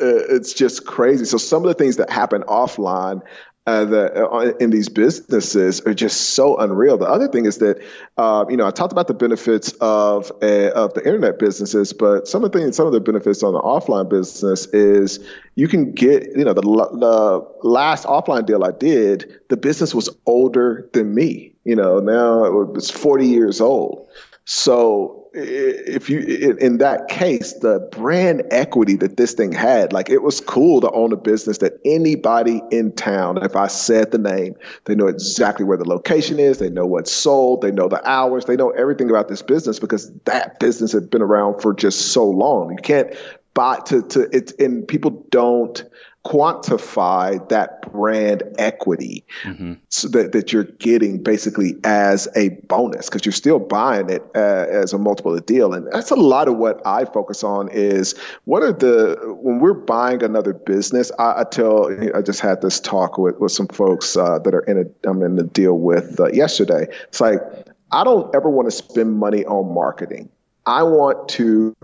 it's 0.00 0.52
just 0.52 0.84
crazy. 0.84 1.24
So 1.26 1.38
some 1.38 1.62
of 1.62 1.68
the 1.68 1.74
things 1.74 1.96
that 1.98 2.10
happen 2.10 2.42
offline 2.42 3.22
uh, 3.66 3.84
the, 3.84 4.28
uh, 4.28 4.52
in 4.58 4.70
these 4.70 4.88
businesses 4.88 5.80
are 5.82 5.94
just 5.94 6.30
so 6.30 6.56
unreal. 6.56 6.98
The 6.98 7.06
other 7.06 7.28
thing 7.28 7.46
is 7.46 7.58
that, 7.58 7.80
uh, 8.16 8.44
you 8.48 8.56
know, 8.56 8.66
I 8.66 8.72
talked 8.72 8.90
about 8.90 9.06
the 9.06 9.14
benefits 9.14 9.72
of 9.80 10.32
a, 10.42 10.72
of 10.72 10.94
the 10.94 11.04
internet 11.06 11.38
businesses, 11.38 11.92
but 11.92 12.26
some 12.26 12.42
of 12.42 12.50
the 12.50 12.58
things, 12.58 12.76
some 12.76 12.86
of 12.86 12.92
the 12.92 13.00
benefits 13.00 13.42
on 13.44 13.52
the 13.52 13.60
offline 13.60 14.08
business 14.08 14.66
is 14.66 15.20
you 15.54 15.68
can 15.68 15.92
get, 15.92 16.36
you 16.36 16.44
know, 16.44 16.54
the 16.54 16.62
the 16.62 17.68
last 17.68 18.04
offline 18.04 18.46
deal 18.46 18.64
I 18.64 18.72
did, 18.72 19.32
the 19.48 19.56
business 19.56 19.94
was 19.94 20.08
older 20.26 20.88
than 20.92 21.14
me. 21.14 21.54
You 21.64 21.76
know, 21.76 22.00
now 22.00 22.44
it 22.44 22.74
was 22.74 22.90
40 22.90 23.28
years 23.28 23.60
old. 23.60 24.08
So 24.44 25.21
if 25.34 26.10
you 26.10 26.20
in 26.60 26.78
that 26.78 27.08
case 27.08 27.54
the 27.54 27.80
brand 27.90 28.42
equity 28.50 28.96
that 28.96 29.16
this 29.16 29.32
thing 29.32 29.50
had 29.52 29.92
like 29.92 30.10
it 30.10 30.22
was 30.22 30.40
cool 30.40 30.80
to 30.80 30.90
own 30.90 31.12
a 31.12 31.16
business 31.16 31.58
that 31.58 31.80
anybody 31.84 32.62
in 32.70 32.92
town 32.92 33.42
if 33.42 33.56
i 33.56 33.66
said 33.66 34.10
the 34.10 34.18
name 34.18 34.54
they 34.84 34.94
know 34.94 35.06
exactly 35.06 35.64
where 35.64 35.78
the 35.78 35.88
location 35.88 36.38
is 36.38 36.58
they 36.58 36.68
know 36.68 36.84
what's 36.84 37.10
sold 37.10 37.62
they 37.62 37.70
know 37.70 37.88
the 37.88 38.06
hours 38.08 38.44
they 38.44 38.56
know 38.56 38.70
everything 38.70 39.08
about 39.08 39.28
this 39.28 39.42
business 39.42 39.78
because 39.78 40.12
that 40.24 40.58
business 40.58 40.92
had 40.92 41.10
been 41.10 41.22
around 41.22 41.60
for 41.60 41.74
just 41.74 42.12
so 42.12 42.24
long. 42.24 42.70
You 42.70 42.82
can't 42.82 43.14
buy 43.54 43.78
to 43.86 44.02
to 44.08 44.22
it 44.34 44.58
and 44.58 44.86
people 44.86 45.26
don't 45.30 45.84
quantify 46.24 47.48
that 47.48 47.90
brand 47.90 48.44
equity 48.56 49.24
mm-hmm. 49.42 49.74
so 49.88 50.06
that, 50.08 50.30
that 50.30 50.52
you're 50.52 50.64
getting 50.64 51.20
basically 51.20 51.74
as 51.82 52.28
a 52.36 52.50
bonus 52.68 53.08
because 53.08 53.26
you're 53.26 53.32
still 53.32 53.58
buying 53.58 54.08
it 54.08 54.22
uh, 54.36 54.66
as 54.70 54.92
a 54.92 54.98
multiple 54.98 55.34
of 55.34 55.44
deal. 55.46 55.72
And 55.72 55.88
that's 55.90 56.12
a 56.12 56.16
lot 56.16 56.46
of 56.46 56.56
what 56.56 56.80
i 56.86 57.04
focus 57.04 57.42
on 57.42 57.68
is 57.70 58.14
what 58.44 58.62
are 58.62 58.72
the 58.72 59.18
when 59.40 59.58
we're 59.58 59.74
buying 59.74 60.22
another 60.22 60.52
business 60.52 61.10
i, 61.18 61.40
I 61.40 61.44
tell 61.44 61.90
i 62.14 62.22
just 62.22 62.40
had 62.40 62.62
this 62.62 62.78
talk 62.78 63.18
with, 63.18 63.38
with 63.38 63.52
some 63.52 63.68
folks 63.68 64.16
uh, 64.16 64.38
that 64.40 64.54
are 64.54 64.62
in 64.62 64.78
a 64.78 65.08
i'm 65.08 65.22
in 65.22 65.36
the 65.36 65.44
deal 65.44 65.78
with 65.78 66.20
uh, 66.20 66.28
yesterday. 66.28 66.86
It's 67.08 67.20
like 67.20 67.40
i 67.90 68.04
don't 68.04 68.34
ever 68.34 68.48
want 68.48 68.68
to 68.68 68.72
spend 68.72 69.18
money 69.18 69.44
on 69.44 69.74
marketing. 69.74 70.28
I 70.64 70.84
want 70.84 71.28
to 71.30 71.74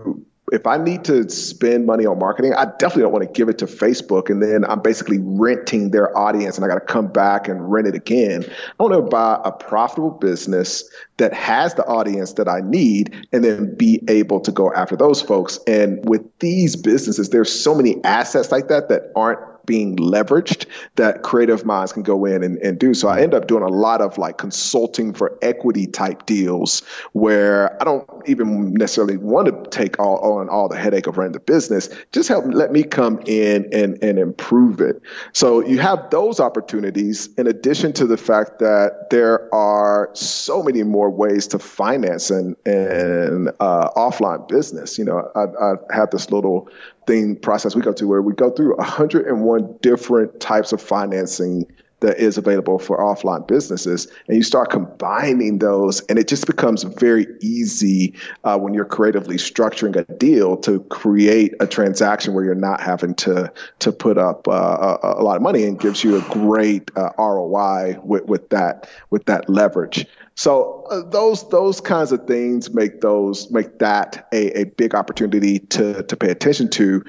if 0.51 0.65
I 0.67 0.77
need 0.77 1.03
to 1.05 1.29
spend 1.29 1.85
money 1.85 2.05
on 2.05 2.19
marketing, 2.19 2.53
I 2.53 2.65
definitely 2.65 3.03
don't 3.03 3.11
want 3.11 3.25
to 3.25 3.31
give 3.31 3.49
it 3.49 3.57
to 3.59 3.65
Facebook 3.65 4.29
and 4.29 4.41
then 4.41 4.65
I'm 4.65 4.81
basically 4.81 5.19
renting 5.21 5.91
their 5.91 6.15
audience 6.17 6.57
and 6.57 6.65
I 6.65 6.67
got 6.67 6.75
to 6.75 6.93
come 6.93 7.07
back 7.07 7.47
and 7.47 7.71
rent 7.71 7.87
it 7.87 7.95
again. 7.95 8.45
I 8.79 8.83
want 8.83 8.95
to 8.95 9.01
buy 9.01 9.39
a 9.43 9.51
profitable 9.51 10.11
business 10.11 10.89
that 11.17 11.33
has 11.33 11.73
the 11.75 11.85
audience 11.85 12.33
that 12.33 12.47
I 12.47 12.61
need 12.61 13.27
and 13.31 13.43
then 13.43 13.75
be 13.75 14.01
able 14.07 14.39
to 14.41 14.51
go 14.51 14.73
after 14.73 14.95
those 14.95 15.21
folks. 15.21 15.59
And 15.67 16.07
with 16.07 16.21
these 16.39 16.75
businesses, 16.75 17.29
there's 17.29 17.51
so 17.51 17.75
many 17.75 18.03
assets 18.03 18.51
like 18.51 18.67
that 18.69 18.89
that 18.89 19.11
aren't 19.15 19.39
being 19.69 19.95
leveraged 19.97 20.65
that 20.95 21.21
creative 21.21 21.63
minds 21.63 21.93
can 21.93 22.01
go 22.01 22.25
in 22.25 22.41
and, 22.43 22.57
and 22.57 22.79
do. 22.79 22.95
So 22.95 23.07
I 23.07 23.21
end 23.21 23.35
up 23.35 23.45
doing 23.45 23.61
a 23.61 23.67
lot 23.67 24.01
of 24.01 24.17
like 24.17 24.39
consulting 24.39 25.13
for 25.13 25.37
equity 25.43 25.85
type 25.85 26.25
deals 26.25 26.81
where 27.13 27.79
I 27.79 27.85
don't 27.85 28.09
even 28.25 28.73
necessarily 28.73 29.17
want 29.17 29.45
to 29.47 29.69
take 29.69 29.99
all 29.99 30.39
on 30.39 30.49
all 30.49 30.67
the 30.69 30.75
headache 30.75 31.05
of 31.05 31.19
running 31.19 31.33
the 31.33 31.39
business. 31.39 31.87
Just 32.11 32.29
help 32.29 32.45
let 32.47 32.71
me 32.71 32.81
come 32.81 33.21
in 33.27 33.69
and, 33.71 34.03
and 34.03 34.17
improve 34.17 34.81
it. 34.81 34.99
So 35.33 35.63
you 35.63 35.77
have 35.77 36.09
those 36.09 36.39
opportunities 36.39 37.29
in 37.37 37.45
addition 37.45 37.93
to 37.93 38.07
the 38.07 38.17
fact 38.17 38.57
that 38.57 39.11
there 39.11 39.53
are 39.53 40.09
so 40.13 40.63
many 40.63 40.81
more 40.81 41.11
ways 41.11 41.45
to 41.49 41.59
finance 41.59 42.31
and, 42.31 42.55
and 42.65 43.49
uh, 43.59 43.91
offline 43.95 44.47
business. 44.47 44.97
You 44.97 45.05
know, 45.05 45.31
I, 45.35 45.43
I 45.63 45.95
have 45.95 46.09
this 46.09 46.31
little 46.31 46.67
thing 47.07 47.35
process 47.35 47.75
we 47.75 47.81
go 47.81 47.93
to 47.93 48.07
where 48.07 48.21
we 48.21 48.33
go 48.33 48.51
through 48.51 48.75
101 48.77 49.77
different 49.81 50.39
types 50.39 50.71
of 50.73 50.81
financing 50.81 51.65
that 52.01 52.17
is 52.17 52.37
available 52.37 52.79
for 52.79 52.97
offline 52.97 53.45
businesses 53.47 54.07
and 54.27 54.37
you 54.37 54.43
start 54.43 54.69
combining 54.69 55.59
those 55.59 56.01
and 56.01 56.17
it 56.17 56.27
just 56.27 56.45
becomes 56.45 56.83
very 56.83 57.27
easy 57.41 58.13
uh, 58.43 58.57
when 58.57 58.73
you're 58.73 58.85
creatively 58.85 59.35
structuring 59.35 59.95
a 59.95 60.03
deal 60.15 60.55
to 60.57 60.79
create 60.85 61.53
a 61.59 61.67
transaction 61.67 62.33
where 62.33 62.43
you're 62.43 62.55
not 62.55 62.81
having 62.81 63.13
to 63.15 63.51
to 63.79 63.91
put 63.91 64.17
up 64.17 64.47
uh, 64.47 64.97
a, 65.03 65.13
a, 65.19 65.23
lot 65.23 65.35
of 65.35 65.41
money 65.41 65.63
and 65.63 65.79
gives 65.79 66.03
you 66.03 66.17
a 66.17 66.21
great 66.29 66.91
uh, 66.95 67.09
ROI 67.17 67.99
with, 68.03 68.25
with 68.25 68.49
that 68.49 68.89
with 69.09 69.25
that 69.25 69.49
leverage. 69.49 70.05
So 70.35 70.85
uh, 70.89 71.01
those 71.09 71.47
those 71.49 71.81
kinds 71.81 72.11
of 72.11 72.25
things 72.25 72.73
make 72.73 73.01
those 73.01 73.51
make 73.51 73.79
that 73.79 74.27
a, 74.31 74.61
a 74.61 74.63
big 74.65 74.95
opportunity 74.95 75.59
to 75.59 76.03
to 76.03 76.15
pay 76.15 76.29
attention 76.29 76.69
to 76.69 77.03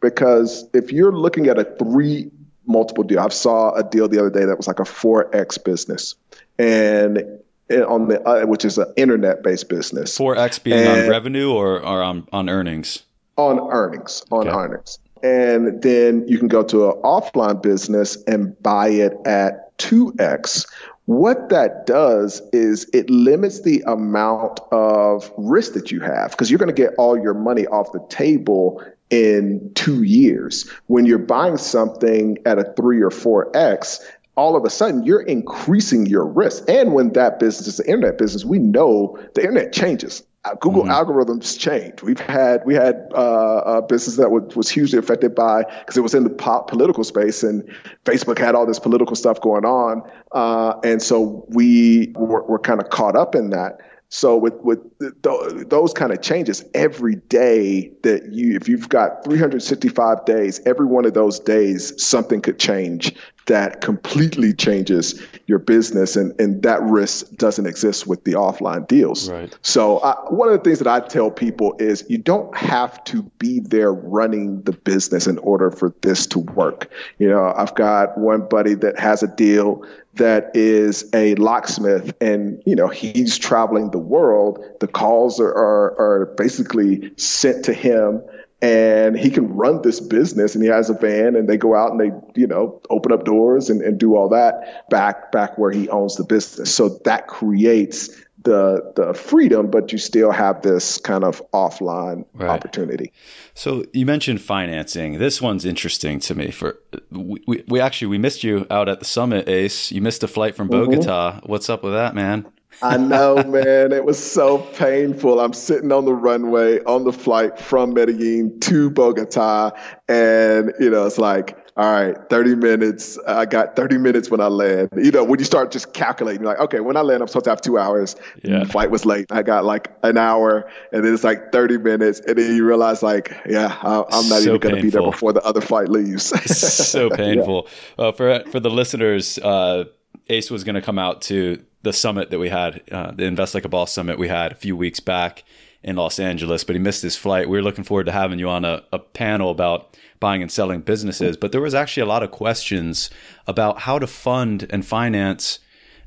because 0.00 0.66
if 0.72 0.90
you're 0.90 1.12
looking 1.12 1.46
at 1.46 1.58
a 1.58 1.64
three 1.64 2.30
multiple 2.66 3.04
deal, 3.04 3.20
I 3.20 3.28
saw 3.28 3.72
a 3.72 3.82
deal 3.82 4.08
the 4.08 4.18
other 4.18 4.30
day 4.30 4.44
that 4.44 4.56
was 4.56 4.66
like 4.66 4.80
a 4.80 4.84
four 4.84 5.34
x 5.34 5.58
business, 5.58 6.14
and 6.58 7.24
on 7.70 8.08
the 8.08 8.22
uh, 8.26 8.46
which 8.46 8.64
is 8.64 8.78
an 8.78 8.92
internet 8.96 9.42
based 9.42 9.68
business. 9.68 10.16
Four 10.16 10.36
x 10.36 10.58
being 10.58 10.78
and 10.78 11.04
on 11.04 11.10
revenue 11.10 11.52
or, 11.52 11.80
or 11.80 12.02
on 12.02 12.26
on 12.32 12.48
earnings. 12.48 13.02
On 13.36 13.58
earnings, 13.72 14.24
on 14.30 14.46
okay. 14.46 14.56
earnings, 14.56 14.98
and 15.22 15.82
then 15.82 16.26
you 16.28 16.38
can 16.38 16.48
go 16.48 16.62
to 16.62 16.90
an 16.90 17.02
offline 17.02 17.60
business 17.60 18.16
and 18.24 18.60
buy 18.62 18.88
it 18.88 19.14
at 19.26 19.76
two 19.78 20.14
x 20.20 20.66
what 21.06 21.50
that 21.50 21.84
does 21.84 22.40
is 22.52 22.88
it 22.94 23.10
limits 23.10 23.60
the 23.60 23.82
amount 23.86 24.60
of 24.72 25.30
risk 25.36 25.74
that 25.74 25.92
you 25.92 26.00
have 26.00 26.30
because 26.30 26.50
you're 26.50 26.58
going 26.58 26.74
to 26.74 26.82
get 26.82 26.94
all 26.96 27.18
your 27.18 27.34
money 27.34 27.66
off 27.66 27.92
the 27.92 28.04
table 28.08 28.82
in 29.10 29.70
two 29.74 30.02
years. 30.02 30.68
When 30.86 31.06
you're 31.06 31.18
buying 31.18 31.56
something 31.56 32.38
at 32.44 32.58
a 32.58 32.72
three 32.76 33.00
or 33.00 33.10
four 33.10 33.54
X, 33.56 34.00
all 34.36 34.56
of 34.56 34.64
a 34.64 34.70
sudden 34.70 35.04
you're 35.04 35.22
increasing 35.22 36.06
your 36.06 36.26
risk. 36.26 36.64
And 36.68 36.92
when 36.92 37.12
that 37.12 37.38
business 37.38 37.68
is 37.68 37.76
the 37.76 37.86
internet 37.86 38.18
business, 38.18 38.44
we 38.44 38.58
know 38.58 39.18
the 39.34 39.42
internet 39.42 39.72
changes. 39.72 40.22
Uh, 40.46 40.54
Google 40.56 40.82
mm-hmm. 40.82 40.92
algorithms 40.92 41.58
change. 41.58 42.02
We've 42.02 42.20
had 42.20 42.60
we 42.66 42.74
had 42.74 42.96
uh, 43.14 43.62
a 43.64 43.82
business 43.82 44.16
that 44.16 44.30
was, 44.30 44.54
was 44.54 44.68
hugely 44.68 44.98
affected 44.98 45.34
by 45.34 45.64
because 45.80 45.96
it 45.96 46.02
was 46.02 46.14
in 46.14 46.24
the 46.24 46.30
po- 46.30 46.64
political 46.64 47.02
space, 47.02 47.42
and 47.42 47.66
Facebook 48.04 48.38
had 48.38 48.54
all 48.54 48.66
this 48.66 48.78
political 48.78 49.16
stuff 49.16 49.40
going 49.40 49.64
on, 49.64 50.02
uh, 50.32 50.78
and 50.84 51.02
so 51.02 51.46
we 51.48 52.12
were, 52.14 52.42
were 52.42 52.58
kind 52.58 52.78
of 52.82 52.90
caught 52.90 53.16
up 53.16 53.34
in 53.34 53.48
that. 53.50 53.80
So 54.14 54.36
with 54.36 54.54
with 54.62 54.78
th- 55.00 55.66
those 55.66 55.92
kind 55.92 56.12
of 56.12 56.22
changes 56.22 56.64
every 56.72 57.16
day 57.16 57.90
that 58.04 58.32
you 58.32 58.54
if 58.54 58.68
you've 58.68 58.88
got 58.88 59.24
365 59.24 60.24
days, 60.24 60.60
every 60.66 60.86
one 60.86 61.04
of 61.04 61.14
those 61.14 61.40
days 61.40 62.00
something 62.00 62.40
could 62.40 62.60
change 62.60 63.12
that 63.46 63.80
completely 63.80 64.52
changes 64.52 65.20
your 65.46 65.58
business 65.58 66.16
and, 66.16 66.38
and 66.40 66.62
that 66.62 66.80
risk 66.82 67.30
doesn't 67.36 67.66
exist 67.66 68.06
with 68.06 68.24
the 68.24 68.32
offline 68.32 68.86
deals 68.88 69.30
right. 69.30 69.56
so 69.62 69.98
I, 69.98 70.14
one 70.30 70.48
of 70.48 70.54
the 70.54 70.64
things 70.64 70.78
that 70.78 70.88
i 70.88 71.00
tell 71.06 71.30
people 71.30 71.76
is 71.78 72.04
you 72.08 72.18
don't 72.18 72.56
have 72.56 73.02
to 73.04 73.22
be 73.38 73.60
there 73.60 73.92
running 73.92 74.62
the 74.62 74.72
business 74.72 75.26
in 75.26 75.38
order 75.38 75.70
for 75.70 75.94
this 76.00 76.26
to 76.28 76.38
work 76.38 76.90
you 77.18 77.28
know 77.28 77.52
i've 77.56 77.74
got 77.74 78.16
one 78.16 78.48
buddy 78.48 78.74
that 78.74 78.98
has 78.98 79.22
a 79.22 79.28
deal 79.28 79.84
that 80.16 80.50
is 80.54 81.08
a 81.14 81.34
locksmith 81.36 82.14
and 82.20 82.62
you 82.66 82.76
know 82.76 82.88
he's 82.88 83.38
traveling 83.38 83.90
the 83.90 83.98
world. 83.98 84.58
The 84.80 84.86
calls 84.86 85.40
are, 85.40 85.52
are, 85.52 85.98
are 85.98 86.34
basically 86.36 87.12
sent 87.16 87.64
to 87.66 87.72
him 87.72 88.22
and 88.62 89.18
he 89.18 89.30
can 89.30 89.54
run 89.54 89.82
this 89.82 90.00
business 90.00 90.54
and 90.54 90.64
he 90.64 90.70
has 90.70 90.88
a 90.88 90.94
van 90.94 91.36
and 91.36 91.48
they 91.48 91.56
go 91.56 91.74
out 91.74 91.90
and 91.90 92.00
they 92.00 92.40
you 92.40 92.46
know 92.46 92.80
open 92.90 93.12
up 93.12 93.24
doors 93.24 93.68
and, 93.68 93.82
and 93.82 93.98
do 93.98 94.16
all 94.16 94.28
that 94.28 94.88
back 94.88 95.30
back 95.32 95.58
where 95.58 95.70
he 95.70 95.88
owns 95.90 96.16
the 96.16 96.24
business. 96.24 96.74
So 96.74 97.00
that 97.04 97.26
creates 97.26 98.08
the 98.44 98.92
the 98.96 99.12
freedom 99.14 99.70
but 99.70 99.92
you 99.92 99.98
still 99.98 100.30
have 100.30 100.62
this 100.62 100.98
kind 100.98 101.24
of 101.24 101.42
offline 101.52 102.24
right. 102.34 102.50
opportunity 102.50 103.12
so 103.54 103.84
you 103.92 104.06
mentioned 104.06 104.40
financing 104.40 105.18
this 105.18 105.42
one's 105.42 105.64
interesting 105.64 106.20
to 106.20 106.34
me 106.34 106.50
for 106.50 106.78
we, 107.10 107.64
we 107.68 107.80
actually 107.80 108.08
we 108.08 108.18
missed 108.18 108.44
you 108.44 108.66
out 108.70 108.88
at 108.88 108.98
the 108.98 109.04
summit 109.04 109.48
ace 109.48 109.90
you 109.90 110.00
missed 110.00 110.22
a 110.22 110.28
flight 110.28 110.54
from 110.54 110.68
mm-hmm. 110.68 110.90
bogota 110.90 111.32
mm-hmm. 111.32 111.50
what's 111.50 111.68
up 111.68 111.82
with 111.82 111.92
that 111.92 112.14
man 112.14 112.46
I 112.82 112.96
know, 112.96 113.36
man. 113.44 113.92
It 113.92 114.04
was 114.04 114.18
so 114.18 114.58
painful. 114.58 115.40
I'm 115.40 115.52
sitting 115.52 115.92
on 115.92 116.04
the 116.04 116.12
runway 116.14 116.82
on 116.84 117.04
the 117.04 117.12
flight 117.12 117.58
from 117.58 117.94
Medellin 117.94 118.58
to 118.60 118.90
Bogota, 118.90 119.70
and 120.08 120.72
you 120.80 120.90
know, 120.90 121.06
it's 121.06 121.18
like 121.18 121.56
all 121.76 121.90
right, 121.90 122.16
30 122.30 122.54
minutes. 122.54 123.18
I 123.26 123.46
got 123.46 123.74
30 123.74 123.98
minutes 123.98 124.30
when 124.30 124.40
I 124.40 124.46
land. 124.46 124.90
You 124.96 125.10
know, 125.10 125.24
when 125.24 125.40
you 125.40 125.44
start 125.44 125.72
just 125.72 125.92
calculating, 125.92 126.44
like, 126.44 126.60
okay, 126.60 126.78
when 126.78 126.96
I 126.96 127.00
land, 127.00 127.20
I'm 127.20 127.26
supposed 127.26 127.46
to 127.46 127.50
have 127.50 127.60
two 127.60 127.78
hours. 127.78 128.14
Yeah. 128.44 128.62
Flight 128.64 128.92
was 128.92 129.04
late. 129.04 129.26
I 129.30 129.42
got 129.42 129.64
like 129.64 129.92
an 130.04 130.16
hour, 130.16 130.70
and 130.92 131.04
then 131.04 131.12
it's 131.12 131.24
like 131.24 131.50
30 131.50 131.78
minutes. 131.78 132.20
And 132.20 132.38
then 132.38 132.54
you 132.54 132.64
realize, 132.64 133.02
like, 133.02 133.36
yeah, 133.48 133.76
I, 133.82 133.96
am 133.96 134.28
not 134.28 134.42
so 134.42 134.54
even 134.54 134.60
going 134.60 134.76
to 134.76 134.82
be 134.82 134.90
there 134.90 135.02
before 135.02 135.32
the 135.32 135.42
other 135.42 135.60
flight 135.60 135.88
leaves. 135.88 136.24
so 136.56 137.10
painful. 137.16 137.66
Yeah. 137.98 138.04
Uh, 138.04 138.12
for, 138.12 138.44
for 138.50 138.60
the 138.60 138.70
listeners, 138.70 139.38
uh, 139.38 139.84
Ace 140.28 140.52
was 140.52 140.62
going 140.62 140.76
to 140.76 140.82
come 140.82 141.00
out 141.00 141.22
to 141.22 141.60
the 141.82 141.92
summit 141.92 142.30
that 142.30 142.38
we 142.38 142.50
had, 142.50 142.82
uh, 142.92 143.10
the 143.10 143.24
Invest 143.24 143.52
Like 143.52 143.64
a 143.64 143.68
Boss 143.68 143.92
summit 143.92 144.16
we 144.16 144.28
had 144.28 144.52
a 144.52 144.54
few 144.54 144.76
weeks 144.76 145.00
back 145.00 145.42
in 145.84 145.96
Los 145.96 146.18
Angeles, 146.18 146.64
but 146.64 146.74
he 146.74 146.80
missed 146.80 147.02
his 147.02 147.14
flight. 147.14 147.48
We 147.48 147.58
were 147.58 147.62
looking 147.62 147.84
forward 147.84 148.06
to 148.06 148.12
having 148.12 148.38
you 148.38 148.48
on 148.48 148.64
a, 148.64 148.82
a 148.90 148.98
panel 148.98 149.50
about 149.50 149.96
buying 150.18 150.40
and 150.40 150.50
selling 150.50 150.80
businesses, 150.80 151.36
but 151.36 151.52
there 151.52 151.60
was 151.60 151.74
actually 151.74 152.02
a 152.02 152.06
lot 152.06 152.22
of 152.22 152.30
questions 152.30 153.10
about 153.46 153.80
how 153.80 153.98
to 153.98 154.06
fund 154.06 154.66
and 154.70 154.84
finance 154.84 155.58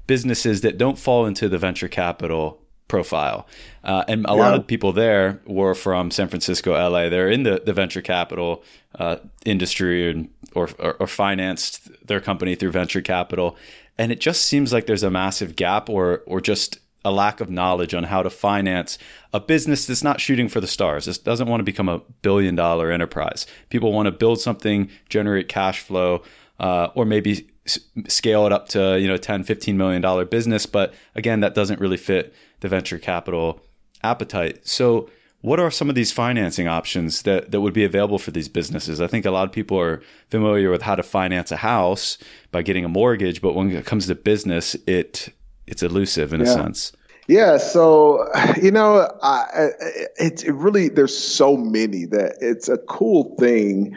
businesses 0.07 0.61
that 0.61 0.79
don't 0.79 0.97
fall 0.97 1.27
into 1.27 1.47
the 1.47 1.59
venture 1.59 1.87
capital 1.87 2.59
profile. 2.87 3.47
Uh, 3.83 4.03
and 4.07 4.25
a 4.25 4.29
yeah. 4.29 4.33
lot 4.33 4.53
of 4.55 4.65
people 4.65 4.93
there 4.93 5.41
were 5.45 5.75
from 5.75 6.09
San 6.09 6.27
Francisco, 6.27 6.71
LA. 6.71 7.09
They're 7.09 7.29
in 7.29 7.43
the, 7.43 7.61
the 7.63 7.73
venture 7.73 8.01
capital 8.01 8.63
uh, 8.95 9.17
industry 9.45 10.09
and, 10.09 10.29
or, 10.55 10.69
or, 10.79 10.95
or 10.95 11.07
financed 11.07 11.89
their 12.07 12.19
company 12.19 12.55
through 12.55 12.71
venture 12.71 13.01
capital. 13.01 13.55
And 13.97 14.11
it 14.11 14.19
just 14.19 14.43
seems 14.43 14.73
like 14.73 14.87
there's 14.87 15.03
a 15.03 15.11
massive 15.11 15.55
gap 15.55 15.89
or, 15.89 16.23
or 16.25 16.41
just 16.41 16.79
a 17.07 17.11
lack 17.11 17.39
of 17.39 17.49
knowledge 17.49 17.93
on 17.93 18.03
how 18.03 18.21
to 18.21 18.29
finance 18.29 18.97
a 19.31 19.39
business 19.39 19.85
that's 19.85 20.03
not 20.03 20.19
shooting 20.19 20.49
for 20.49 20.59
the 20.59 20.67
stars. 20.67 21.05
This 21.05 21.17
doesn't 21.17 21.47
want 21.47 21.61
to 21.61 21.63
become 21.63 21.87
a 21.87 22.01
billion 22.21 22.53
dollar 22.53 22.91
enterprise. 22.91 23.47
People 23.69 23.93
want 23.93 24.07
to 24.07 24.11
build 24.11 24.41
something, 24.41 24.89
generate 25.07 25.47
cash 25.47 25.79
flow, 25.79 26.21
uh, 26.59 26.89
or 26.95 27.05
maybe 27.05 27.47
s- 27.65 27.79
scale 28.09 28.45
it 28.45 28.51
up 28.51 28.67
to 28.69 28.99
you 28.99 29.07
know 29.07 29.15
10 29.15 29.43
15 29.43 29.77
million 29.77 30.01
dollar 30.01 30.25
business 30.25 30.65
but 30.65 30.93
again 31.15 31.41
that 31.41 31.53
doesn't 31.53 31.79
really 31.79 31.97
fit 31.97 32.33
the 32.61 32.67
venture 32.67 32.97
capital 32.97 33.61
appetite 34.03 34.67
so 34.67 35.07
what 35.41 35.59
are 35.59 35.69
some 35.69 35.87
of 35.87 35.95
these 35.95 36.11
financing 36.11 36.67
options 36.67 37.21
that, 37.21 37.51
that 37.51 37.61
would 37.61 37.73
be 37.73 37.83
available 37.83 38.17
for 38.17 38.31
these 38.31 38.49
businesses? 38.49 38.99
I 38.99 39.05
think 39.05 39.23
a 39.23 39.29
lot 39.29 39.47
of 39.47 39.51
people 39.51 39.79
are 39.79 40.01
familiar 40.29 40.71
with 40.71 40.81
how 40.81 40.95
to 40.95 41.03
finance 41.03 41.51
a 41.51 41.57
house 41.57 42.17
by 42.51 42.63
getting 42.63 42.83
a 42.83 42.89
mortgage, 42.89 43.39
but 43.39 43.53
when 43.53 43.69
it 43.69 43.85
comes 43.85 44.07
to 44.07 44.15
business, 44.15 44.75
it 44.87 45.29
it's 45.67 45.83
elusive 45.83 46.33
in 46.33 46.39
yeah. 46.39 46.47
a 46.47 46.53
sense. 46.53 46.91
Yeah, 47.27 47.57
so 47.57 48.25
you 48.61 48.71
know, 48.71 49.07
I, 49.21 49.69
it, 50.17 50.43
it 50.43 50.53
really 50.53 50.89
there's 50.89 51.17
so 51.17 51.55
many 51.57 52.05
that 52.05 52.37
it's 52.41 52.69
a 52.69 52.77
cool 52.77 53.35
thing 53.37 53.95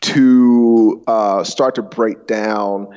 to 0.00 1.02
uh, 1.06 1.44
start 1.44 1.74
to 1.76 1.82
break 1.82 2.26
down 2.26 2.88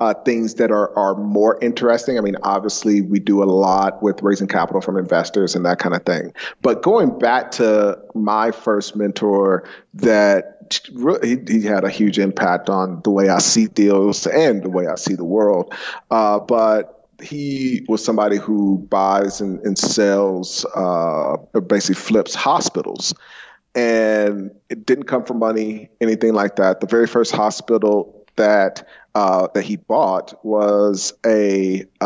uh, 0.00 0.14
things 0.14 0.54
that 0.54 0.70
are 0.70 0.96
are 0.96 1.16
more 1.16 1.58
interesting. 1.60 2.18
I 2.18 2.20
mean, 2.20 2.36
obviously, 2.42 3.02
we 3.02 3.18
do 3.18 3.42
a 3.42 3.46
lot 3.46 4.02
with 4.02 4.22
raising 4.22 4.46
capital 4.46 4.80
from 4.80 4.96
investors 4.96 5.56
and 5.56 5.64
that 5.66 5.78
kind 5.78 5.94
of 5.94 6.04
thing. 6.04 6.32
But 6.62 6.82
going 6.82 7.18
back 7.18 7.50
to 7.52 7.98
my 8.14 8.52
first 8.52 8.94
mentor, 8.94 9.68
that 9.94 10.80
really, 10.94 11.28
he, 11.28 11.60
he 11.60 11.62
had 11.62 11.82
a 11.82 11.90
huge 11.90 12.18
impact 12.18 12.70
on 12.70 13.00
the 13.02 13.10
way 13.10 13.28
I 13.28 13.38
see 13.38 13.66
deals 13.66 14.26
and 14.26 14.62
the 14.62 14.70
way 14.70 14.86
I 14.86 14.94
see 14.94 15.16
the 15.16 15.24
world. 15.24 15.74
Uh, 16.12 16.38
but 16.38 16.97
he 17.22 17.84
was 17.88 18.04
somebody 18.04 18.36
who 18.36 18.78
buys 18.90 19.40
and, 19.40 19.60
and 19.60 19.78
sells, 19.78 20.64
uh, 20.74 21.36
basically 21.66 21.96
flips 21.96 22.34
hospitals. 22.34 23.14
And 23.74 24.50
it 24.70 24.86
didn't 24.86 25.04
come 25.04 25.24
from 25.24 25.38
money, 25.38 25.90
anything 26.00 26.32
like 26.32 26.56
that. 26.56 26.80
The 26.80 26.86
very 26.86 27.06
first 27.06 27.32
hospital 27.32 28.26
that 28.36 28.86
uh, 29.14 29.48
that 29.52 29.62
he 29.62 29.76
bought 29.76 30.44
was 30.44 31.12
a 31.26 31.84
uh, 32.00 32.04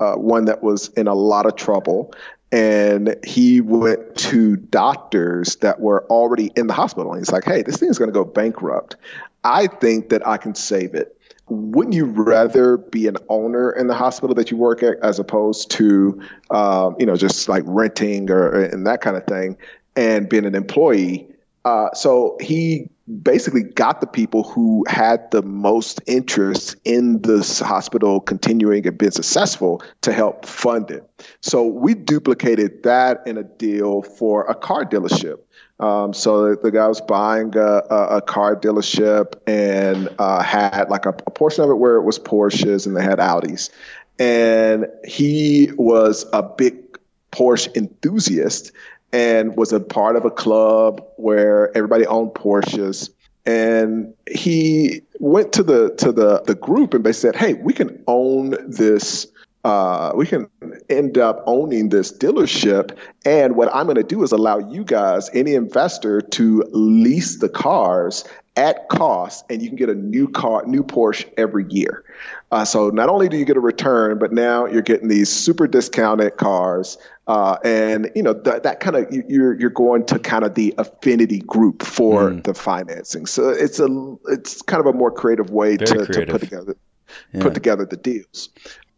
uh, 0.00 0.14
one 0.16 0.46
that 0.46 0.62
was 0.62 0.88
in 0.88 1.06
a 1.06 1.14
lot 1.14 1.46
of 1.46 1.54
trouble, 1.54 2.12
and 2.50 3.14
he 3.24 3.60
went 3.60 4.16
to 4.16 4.56
doctors 4.56 5.56
that 5.56 5.80
were 5.80 6.04
already 6.06 6.50
in 6.56 6.66
the 6.66 6.72
hospital. 6.72 7.12
And 7.12 7.20
he's 7.20 7.30
like, 7.30 7.44
"Hey, 7.44 7.62
this 7.62 7.76
thing's 7.76 7.98
going 7.98 8.08
to 8.08 8.14
go 8.14 8.24
bankrupt. 8.24 8.96
I 9.44 9.68
think 9.68 10.08
that 10.08 10.26
I 10.26 10.38
can 10.38 10.54
save 10.54 10.94
it." 10.94 11.15
Wouldn't 11.48 11.94
you 11.94 12.06
rather 12.06 12.76
be 12.76 13.06
an 13.06 13.16
owner 13.28 13.70
in 13.70 13.86
the 13.86 13.94
hospital 13.94 14.34
that 14.34 14.50
you 14.50 14.56
work 14.56 14.82
at 14.82 14.96
as 15.02 15.18
opposed 15.18 15.70
to 15.70 16.20
um, 16.50 16.96
you 16.98 17.06
know 17.06 17.16
just 17.16 17.48
like 17.48 17.62
renting 17.66 18.30
or 18.30 18.62
and 18.64 18.86
that 18.86 19.00
kind 19.00 19.16
of 19.16 19.24
thing 19.26 19.56
and 19.94 20.28
being 20.28 20.44
an 20.44 20.54
employee 20.54 21.28
uh, 21.66 21.92
so 21.94 22.36
he 22.40 22.88
basically 23.22 23.62
got 23.62 24.00
the 24.00 24.06
people 24.06 24.44
who 24.44 24.84
had 24.88 25.30
the 25.32 25.42
most 25.42 26.00
interest 26.06 26.76
in 26.84 27.20
this 27.22 27.60
hospital 27.60 28.20
continuing 28.20 28.86
and 28.86 28.98
being 28.98 29.10
successful 29.10 29.82
to 30.02 30.12
help 30.12 30.44
fund 30.44 30.90
it. 30.90 31.04
So 31.40 31.66
we 31.66 31.94
duplicated 31.94 32.84
that 32.84 33.18
in 33.26 33.36
a 33.36 33.42
deal 33.42 34.02
for 34.02 34.44
a 34.44 34.54
car 34.54 34.84
dealership. 34.84 35.38
Um, 35.78 36.14
so 36.14 36.54
the 36.54 36.70
guy 36.70 36.88
was 36.88 37.02
buying 37.02 37.54
a, 37.56 37.82
a, 37.90 38.16
a 38.16 38.22
car 38.22 38.56
dealership 38.56 39.34
and 39.46 40.08
uh, 40.18 40.42
had 40.42 40.88
like 40.88 41.04
a, 41.04 41.10
a, 41.10 41.30
portion 41.30 41.64
of 41.64 41.70
it 41.70 41.74
where 41.74 41.96
it 41.96 42.02
was 42.02 42.18
Porsches 42.18 42.86
and 42.86 42.96
they 42.96 43.02
had 43.02 43.18
Audis. 43.18 43.68
And 44.18 44.86
he 45.04 45.70
was 45.76 46.24
a 46.32 46.42
big 46.42 46.98
Porsche 47.30 47.74
enthusiast 47.76 48.72
and 49.12 49.54
was 49.56 49.72
a 49.72 49.80
part 49.80 50.16
of 50.16 50.24
a 50.24 50.30
club 50.30 51.04
where 51.16 51.76
everybody 51.76 52.06
owned 52.06 52.30
Porsches. 52.30 53.10
And 53.44 54.14
he 54.28 55.02
went 55.20 55.52
to 55.52 55.62
the 55.62 55.94
to 55.96 56.10
the 56.10 56.42
the 56.42 56.56
group 56.56 56.94
and 56.94 57.04
they 57.04 57.12
said, 57.12 57.36
"Hey, 57.36 57.54
we 57.54 57.72
can 57.72 58.02
own 58.08 58.56
this 58.66 59.28
uh, 59.66 60.12
we 60.14 60.24
can 60.24 60.48
end 60.88 61.18
up 61.18 61.42
owning 61.46 61.88
this 61.88 62.16
dealership. 62.16 62.96
And 63.24 63.56
what 63.56 63.68
I'm 63.74 63.86
going 63.86 63.96
to 63.96 64.04
do 64.04 64.22
is 64.22 64.30
allow 64.30 64.58
you 64.58 64.84
guys, 64.84 65.28
any 65.34 65.54
investor, 65.54 66.20
to 66.20 66.62
lease 66.70 67.38
the 67.40 67.48
cars 67.48 68.24
at 68.54 68.88
cost, 68.88 69.44
and 69.50 69.60
you 69.60 69.68
can 69.68 69.76
get 69.76 69.88
a 69.88 69.94
new 69.94 70.28
car, 70.28 70.64
new 70.66 70.84
Porsche 70.84 71.28
every 71.36 71.66
year. 71.68 72.04
Uh, 72.52 72.64
so 72.64 72.90
not 72.90 73.08
only 73.08 73.28
do 73.28 73.36
you 73.36 73.44
get 73.44 73.56
a 73.56 73.60
return, 73.60 74.20
but 74.20 74.32
now 74.32 74.66
you're 74.66 74.82
getting 74.82 75.08
these 75.08 75.28
super 75.28 75.66
discounted 75.66 76.36
cars, 76.36 76.96
uh, 77.26 77.58
and 77.64 78.08
you 78.14 78.22
know 78.22 78.34
th- 78.34 78.62
that 78.62 78.78
kind 78.78 78.94
of 78.94 79.12
you're 79.28 79.58
you're 79.58 79.68
going 79.68 80.06
to 80.06 80.18
kind 80.20 80.44
of 80.44 80.54
the 80.54 80.72
affinity 80.78 81.40
group 81.40 81.82
for 81.82 82.30
mm. 82.30 82.42
the 82.44 82.54
financing. 82.54 83.26
So 83.26 83.50
it's 83.50 83.80
a 83.80 84.16
it's 84.28 84.62
kind 84.62 84.80
of 84.80 84.86
a 84.86 84.96
more 84.96 85.10
creative 85.10 85.50
way 85.50 85.76
to, 85.76 85.84
creative. 85.84 86.26
to, 86.26 86.32
put 86.32 86.40
together 86.40 86.76
yeah. 87.32 87.42
put 87.42 87.54
together 87.54 87.84
the 87.84 87.96
deals. 87.96 88.48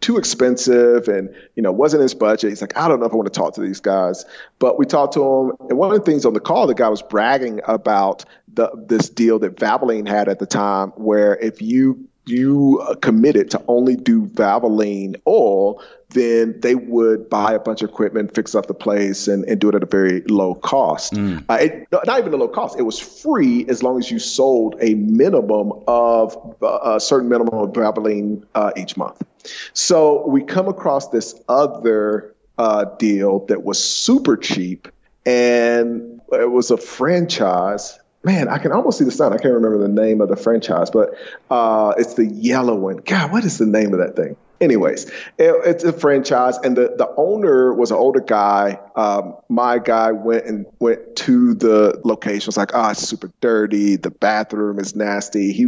too 0.00 0.16
expensive 0.16 1.08
and 1.08 1.34
you 1.54 1.62
know 1.62 1.72
wasn't 1.72 2.02
his 2.02 2.14
budget. 2.14 2.50
He's 2.50 2.60
like 2.60 2.76
i 2.76 2.88
don't 2.88 3.00
know 3.00 3.06
if 3.06 3.12
i 3.12 3.16
want 3.16 3.32
to 3.32 3.38
talk 3.38 3.54
to 3.54 3.60
these 3.60 3.80
guys. 3.80 4.24
But 4.58 4.78
we 4.78 4.86
talked 4.86 5.14
to 5.14 5.22
him 5.22 5.52
and 5.68 5.78
one 5.78 5.92
of 5.92 5.98
the 5.98 6.04
things 6.04 6.24
on 6.24 6.34
the 6.34 6.40
call 6.40 6.66
the 6.66 6.74
guy 6.74 6.88
was 6.88 7.02
bragging 7.02 7.60
about 7.66 8.24
the 8.52 8.70
this 8.86 9.08
deal 9.08 9.38
that 9.40 9.56
valvoline 9.56 10.08
had 10.08 10.28
at 10.28 10.38
the 10.38 10.46
time 10.46 10.90
where 10.90 11.36
if 11.36 11.62
you 11.62 12.08
you 12.26 12.82
committed 13.02 13.50
to 13.50 13.62
only 13.68 13.96
do 13.96 14.26
Valvoline 14.26 15.20
oil, 15.26 15.82
then 16.10 16.58
they 16.60 16.74
would 16.74 17.28
buy 17.28 17.52
a 17.52 17.58
bunch 17.58 17.82
of 17.82 17.90
equipment, 17.90 18.34
fix 18.34 18.54
up 18.54 18.66
the 18.66 18.74
place, 18.74 19.28
and, 19.28 19.44
and 19.44 19.60
do 19.60 19.68
it 19.68 19.74
at 19.74 19.82
a 19.82 19.86
very 19.86 20.22
low 20.22 20.54
cost. 20.54 21.12
Mm. 21.14 21.44
Uh, 21.48 21.54
it, 21.60 21.88
not 21.92 22.18
even 22.18 22.32
a 22.32 22.36
low 22.36 22.48
cost; 22.48 22.78
it 22.78 22.82
was 22.82 22.98
free 22.98 23.66
as 23.68 23.82
long 23.82 23.98
as 23.98 24.10
you 24.10 24.18
sold 24.18 24.76
a 24.80 24.94
minimum 24.94 25.72
of 25.86 26.56
uh, 26.62 26.94
a 26.94 27.00
certain 27.00 27.28
minimum 27.28 27.54
of 27.54 27.72
Valvoline 27.72 28.44
uh, 28.54 28.70
each 28.76 28.96
month. 28.96 29.22
So 29.72 30.26
we 30.26 30.42
come 30.42 30.68
across 30.68 31.08
this 31.08 31.34
other 31.48 32.34
uh, 32.58 32.84
deal 32.98 33.44
that 33.46 33.64
was 33.64 33.82
super 33.82 34.36
cheap, 34.36 34.88
and 35.26 36.20
it 36.32 36.50
was 36.50 36.70
a 36.70 36.76
franchise. 36.76 37.98
Man, 38.24 38.48
I 38.48 38.58
can 38.58 38.72
almost 38.72 38.98
see 38.98 39.04
the 39.04 39.10
sign. 39.10 39.32
I 39.32 39.36
can't 39.36 39.54
remember 39.54 39.78
the 39.78 39.88
name 39.88 40.20
of 40.20 40.28
the 40.28 40.36
franchise, 40.36 40.90
but 40.90 41.10
uh, 41.50 41.92
it's 41.98 42.14
the 42.14 42.26
yellow 42.26 42.74
one. 42.74 42.96
God, 42.96 43.30
what 43.32 43.44
is 43.44 43.58
the 43.58 43.66
name 43.66 43.92
of 43.92 44.00
that 44.00 44.16
thing? 44.16 44.36
Anyways, 44.60 45.06
it, 45.38 45.54
it's 45.64 45.84
a 45.84 45.92
franchise, 45.92 46.58
and 46.58 46.76
the, 46.76 46.94
the 46.96 47.12
owner 47.16 47.74
was 47.74 47.90
an 47.90 47.96
older 47.96 48.20
guy. 48.20 48.78
Um, 48.96 49.36
my 49.48 49.78
guy 49.78 50.12
went 50.12 50.46
and 50.46 50.66
went 50.78 51.16
to 51.16 51.54
the 51.54 52.00
location. 52.04 52.46
Was 52.46 52.56
like, 52.56 52.74
ah, 52.74 52.88
oh, 52.88 52.90
it's 52.90 53.00
super 53.00 53.30
dirty. 53.40 53.96
The 53.96 54.10
bathroom 54.10 54.78
is 54.78 54.94
nasty. 54.94 55.52
He 55.52 55.66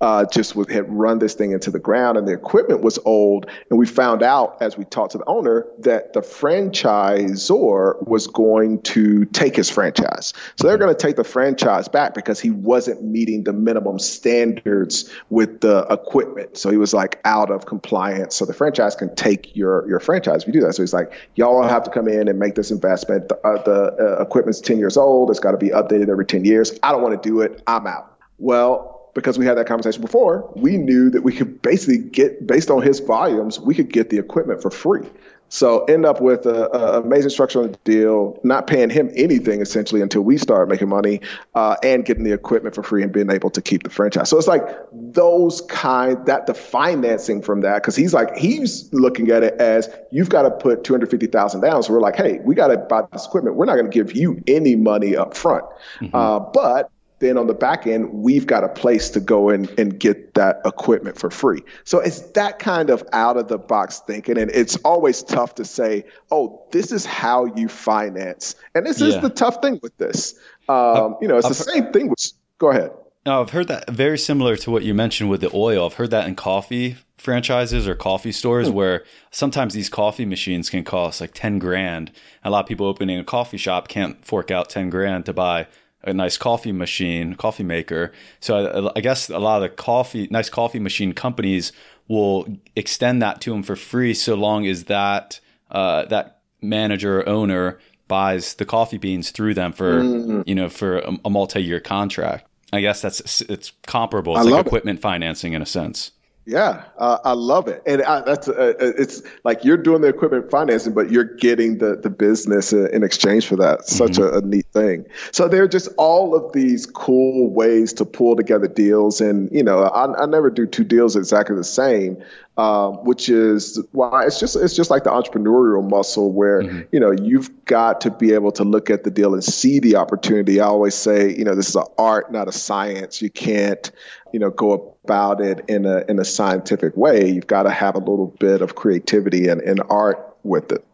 uh, 0.00 0.26
just 0.26 0.56
was, 0.56 0.68
had 0.68 0.90
run 0.90 1.18
this 1.18 1.34
thing 1.34 1.52
into 1.52 1.70
the 1.70 1.78
ground, 1.78 2.16
and 2.16 2.26
the 2.26 2.32
equipment 2.32 2.82
was 2.82 2.98
old. 3.04 3.46
And 3.70 3.78
we 3.78 3.86
found 3.86 4.22
out 4.22 4.56
as 4.60 4.76
we 4.76 4.84
talked 4.84 5.12
to 5.12 5.18
the 5.18 5.28
owner 5.28 5.66
that 5.80 6.12
the 6.12 6.20
franchisor 6.20 8.06
was 8.06 8.26
going 8.26 8.82
to 8.82 9.24
take 9.26 9.56
his 9.56 9.68
franchise. 9.68 10.32
So 10.56 10.66
they're 10.66 10.78
going 10.78 10.94
to 10.94 11.00
take 11.00 11.16
the 11.16 11.24
franchise 11.24 11.88
back 11.88 12.14
because 12.14 12.40
he 12.40 12.50
wasn't 12.50 13.02
meeting 13.02 13.44
the 13.44 13.52
minimum 13.52 13.98
standards 13.98 15.10
with 15.30 15.60
the 15.60 15.86
equipment. 15.90 16.56
So 16.56 16.70
he 16.70 16.76
was 16.76 16.94
like 16.94 17.20
out 17.24 17.50
of 17.50 17.66
compliance 17.66 18.11
so 18.30 18.44
the 18.44 18.54
franchise 18.54 18.94
can 18.94 19.14
take 19.14 19.54
your 19.56 19.88
your 19.88 20.00
franchise 20.00 20.42
if 20.42 20.46
you 20.48 20.52
do 20.52 20.60
that. 20.60 20.74
So 20.74 20.82
he's 20.82 20.92
like, 20.92 21.12
y'all 21.36 21.62
have 21.62 21.82
to 21.84 21.90
come 21.90 22.08
in 22.08 22.28
and 22.28 22.38
make 22.38 22.54
this 22.54 22.70
investment. 22.70 23.28
The, 23.28 23.36
uh, 23.46 23.62
the 23.62 24.18
uh, 24.18 24.22
equipment's 24.22 24.60
10 24.60 24.78
years 24.78 24.96
old. 24.96 25.30
It's 25.30 25.40
got 25.40 25.52
to 25.52 25.58
be 25.58 25.68
updated 25.68 26.08
every 26.08 26.26
10 26.26 26.44
years. 26.44 26.78
I 26.82 26.92
don't 26.92 27.02
want 27.02 27.20
to 27.20 27.28
do 27.28 27.40
it. 27.40 27.62
I'm 27.66 27.86
out. 27.86 28.16
Well, 28.38 28.92
because 29.14 29.38
we 29.38 29.44
had 29.44 29.56
that 29.58 29.66
conversation 29.66 30.00
before, 30.00 30.50
we 30.56 30.78
knew 30.78 31.10
that 31.10 31.22
we 31.22 31.32
could 31.32 31.60
basically 31.60 31.98
get, 31.98 32.46
based 32.46 32.70
on 32.70 32.82
his 32.82 33.00
volumes, 33.00 33.60
we 33.60 33.74
could 33.74 33.92
get 33.92 34.10
the 34.10 34.18
equipment 34.18 34.62
for 34.62 34.70
free. 34.70 35.06
So 35.52 35.84
end 35.84 36.06
up 36.06 36.22
with 36.22 36.46
an 36.46 36.70
amazing 36.72 37.28
structure 37.28 37.60
on 37.60 37.72
the 37.72 37.78
deal, 37.84 38.40
not 38.42 38.66
paying 38.66 38.88
him 38.88 39.10
anything 39.14 39.60
essentially 39.60 40.00
until 40.00 40.22
we 40.22 40.38
start 40.38 40.70
making 40.70 40.88
money, 40.88 41.20
uh, 41.54 41.76
and 41.82 42.06
getting 42.06 42.24
the 42.24 42.32
equipment 42.32 42.74
for 42.74 42.82
free 42.82 43.02
and 43.02 43.12
being 43.12 43.30
able 43.30 43.50
to 43.50 43.60
keep 43.60 43.82
the 43.82 43.90
franchise. 43.90 44.30
So 44.30 44.38
it's 44.38 44.46
like 44.46 44.66
those 44.90 45.60
kind 45.68 46.24
that 46.24 46.46
the 46.46 46.54
financing 46.54 47.42
from 47.42 47.60
that 47.60 47.82
because 47.82 47.94
he's 47.94 48.14
like 48.14 48.34
he's 48.34 48.90
looking 48.94 49.30
at 49.30 49.42
it 49.42 49.52
as 49.60 49.90
you've 50.10 50.30
got 50.30 50.42
to 50.42 50.50
put 50.50 50.84
two 50.84 50.94
hundred 50.94 51.10
fifty 51.10 51.26
thousand 51.26 51.60
down. 51.60 51.82
So 51.82 51.92
we're 51.92 52.00
like, 52.00 52.16
hey, 52.16 52.40
we 52.44 52.54
got 52.54 52.68
to 52.68 52.78
buy 52.78 53.02
this 53.12 53.26
equipment. 53.26 53.56
We're 53.56 53.66
not 53.66 53.74
going 53.74 53.90
to 53.90 53.94
give 53.94 54.16
you 54.16 54.42
any 54.46 54.74
money 54.74 55.18
up 55.18 55.36
front, 55.36 55.64
mm-hmm. 56.00 56.16
uh, 56.16 56.40
but 56.40 56.90
then 57.22 57.38
on 57.38 57.46
the 57.46 57.54
back 57.54 57.86
end, 57.86 58.12
we've 58.12 58.46
got 58.46 58.64
a 58.64 58.68
place 58.68 59.08
to 59.10 59.20
go 59.20 59.48
in 59.48 59.68
and 59.78 59.98
get 59.98 60.34
that 60.34 60.60
equipment 60.66 61.16
for 61.16 61.30
free. 61.30 61.62
So 61.84 62.00
it's 62.00 62.20
that 62.32 62.58
kind 62.58 62.90
of 62.90 63.04
out 63.12 63.36
of 63.36 63.46
the 63.46 63.58
box 63.58 64.00
thinking. 64.00 64.36
And 64.36 64.50
it's 64.50 64.76
always 64.78 65.22
tough 65.22 65.54
to 65.54 65.64
say, 65.64 66.04
oh, 66.32 66.66
this 66.72 66.90
is 66.90 67.06
how 67.06 67.46
you 67.54 67.68
finance. 67.68 68.56
And 68.74 68.84
this 68.84 69.00
yeah. 69.00 69.06
is 69.06 69.20
the 69.20 69.30
tough 69.30 69.62
thing 69.62 69.78
with 69.82 69.96
this. 69.98 70.34
Um, 70.68 71.16
you 71.22 71.28
know, 71.28 71.36
it's 71.36 71.46
I've 71.46 71.56
the 71.56 71.62
same 71.62 71.92
thing 71.92 72.08
with, 72.08 72.32
go 72.58 72.70
ahead. 72.70 72.90
No, 73.24 73.40
I've 73.40 73.50
heard 73.50 73.68
that 73.68 73.88
very 73.88 74.18
similar 74.18 74.56
to 74.56 74.72
what 74.72 74.82
you 74.82 74.92
mentioned 74.92 75.30
with 75.30 75.42
the 75.42 75.50
oil. 75.54 75.86
I've 75.86 75.94
heard 75.94 76.10
that 76.10 76.26
in 76.26 76.34
coffee 76.34 76.96
franchises 77.18 77.86
or 77.86 77.94
coffee 77.94 78.32
stores 78.32 78.68
mm. 78.68 78.72
where 78.72 79.04
sometimes 79.30 79.74
these 79.74 79.88
coffee 79.88 80.24
machines 80.24 80.68
can 80.68 80.82
cost 80.82 81.20
like 81.20 81.32
10 81.32 81.60
grand. 81.60 82.10
A 82.42 82.50
lot 82.50 82.64
of 82.64 82.66
people 82.66 82.84
opening 82.84 83.20
a 83.20 83.24
coffee 83.24 83.58
shop 83.58 83.86
can't 83.86 84.24
fork 84.24 84.50
out 84.50 84.68
10 84.68 84.90
grand 84.90 85.24
to 85.26 85.32
buy 85.32 85.68
a 86.04 86.12
nice 86.12 86.36
coffee 86.36 86.72
machine, 86.72 87.34
coffee 87.34 87.62
maker. 87.62 88.12
So 88.40 88.90
I, 88.94 88.98
I, 88.98 89.00
guess 89.00 89.30
a 89.30 89.38
lot 89.38 89.62
of 89.62 89.62
the 89.62 89.68
coffee, 89.76 90.28
nice 90.30 90.48
coffee 90.48 90.78
machine 90.78 91.12
companies 91.12 91.72
will 92.08 92.46
extend 92.74 93.22
that 93.22 93.40
to 93.42 93.50
them 93.50 93.62
for 93.62 93.76
free, 93.76 94.14
so 94.14 94.34
long 94.34 94.66
as 94.66 94.84
that 94.84 95.40
uh, 95.70 96.04
that 96.06 96.40
manager 96.60 97.20
or 97.20 97.28
owner 97.28 97.78
buys 98.08 98.54
the 98.54 98.64
coffee 98.64 98.98
beans 98.98 99.30
through 99.30 99.54
them 99.54 99.72
for 99.72 100.02
mm. 100.02 100.46
you 100.46 100.54
know 100.54 100.68
for 100.68 100.98
a, 100.98 101.16
a 101.24 101.30
multi-year 101.30 101.80
contract. 101.80 102.46
I 102.72 102.80
guess 102.80 103.02
that's 103.02 103.40
it's 103.42 103.72
comparable. 103.86 104.36
It's 104.36 104.46
I 104.46 104.50
like 104.50 104.66
equipment 104.66 104.98
it. 104.98 105.02
financing 105.02 105.52
in 105.52 105.62
a 105.62 105.66
sense. 105.66 106.12
Yeah, 106.44 106.82
uh, 106.98 107.18
I 107.24 107.34
love 107.34 107.68
it, 107.68 107.84
and 107.86 108.02
I, 108.02 108.20
that's 108.22 108.48
uh, 108.48 108.52
uh, 108.52 108.92
it's 108.98 109.22
like 109.44 109.64
you're 109.64 109.76
doing 109.76 110.00
the 110.00 110.08
equipment 110.08 110.50
financing, 110.50 110.92
but 110.92 111.08
you're 111.08 111.36
getting 111.36 111.78
the 111.78 111.94
the 111.94 112.10
business 112.10 112.72
in 112.72 113.04
exchange 113.04 113.46
for 113.46 113.54
that. 113.56 113.86
Such 113.86 114.12
mm-hmm. 114.12 114.34
a, 114.34 114.38
a, 114.38 114.40
neat 114.40 114.66
thing. 114.72 115.06
So 115.30 115.46
there 115.46 115.62
are 115.62 115.68
just 115.68 115.88
all 115.98 116.34
of 116.34 116.52
these 116.52 116.84
cool 116.84 117.48
ways 117.48 117.92
to 117.94 118.04
pull 118.04 118.34
together 118.34 118.66
deals, 118.66 119.20
and 119.20 119.52
you 119.52 119.62
know, 119.62 119.84
I, 119.84 120.20
I 120.20 120.26
never 120.26 120.50
do 120.50 120.66
two 120.66 120.82
deals 120.82 121.14
exactly 121.14 121.54
the 121.54 121.62
same, 121.62 122.20
um, 122.58 122.96
which 123.04 123.30
is 123.30 123.80
why 123.92 124.24
it's 124.24 124.38
just 124.38 124.56
it's 124.56 124.76
just 124.76 124.90
like 124.90 125.04
the 125.04 125.10
entrepreneurial 125.10 125.88
muscle 125.88 126.32
where 126.32 126.62
mm-hmm. 126.62 126.80
you 126.92 127.00
know 127.00 127.10
you've 127.10 127.64
got 127.64 128.00
to 128.02 128.10
be 128.10 128.34
able 128.34 128.52
to 128.52 128.64
look 128.64 128.90
at 128.90 129.04
the 129.04 129.10
deal 129.10 129.32
and 129.32 129.42
see 129.42 129.78
the 129.80 129.96
opportunity. 129.96 130.60
I 130.60 130.66
always 130.66 130.94
say, 130.94 131.34
you 131.34 131.44
know, 131.44 131.54
this 131.54 131.70
is 131.70 131.76
an 131.76 131.84
art, 131.96 132.30
not 132.30 132.48
a 132.48 132.52
science. 132.52 133.22
You 133.22 133.30
can't 133.30 133.90
you 134.34 134.38
know 134.38 134.50
go 134.50 134.96
about 135.04 135.40
it 135.40 135.64
in 135.68 135.86
a 135.86 136.04
in 136.08 136.18
a 136.18 136.24
scientific 136.24 136.94
way. 136.94 137.26
You've 137.30 137.46
got 137.46 137.62
to 137.62 137.70
have 137.70 137.94
a 137.94 138.00
little 138.00 138.34
bit 138.38 138.60
of 138.60 138.74
creativity 138.74 139.48
and, 139.48 139.62
and 139.62 139.80
art 139.88 140.36
with 140.42 140.72
it. 140.72 140.84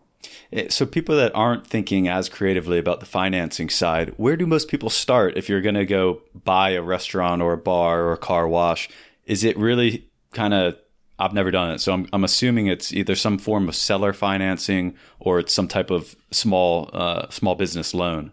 Eh, 0.53 0.69
so 0.69 0.87
people 0.87 1.17
that 1.17 1.35
aren't 1.35 1.67
thinking 1.67 2.07
as 2.07 2.29
creatively 2.29 2.79
about 2.79 3.01
the 3.01 3.07
financing 3.07 3.69
side, 3.69 4.15
where 4.17 4.37
do 4.37 4.47
most 4.47 4.69
people 4.69 4.91
start 4.91 5.37
if 5.37 5.49
you're 5.49 5.61
going 5.61 5.75
to 5.75 5.87
go 5.87 6.23
buy 6.45 6.71
a 6.71 6.83
restaurant 6.83 7.43
or 7.43 7.53
a 7.53 7.59
bar 7.59 8.03
or 8.03 8.13
a 8.13 8.17
car 8.17 8.47
wash? 8.47 8.89
Is 9.27 9.43
it 9.43 9.59
really 9.59 10.09
kind 10.33 10.55
of 10.55 10.77
I've 11.19 11.35
never 11.35 11.51
done 11.51 11.73
it, 11.73 11.81
so 11.81 11.93
I'm, 11.93 12.07
I'm 12.13 12.25
assuming 12.25 12.69
it's 12.69 12.93
either 12.93 13.17
some 13.17 13.39
form 13.39 13.69
of 13.69 13.75
seller 13.75 14.13
financing 14.13 14.95
or 15.19 15.41
it's 15.41 15.53
some 15.53 15.67
type 15.67 15.91
of 15.91 16.15
small 16.31 16.91
uh, 16.93 17.29
small 17.31 17.55
business 17.55 17.93
loan. 17.93 18.33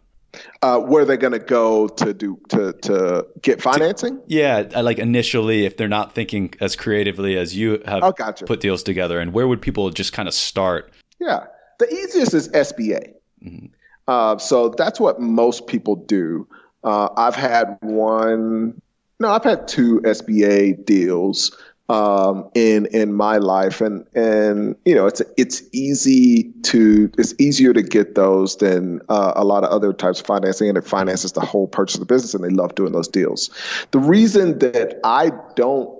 Uh, 0.62 0.80
where 0.80 1.06
they're 1.06 1.18
going 1.18 1.34
to 1.34 1.40
go 1.40 1.88
to 1.88 2.14
do 2.14 2.40
to 2.50 2.74
to 2.74 3.26
get 3.42 3.62
financing? 3.62 4.22
yeah, 4.28 4.64
like 4.82 5.00
initially, 5.00 5.66
if 5.66 5.78
they're 5.78 5.88
not 5.88 6.14
thinking 6.14 6.54
as 6.60 6.76
creatively 6.76 7.38
as 7.38 7.56
you 7.56 7.82
have 7.86 8.04
oh, 8.04 8.12
gotcha. 8.12 8.46
put 8.46 8.60
deals 8.60 8.84
together, 8.84 9.20
and 9.20 9.34
where 9.34 9.48
would 9.48 9.62
people 9.62 9.90
just 9.90 10.14
kind 10.14 10.28
of 10.28 10.34
start? 10.34 10.92
Yeah, 11.20 11.46
the 11.80 11.92
easiest 11.92 12.34
is 12.34 12.50
SBA. 12.50 13.14
Mm-hmm. 13.44 13.68
Uh, 14.08 14.38
so 14.38 14.70
that's 14.70 15.00
what 15.00 15.20
most 15.20 15.68
people 15.68 15.96
do. 15.96 16.48
Uh, 16.84 17.10
I've 17.18 17.36
had 17.36 17.78
one. 17.82 18.80
No, 19.20 19.30
I've 19.30 19.44
had 19.44 19.68
two 19.68 20.02
SBA 20.02 20.86
deals 20.86 21.58
um, 21.90 22.50
in 22.56 22.88
in 22.88 23.14
my 23.14 23.38
life, 23.38 23.82
and 23.82 24.06
and 24.16 24.76
you 24.86 24.96
know 24.96 25.06
it's 25.06 25.22
it's 25.38 25.62
easy 25.72 26.52
to 26.64 27.12
it's 27.18 27.34
easier 27.40 27.74
to 27.74 27.84
get 27.84 28.16
those 28.16 28.58
than 28.58 29.02
uh, 29.10 29.34
a 29.36 29.44
lot 29.44 29.64
of 29.64 29.70
other 29.70 29.94
types 29.94 30.20
of 30.20 30.26
financing, 30.26 30.68
and 30.70 30.78
it 30.78 30.84
finances 30.84 31.34
the 31.34 31.42
whole 31.42 31.68
purchase 31.68 31.96
of 31.96 32.00
the 32.00 32.06
business, 32.06 32.34
and 32.34 32.44
they 32.44 32.50
love 32.50 32.76
doing 32.76 32.92
those 32.92 33.08
deals. 33.08 33.50
The 33.92 34.00
reason 34.00 34.60
that 34.60 35.00
I 35.04 35.32
don't 35.56 35.96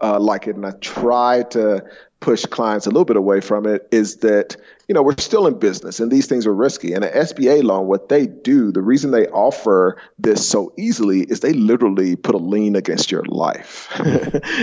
uh, 0.00 0.20
like 0.20 0.46
it, 0.46 0.56
and 0.56 0.66
I 0.66 0.72
try 0.80 1.42
to 1.50 1.84
push 2.20 2.44
clients 2.46 2.86
a 2.86 2.90
little 2.90 3.04
bit 3.04 3.16
away 3.16 3.40
from 3.40 3.66
it 3.66 3.88
is 3.90 4.16
that 4.16 4.56
you 4.88 4.94
know 4.94 5.02
we're 5.02 5.14
still 5.18 5.46
in 5.46 5.58
business 5.58 6.00
and 6.00 6.10
these 6.10 6.26
things 6.26 6.46
are 6.46 6.54
risky. 6.54 6.94
And 6.94 7.04
an 7.04 7.12
sba 7.12 7.62
loan 7.62 7.86
what 7.86 8.08
they 8.08 8.26
do 8.26 8.72
the 8.72 8.80
reason 8.80 9.10
they 9.10 9.26
offer 9.28 10.00
this 10.18 10.46
so 10.48 10.72
easily 10.78 11.20
is 11.24 11.40
they 11.40 11.52
literally 11.52 12.16
put 12.16 12.34
a 12.34 12.38
lien 12.38 12.74
against 12.74 13.10
your 13.10 13.24
life. 13.26 13.88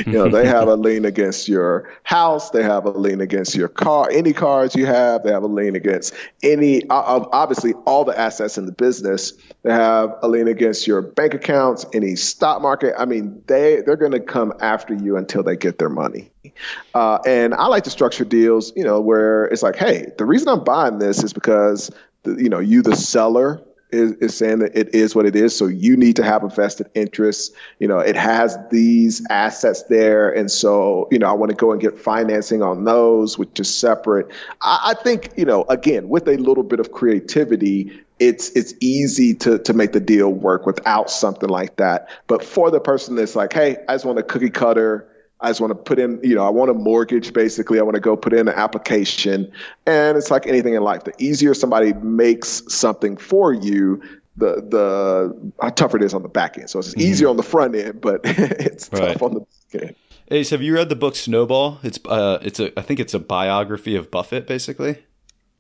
You 0.06 0.14
know 0.14 0.30
they 0.30 0.46
have 0.48 0.68
a 0.68 0.76
lien 0.76 1.06
against 1.06 1.48
your 1.48 1.90
house. 2.04 2.50
They 2.50 2.64
have 2.64 2.86
a 2.86 2.90
lien 2.90 3.22
against 3.22 3.56
your 3.56 3.68
car 3.68 4.10
any 4.12 4.34
cars 4.34 4.76
you 4.76 4.86
have. 4.86 5.24
They 5.24 5.32
have 5.32 5.44
a 5.44 5.48
lien 5.48 5.76
against 5.76 6.14
any 6.44 6.88
obviously 6.90 7.74
all 7.86 8.04
the 8.04 8.18
assets 8.20 8.58
in 8.58 8.66
the 8.66 8.72
business. 8.72 9.34
They 9.64 9.72
have 9.72 10.16
a 10.22 10.28
lien 10.28 10.48
against 10.48 10.88
your 10.88 11.02
bank 11.02 11.34
accounts 11.34 11.86
any 11.94 12.16
stock 12.16 12.62
market. 12.62 12.96
I 12.98 13.06
mean 13.06 13.42
they 13.48 13.82
they're 13.86 13.96
going 13.96 14.12
to 14.12 14.20
come 14.20 14.54
after 14.60 14.94
you 14.94 15.18
until 15.18 15.44
they 15.44 15.56
get 15.56 15.78
their 15.78 15.90
money. 15.90 16.32
Uh, 16.94 17.20
and 17.26 17.54
I 17.54 17.68
like 17.68 17.84
to 17.84 17.90
structure 17.90 18.26
deals, 18.26 18.74
you 18.76 18.84
know, 18.84 19.00
where 19.00 19.46
it's 19.46 19.64
like, 19.64 19.76
hey, 19.76 20.12
the 20.18 20.26
reason 20.26 20.50
I'm 20.50 20.64
buying 20.64 21.00
this 21.00 21.24
is 21.24 21.34
because, 21.34 21.92
you 22.26 22.50
know, 22.50 22.60
you, 22.60 22.82
the 22.82 22.96
seller, 22.96 23.62
is, 23.92 24.14
is 24.14 24.36
saying 24.36 24.60
that 24.60 24.76
it 24.76 24.94
is 24.94 25.16
what 25.16 25.26
it 25.26 25.36
is. 25.36 25.56
So 25.58 25.68
you 25.68 25.96
need 25.96 26.16
to 26.18 26.24
have 26.24 26.44
a 26.44 26.50
vested 26.50 26.90
interest. 26.94 27.54
You 27.80 27.88
know, 27.88 28.00
it 28.00 28.16
has 28.16 28.58
these 28.72 29.26
assets 29.30 29.84
there. 29.84 30.30
And 30.32 30.52
so, 30.52 31.08
you 31.12 31.20
know, 31.20 31.28
I 31.28 31.34
want 31.34 31.50
to 31.52 31.56
go 31.56 31.72
and 31.72 31.82
get 31.82 31.98
financing 31.98 32.62
on 32.62 32.84
those, 32.84 33.38
which 33.38 33.60
is 33.60 33.74
separate. 33.74 34.28
I, 34.62 34.94
I 34.98 35.04
think, 35.04 35.32
you 35.38 35.46
know, 35.46 35.64
again, 35.70 36.10
with 36.10 36.28
a 36.28 36.38
little 36.38 36.64
bit 36.64 36.80
of 36.80 36.92
creativity, 36.92 38.02
it's 38.20 38.50
it's 38.52 38.74
easy 38.80 39.34
to 39.36 39.60
to 39.60 39.74
make 39.74 39.92
the 39.92 40.00
deal 40.00 40.32
work 40.32 40.66
without 40.66 41.10
something 41.10 41.50
like 41.50 41.76
that. 41.76 42.10
But 42.28 42.44
for 42.44 42.72
the 42.72 42.80
person 42.80 43.16
that's 43.16 43.36
like, 43.36 43.52
hey, 43.52 43.78
I 43.90 43.94
just 43.94 44.06
want 44.06 44.20
a 44.20 44.24
cookie 44.24 44.50
cutter 44.50 45.08
I 45.42 45.50
just 45.50 45.60
want 45.60 45.72
to 45.72 45.76
put 45.76 46.00
in, 46.00 46.20
you 46.24 46.34
know, 46.34 46.46
I 46.46 46.50
want 46.50 46.72
a 46.72 46.74
mortgage 46.74 47.34
basically. 47.34 47.80
I 47.80 47.84
want 47.84 47.96
to 47.96 48.02
go 48.02 48.16
put 48.16 48.34
in 48.34 48.48
an 48.48 48.56
application. 48.56 49.52
And 49.86 50.18
it's 50.18 50.32
like 50.32 50.48
anything 50.48 50.74
in 50.74 50.84
life. 50.84 51.04
The 51.04 51.14
easier 51.20 51.54
somebody 51.54 51.94
makes 51.94 52.64
something 52.68 53.18
for 53.18 53.54
you, 53.54 54.02
the 54.38 54.56
the 54.56 55.54
how 55.62 55.70
tougher 55.70 55.98
it 55.98 56.04
is 56.04 56.14
on 56.14 56.24
the 56.24 56.30
back 56.30 56.58
end. 56.58 56.70
So 56.70 56.80
it's 56.80 56.90
mm-hmm. 56.90 57.02
easier 57.02 57.30
on 57.30 57.38
the 57.38 57.44
front 57.44 57.76
end, 57.76 58.02
but 58.02 58.22
it's 58.26 58.90
right. 58.92 59.14
tough 59.14 59.22
on 59.22 59.34
the 59.34 59.40
back 59.40 59.84
end. 59.84 59.96
Ace, 60.32 60.50
have 60.50 60.62
you 60.62 60.74
read 60.74 60.90
the 60.90 60.96
book 60.96 61.16
Snowball? 61.16 61.80
It's 61.84 62.00
uh 62.06 62.40
it's 62.42 62.60
a 62.60 62.78
I 62.80 62.82
think 62.82 63.00
it's 63.00 63.14
a 63.14 63.20
biography 63.20 63.96
of 63.96 64.10
Buffett 64.12 64.48
basically. 64.48 65.04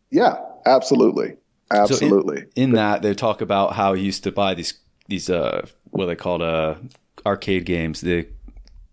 Yeah, 0.09 0.37
absolutely. 0.65 1.37
Absolutely. 1.71 2.41
So 2.41 2.47
in, 2.55 2.63
in, 2.63 2.71
that, 2.73 3.01
they 3.01 3.15
talk 3.15 3.41
about 3.41 3.73
how 3.73 3.95
he 3.95 4.03
used 4.03 4.23
to 4.23 4.31
buy 4.31 4.53
these 4.53 4.73
these 5.07 5.29
uh 5.29 5.67
what 5.91 6.05
they 6.07 6.15
called 6.15 6.41
uh 6.41 6.75
arcade 7.25 7.65
games, 7.65 8.01
the 8.01 8.27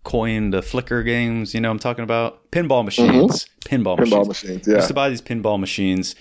coin, 0.04 0.50
the 0.50 0.62
flicker 0.62 1.02
games. 1.02 1.54
You 1.54 1.60
know, 1.60 1.70
I'm 1.70 1.78
talking 1.78 2.04
about 2.04 2.50
pinball 2.50 2.84
machines, 2.84 3.46
mm-hmm. 3.66 3.82
pinball, 3.82 3.98
pinball 3.98 4.26
machines. 4.26 4.28
machines 4.28 4.68
yeah. 4.68 4.74
He 4.74 4.76
used 4.78 4.88
to 4.88 4.94
buy 4.94 5.08
these 5.08 5.22
pinball 5.22 5.58
machines, 5.58 6.14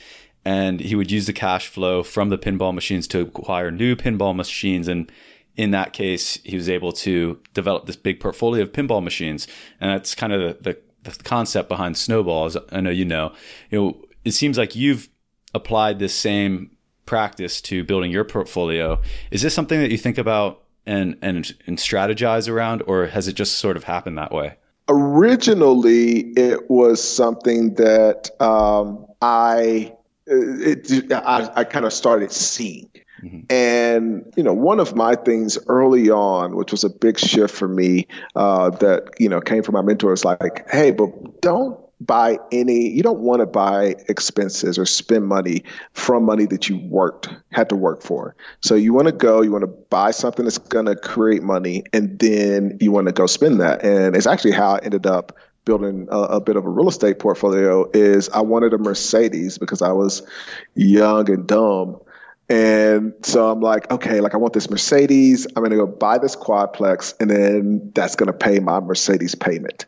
and 0.46 0.80
he 0.80 0.96
would 0.96 1.12
use 1.12 1.26
the 1.26 1.34
cash 1.34 1.68
flow 1.68 2.04
from 2.04 2.30
the 2.30 2.38
pinball 2.38 2.74
machines 2.74 3.08
to 3.08 3.22
acquire 3.22 3.72
new 3.72 3.96
pinball 3.96 4.36
machines 4.36 4.88
and 4.88 5.12
in 5.58 5.72
that 5.72 5.94
case, 5.94 6.40
he 6.44 6.56
was 6.56 6.70
able 6.70 6.92
to 6.92 7.40
develop 7.54 7.86
this 7.86 7.96
big 7.96 8.20
portfolio 8.20 8.64
of 8.64 8.72
pinball 8.72 9.04
machines, 9.04 9.48
and 9.80 9.92
that's 9.92 10.16
kind 10.16 10.34
of 10.34 10.64
the, 10.64 10.74
the, 11.04 11.12
the 11.12 11.24
concept 11.24 11.70
behind 11.70 11.98
snowballs. 11.98 12.58
I 12.72 12.82
know 12.82 12.90
you 12.90 13.06
know. 13.06 13.34
You 13.70 13.80
know, 13.80 14.02
it 14.24 14.32
seems 14.32 14.58
like 14.58 14.76
you've 14.76 15.10
applied 15.54 16.00
this 16.00 16.14
same 16.14 16.72
practice 17.06 17.60
to 17.62 17.84
building 17.84 18.12
your 18.12 18.24
portfolio. 18.24 19.02
Is 19.32 19.42
this 19.42 19.54
something 19.54 19.80
that 19.82 19.92
you 19.92 19.98
think 19.98 20.18
about 20.18 20.61
and 20.86 21.18
and 21.22 21.54
and 21.68 21.78
strategize 21.78 22.50
around, 22.50 22.84
or 22.88 23.08
has 23.08 23.28
it 23.28 23.34
just 23.34 23.60
sort 23.60 23.78
of 23.78 23.84
happened 23.84 24.18
that 24.18 24.32
way? 24.32 24.56
Originally, 24.90 26.32
it 26.32 26.70
was 26.70 27.02
something 27.02 27.76
that 27.76 28.30
um, 28.42 29.06
I 29.22 29.94
it, 30.26 31.12
I, 31.12 31.50
I 31.56 31.64
kind 31.64 31.86
of 31.86 31.94
started 31.94 32.32
seeing. 32.32 32.90
Mm-hmm. 33.24 33.40
And 33.52 34.34
you 34.36 34.44
know, 34.44 34.54
one 34.54 34.80
of 34.80 34.96
my 34.96 35.16
things 35.16 35.58
early 35.68 36.10
on, 36.10 36.56
which 36.56 36.72
was 36.72 36.84
a 36.84 36.90
big 36.90 37.20
shift 37.20 37.54
for 37.54 37.68
me, 37.68 38.08
uh, 38.36 38.72
that 38.72 39.10
you 39.20 39.30
know 39.30 39.42
came 39.42 39.64
from 39.64 39.74
my 39.74 39.82
mentors, 39.82 40.26
like, 40.26 40.68
hey, 40.72 40.92
but 40.92 41.42
don't 41.42 41.80
buy 42.06 42.38
any 42.52 42.90
you 42.90 43.04
don't 43.04 43.20
want 43.20 43.40
to 43.42 43.46
buy 43.46 43.96
expenses 44.10 44.78
or 44.78 44.86
spend 44.86 45.28
money 45.28 45.64
from 45.94 46.24
money 46.24 46.46
that 46.46 46.68
you 46.68 46.78
worked 46.88 47.30
had 47.52 47.70
to 47.70 47.76
work 47.76 48.02
for. 48.02 48.36
So 48.62 48.76
you 48.76 48.94
want 48.94 49.08
to 49.08 49.12
go 49.12 49.42
you 49.42 49.52
want 49.52 49.64
to 49.64 49.68
buy 49.68 50.12
something 50.12 50.46
that's 50.46 50.58
going 50.58 50.88
to 50.88 50.96
create 50.96 51.44
money 51.44 51.84
and 51.94 52.18
then 52.20 52.78
you 52.82 52.92
want 52.92 53.08
to 53.08 53.14
go 53.14 53.28
spend 53.28 53.62
that. 53.62 53.84
And 53.86 54.16
it's 54.16 54.28
actually 54.28 54.52
how 54.52 54.76
i 54.76 54.80
ended 54.80 55.06
up 55.06 55.38
building 55.66 56.08
a, 56.12 56.18
a, 56.18 56.42
bit 56.42 56.56
of 56.56 56.66
a 56.66 56.70
real 56.70 56.90
estate 56.90 57.20
portfolio 57.20 57.88
is 57.94 58.30
i 58.30 58.42
wanted 58.42 58.74
a 58.74 58.80
mercedes 58.80 59.60
because 59.60 59.82
i 59.84 59.92
was 59.92 60.24
young 60.74 61.30
and 61.30 61.46
dumb 61.46 62.00
and 62.52 63.14
so 63.22 63.50
I'm 63.50 63.62
like, 63.62 63.90
okay, 63.92 64.20
like 64.20 64.34
I 64.34 64.38
want 64.38 64.52
this 64.52 64.70
Mercedes. 64.70 65.48
I'm 65.56 65.64
going 65.64 65.72
to 65.72 65.78
go 65.78 65.88
buy 65.88 66.18
this 66.18 66.36
quadplex, 66.36 67.14
and 67.22 67.30
then 67.30 67.92
that's 67.96 68.18
going 68.18 68.28
to 68.28 68.34
pay 68.34 68.60
my 68.60 68.82
Mercedes 68.82 69.36
payment. 69.36 69.86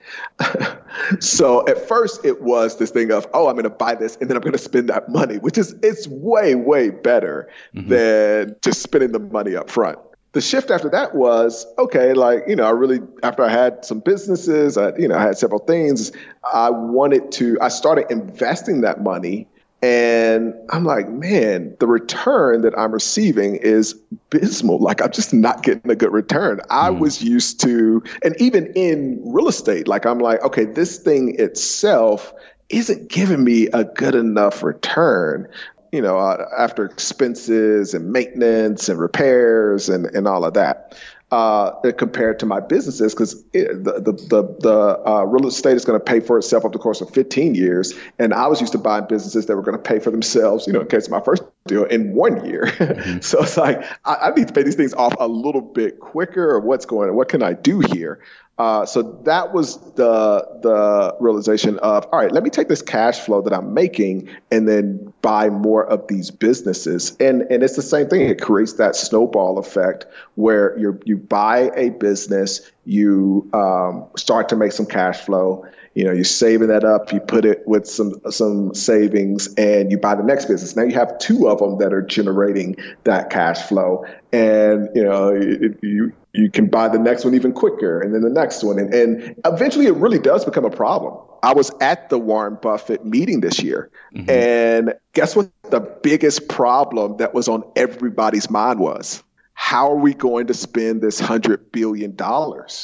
so 1.20 1.68
at 1.68 1.78
first, 1.89 2.24
it 2.24 2.41
was 2.41 2.78
this 2.78 2.89
thing 2.89 3.11
of, 3.11 3.28
oh, 3.34 3.49
I'm 3.49 3.55
going 3.55 3.66
to 3.66 3.70
buy 3.70 3.95
this, 3.95 4.16
and 4.16 4.30
then 4.30 4.38
I'm 4.38 4.41
going 4.41 4.53
to 4.53 4.57
spend 4.57 4.88
that 4.88 5.09
money, 5.09 5.39
which 5.39 5.57
is 5.57 5.76
it's 5.84 6.07
way 6.07 6.55
way 6.55 6.89
better 6.89 7.49
mm-hmm. 7.76 7.89
than 7.89 8.55
just 8.61 8.82
spending 8.82 9.11
the 9.11 9.20
money 9.20 9.57
up 9.57 9.70
front. 9.70 9.99
The 10.32 10.39
shift 10.39 10.72
after 10.72 10.89
that 10.89 11.16
was 11.16 11.68
okay, 11.78 12.14
like 12.14 12.43
you 12.47 12.55
know, 12.55 12.64
I 12.64 12.70
really 12.70 13.01
after 13.24 13.43
I 13.43 13.49
had 13.49 13.84
some 13.84 13.99
businesses, 13.99 14.78
I 14.78 14.95
you 14.95 15.09
know, 15.09 15.18
I 15.18 15.22
had 15.22 15.38
several 15.38 15.59
things. 15.59 16.14
I 16.53 16.70
wanted 16.70 17.30
to. 17.34 17.57
I 17.59 17.68
started 17.68 18.05
investing 18.09 18.82
that 18.82 19.03
money 19.03 19.49
and 19.84 20.54
I'm 20.70 20.86
like, 20.86 21.10
man, 21.10 21.76
the 21.82 21.88
return 21.88 22.62
that 22.62 22.74
I'm 22.80 22.94
receiving 22.94 23.58
is 23.58 24.00
abysmal. 24.32 24.80
Like, 24.80 25.02
I'm 25.02 25.12
just 25.12 25.34
not 25.34 25.62
getting 25.62 25.92
a 25.92 25.96
good 25.96 26.14
return. 26.14 26.62
I 26.70 26.90
mm. 26.90 27.00
was 27.00 27.22
used 27.22 27.60
to, 27.62 28.02
and 28.24 28.34
even 28.40 28.68
in 28.76 29.22
real 29.26 29.50
estate, 29.50 29.90
like, 29.90 30.06
I'm 30.06 30.20
like, 30.20 30.42
okay, 30.42 30.64
this 30.64 31.00
thing 31.00 31.36
itself 31.38 32.34
isn't 32.70 33.10
giving 33.10 33.44
me 33.44 33.68
a 33.74 33.84
good 33.84 34.16
enough 34.16 34.64
return. 34.64 35.50
You 35.92 36.02
know, 36.02 36.18
uh, 36.18 36.46
after 36.58 36.86
expenses 36.86 37.94
and 37.94 38.10
maintenance 38.10 38.88
and 38.88 38.98
repairs 38.98 39.90
and, 39.90 40.06
and 40.06 40.30
all 40.30 40.46
of 40.46 40.54
that 40.54 40.98
uh, 41.34 41.92
compared 41.94 42.38
to 42.38 42.46
my 42.46 42.60
businesses 42.60 43.12
because 43.12 43.42
the 43.54 44.00
the 44.06 44.14
the, 44.30 44.56
the 44.60 45.10
uh, 45.10 45.24
real 45.24 45.48
estate 45.48 45.76
is 45.76 45.84
going 45.84 46.00
to 46.00 46.04
pay 46.04 46.20
for 46.20 46.38
itself 46.38 46.64
over 46.64 46.72
the 46.72 46.78
course 46.78 47.02
of 47.02 47.10
15 47.10 47.56
years, 47.56 47.96
and 48.20 48.36
I 48.36 48.46
was 48.46 48.62
used 48.62 48.74
to 48.74 48.78
buying 48.78 49.08
businesses 49.10 49.48
that 49.48 49.56
were 49.56 49.64
going 49.64 49.76
to 49.76 49.82
pay 49.82 49.98
for 49.98 50.12
themselves. 50.12 50.68
You 50.68 50.74
know, 50.74 50.82
in 50.82 50.88
case 50.88 51.06
of 51.06 51.12
my 51.12 51.22
first 51.22 51.42
deal 51.66 51.86
in 51.86 52.14
one 52.14 52.45
year. 52.45 52.72
Mm-hmm. 52.84 53.22
so 53.22 53.41
it's 53.41 53.57
like 53.57 53.82
I, 54.05 54.16
I, 54.16 54.30
need 54.32 54.47
to 54.47 54.53
pay 54.53 54.64
these 54.64 54.76
things 54.76 54.93
off 54.93 55.16
a 55.20 55.28
little 55.28 55.61
bit 55.61 55.99
quicker. 55.99 56.51
Or 56.51 56.59
what's 56.59 56.86
going 56.86 57.09
on? 57.09 57.16
What 57.16 57.30
can 57.30 57.41
I 57.41 57.53
do 57.53 57.80
here? 57.80 58.20
Uh, 58.57 58.86
so 58.86 59.01
that 59.24 59.51
was 59.51 59.78
the 59.93 60.47
the 60.61 61.16
realization 61.20 61.80
of 61.80 62.05
all 62.11 62.20
right. 62.20 62.32
Let 62.32 62.43
me 62.43 62.49
take 62.49 62.68
this 62.68 62.82
cash 62.82 63.20
flow 63.20 63.41
that 63.41 63.53
I'm 63.53 63.74
making 63.74 64.30
and 64.51 64.68
then 64.68 65.11
buy 65.22 65.49
more 65.49 65.86
of 65.86 66.07
these 66.07 66.30
businesses. 66.30 67.16
And 67.20 67.41
and 67.43 67.64
it's 67.64 67.76
the 67.76 67.82
same 67.82 68.09
thing. 68.09 68.22
It 68.22 68.41
creates 68.41 68.74
that 68.74 68.95
snowball 68.95 69.57
effect 69.57 70.05
where 70.36 70.78
you 70.78 70.99
you 71.05 71.18
buy 71.18 71.72
a 71.76 71.89
business, 71.89 72.70
you 72.86 73.49
um, 73.53 74.05
start 74.18 74.49
to 74.49 74.55
make 74.55 74.72
some 74.72 74.86
cash 74.86 75.22
flow. 75.22 75.66
You 75.94 76.06
know, 76.06 76.12
you're 76.12 76.24
saving 76.24 76.70
that 76.70 76.84
up. 76.84 77.12
You 77.14 77.20
put 77.20 77.46
it 77.46 77.68
with 77.68 77.88
some 77.88 78.20
some 78.30 78.74
savings, 78.74 79.54
and 79.56 79.91
you 79.91 79.98
buy 79.98 80.16
the 80.16 80.24
next 80.24 80.46
business. 80.46 80.76
Now 80.76 80.84
you 80.84 80.96
have 80.96 81.18
two 81.20 81.48
of 81.48 81.60
them 81.60 81.78
that 81.78 81.94
are 81.94 82.02
generating 82.02 82.76
that 83.04 83.30
cash 83.30 83.62
flow, 83.64 84.06
and 84.32 84.89
you 84.96 85.04
know 85.04 85.30
it, 85.30 85.78
you 85.82 86.14
you 86.34 86.50
can 86.50 86.68
buy 86.68 86.88
the 86.89 86.98
next 86.98 87.24
one 87.24 87.36
even 87.36 87.54
quicker 87.54 88.02
and 88.02 88.14
then 88.14 88.22
the 88.22 88.30
next 88.30 88.64
one. 88.64 88.80
And, 88.80 88.94
and 88.94 89.36
eventually 89.46 89.86
it 89.86 89.96
really 89.96 90.18
does 90.18 90.44
become 90.44 90.66
a 90.66 90.70
problem. 90.70 91.16
I 91.44 91.54
was 91.54 91.72
at 91.80 92.10
the 92.10 92.18
Warren 92.18 92.58
Buffett 92.60 93.06
meeting 93.06 93.41
this 93.41 93.62
year. 93.62 93.91
Mm-hmm. 94.16 94.30
And 94.30 94.94
guess 95.14 95.36
what 95.36 95.52
the 95.70 95.80
biggest 95.80 96.48
problem 96.48 97.18
that 97.18 97.34
was 97.34 97.48
on 97.48 97.64
everybody's 97.76 98.50
mind 98.50 98.80
was? 98.80 99.22
How 99.66 99.89
are 99.89 99.95
we 99.95 100.14
going 100.14 100.47
to 100.47 100.53
spend 100.53 101.01
this 101.01 101.22
hundred 101.22 101.72
billion 101.72 102.18
dollars? 102.18 102.84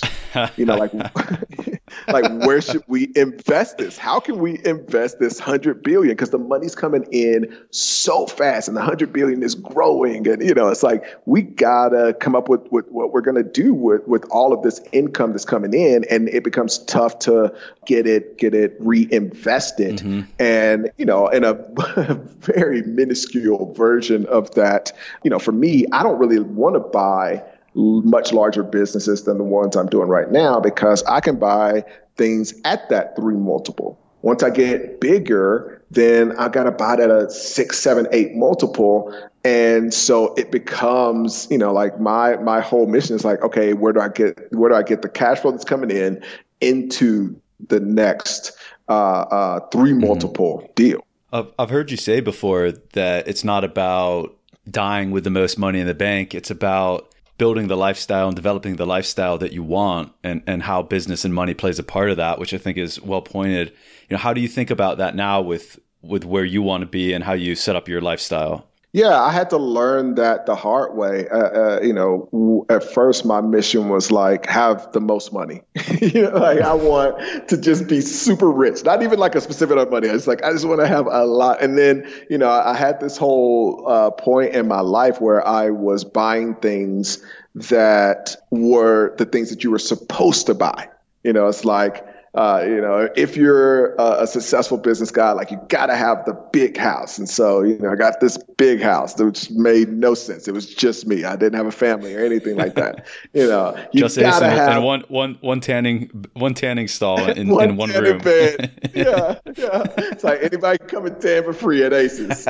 you 0.55 0.63
know, 0.63 0.77
like 0.77 0.93
like 2.07 2.31
where 2.45 2.61
should 2.61 2.83
we 2.87 3.11
invest 3.15 3.77
this 3.77 3.97
how 3.97 4.19
can 4.19 4.39
we 4.39 4.59
invest 4.65 5.19
this 5.19 5.39
100 5.39 5.83
billion 5.83 6.15
because 6.15 6.29
the 6.29 6.37
money's 6.37 6.75
coming 6.75 7.05
in 7.11 7.55
so 7.71 8.25
fast 8.27 8.67
and 8.67 8.77
the 8.77 8.81
100 8.81 9.11
billion 9.11 9.43
is 9.43 9.55
growing 9.55 10.27
and 10.27 10.41
you 10.41 10.53
know 10.53 10.67
it's 10.69 10.83
like 10.83 11.03
we 11.25 11.41
gotta 11.41 12.15
come 12.19 12.35
up 12.35 12.49
with, 12.49 12.61
with 12.71 12.87
what 12.89 13.11
we're 13.11 13.21
gonna 13.21 13.43
do 13.43 13.73
with 13.73 14.07
with 14.07 14.25
all 14.29 14.53
of 14.53 14.61
this 14.63 14.81
income 14.91 15.31
that's 15.31 15.45
coming 15.45 15.73
in 15.73 16.05
and 16.09 16.29
it 16.29 16.43
becomes 16.43 16.79
tough 16.85 17.19
to 17.19 17.53
get 17.85 18.05
it 18.05 18.37
get 18.37 18.53
it 18.53 18.75
reinvested 18.79 19.97
mm-hmm. 19.97 20.21
and 20.39 20.91
you 20.97 21.05
know 21.05 21.27
in 21.27 21.43
a 21.43 21.53
very 22.39 22.81
minuscule 22.83 23.73
version 23.73 24.25
of 24.27 24.49
that 24.51 24.91
you 25.23 25.29
know 25.29 25.39
for 25.39 25.51
me 25.51 25.85
i 25.91 26.03
don't 26.03 26.19
really 26.19 26.39
want 26.39 26.68
to 26.73 26.79
buy 26.79 27.43
much 27.75 28.33
larger 28.33 28.63
businesses 28.63 29.23
than 29.23 29.37
the 29.37 29.43
ones 29.43 29.75
I'm 29.75 29.87
doing 29.87 30.09
right 30.09 30.31
now 30.31 30.59
because 30.59 31.03
I 31.03 31.19
can 31.19 31.37
buy 31.37 31.83
things 32.15 32.53
at 32.65 32.89
that 32.89 33.15
three 33.15 33.35
multiple. 33.35 33.99
Once 34.21 34.43
I 34.43 34.49
get 34.49 34.99
bigger, 34.99 35.81
then 35.91 36.35
I 36.37 36.49
got 36.49 36.63
to 36.63 36.71
buy 36.71 36.95
it 36.95 36.99
at 36.99 37.09
a 37.09 37.29
six, 37.29 37.79
seven, 37.79 38.07
eight 38.11 38.35
multiple. 38.35 39.13
And 39.45 39.93
so 39.93 40.33
it 40.33 40.51
becomes, 40.51 41.47
you 41.49 41.57
know, 41.57 41.71
like 41.71 41.99
my, 42.01 42.35
my 42.37 42.59
whole 42.59 42.85
mission 42.87 43.15
is 43.15 43.23
like, 43.23 43.41
okay, 43.41 43.73
where 43.73 43.93
do 43.93 44.01
I 44.01 44.09
get, 44.09 44.51
where 44.51 44.69
do 44.69 44.75
I 44.75 44.83
get 44.83 45.01
the 45.01 45.09
cash 45.09 45.39
flow 45.39 45.51
that's 45.51 45.63
coming 45.63 45.89
in 45.89 46.21
into 46.59 47.39
the 47.69 47.79
next, 47.79 48.51
uh, 48.89 49.21
uh, 49.21 49.59
three 49.69 49.91
mm-hmm. 49.91 50.07
multiple 50.07 50.57
mm-hmm. 50.57 50.73
deal? 50.75 51.05
I've, 51.31 51.53
I've 51.57 51.69
heard 51.69 51.89
you 51.89 51.97
say 51.97 52.19
before 52.19 52.71
that 52.93 53.27
it's 53.27 53.45
not 53.45 53.63
about 53.63 54.35
dying 54.69 55.11
with 55.11 55.23
the 55.23 55.29
most 55.29 55.57
money 55.57 55.79
in 55.79 55.87
the 55.87 55.93
bank. 55.93 56.33
It's 56.35 56.51
about 56.51 57.13
building 57.37 57.67
the 57.67 57.77
lifestyle 57.77 58.27
and 58.27 58.35
developing 58.35 58.75
the 58.75 58.85
lifestyle 58.85 59.37
that 59.37 59.53
you 59.53 59.63
want 59.63 60.11
and, 60.23 60.43
and 60.45 60.61
how 60.61 60.81
business 60.81 61.25
and 61.25 61.33
money 61.33 61.53
plays 61.53 61.79
a 61.79 61.83
part 61.83 62.09
of 62.09 62.17
that, 62.17 62.37
which 62.37 62.53
I 62.53 62.57
think 62.57 62.77
is 62.77 63.01
well 63.01 63.21
pointed. 63.21 63.69
You 64.09 64.15
know, 64.15 64.17
how 64.17 64.33
do 64.33 64.41
you 64.41 64.47
think 64.47 64.69
about 64.69 64.97
that 64.97 65.15
now 65.15 65.41
with 65.41 65.79
with 66.01 66.23
where 66.23 66.45
you 66.45 66.61
want 66.61 66.81
to 66.81 66.87
be 66.87 67.11
and 67.11 67.23
how 67.23 67.33
you 67.33 67.55
set 67.55 67.75
up 67.75 67.87
your 67.87 68.01
lifestyle? 68.01 68.68
Yeah, 68.91 69.21
I 69.21 69.31
had 69.31 69.51
to 69.51 69.57
learn 69.57 70.15
that 70.15 70.47
the 70.47 70.55
hard 70.55 70.95
way. 70.95 71.27
Uh, 71.29 71.37
uh, 71.37 71.79
you 71.83 71.93
know, 71.93 72.65
at 72.69 72.83
first 72.83 73.23
my 73.23 73.39
mission 73.39 73.89
was 73.89 74.09
like 74.11 74.47
have 74.47 74.91
the 74.93 74.99
most 74.99 75.31
money. 75.31 75.61
you 76.01 76.23
know, 76.23 76.31
like 76.31 76.61
I 76.61 76.73
want 76.73 77.49
to 77.49 77.57
just 77.57 77.87
be 77.87 78.01
super 78.01 78.49
rich, 78.49 78.83
not 78.83 79.03
even 79.03 79.19
like 79.19 79.35
a 79.35 79.41
specific 79.41 79.73
amount 79.73 79.89
of 79.89 79.91
money. 79.91 80.07
It's 80.07 80.25
like 80.25 80.43
I 80.43 80.51
just 80.51 80.65
want 80.65 80.79
to 80.81 80.87
have 80.87 81.05
a 81.05 81.25
lot. 81.25 81.61
And 81.61 81.77
then, 81.77 82.09
you 82.31 82.37
know, 82.39 82.49
I 82.49 82.75
had 82.75 82.99
this 82.99 83.15
whole 83.15 83.87
uh, 83.87 84.09
point 84.09 84.55
in 84.55 84.67
my 84.67 84.81
life 84.81 85.21
where 85.21 85.47
I 85.47 85.69
was 85.69 86.03
buying 86.03 86.55
things 86.55 87.23
that 87.53 88.35
were 88.49 89.15
the 89.17 89.25
things 89.25 89.51
that 89.51 89.63
you 89.63 89.69
were 89.69 89.79
supposed 89.79 90.47
to 90.47 90.55
buy. 90.55 90.89
You 91.23 91.33
know, 91.33 91.47
it's 91.47 91.63
like 91.63 92.08
uh, 92.35 92.63
you 92.63 92.79
know, 92.79 93.09
if 93.15 93.35
you're 93.35 93.95
a, 93.95 94.21
a, 94.21 94.27
successful 94.27 94.77
business 94.77 95.09
guy, 95.09 95.31
like 95.31 95.49
you 95.49 95.59
got 95.67 95.87
to 95.87 95.95
have 95.95 96.23
the 96.25 96.33
big 96.51 96.77
house. 96.77 97.17
And 97.17 97.27
so, 97.27 97.63
you 97.63 97.79
know, 97.79 97.91
I 97.91 97.95
got 97.95 98.19
this 98.19 98.37
big 98.57 98.81
house, 98.81 99.17
which 99.17 99.49
made 99.49 99.89
no 99.89 100.13
sense. 100.13 100.47
It 100.47 100.53
was 100.53 100.71
just 100.71 101.07
me. 101.07 101.23
I 101.23 101.35
didn't 101.35 101.55
have 101.55 101.65
a 101.65 101.71
family 101.71 102.15
or 102.15 102.23
anything 102.23 102.55
like 102.55 102.75
that. 102.75 103.07
You 103.33 103.47
know, 103.47 103.77
you 103.91 104.01
just 104.01 104.17
gotta 104.17 104.45
and, 104.45 104.57
have 104.57 104.69
and 104.77 104.83
one, 104.83 105.03
one, 105.07 105.37
one 105.41 105.61
tanning, 105.61 106.25
one 106.33 106.53
tanning 106.53 106.87
stall 106.87 107.29
in 107.29 107.49
one, 107.49 107.69
in 107.69 107.77
one 107.77 107.91
room. 107.91 108.17
Bed. 108.19 108.91
yeah, 108.95 109.35
yeah. 109.55 109.83
It's 109.97 110.23
like 110.23 110.41
anybody 110.41 110.77
come 110.79 111.05
and 111.05 111.19
tan 111.21 111.43
for 111.43 111.53
free 111.53 111.83
at 111.83 111.93
Aces. 111.93 112.47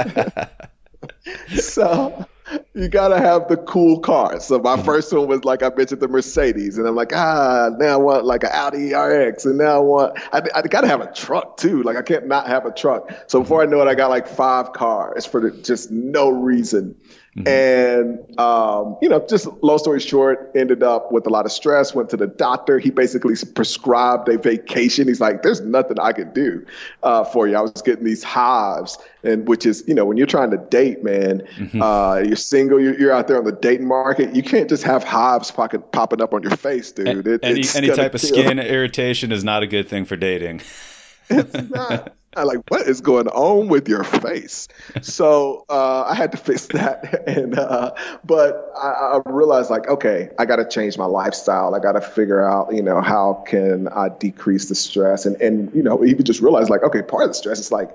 so 1.56 2.26
you 2.74 2.88
gotta 2.88 3.20
have 3.20 3.48
the 3.48 3.58
cool 3.58 4.00
cars. 4.00 4.46
So 4.46 4.60
my 4.60 4.76
mm-hmm. 4.76 4.86
first 4.86 5.14
one 5.14 5.28
was 5.28 5.44
like 5.44 5.64
I 5.64 5.70
mentioned 5.76 6.02
the 6.02 6.08
Mercedes, 6.08 6.78
and 6.78 6.88
I'm 6.88 6.96
like, 6.96 7.14
ah, 7.14 7.70
now 7.78 7.94
I 7.94 7.98
want 7.98 8.26
like 8.26 8.44
an 8.44 8.52
Audi 8.54 8.94
RX, 8.94 9.46
and 9.46 9.58
now 9.58 9.76
I 9.76 9.80
want 9.80 10.20
I, 10.34 10.42
I 10.56 10.62
gotta 10.64 10.88
have 10.88 11.02
a 11.02 11.12
truck 11.14 11.58
too. 11.58 11.84
Like 11.84 11.98
I 11.98 12.02
can't 12.02 12.28
not 12.28 12.48
have 12.48 12.66
a 12.66 12.72
truck. 12.72 13.12
So 13.28 13.42
before 13.42 13.62
I 13.62 13.66
know 13.66 13.82
it, 13.82 13.88
I 13.88 13.96
got 13.96 14.10
like 14.10 14.28
five 14.28 14.74
cars 14.74 15.26
for 15.26 15.42
the, 15.42 15.52
just 15.52 15.92
no 15.92 16.30
reason. 16.30 16.96
Mm-hmm. 17.38 17.48
And, 17.48 18.40
um, 18.40 18.98
you 19.02 19.08
know, 19.08 19.24
just 19.30 19.48
long 19.62 19.78
story 19.78 20.00
short, 20.00 20.52
ended 20.56 20.82
up 20.82 21.12
with 21.12 21.28
a 21.28 21.30
lot 21.30 21.46
of 21.46 21.52
stress, 21.52 21.94
went 21.94 22.10
to 22.10 22.18
the 22.18 22.28
doctor. 22.28 22.80
He 22.80 22.90
basically 22.90 23.36
prescribed 23.54 24.28
a 24.30 24.38
vacation. 24.38 25.08
He's 25.08 25.22
like, 25.22 25.44
there's 25.44 25.62
nothing 25.62 26.00
I 26.00 26.12
can 26.12 26.34
do 26.34 26.66
uh, 27.04 27.24
for 27.24 27.48
you. 27.48 27.56
I 27.56 27.62
was 27.62 27.82
getting 27.84 28.04
these 28.04 28.24
hives, 28.24 28.98
and 29.24 29.48
which 29.48 29.66
is, 29.66 29.84
you 29.88 29.94
know, 29.94 30.06
when 30.06 30.18
you're 30.18 30.28
trying 30.28 30.52
to 30.52 30.58
date, 30.58 31.04
man, 31.04 31.42
mm-hmm. 31.58 31.82
uh, 31.82 32.18
you're 32.18 32.36
single, 32.36 32.80
you're, 32.80 32.98
you're, 33.00 33.12
out 33.12 33.28
there 33.28 33.38
on 33.38 33.44
the 33.44 33.52
dating 33.52 33.88
market. 33.88 34.36
You 34.36 34.44
can't 34.44 34.70
just 34.70 34.84
have 34.84 35.04
hives 35.04 35.52
popping, 35.52 35.82
popping 35.92 36.22
up 36.22 36.34
on 36.34 36.44
your 36.44 36.56
face, 36.56 36.92
dude. 36.92 37.28
It, 37.28 37.44
any 37.44 37.64
any 37.76 37.90
type 37.90 38.14
of 38.14 38.22
skin 38.22 38.60
irritation 38.60 39.32
is 39.32 39.44
not 39.44 39.64
a 39.64 39.68
good 39.68 39.90
thing 39.90 40.06
for 40.06 40.16
dating. 40.16 40.62
it's 41.30 41.70
not. 41.70 42.16
I 42.38 42.44
like, 42.44 42.70
what 42.70 42.88
is 42.88 43.02
going 43.02 43.28
on 43.28 43.70
with 43.70 43.90
your 43.90 44.04
face? 44.04 44.68
so 45.02 45.66
uh, 45.68 46.04
I 46.04 46.14
had 46.14 46.32
to 46.32 46.38
fix 46.38 46.68
that, 46.68 47.24
and 47.28 47.58
uh, 47.58 47.92
but 48.24 48.72
I, 48.78 49.18
I, 49.18 49.22
realized 49.26 49.72
like, 49.72 49.88
okay, 49.88 50.30
I 50.38 50.46
got 50.46 50.58
to 50.58 50.66
change 50.66 50.98
my 50.98 51.06
lifestyle. 51.06 51.74
I 51.74 51.80
got 51.80 51.94
to 51.94 52.02
figure 52.02 52.48
out, 52.48 52.74
you 52.74 52.84
know, 52.84 53.02
how 53.02 53.44
can 53.48 53.88
I 53.88 54.10
decrease 54.10 54.70
the 54.70 54.76
stress, 54.76 55.26
and 55.26 55.42
and 55.42 55.74
you 55.74 55.82
know, 55.82 56.06
even 56.06 56.24
just 56.24 56.42
realize 56.42 56.70
like, 56.70 56.84
okay, 56.84 57.02
part 57.02 57.24
of 57.24 57.30
the 57.32 57.34
stress 57.34 57.60
is 57.60 57.72
like 57.72 57.90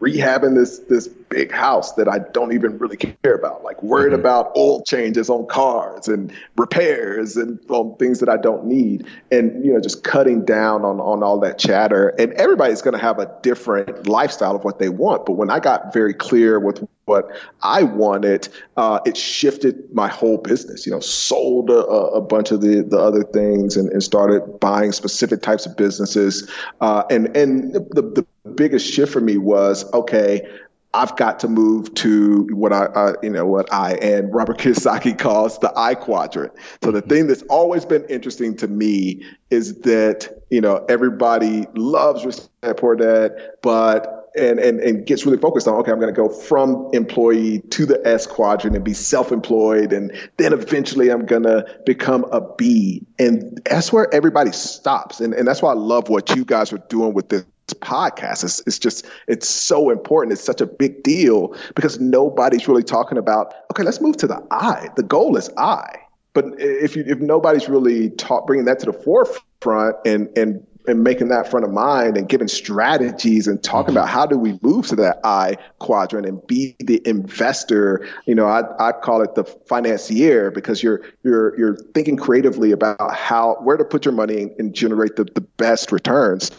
rehabbing 0.00 0.54
this 0.54 0.78
this 0.80 1.08
big 1.08 1.50
house 1.50 1.92
that 1.94 2.08
I 2.08 2.18
don't 2.18 2.52
even 2.52 2.78
really 2.78 2.96
care 2.96 3.34
about, 3.34 3.64
like 3.64 3.82
worried 3.82 4.12
mm-hmm. 4.12 4.20
about 4.20 4.56
oil 4.56 4.82
changes 4.82 5.28
on 5.28 5.46
cars 5.46 6.08
and 6.08 6.32
repairs 6.56 7.36
and 7.36 7.58
on 7.68 7.96
things 7.96 8.20
that 8.20 8.28
I 8.28 8.36
don't 8.36 8.66
need, 8.66 9.06
and 9.30 9.64
you 9.64 9.72
know 9.72 9.80
just 9.80 10.04
cutting 10.04 10.44
down 10.44 10.84
on 10.84 11.00
on 11.00 11.22
all 11.22 11.38
that 11.40 11.58
chatter. 11.58 12.08
And 12.18 12.32
everybody's 12.34 12.82
going 12.82 12.94
to 12.94 13.00
have 13.00 13.18
a 13.18 13.30
different 13.42 14.06
lifestyle 14.06 14.56
of 14.56 14.64
what 14.64 14.78
they 14.78 14.88
want, 14.88 15.26
but 15.26 15.32
when 15.32 15.50
I 15.50 15.60
got 15.60 15.92
very 15.92 16.14
clear 16.14 16.58
with 16.58 16.86
what 17.06 17.30
I 17.62 17.84
wanted, 17.84 18.48
uh, 18.76 18.98
it 19.06 19.16
shifted 19.16 19.92
my 19.94 20.08
whole 20.08 20.38
business. 20.38 20.86
You 20.86 20.92
know, 20.92 21.00
sold 21.00 21.70
a, 21.70 21.78
a 21.78 22.20
bunch 22.20 22.50
of 22.50 22.60
the, 22.60 22.82
the 22.82 22.98
other 22.98 23.22
things 23.22 23.76
and, 23.76 23.90
and, 23.90 24.02
started 24.02 24.60
buying 24.60 24.92
specific 24.92 25.40
types 25.40 25.66
of 25.66 25.76
businesses. 25.76 26.50
Uh, 26.80 27.04
and 27.08 27.34
and 27.36 27.74
the, 27.74 28.02
the 28.02 28.26
biggest 28.50 28.92
shift 28.92 29.12
for 29.12 29.20
me 29.20 29.38
was 29.38 29.90
okay. 29.94 30.46
I've 30.94 31.14
got 31.16 31.38
to 31.40 31.48
move 31.48 31.92
to 31.94 32.48
what 32.52 32.72
I, 32.72 32.86
uh, 32.86 33.12
you 33.22 33.30
know, 33.30 33.44
what 33.44 33.72
I 33.72 33.94
and 33.94 34.34
Robert 34.34 34.58
Kiyosaki 34.60 35.16
calls 35.16 35.58
the 35.60 35.72
I 35.76 35.94
quadrant. 35.94 36.54
So 36.82 36.90
the 36.90 37.02
thing 37.02 37.28
that's 37.28 37.42
always 37.42 37.84
been 37.84 38.04
interesting 38.06 38.56
to 38.56 38.66
me 38.66 39.22
is 39.50 39.80
that 39.82 40.42
you 40.50 40.60
know 40.60 40.84
everybody 40.88 41.66
loves 41.76 42.24
Rich 42.26 42.40
Dad 42.62 42.78
Poor 42.78 42.96
Dad, 42.96 43.32
but 43.62 44.25
and, 44.36 44.58
and, 44.58 44.80
and 44.80 45.06
gets 45.06 45.24
really 45.24 45.38
focused 45.38 45.66
on, 45.66 45.74
okay, 45.76 45.92
I'm 45.92 46.00
going 46.00 46.14
to 46.14 46.20
go 46.20 46.28
from 46.28 46.88
employee 46.92 47.60
to 47.70 47.86
the 47.86 48.00
S 48.06 48.26
quadrant 48.26 48.76
and 48.76 48.84
be 48.84 48.94
self-employed. 48.94 49.92
And 49.92 50.12
then 50.36 50.52
eventually 50.52 51.10
I'm 51.10 51.26
going 51.26 51.44
to 51.44 51.66
become 51.84 52.24
a 52.32 52.40
B. 52.56 53.04
And 53.18 53.60
that's 53.64 53.92
where 53.92 54.12
everybody 54.14 54.52
stops. 54.52 55.20
And, 55.20 55.34
and 55.34 55.46
that's 55.46 55.62
why 55.62 55.70
I 55.70 55.76
love 55.76 56.08
what 56.08 56.34
you 56.34 56.44
guys 56.44 56.72
are 56.72 56.78
doing 56.88 57.14
with 57.14 57.28
this 57.28 57.44
podcast. 57.68 58.44
It's, 58.44 58.62
it's 58.66 58.78
just, 58.78 59.06
it's 59.26 59.48
so 59.48 59.90
important. 59.90 60.32
It's 60.32 60.44
such 60.44 60.60
a 60.60 60.66
big 60.66 61.02
deal 61.02 61.56
because 61.74 61.98
nobody's 61.98 62.68
really 62.68 62.84
talking 62.84 63.18
about, 63.18 63.54
okay, 63.72 63.82
let's 63.82 64.00
move 64.00 64.16
to 64.18 64.26
the 64.26 64.40
I. 64.50 64.88
The 64.96 65.02
goal 65.02 65.36
is 65.36 65.50
I. 65.56 65.96
But 66.32 66.44
if 66.58 66.94
you, 66.94 67.02
if 67.06 67.18
nobody's 67.18 67.68
really 67.68 68.10
taught, 68.10 68.46
bringing 68.46 68.66
that 68.66 68.78
to 68.80 68.86
the 68.86 68.92
forefront 68.92 69.96
and, 70.04 70.28
and 70.36 70.64
and 70.88 71.02
making 71.02 71.28
that 71.28 71.50
front 71.50 71.64
of 71.64 71.72
mind 71.72 72.16
and 72.16 72.28
giving 72.28 72.48
strategies 72.48 73.46
and 73.46 73.62
talking 73.62 73.94
mm-hmm. 73.94 73.98
about 73.98 74.08
how 74.08 74.26
do 74.26 74.38
we 74.38 74.58
move 74.62 74.86
to 74.88 74.96
that 74.96 75.20
I 75.24 75.56
quadrant 75.78 76.26
and 76.26 76.44
be 76.46 76.76
the 76.80 77.06
investor. 77.06 78.06
You 78.26 78.34
know, 78.34 78.46
I, 78.46 78.88
I 78.88 78.92
call 78.92 79.22
it 79.22 79.34
the 79.34 79.44
financier 79.44 80.50
because 80.50 80.82
you're 80.82 81.02
you're 81.22 81.58
you're 81.58 81.76
thinking 81.94 82.16
creatively 82.16 82.72
about 82.72 83.14
how 83.14 83.56
where 83.62 83.76
to 83.76 83.84
put 83.84 84.04
your 84.04 84.14
money 84.14 84.48
and 84.58 84.74
generate 84.74 85.16
the, 85.16 85.24
the 85.24 85.40
best 85.40 85.92
returns. 85.92 86.50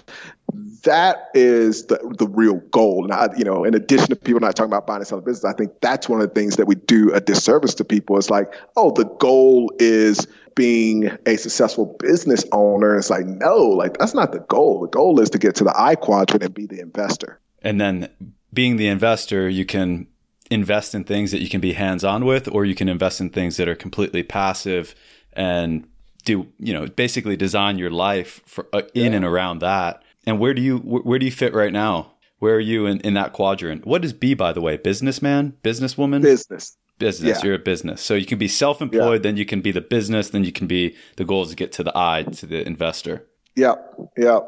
That 0.83 1.29
is 1.33 1.87
the 1.87 1.99
the 2.17 2.27
real 2.27 2.57
goal. 2.71 3.03
And 3.03 3.13
I, 3.13 3.29
you 3.37 3.43
know, 3.43 3.63
in 3.63 3.73
addition 3.73 4.07
to 4.07 4.15
people 4.15 4.39
not 4.39 4.55
talking 4.55 4.71
about 4.71 4.87
buying 4.87 4.99
and 4.99 5.07
selling 5.07 5.25
business, 5.25 5.45
I 5.45 5.55
think 5.55 5.73
that's 5.81 6.07
one 6.07 6.21
of 6.21 6.29
the 6.29 6.33
things 6.33 6.55
that 6.55 6.67
we 6.67 6.75
do 6.75 7.11
a 7.13 7.19
disservice 7.19 7.73
to 7.75 7.83
people. 7.83 8.17
It's 8.17 8.29
like, 8.29 8.53
oh, 8.77 8.91
the 8.91 9.05
goal 9.05 9.73
is 9.79 10.27
being 10.57 11.09
a 11.27 11.37
successful 11.37 11.95
business 11.99 12.43
owner. 12.51 12.97
It's 12.97 13.11
like, 13.11 13.25
no, 13.25 13.57
like 13.57 13.97
that's 13.99 14.15
not 14.15 14.33
the 14.33 14.39
goal. 14.39 14.81
The 14.81 14.87
goal 14.87 15.21
is 15.21 15.29
to 15.29 15.37
get 15.37 15.55
to 15.55 15.63
the 15.63 15.73
I 15.79 15.95
quadrant 15.95 16.43
and 16.43 16.53
be 16.53 16.65
the 16.65 16.81
investor. 16.81 17.39
And 17.61 17.79
then 17.79 18.09
being 18.51 18.75
the 18.75 18.87
investor, 18.87 19.47
you 19.47 19.65
can 19.65 20.07
invest 20.49 20.95
in 20.95 21.03
things 21.03 21.31
that 21.31 21.41
you 21.41 21.47
can 21.47 21.61
be 21.61 21.73
hands 21.73 22.03
on 22.03 22.25
with, 22.25 22.47
or 22.49 22.65
you 22.65 22.73
can 22.73 22.89
invest 22.89 23.21
in 23.21 23.29
things 23.29 23.57
that 23.57 23.67
are 23.69 23.75
completely 23.75 24.23
passive 24.23 24.95
and 25.33 25.87
do, 26.25 26.47
you 26.57 26.73
know, 26.73 26.87
basically 26.87 27.37
design 27.37 27.77
your 27.77 27.91
life 27.91 28.41
for, 28.45 28.67
uh, 28.73 28.81
in 28.95 29.11
yeah. 29.11 29.17
and 29.17 29.25
around 29.25 29.59
that. 29.59 30.01
And 30.25 30.39
where 30.39 30.53
do 30.55 30.61
you, 30.61 30.79
where 30.79 31.19
do 31.19 31.25
you 31.25 31.31
fit 31.31 31.53
right 31.53 31.71
now? 31.71 32.13
Where 32.39 32.55
are 32.55 32.59
you 32.59 32.87
in, 32.87 32.99
in 33.01 33.13
that 33.13 33.33
quadrant? 33.33 33.85
What 33.85 34.03
is 34.03 34.11
B, 34.11 34.33
by 34.33 34.53
the 34.53 34.61
way? 34.61 34.77
Businessman? 34.77 35.55
Businesswoman? 35.63 36.21
Business 36.21 36.77
business. 36.99 37.39
Yeah. 37.39 37.45
You're 37.45 37.55
a 37.55 37.59
business. 37.59 38.01
So 38.01 38.13
you 38.13 38.25
can 38.25 38.37
be 38.37 38.47
self 38.47 38.81
employed, 38.81 39.21
yeah. 39.21 39.29
then 39.29 39.37
you 39.37 39.45
can 39.45 39.61
be 39.61 39.71
the 39.71 39.81
business, 39.81 40.29
then 40.29 40.43
you 40.43 40.51
can 40.51 40.67
be 40.67 40.95
the 41.15 41.25
goal 41.25 41.43
is 41.43 41.49
to 41.49 41.55
get 41.55 41.71
to 41.73 41.83
the 41.83 41.91
I, 41.95 42.23
to 42.23 42.45
the 42.45 42.65
investor. 42.65 43.27
Yep. 43.55 43.95
Yep. 44.17 44.43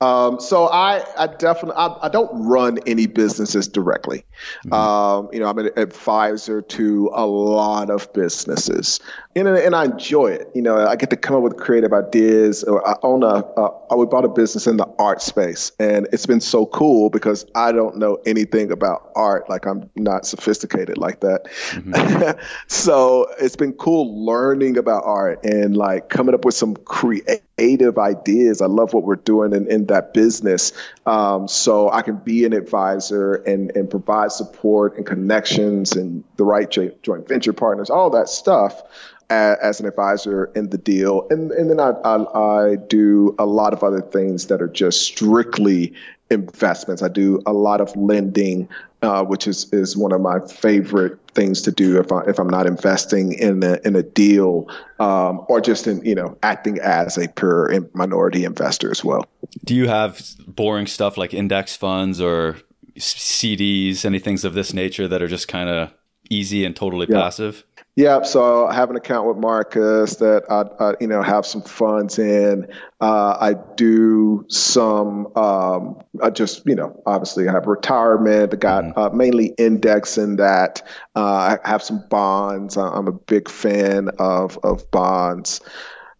Um, 0.00 0.38
so 0.38 0.68
I, 0.68 1.04
I 1.16 1.26
definitely, 1.26 1.74
I, 1.76 1.96
I, 2.02 2.08
don't 2.08 2.30
run 2.46 2.78
any 2.86 3.06
businesses 3.06 3.66
directly. 3.66 4.24
Mm-hmm. 4.64 4.72
Um, 4.72 5.28
you 5.32 5.40
know, 5.40 5.46
I'm 5.46 5.58
an 5.58 5.70
advisor 5.76 6.62
to 6.62 7.10
a 7.12 7.26
lot 7.26 7.90
of 7.90 8.12
businesses, 8.12 9.00
and, 9.34 9.48
and 9.48 9.74
I 9.74 9.86
enjoy 9.86 10.28
it. 10.28 10.52
You 10.54 10.62
know, 10.62 10.86
I 10.86 10.94
get 10.94 11.10
to 11.10 11.16
come 11.16 11.34
up 11.34 11.42
with 11.42 11.56
creative 11.56 11.92
ideas. 11.92 12.64
I 12.64 12.94
own 13.02 13.24
a, 13.24 13.42
uh, 13.58 13.96
we 13.96 14.06
bought 14.06 14.24
a 14.24 14.28
business 14.28 14.68
in 14.68 14.76
the 14.76 14.86
art 15.00 15.20
space, 15.20 15.72
and 15.80 16.06
it's 16.12 16.26
been 16.26 16.40
so 16.40 16.66
cool 16.66 17.10
because 17.10 17.44
I 17.56 17.72
don't 17.72 17.96
know 17.96 18.18
anything 18.24 18.70
about 18.70 19.10
art. 19.16 19.50
Like 19.50 19.66
I'm 19.66 19.90
not 19.96 20.26
sophisticated 20.26 20.96
like 20.96 21.20
that. 21.20 21.46
Mm-hmm. 21.70 22.40
so 22.68 23.26
it's 23.40 23.56
been 23.56 23.72
cool 23.72 24.24
learning 24.24 24.78
about 24.78 25.02
art 25.04 25.44
and 25.44 25.76
like 25.76 26.08
coming 26.08 26.36
up 26.36 26.44
with 26.44 26.54
some 26.54 26.76
creative 26.76 27.42
creative 27.58 27.98
ideas. 27.98 28.62
I 28.62 28.66
love 28.66 28.94
what 28.94 29.02
we're 29.02 29.16
doing 29.16 29.52
in, 29.52 29.68
in 29.70 29.86
that 29.86 30.14
business. 30.14 30.72
Um, 31.06 31.48
so 31.48 31.90
I 31.90 32.02
can 32.02 32.16
be 32.16 32.44
an 32.44 32.52
advisor 32.52 33.34
and, 33.34 33.74
and 33.76 33.90
provide 33.90 34.30
support 34.30 34.96
and 34.96 35.04
connections 35.04 35.92
and 35.92 36.22
the 36.36 36.44
right 36.44 36.70
joint 36.70 37.28
venture 37.28 37.52
partners, 37.52 37.90
all 37.90 38.10
that 38.10 38.28
stuff 38.28 38.80
as, 39.28 39.58
as 39.58 39.80
an 39.80 39.86
advisor 39.86 40.46
in 40.54 40.70
the 40.70 40.78
deal. 40.78 41.26
And, 41.30 41.50
and 41.50 41.68
then 41.68 41.80
I, 41.80 41.90
I, 42.04 42.70
I 42.70 42.76
do 42.76 43.34
a 43.40 43.46
lot 43.46 43.72
of 43.72 43.82
other 43.82 44.02
things 44.02 44.46
that 44.46 44.62
are 44.62 44.68
just 44.68 45.00
strictly 45.00 45.92
investments. 46.30 47.02
I 47.02 47.08
do 47.08 47.42
a 47.44 47.52
lot 47.52 47.80
of 47.80 47.94
lending, 47.96 48.68
uh, 49.02 49.24
which 49.24 49.48
is, 49.48 49.72
is 49.72 49.96
one 49.96 50.12
of 50.12 50.20
my 50.20 50.38
favorite 50.46 51.18
things 51.38 51.62
to 51.62 51.70
do 51.70 52.00
if 52.00 52.10
I 52.10 52.22
if 52.22 52.38
I'm 52.38 52.48
not 52.48 52.66
investing 52.66 53.32
in 53.32 53.62
a 53.62 53.78
in 53.84 53.94
a 53.94 54.02
deal 54.02 54.68
um, 54.98 55.44
or 55.48 55.60
just 55.60 55.86
in 55.86 56.04
you 56.04 56.14
know 56.14 56.36
acting 56.42 56.78
as 56.80 57.16
a 57.16 57.28
pure 57.28 57.88
minority 57.94 58.44
investor 58.44 58.90
as 58.90 59.04
well. 59.04 59.24
Do 59.64 59.74
you 59.74 59.88
have 59.88 60.20
boring 60.46 60.86
stuff 60.86 61.16
like 61.16 61.32
index 61.32 61.76
funds 61.76 62.20
or 62.20 62.56
CDs, 62.98 64.04
any 64.04 64.18
things 64.18 64.44
of 64.44 64.54
this 64.54 64.74
nature 64.74 65.06
that 65.06 65.22
are 65.22 65.28
just 65.28 65.46
kind 65.46 65.68
of 65.68 65.92
easy 66.28 66.64
and 66.64 66.74
totally 66.74 67.06
yeah. 67.08 67.20
passive? 67.20 67.64
Yep. 67.98 68.26
So 68.26 68.68
I 68.68 68.74
have 68.74 68.90
an 68.90 68.96
account 68.96 69.26
with 69.26 69.38
Marcus 69.38 70.14
that 70.16 70.44
I, 70.48 70.84
I 70.84 70.94
you 71.00 71.08
know, 71.08 71.20
have 71.20 71.44
some 71.44 71.62
funds 71.62 72.16
in. 72.16 72.68
Uh, 73.00 73.36
I 73.40 73.54
do 73.74 74.46
some, 74.48 75.36
um, 75.36 76.00
I 76.22 76.30
just, 76.30 76.64
you 76.64 76.76
know, 76.76 77.02
obviously 77.06 77.48
I 77.48 77.52
have 77.52 77.66
retirement. 77.66 78.54
I 78.54 78.56
got 78.56 78.84
mm-hmm. 78.84 79.00
uh, 79.00 79.08
mainly 79.08 79.46
indexing 79.58 80.36
that. 80.36 80.80
Uh, 81.16 81.58
I 81.64 81.68
have 81.68 81.82
some 81.82 82.04
bonds. 82.08 82.76
I'm 82.76 83.08
a 83.08 83.12
big 83.12 83.48
fan 83.48 84.10
of 84.20 84.56
of 84.62 84.88
bonds. 84.92 85.60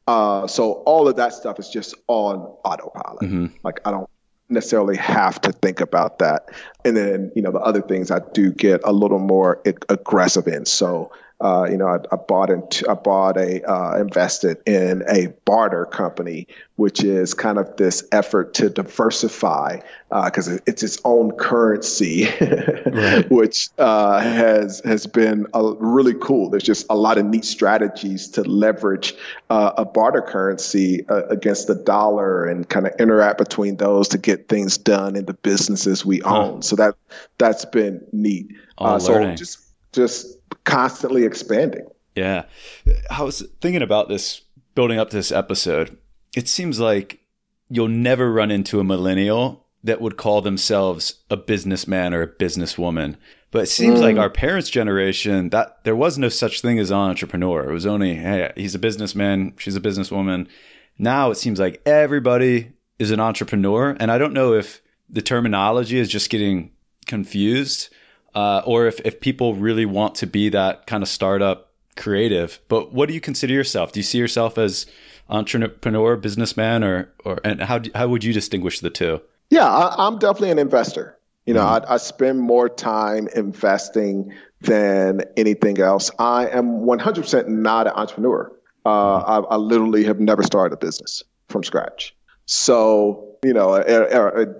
Uh, 0.08 0.48
so 0.48 0.82
all 0.84 1.06
of 1.06 1.14
that 1.14 1.32
stuff 1.32 1.60
is 1.60 1.70
just 1.70 1.94
on 2.08 2.38
autopilot. 2.64 3.20
Mm-hmm. 3.20 3.46
Like 3.62 3.78
I 3.84 3.92
don't 3.92 4.10
necessarily 4.48 4.96
have 4.96 5.40
to 5.42 5.52
think 5.52 5.80
about 5.80 6.18
that. 6.18 6.48
And 6.84 6.96
then, 6.96 7.30
you 7.36 7.42
know, 7.42 7.52
the 7.52 7.60
other 7.60 7.82
things 7.82 8.10
I 8.10 8.18
do 8.32 8.50
get 8.50 8.80
a 8.82 8.92
little 8.92 9.20
more 9.20 9.62
aggressive 9.88 10.48
in. 10.48 10.66
So 10.66 11.12
uh, 11.40 11.68
you 11.70 11.76
know, 11.76 11.86
I, 11.86 11.98
I, 12.10 12.16
bought 12.16 12.50
into, 12.50 12.90
I 12.90 12.94
bought 12.94 13.36
a 13.36 13.62
uh, 13.70 13.96
invested 14.00 14.58
in 14.66 15.04
a 15.08 15.28
barter 15.44 15.84
company, 15.84 16.48
which 16.74 17.04
is 17.04 17.32
kind 17.32 17.58
of 17.58 17.76
this 17.76 18.02
effort 18.10 18.54
to 18.54 18.68
diversify 18.68 19.78
because 20.24 20.48
uh, 20.48 20.58
it's 20.66 20.82
its 20.82 20.98
own 21.04 21.30
currency, 21.32 22.28
right. 22.86 23.24
which 23.30 23.68
uh, 23.78 24.18
has 24.18 24.80
has 24.84 25.06
been 25.06 25.46
really 25.54 26.14
cool. 26.20 26.50
There's 26.50 26.64
just 26.64 26.86
a 26.90 26.96
lot 26.96 27.18
of 27.18 27.26
neat 27.26 27.44
strategies 27.44 28.26
to 28.30 28.42
leverage 28.42 29.14
uh, 29.48 29.74
a 29.76 29.84
barter 29.84 30.22
currency 30.22 31.06
uh, 31.08 31.22
against 31.26 31.68
the 31.68 31.76
dollar 31.76 32.46
and 32.46 32.68
kind 32.68 32.88
of 32.88 32.94
interact 32.98 33.38
between 33.38 33.76
those 33.76 34.08
to 34.08 34.18
get 34.18 34.48
things 34.48 34.76
done 34.76 35.14
in 35.14 35.26
the 35.26 35.34
businesses 35.34 36.04
we 36.04 36.20
own. 36.22 36.62
So 36.62 36.74
that 36.74 36.96
that's 37.38 37.64
been 37.64 38.04
neat. 38.12 38.50
so 38.98 39.34
just 39.36 39.60
just 39.92 40.37
constantly 40.64 41.24
expanding. 41.24 41.86
Yeah. 42.14 42.44
I 43.10 43.22
was 43.22 43.46
thinking 43.60 43.82
about 43.82 44.08
this 44.08 44.42
building 44.74 44.98
up 44.98 45.10
this 45.10 45.32
episode. 45.32 45.96
It 46.36 46.48
seems 46.48 46.80
like 46.80 47.20
you'll 47.68 47.88
never 47.88 48.32
run 48.32 48.50
into 48.50 48.80
a 48.80 48.84
millennial 48.84 49.66
that 49.84 50.00
would 50.00 50.16
call 50.16 50.42
themselves 50.42 51.22
a 51.30 51.36
businessman 51.36 52.12
or 52.12 52.22
a 52.22 52.28
businesswoman. 52.28 53.16
But 53.50 53.62
it 53.62 53.68
seems 53.68 54.00
mm. 54.00 54.02
like 54.02 54.16
our 54.16 54.28
parents' 54.28 54.68
generation 54.68 55.50
that 55.50 55.82
there 55.84 55.96
was 55.96 56.18
no 56.18 56.28
such 56.28 56.60
thing 56.60 56.78
as 56.78 56.90
an 56.90 56.98
entrepreneur. 56.98 57.70
It 57.70 57.72
was 57.72 57.86
only, 57.86 58.16
hey, 58.16 58.52
he's 58.56 58.74
a 58.74 58.78
businessman, 58.78 59.54
she's 59.56 59.76
a 59.76 59.80
businesswoman. 59.80 60.48
Now 60.98 61.30
it 61.30 61.36
seems 61.36 61.58
like 61.58 61.80
everybody 61.86 62.72
is 62.98 63.10
an 63.10 63.20
entrepreneur. 63.20 63.96
And 63.98 64.10
I 64.10 64.18
don't 64.18 64.34
know 64.34 64.52
if 64.52 64.82
the 65.08 65.22
terminology 65.22 65.98
is 65.98 66.08
just 66.08 66.28
getting 66.28 66.72
confused 67.06 67.88
uh, 68.38 68.62
or 68.64 68.86
if, 68.86 69.00
if 69.04 69.20
people 69.20 69.56
really 69.56 69.84
want 69.84 70.14
to 70.14 70.24
be 70.24 70.48
that 70.48 70.86
kind 70.86 71.02
of 71.02 71.08
startup 71.08 71.72
creative. 71.96 72.60
But 72.68 72.92
what 72.92 73.08
do 73.08 73.14
you 73.14 73.20
consider 73.20 73.52
yourself? 73.52 73.90
Do 73.90 73.98
you 73.98 74.04
see 74.04 74.18
yourself 74.18 74.56
as 74.58 74.86
entrepreneur, 75.28 76.16
businessman, 76.16 76.84
or 76.84 77.12
or 77.24 77.40
and 77.42 77.60
how 77.62 77.78
do, 77.78 77.90
how 77.96 78.06
would 78.06 78.22
you 78.22 78.32
distinguish 78.32 78.78
the 78.78 78.90
two? 78.90 79.20
Yeah, 79.50 79.66
I, 79.66 80.06
am 80.06 80.18
definitely 80.20 80.52
an 80.52 80.60
investor. 80.60 81.18
You 81.46 81.54
know, 81.54 81.64
mm-hmm. 81.64 81.90
I, 81.90 81.94
I 81.94 81.96
spend 81.96 82.38
more 82.38 82.68
time 82.68 83.28
investing 83.34 84.32
than 84.60 85.22
anything 85.36 85.80
else. 85.80 86.10
I 86.18 86.48
am 86.48 86.82
100% 86.82 87.48
not 87.48 87.86
an 87.86 87.94
entrepreneur. 87.94 88.52
Uh, 88.84 88.90
mm-hmm. 88.90 89.30
I, 89.30 89.54
I 89.54 89.56
literally 89.56 90.04
have 90.04 90.20
never 90.20 90.42
started 90.42 90.74
a 90.74 90.76
business 90.76 91.24
from 91.48 91.64
scratch. 91.64 92.14
So 92.44 93.27
you 93.42 93.52
know, 93.52 93.82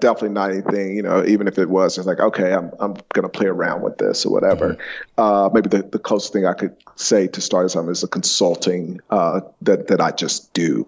definitely 0.01 0.29
not 0.29 0.51
anything, 0.51 0.97
you 0.97 1.03
know, 1.03 1.25
even 1.25 1.49
if 1.49 1.59
it 1.59 1.69
was, 1.69 1.99
it's 1.99 2.07
like, 2.07 2.21
okay, 2.21 2.53
I'm, 2.53 2.71
I'm 2.79 2.95
going 3.13 3.23
to 3.25 3.29
play 3.29 3.47
around 3.47 3.83
with 3.83 3.99
this 3.99 4.25
or 4.25 4.33
whatever. 4.33 4.75
Mm-hmm. 4.75 5.21
Uh, 5.21 5.49
maybe 5.53 5.69
the, 5.69 5.83
the 5.83 5.99
closest 5.99 6.33
thing 6.33 6.47
I 6.47 6.55
could 6.55 6.77
say 6.97 7.27
to 7.29 7.41
start 7.41 7.71
something 7.71 7.91
is 7.91 8.05
a 8.05 8.09
consulting 8.09 9.01
uh, 9.11 9.41
that, 9.63 9.89
that 9.89 10.01
I 10.01 10.13
just 10.13 10.55
do. 10.55 10.87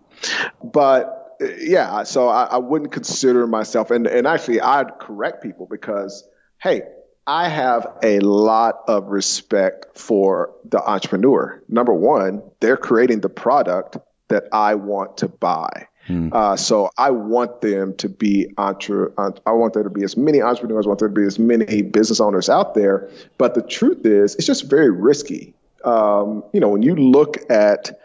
But 0.63 1.37
yeah, 1.59 2.05
so 2.05 2.29
I, 2.29 2.45
I 2.45 2.59
wouldn't 2.59 2.93
consider 2.93 3.47
myself, 3.47 3.91
and, 3.91 4.07
and 4.07 4.27
actually 4.27 4.61
I'd 4.61 4.99
correct 4.99 5.43
people 5.43 5.67
because, 5.67 6.29
hey, 6.63 6.83
I 7.27 7.49
have 7.49 7.87
a 8.03 8.21
lot 8.21 8.83
of 8.89 9.07
respect 9.07 9.99
for 9.99 10.53
the 10.65 10.83
entrepreneur. 10.83 11.63
Number 11.69 11.95
one, 11.95 12.43
they're 12.61 12.77
creating 12.77 13.21
the 13.21 13.29
product 13.29 13.97
that 14.29 14.45
I 14.53 14.75
want 14.75 15.19
to 15.19 15.29
buy. 15.29 15.89
Mm. 16.09 16.33
Uh, 16.33 16.57
so 16.57 16.91
I 16.99 17.11
want 17.11 17.61
them 17.61 17.95
to 17.97 18.09
be 18.09 18.53
entre- 18.59 19.13
I 19.19 19.53
want 19.53 19.75
there 19.75 19.83
to 19.83 19.91
be 19.91 20.03
as 20.03 20.17
many 20.17 20.41
entrepreneurs, 20.41 20.87
I 20.87 20.89
want 20.89 21.01
there 21.01 21.09
to 21.09 21.15
be 21.15 21.25
as 21.25 21.39
many 21.39 21.83
business 21.83 22.21
owners 22.21 22.49
out 22.49 22.75
there. 22.75 23.09
But 23.39 23.55
the 23.55 23.63
truth 23.63 24.05
is, 24.05 24.35
it's 24.37 24.47
just 24.47 24.69
very 24.69 24.91
risky. 24.91 25.55
Um, 25.85 26.43
you 26.53 26.61
know, 26.61 26.69
when 26.69 26.83
you 26.83 26.95
look 26.97 27.39
at 27.51 27.99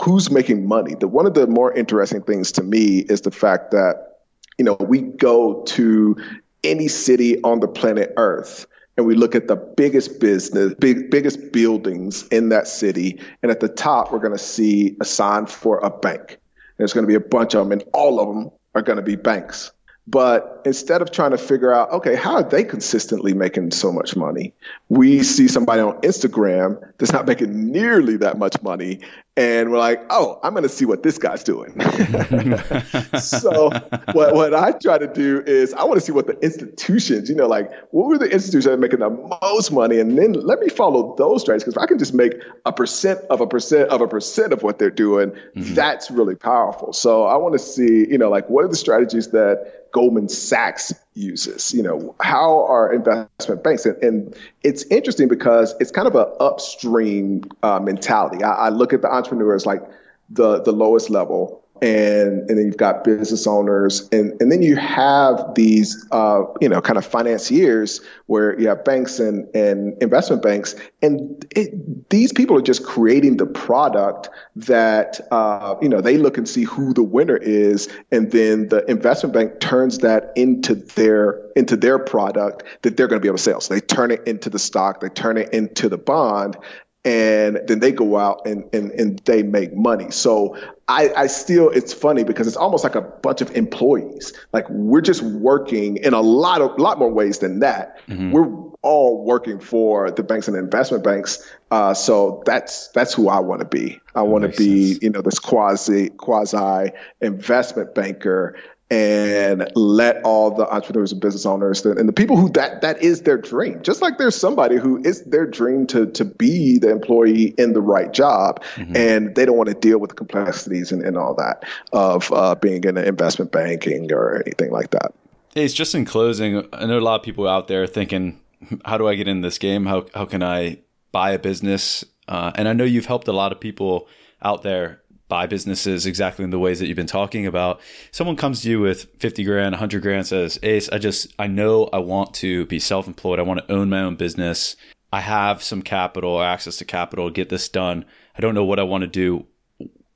who's 0.00 0.30
making 0.30 0.66
money, 0.66 0.94
the 0.94 1.08
one 1.08 1.26
of 1.26 1.34
the 1.34 1.46
more 1.46 1.72
interesting 1.72 2.22
things 2.22 2.52
to 2.52 2.62
me 2.62 3.00
is 3.08 3.22
the 3.22 3.30
fact 3.30 3.70
that 3.72 4.18
you 4.58 4.64
know 4.64 4.74
we 4.80 5.02
go 5.02 5.62
to 5.62 6.16
any 6.64 6.88
city 6.88 7.42
on 7.42 7.60
the 7.60 7.68
planet 7.68 8.12
Earth 8.16 8.66
and 8.96 9.06
we 9.06 9.14
look 9.14 9.34
at 9.34 9.48
the 9.48 9.56
biggest 9.56 10.20
business, 10.20 10.74
big, 10.74 11.10
biggest 11.10 11.52
buildings 11.52 12.26
in 12.28 12.50
that 12.50 12.68
city, 12.68 13.18
and 13.42 13.50
at 13.50 13.60
the 13.60 13.68
top 13.68 14.12
we're 14.12 14.18
going 14.18 14.32
to 14.32 14.38
see 14.38 14.96
a 15.00 15.04
sign 15.04 15.46
for 15.46 15.78
a 15.78 15.90
bank. 15.90 16.38
There's 16.82 16.92
going 16.92 17.04
to 17.04 17.08
be 17.08 17.14
a 17.14 17.20
bunch 17.20 17.54
of 17.54 17.64
them, 17.64 17.70
and 17.70 17.84
all 17.92 18.18
of 18.18 18.26
them 18.26 18.50
are 18.74 18.82
going 18.82 18.96
to 18.96 19.04
be 19.04 19.14
banks. 19.14 19.70
But 20.08 20.62
instead 20.64 21.00
of 21.00 21.12
trying 21.12 21.30
to 21.30 21.38
figure 21.38 21.72
out, 21.72 21.92
okay, 21.92 22.16
how 22.16 22.34
are 22.34 22.42
they 22.42 22.64
consistently 22.64 23.34
making 23.34 23.70
so 23.70 23.92
much 23.92 24.16
money? 24.16 24.52
We 24.88 25.22
see 25.22 25.46
somebody 25.46 25.80
on 25.80 26.00
Instagram 26.00 26.82
that's 26.98 27.12
not 27.12 27.24
making 27.24 27.70
nearly 27.70 28.16
that 28.16 28.36
much 28.36 28.60
money. 28.62 28.98
And 29.34 29.70
we're 29.70 29.78
like, 29.78 30.02
oh, 30.10 30.38
I'm 30.42 30.52
going 30.52 30.62
to 30.62 30.68
see 30.68 30.84
what 30.84 31.02
this 31.02 31.16
guy's 31.16 31.42
doing. 31.42 31.72
so 33.18 33.70
what, 34.12 34.34
what 34.34 34.54
I 34.54 34.72
try 34.72 34.98
to 34.98 35.06
do 35.06 35.42
is 35.46 35.72
I 35.72 35.84
want 35.84 35.94
to 35.94 36.04
see 36.04 36.12
what 36.12 36.26
the 36.26 36.38
institutions, 36.40 37.30
you 37.30 37.34
know, 37.34 37.46
like 37.46 37.72
what 37.92 38.08
were 38.08 38.18
the 38.18 38.26
institutions 38.26 38.66
that 38.66 38.72
are 38.72 38.76
making 38.76 38.98
the 38.98 39.08
most 39.40 39.72
money? 39.72 40.00
And 40.00 40.18
then 40.18 40.34
let 40.34 40.60
me 40.60 40.68
follow 40.68 41.14
those 41.16 41.40
strategies. 41.40 41.64
Because 41.64 41.76
if 41.76 41.82
I 41.82 41.86
can 41.86 41.98
just 41.98 42.12
make 42.12 42.34
a 42.66 42.72
percent 42.72 43.20
of 43.30 43.40
a 43.40 43.46
percent 43.46 43.88
of 43.88 44.02
a 44.02 44.08
percent 44.08 44.52
of 44.52 44.62
what 44.62 44.78
they're 44.78 44.90
doing, 44.90 45.30
mm-hmm. 45.30 45.74
that's 45.74 46.10
really 46.10 46.34
powerful. 46.34 46.92
So 46.92 47.24
I 47.24 47.36
want 47.36 47.54
to 47.54 47.58
see, 47.58 48.06
you 48.06 48.18
know, 48.18 48.28
like 48.28 48.50
what 48.50 48.66
are 48.66 48.68
the 48.68 48.76
strategies 48.76 49.28
that 49.28 49.81
Goldman 49.92 50.28
Sachs 50.28 50.92
uses. 51.14 51.72
You 51.72 51.82
know, 51.82 52.14
how 52.20 52.66
are 52.66 52.92
investment 52.92 53.62
banks? 53.62 53.86
And, 53.86 54.02
and 54.02 54.36
it's 54.62 54.84
interesting 54.84 55.28
because 55.28 55.74
it's 55.80 55.90
kind 55.90 56.08
of 56.08 56.14
an 56.16 56.26
upstream 56.40 57.44
uh, 57.62 57.78
mentality. 57.78 58.42
I, 58.42 58.52
I, 58.52 58.68
look 58.70 58.92
at 58.92 59.02
the 59.02 59.12
entrepreneurs 59.12 59.66
like 59.66 59.82
the 60.30 60.62
the 60.62 60.72
lowest 60.72 61.10
level, 61.10 61.61
and 61.82 62.48
and 62.48 62.58
then 62.58 62.66
you've 62.66 62.76
got 62.76 63.02
business 63.02 63.46
owners, 63.46 64.08
and 64.12 64.40
and 64.40 64.52
then 64.52 64.62
you 64.62 64.76
have 64.76 65.54
these 65.54 66.06
uh, 66.12 66.44
you 66.60 66.68
know 66.68 66.80
kind 66.80 66.96
of 66.96 67.04
financiers 67.04 68.00
where 68.26 68.58
you 68.58 68.68
have 68.68 68.84
banks 68.84 69.18
and 69.18 69.52
and 69.54 70.00
investment 70.00 70.42
banks, 70.42 70.76
and 71.02 71.44
it, 71.50 72.08
these 72.08 72.32
people 72.32 72.56
are 72.56 72.62
just 72.62 72.84
creating 72.84 73.36
the 73.36 73.46
product 73.46 74.30
that 74.54 75.20
uh, 75.32 75.74
you 75.82 75.88
know 75.88 76.00
they 76.00 76.16
look 76.16 76.38
and 76.38 76.48
see 76.48 76.62
who 76.62 76.94
the 76.94 77.02
winner 77.02 77.36
is, 77.36 77.88
and 78.12 78.30
then 78.30 78.68
the 78.68 78.88
investment 78.88 79.34
bank 79.34 79.58
turns 79.58 79.98
that 79.98 80.32
into 80.36 80.76
their 80.76 81.40
into 81.56 81.76
their 81.76 81.98
product 81.98 82.62
that 82.82 82.96
they're 82.96 83.08
going 83.08 83.20
to 83.20 83.22
be 83.22 83.28
able 83.28 83.38
to 83.38 83.42
sell. 83.42 83.60
So 83.60 83.74
they 83.74 83.80
turn 83.80 84.12
it 84.12 84.26
into 84.26 84.48
the 84.48 84.58
stock, 84.58 85.00
they 85.00 85.08
turn 85.08 85.36
it 85.36 85.52
into 85.52 85.88
the 85.88 85.98
bond, 85.98 86.56
and 87.04 87.60
then 87.66 87.80
they 87.80 87.90
go 87.90 88.16
out 88.16 88.46
and, 88.46 88.64
and, 88.72 88.92
and 88.92 89.18
they 89.20 89.42
make 89.42 89.74
money. 89.74 90.10
So 90.10 90.56
I, 90.86 91.12
I 91.16 91.26
still, 91.26 91.68
it's 91.70 91.92
funny 91.92 92.22
because 92.22 92.46
it's 92.46 92.56
almost 92.56 92.84
like 92.84 92.94
a 92.94 93.00
bunch 93.00 93.40
of 93.40 93.50
employees. 93.56 94.32
Like 94.52 94.68
we're 94.70 95.00
just 95.00 95.22
working 95.22 95.96
in 95.96 96.14
a 96.14 96.20
lot 96.20 96.60
of, 96.60 96.78
lot 96.78 96.98
more 96.98 97.10
ways 97.10 97.40
than 97.40 97.58
that. 97.58 97.98
Mm-hmm. 98.06 98.30
We're 98.30 98.72
all 98.82 99.24
working 99.24 99.58
for 99.58 100.10
the 100.12 100.22
banks 100.22 100.46
and 100.46 100.56
investment 100.56 101.02
banks. 101.02 101.44
Uh, 101.72 101.94
so 101.94 102.42
that's, 102.46 102.88
that's 102.88 103.14
who 103.14 103.28
I 103.28 103.40
want 103.40 103.60
to 103.60 103.66
be. 103.66 103.98
I 104.14 104.22
want 104.22 104.42
to 104.42 104.56
be, 104.56 104.92
sense. 104.92 105.02
you 105.02 105.10
know, 105.10 105.22
this 105.22 105.38
quasi, 105.40 106.10
quasi 106.10 106.92
investment 107.20 107.94
banker 107.94 108.56
and 108.92 109.66
let 109.74 110.22
all 110.22 110.50
the 110.50 110.68
entrepreneurs 110.68 111.12
and 111.12 111.20
business 111.20 111.46
owners 111.46 111.86
and 111.86 112.06
the 112.06 112.12
people 112.12 112.36
who 112.36 112.50
that 112.50 112.82
that 112.82 113.02
is 113.02 113.22
their 113.22 113.38
dream. 113.38 113.80
Just 113.82 114.02
like 114.02 114.18
there's 114.18 114.36
somebody 114.36 114.76
who 114.76 115.02
is 115.02 115.22
their 115.24 115.46
dream 115.46 115.86
to 115.86 116.06
to 116.08 116.26
be 116.26 116.76
the 116.76 116.90
employee 116.90 117.54
in 117.56 117.72
the 117.72 117.80
right 117.80 118.12
job 118.12 118.62
mm-hmm. 118.74 118.94
and 118.94 119.34
they 119.34 119.46
don't 119.46 119.56
want 119.56 119.70
to 119.70 119.74
deal 119.74 119.98
with 119.98 120.10
the 120.10 120.16
complexities 120.16 120.92
and, 120.92 121.02
and 121.02 121.16
all 121.16 121.34
that 121.34 121.64
of 121.94 122.30
uh, 122.32 122.54
being 122.56 122.84
in 122.84 122.98
investment 122.98 123.50
banking 123.50 124.12
or 124.12 124.42
anything 124.42 124.70
like 124.70 124.90
that. 124.90 125.14
It's 125.54 125.72
just 125.72 125.94
in 125.94 126.04
closing 126.04 126.68
i 126.74 126.84
know 126.84 126.98
a 126.98 127.00
lot 127.00 127.18
of 127.18 127.24
people 127.24 127.48
out 127.48 127.68
there 127.68 127.86
thinking 127.86 128.40
how 128.84 128.98
do 128.98 129.08
i 129.08 129.14
get 129.14 129.26
in 129.26 129.40
this 129.40 129.56
game? 129.56 129.86
How, 129.86 130.04
how 130.14 130.26
can 130.26 130.42
i 130.42 130.80
buy 131.12 131.30
a 131.30 131.38
business? 131.38 132.04
Uh, 132.28 132.52
and 132.56 132.68
i 132.68 132.74
know 132.74 132.84
you've 132.84 133.06
helped 133.06 133.28
a 133.28 133.32
lot 133.32 133.52
of 133.52 133.60
people 133.60 134.06
out 134.42 134.62
there 134.62 135.01
buy 135.32 135.46
businesses 135.46 136.04
exactly 136.04 136.44
in 136.44 136.50
the 136.50 136.58
ways 136.58 136.78
that 136.78 136.88
you've 136.88 136.94
been 136.94 137.06
talking 137.06 137.46
about. 137.46 137.80
Someone 138.10 138.36
comes 138.36 138.60
to 138.60 138.68
you 138.68 138.80
with 138.80 139.06
50 139.18 139.44
grand, 139.44 139.72
100 139.72 140.02
grand, 140.02 140.26
says, 140.26 140.58
Ace, 140.62 140.90
I 140.90 140.98
just, 140.98 141.32
I 141.38 141.46
know 141.46 141.88
I 141.90 142.00
want 142.00 142.34
to 142.34 142.66
be 142.66 142.78
self 142.78 143.06
employed. 143.06 143.38
I 143.38 143.42
want 143.42 143.66
to 143.66 143.72
own 143.72 143.88
my 143.88 144.02
own 144.02 144.16
business. 144.16 144.76
I 145.10 145.20
have 145.20 145.62
some 145.62 145.80
capital, 145.80 146.42
access 146.42 146.76
to 146.76 146.84
capital, 146.84 147.30
get 147.30 147.48
this 147.48 147.70
done. 147.70 148.04
I 148.36 148.42
don't 148.42 148.54
know 148.54 148.66
what 148.66 148.78
I 148.78 148.82
want 148.82 149.04
to 149.04 149.08
do. 149.08 149.46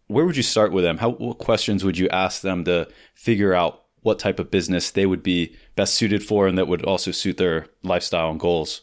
Where 0.08 0.26
would 0.26 0.36
you 0.36 0.42
start 0.42 0.70
with 0.70 0.84
them? 0.84 0.98
How, 0.98 1.12
what 1.12 1.38
questions 1.38 1.82
would 1.82 1.96
you 1.96 2.10
ask 2.10 2.42
them 2.42 2.64
to 2.64 2.86
figure 3.14 3.54
out 3.54 3.84
what 4.02 4.18
type 4.18 4.38
of 4.38 4.50
business 4.50 4.90
they 4.90 5.06
would 5.06 5.22
be 5.22 5.56
best 5.76 5.94
suited 5.94 6.22
for 6.22 6.46
and 6.46 6.58
that 6.58 6.68
would 6.68 6.84
also 6.84 7.10
suit 7.10 7.38
their 7.38 7.68
lifestyle 7.82 8.30
and 8.30 8.38
goals? 8.38 8.82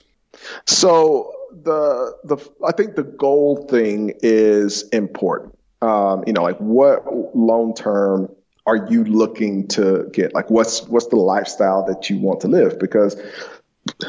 So 0.65 1.31
the 1.51 2.17
the 2.23 2.37
I 2.65 2.71
think 2.71 2.95
the 2.95 3.03
goal 3.03 3.67
thing 3.67 4.15
is 4.23 4.89
important 4.89 5.53
um, 5.83 6.23
you 6.25 6.31
know, 6.31 6.43
like 6.43 6.57
what 6.57 7.35
long 7.35 7.75
term 7.75 8.33
are 8.65 8.87
you 8.89 9.03
looking 9.03 9.67
to 9.67 10.09
get? 10.13 10.33
Like, 10.33 10.49
what's 10.49 10.87
what's 10.87 11.07
the 11.07 11.17
lifestyle 11.17 11.85
that 11.87 12.09
you 12.09 12.17
want 12.19 12.39
to 12.41 12.47
live? 12.47 12.79
Because 12.79 13.21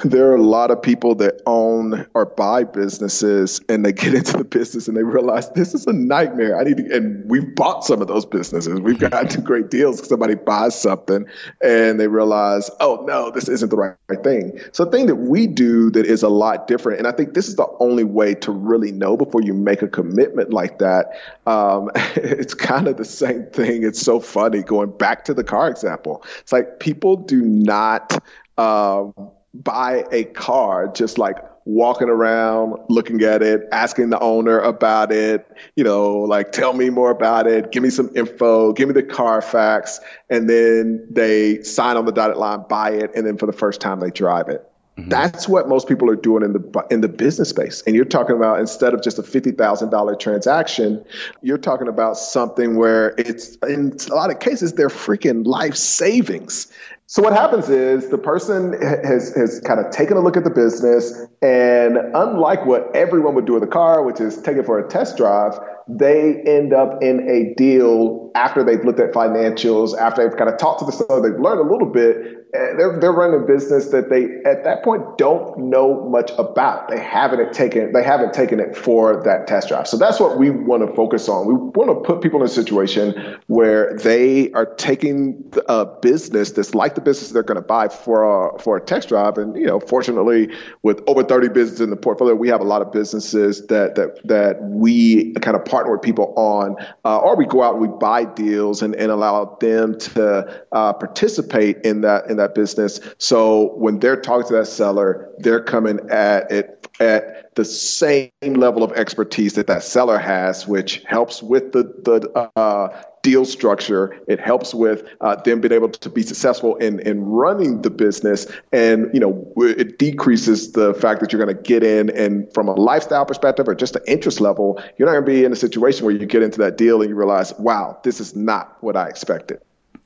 there 0.05 0.31
are 0.31 0.37
a 0.37 0.43
lot 0.43 0.71
of 0.71 0.81
people 0.81 1.17
that 1.17 1.43
own 1.47 2.07
or 2.15 2.27
buy 2.27 2.63
businesses 2.63 3.61
and 3.69 3.85
they 3.85 3.93
get 3.93 4.15
into 4.15 4.37
the 4.37 4.45
business 4.45 4.87
and 4.87 4.97
they 4.97 5.03
realize 5.03 5.51
this 5.51 5.75
is 5.75 5.87
a 5.87 5.93
nightmare. 5.93 6.59
I 6.59 6.65
need 6.65 6.77
to, 6.77 6.97
and 6.97 7.29
we've 7.29 7.55
bought 7.57 7.85
some 7.85 8.01
of 8.01 8.07
those 8.07 8.25
businesses. 8.25 8.81
We've 8.81 8.99
gotten 8.99 9.43
great 9.43 9.71
deals. 9.71 10.07
Somebody 10.07 10.37
buys 10.37 10.81
something 10.81 11.27
and 11.61 11.99
they 11.99 12.07
realize, 12.07 12.71
oh 12.81 13.05
no, 13.07 13.31
this 13.31 13.49
isn't 13.49 13.71
the 13.71 13.77
right, 13.77 13.97
right 14.09 14.23
thing. 14.23 14.61
So 14.73 14.85
the 14.85 14.93
thing 14.93 15.07
that 15.07 15.17
we 15.17 15.47
do 15.49 15.91
that 15.91 16.07
is 16.07 16.23
a 16.23 16.29
lot 16.29 16.69
different, 16.69 16.99
and 16.99 17.09
I 17.09 17.13
think 17.13 17.35
this 17.35 17.49
is 17.49 17.57
the 17.57 17.67
only 17.81 18.05
way 18.05 18.35
to 18.37 18.53
really 18.53 18.93
know 18.93 19.17
before 19.17 19.43
you 19.43 19.55
make 19.55 19.83
a 19.83 19.89
commitment 19.89 20.53
like 20.53 20.79
that. 20.79 21.07
Um, 21.47 21.91
it's 22.15 22.55
kind 22.55 22.87
of 22.87 22.97
the 22.97 23.05
same 23.05 23.47
thing. 23.47 23.83
It's 23.83 24.01
so 24.01 24.21
funny 24.21 24.63
going 24.63 24.97
back 24.97 25.25
to 25.25 25.35
the 25.35 25.45
car 25.45 25.69
example. 25.69 26.25
It's 26.39 26.53
like 26.53 26.79
people 26.79 27.17
do 27.17 27.43
not, 27.43 28.23
um, 28.57 29.13
buy 29.55 30.05
a 30.11 30.25
car 30.25 30.89
just 30.89 31.17
like 31.17 31.37
walking 31.67 32.09
around 32.09 32.79
looking 32.91 33.23
at 33.23 33.43
it 33.43 33.67
asking 33.73 34.11
the 34.11 34.21
owner 34.21 34.59
about 34.59 35.11
it 35.11 35.51
you 35.77 35.85
know 35.85 36.13
like 36.13 36.53
tell 36.53 36.75
me 36.75 36.91
more 36.91 37.11
about 37.11 37.47
it 37.47 37.73
give 37.73 37.83
me 37.83 37.89
some 37.89 38.11
info 38.15 38.73
give 38.73 38.87
me 38.87 38.93
the 38.93 39.03
carfax 39.03 39.99
and 40.29 40.51
then 40.51 41.07
they 41.11 41.63
sign 41.63 41.97
on 41.97 42.05
the 42.05 42.13
dotted 42.13 42.37
line 42.37 42.63
buy 42.69 42.91
it 42.91 43.11
and 43.15 43.27
then 43.27 43.39
for 43.39 43.47
the 43.47 43.53
first 43.53 43.81
time 43.81 44.01
they 44.01 44.11
drive 44.11 44.49
it 44.49 44.71
mm-hmm. 44.99 45.09
That's 45.09 45.49
what 45.49 45.69
most 45.69 45.89
people 45.89 46.11
are 46.11 46.17
doing 46.17 46.45
in 46.45 46.53
the 46.53 46.87
in 46.91 47.01
the 47.01 47.09
business 47.09 47.49
space. 47.49 47.83
And 47.87 47.97
you're 47.97 48.05
talking 48.05 48.37
about 48.37 48.61
instead 48.61 48.93
of 48.93 49.03
just 49.03 49.19
a 49.19 49.23
fifty 49.23 49.51
thousand 49.51 49.91
dollar 49.91 50.15
transaction, 50.15 51.05
you're 51.43 51.59
talking 51.59 51.89
about 51.89 52.17
something 52.17 52.77
where 52.77 53.15
it's 53.17 53.57
in 53.67 53.97
a 54.11 54.15
lot 54.15 54.31
of 54.31 54.39
cases 54.39 54.75
they're 54.75 54.89
freaking 54.89 55.47
life 55.47 55.75
savings. 55.75 56.71
So 57.07 57.23
what 57.23 57.35
happens 57.35 57.69
is 57.69 58.09
the 58.09 58.17
person 58.17 58.73
has, 58.81 59.35
has 59.37 59.61
kind 59.61 59.79
of 59.79 59.91
taken 59.91 60.17
a 60.17 60.21
look 60.21 60.39
at 60.39 60.45
the 60.45 60.51
business 60.51 61.13
and 61.43 61.99
unlike 62.15 62.65
what 62.65 62.91
everyone 62.97 63.35
would 63.35 63.45
do 63.45 63.53
with 63.53 63.63
a 63.63 63.69
car, 63.69 64.03
which 64.03 64.21
is 64.21 64.41
take 64.41 64.57
it 64.57 64.65
for 64.65 64.79
a 64.79 64.89
test 64.89 65.19
drive, 65.19 65.53
they 65.87 66.43
end 66.47 66.73
up 66.73 67.03
in 67.03 67.29
a 67.29 67.53
deal 67.57 68.31
after 68.35 68.65
they've 68.65 68.83
looked 68.85 69.01
at 69.01 69.13
financials, 69.13 69.95
after 69.99 70.27
they've 70.27 70.39
kind 70.39 70.49
of 70.49 70.59
talked 70.59 70.79
to 70.79 70.87
the 70.87 70.93
seller, 70.93 71.21
they've 71.21 71.39
learned 71.39 71.61
a 71.61 71.71
little 71.71 71.91
bit, 71.91 72.44
they're, 72.55 73.01
they're 73.01 73.13
running 73.13 73.43
a 73.43 73.45
business 73.45 73.89
that 73.89 74.11
they 74.11 74.49
at 74.49 74.63
that 74.63 74.85
point 74.85 75.19
don't 75.19 75.59
know 75.59 76.09
much 76.09 76.31
about. 76.39 76.89
They 76.89 77.01
haven't 77.01 77.53
taken 77.53 77.93
they 77.93 78.05
haven't 78.05 78.33
taken 78.33 78.61
it 78.61 78.77
for 78.77 79.25
that 79.25 79.49
test 79.49 79.69
drive. 79.69 79.89
So 79.89 79.97
that's 79.97 80.21
what 80.21 80.39
we 80.39 80.51
want 80.51 80.89
to 80.89 80.95
focus 80.95 81.29
on. 81.29 81.47
We 81.47 81.55
want 81.55 81.91
to 81.91 82.07
put 82.07 82.23
people 82.23 82.41
in 82.41 82.47
a 82.47 82.49
situation 82.49 83.39
where 83.49 83.97
they 83.97 84.53
are 84.53 84.67
taking 84.67 85.53
a 85.69 85.85
business 85.85 86.53
that's 86.53 86.77
like 86.77 86.95
the 86.95 87.01
business 87.01 87.31
they're 87.31 87.43
going 87.43 87.61
to 87.61 87.67
buy 87.67 87.89
for 87.89 88.23
a, 88.55 88.59
for 88.61 88.77
a 88.77 88.81
test 88.81 89.09
drive. 89.09 89.37
And 89.37 89.57
you 89.57 89.67
know, 89.67 89.81
fortunately, 89.81 90.55
with 90.83 91.03
over 91.09 91.25
30 91.25 91.49
businesses 91.49 91.81
in 91.81 91.91
the 91.91 91.97
portfolio, 91.97 92.37
we 92.37 92.49
have 92.49 92.61
a 92.61 92.65
lot 92.65 92.83
of 92.83 92.93
businesses 92.93 93.67
that 93.67 93.97
that 93.97 94.21
that 94.29 94.63
we 94.63 95.33
kind 95.35 95.57
of 95.57 95.65
partner 95.65 95.91
with 95.91 96.03
people 96.03 96.33
on, 96.37 96.77
uh, 97.05 97.19
or 97.19 97.37
we 97.37 97.47
go 97.47 97.65
out 97.65 97.75
and 97.75 97.83
we 97.83 97.89
buy 97.99 98.25
deals 98.25 98.81
and, 98.81 98.95
and 98.95 99.11
allow 99.11 99.57
them 99.61 99.99
to 99.99 100.65
uh, 100.71 100.93
participate 100.93 101.79
in 101.85 102.03
that 102.03 102.31
in 102.31 102.37
that 102.37 102.44
that 102.45 102.55
business. 102.55 103.01
So 103.19 103.75
when 103.77 103.99
they're 103.99 104.21
talking 104.21 104.47
to 104.49 104.55
that 104.55 104.67
seller, 104.67 105.31
they're 105.39 105.63
coming 105.63 105.99
at 106.11 106.51
it 106.51 106.89
at 107.01 107.55
the 107.57 107.65
same 107.65 108.31
level 108.43 108.83
of 108.83 108.93
expertise 108.93 109.55
that 109.55 109.67
that 109.67 109.83
seller 109.83 110.19
has, 110.19 110.67
which 110.67 111.03
helps 111.07 111.43
with 111.43 111.73
the 111.73 111.83
the 111.83 112.51
uh, 112.57 113.03
deal 113.23 113.45
structure. 113.45 114.17
It 114.29 114.39
helps 114.39 114.75
with 114.75 115.05
uh, 115.21 115.37
them 115.37 115.61
being 115.61 115.73
able 115.73 115.89
to 115.89 116.11
be 116.11 116.23
successful 116.23 116.77
in 116.77 117.01
in 117.01 117.25
running 117.25 117.83
the 117.83 117.91
business, 117.91 118.47
and 118.73 119.11
you 119.13 119.21
know 119.21 119.53
it 119.57 119.99
decreases 119.99 120.73
the 120.73 120.95
fact 120.95 121.21
that 121.21 121.33
you're 121.33 121.45
going 121.45 121.57
to 121.57 121.63
get 121.63 121.83
in 121.83 122.11
and 122.11 122.53
from 122.55 122.69
a 122.69 122.75
lifestyle 122.75 123.25
perspective 123.25 123.69
or 123.69 123.75
just 123.75 123.97
an 123.97 124.03
interest 124.07 124.41
level, 124.41 124.81
you're 124.99 125.07
not 125.07 125.13
going 125.13 125.25
to 125.25 125.31
be 125.31 125.45
in 125.45 125.53
a 125.53 125.57
situation 125.57 126.05
where 126.05 126.15
you 126.15 126.27
get 126.27 126.43
into 126.43 126.59
that 126.59 126.77
deal 126.77 127.01
and 127.01 127.09
you 127.11 127.17
realize, 127.17 127.55
wow, 127.59 127.99
this 128.05 128.21
is 128.21 128.37
not 128.37 128.77
what 128.83 128.97
I 128.97 129.09
expected. 129.09 129.61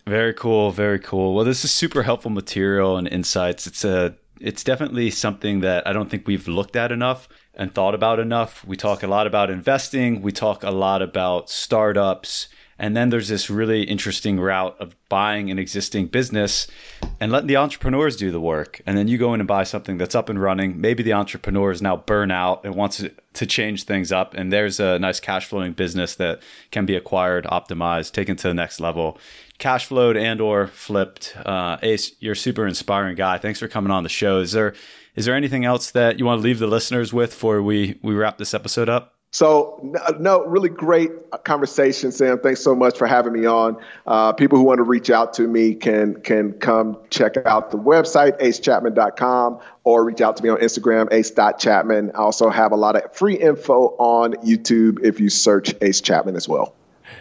Very 0.09 0.33
cool, 0.33 0.71
very 0.71 0.99
cool. 0.99 1.35
Well, 1.35 1.45
this 1.45 1.67
is 1.67 1.71
super 1.71 2.03
helpful 2.03 2.31
material 2.31 2.97
and 2.97 3.07
insights. 3.07 3.67
It's 3.67 3.85
a 3.85 4.15
it's 4.41 4.65
definitely 4.65 5.11
something 5.11 5.61
that 5.61 5.87
I 5.87 5.93
don't 5.93 6.09
think 6.09 6.27
we've 6.27 6.49
looked 6.49 6.77
at 6.77 6.91
enough 6.91 7.29
and 7.55 7.75
thought 7.75 7.95
about 7.95 8.19
enough. 8.19 8.65
We 8.65 8.77
talk 8.77 9.03
a 9.03 9.07
lot 9.07 9.27
about 9.27 9.51
investing, 9.51 10.23
we 10.23 10.33
talk 10.33 10.63
a 10.63 10.71
lot 10.71 11.03
about 11.03 11.51
startups, 11.51 12.49
and 12.79 12.97
then 12.97 13.11
there's 13.11 13.29
this 13.29 13.51
really 13.51 13.83
interesting 13.83 14.41
route 14.41 14.77
of 14.81 14.95
buying 15.11 15.51
an 15.51 15.59
existing 15.59 16.07
business 16.07 16.69
and 17.21 17.31
letting 17.31 17.49
the 17.49 17.57
entrepreneurs 17.57 18.17
do 18.17 18.31
the 18.31 18.41
work. 18.41 18.81
And 18.87 18.97
then 18.97 19.09
you 19.09 19.19
go 19.19 19.35
in 19.35 19.41
and 19.41 19.49
buy 19.49 19.65
something 19.65 19.99
that's 19.99 20.15
up 20.15 20.29
and 20.29 20.41
running. 20.41 20.81
Maybe 20.81 21.03
the 21.03 21.15
entrepreneur 21.15 21.73
is 21.73 21.83
now 21.83 21.97
burnt 21.97 22.33
out 22.33 22.65
and 22.65 22.77
wants 22.77 23.05
to 23.35 23.47
change 23.47 23.83
things 23.85 24.13
up. 24.13 24.33
And 24.35 24.53
there's 24.53 24.79
a 24.79 24.99
nice 25.01 25.19
cash 25.19 25.47
flowing 25.47 25.73
business 25.73 26.15
that 26.15 26.41
can 26.71 26.87
be 26.87 26.95
acquired, 26.95 27.45
optimized, 27.47 28.13
taken 28.13 28.37
to 28.37 28.49
the 28.49 28.55
next 28.55 28.79
level 28.79 29.19
cash 29.59 29.87
flowed 29.87 30.17
and 30.17 30.41
or 30.41 30.69
flipped. 30.69 31.37
Uh, 31.45 31.79
Ace, 31.83 32.13
you're 32.21 32.33
a 32.33 32.37
super 32.37 32.67
inspiring 32.67 33.17
guy. 33.17 33.39
Thanks 33.39 33.59
for 33.59 33.69
coming 33.69 33.91
on 33.91 34.03
the 34.03 34.09
show. 34.09 34.41
Is 34.41 34.53
there 34.53 34.75
is 35.15 35.25
there 35.25 35.35
anything 35.35 35.65
else 35.65 35.91
that 35.91 36.19
you 36.19 36.25
want 36.25 36.41
to 36.41 36.45
leave 36.45 36.59
the 36.59 36.67
listeners 36.67 37.13
with 37.13 37.31
before 37.31 37.63
we 37.63 37.99
we 38.03 38.15
wrap 38.15 38.39
this 38.39 38.55
episode 38.55 38.89
up? 38.89 39.15
So, 39.31 39.79
no, 40.19 40.43
really 40.47 40.71
great 40.71 41.11
conversation, 41.45 42.13
Sam. 42.13 42.39
Thanks 42.39 42.63
so 42.63 42.75
much 42.75 42.97
for 42.97 43.07
having 43.07 43.35
me 43.35 43.45
on. 43.45 43.77
Uh, 44.07 44.33
people 44.33 44.57
who 44.57 44.65
want 44.65 44.79
to 44.79 44.85
reach 44.85 45.11
out 45.11 45.35
to 45.35 45.47
me 45.47 45.75
can 45.75 46.21
can 46.23 46.55
come 46.55 46.97
check 47.11 47.37
out 47.45 47.71
the 47.71 47.77
website, 47.77 48.41
acechapman.com, 48.41 49.61
or 49.85 50.05
reach 50.05 50.23
out 50.23 50.39
to 50.39 50.43
me 50.43 50.49
on 50.49 50.59
Instagram, 50.59 51.13
ace.chapman. 51.13 52.13
I 52.15 52.19
also 52.19 52.49
have 52.49 52.73
a 52.73 52.77
lot 52.77 52.97
of 52.97 53.15
free 53.15 53.37
info 53.37 53.89
on 53.99 54.33
YouTube 54.37 55.05
if 55.05 55.21
you 55.21 55.29
search 55.29 55.75
Ace 55.83 56.01
Chapman 56.01 56.35
as 56.35 56.49
well. 56.49 56.75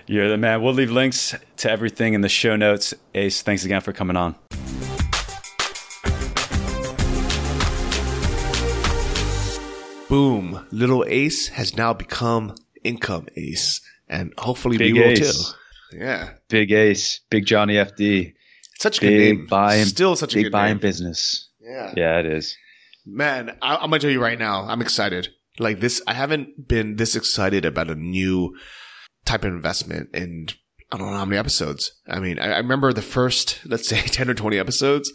You're 0.06 0.30
the 0.30 0.38
man. 0.38 0.62
We'll 0.62 0.74
leave 0.74 0.92
links 0.92 1.36
to 1.58 1.72
everything 1.72 2.14
in 2.14 2.22
the 2.22 2.30
show 2.30 2.56
notes. 2.56 2.94
Ace, 3.14 3.42
thanks 3.42 3.66
again 3.66 3.82
for 3.82 3.94
coming 3.94 4.16
on. 4.18 4.36
Boom. 10.10 10.66
Little 10.72 11.04
Ace 11.06 11.50
has 11.50 11.76
now 11.76 11.92
become 11.94 12.56
Income 12.84 13.28
Ace. 13.36 13.82
And 14.08 14.34
hopefully 14.38 14.78
Big 14.78 14.94
we 14.94 15.00
will 15.02 15.10
Ace. 15.10 15.52
too. 15.92 15.98
Yeah. 16.00 16.30
Big 16.48 16.72
Ace, 16.72 17.20
Big 17.30 17.46
Johnny 17.46 17.74
FD. 17.74 18.34
Such 18.80 19.00
a 19.00 19.02
good 19.02 19.08
Big 19.18 19.38
name. 19.40 19.48
buying, 19.48 19.86
Still 19.86 20.16
such 20.16 20.34
a 20.34 20.38
big 20.38 20.46
good 20.46 20.52
buying 20.54 20.76
name. 20.76 20.80
business. 20.80 21.50
Yeah. 21.60 21.94
Yeah, 21.98 22.20
it 22.20 22.26
is. 22.26 22.56
Man, 23.06 23.58
I, 23.62 23.76
I'm 23.76 23.90
gonna 23.90 24.00
tell 24.00 24.10
you 24.10 24.22
right 24.22 24.40
now, 24.40 24.64
I'm 24.64 24.82
excited. 24.82 25.30
Like 25.60 25.82
this, 25.82 26.02
I 26.08 26.14
haven't 26.14 26.68
been 26.70 26.96
this 26.96 27.16
excited 27.16 27.66
about 27.66 27.90
a 27.90 27.96
new 27.96 28.56
type 29.28 29.44
of 29.44 29.54
investment 29.54 30.10
and 30.14 30.56
I 30.92 30.98
don't 30.98 31.12
know 31.12 31.18
how 31.18 31.26
many 31.26 31.38
episodes. 31.38 31.92
I 32.08 32.20
mean, 32.20 32.40
I, 32.40 32.54
I 32.54 32.58
remember 32.58 32.94
the 32.94 33.02
first, 33.02 33.60
let's 33.66 33.88
say, 33.88 34.02
ten 34.06 34.30
or 34.30 34.34
twenty 34.34 34.58
episodes. 34.58 35.12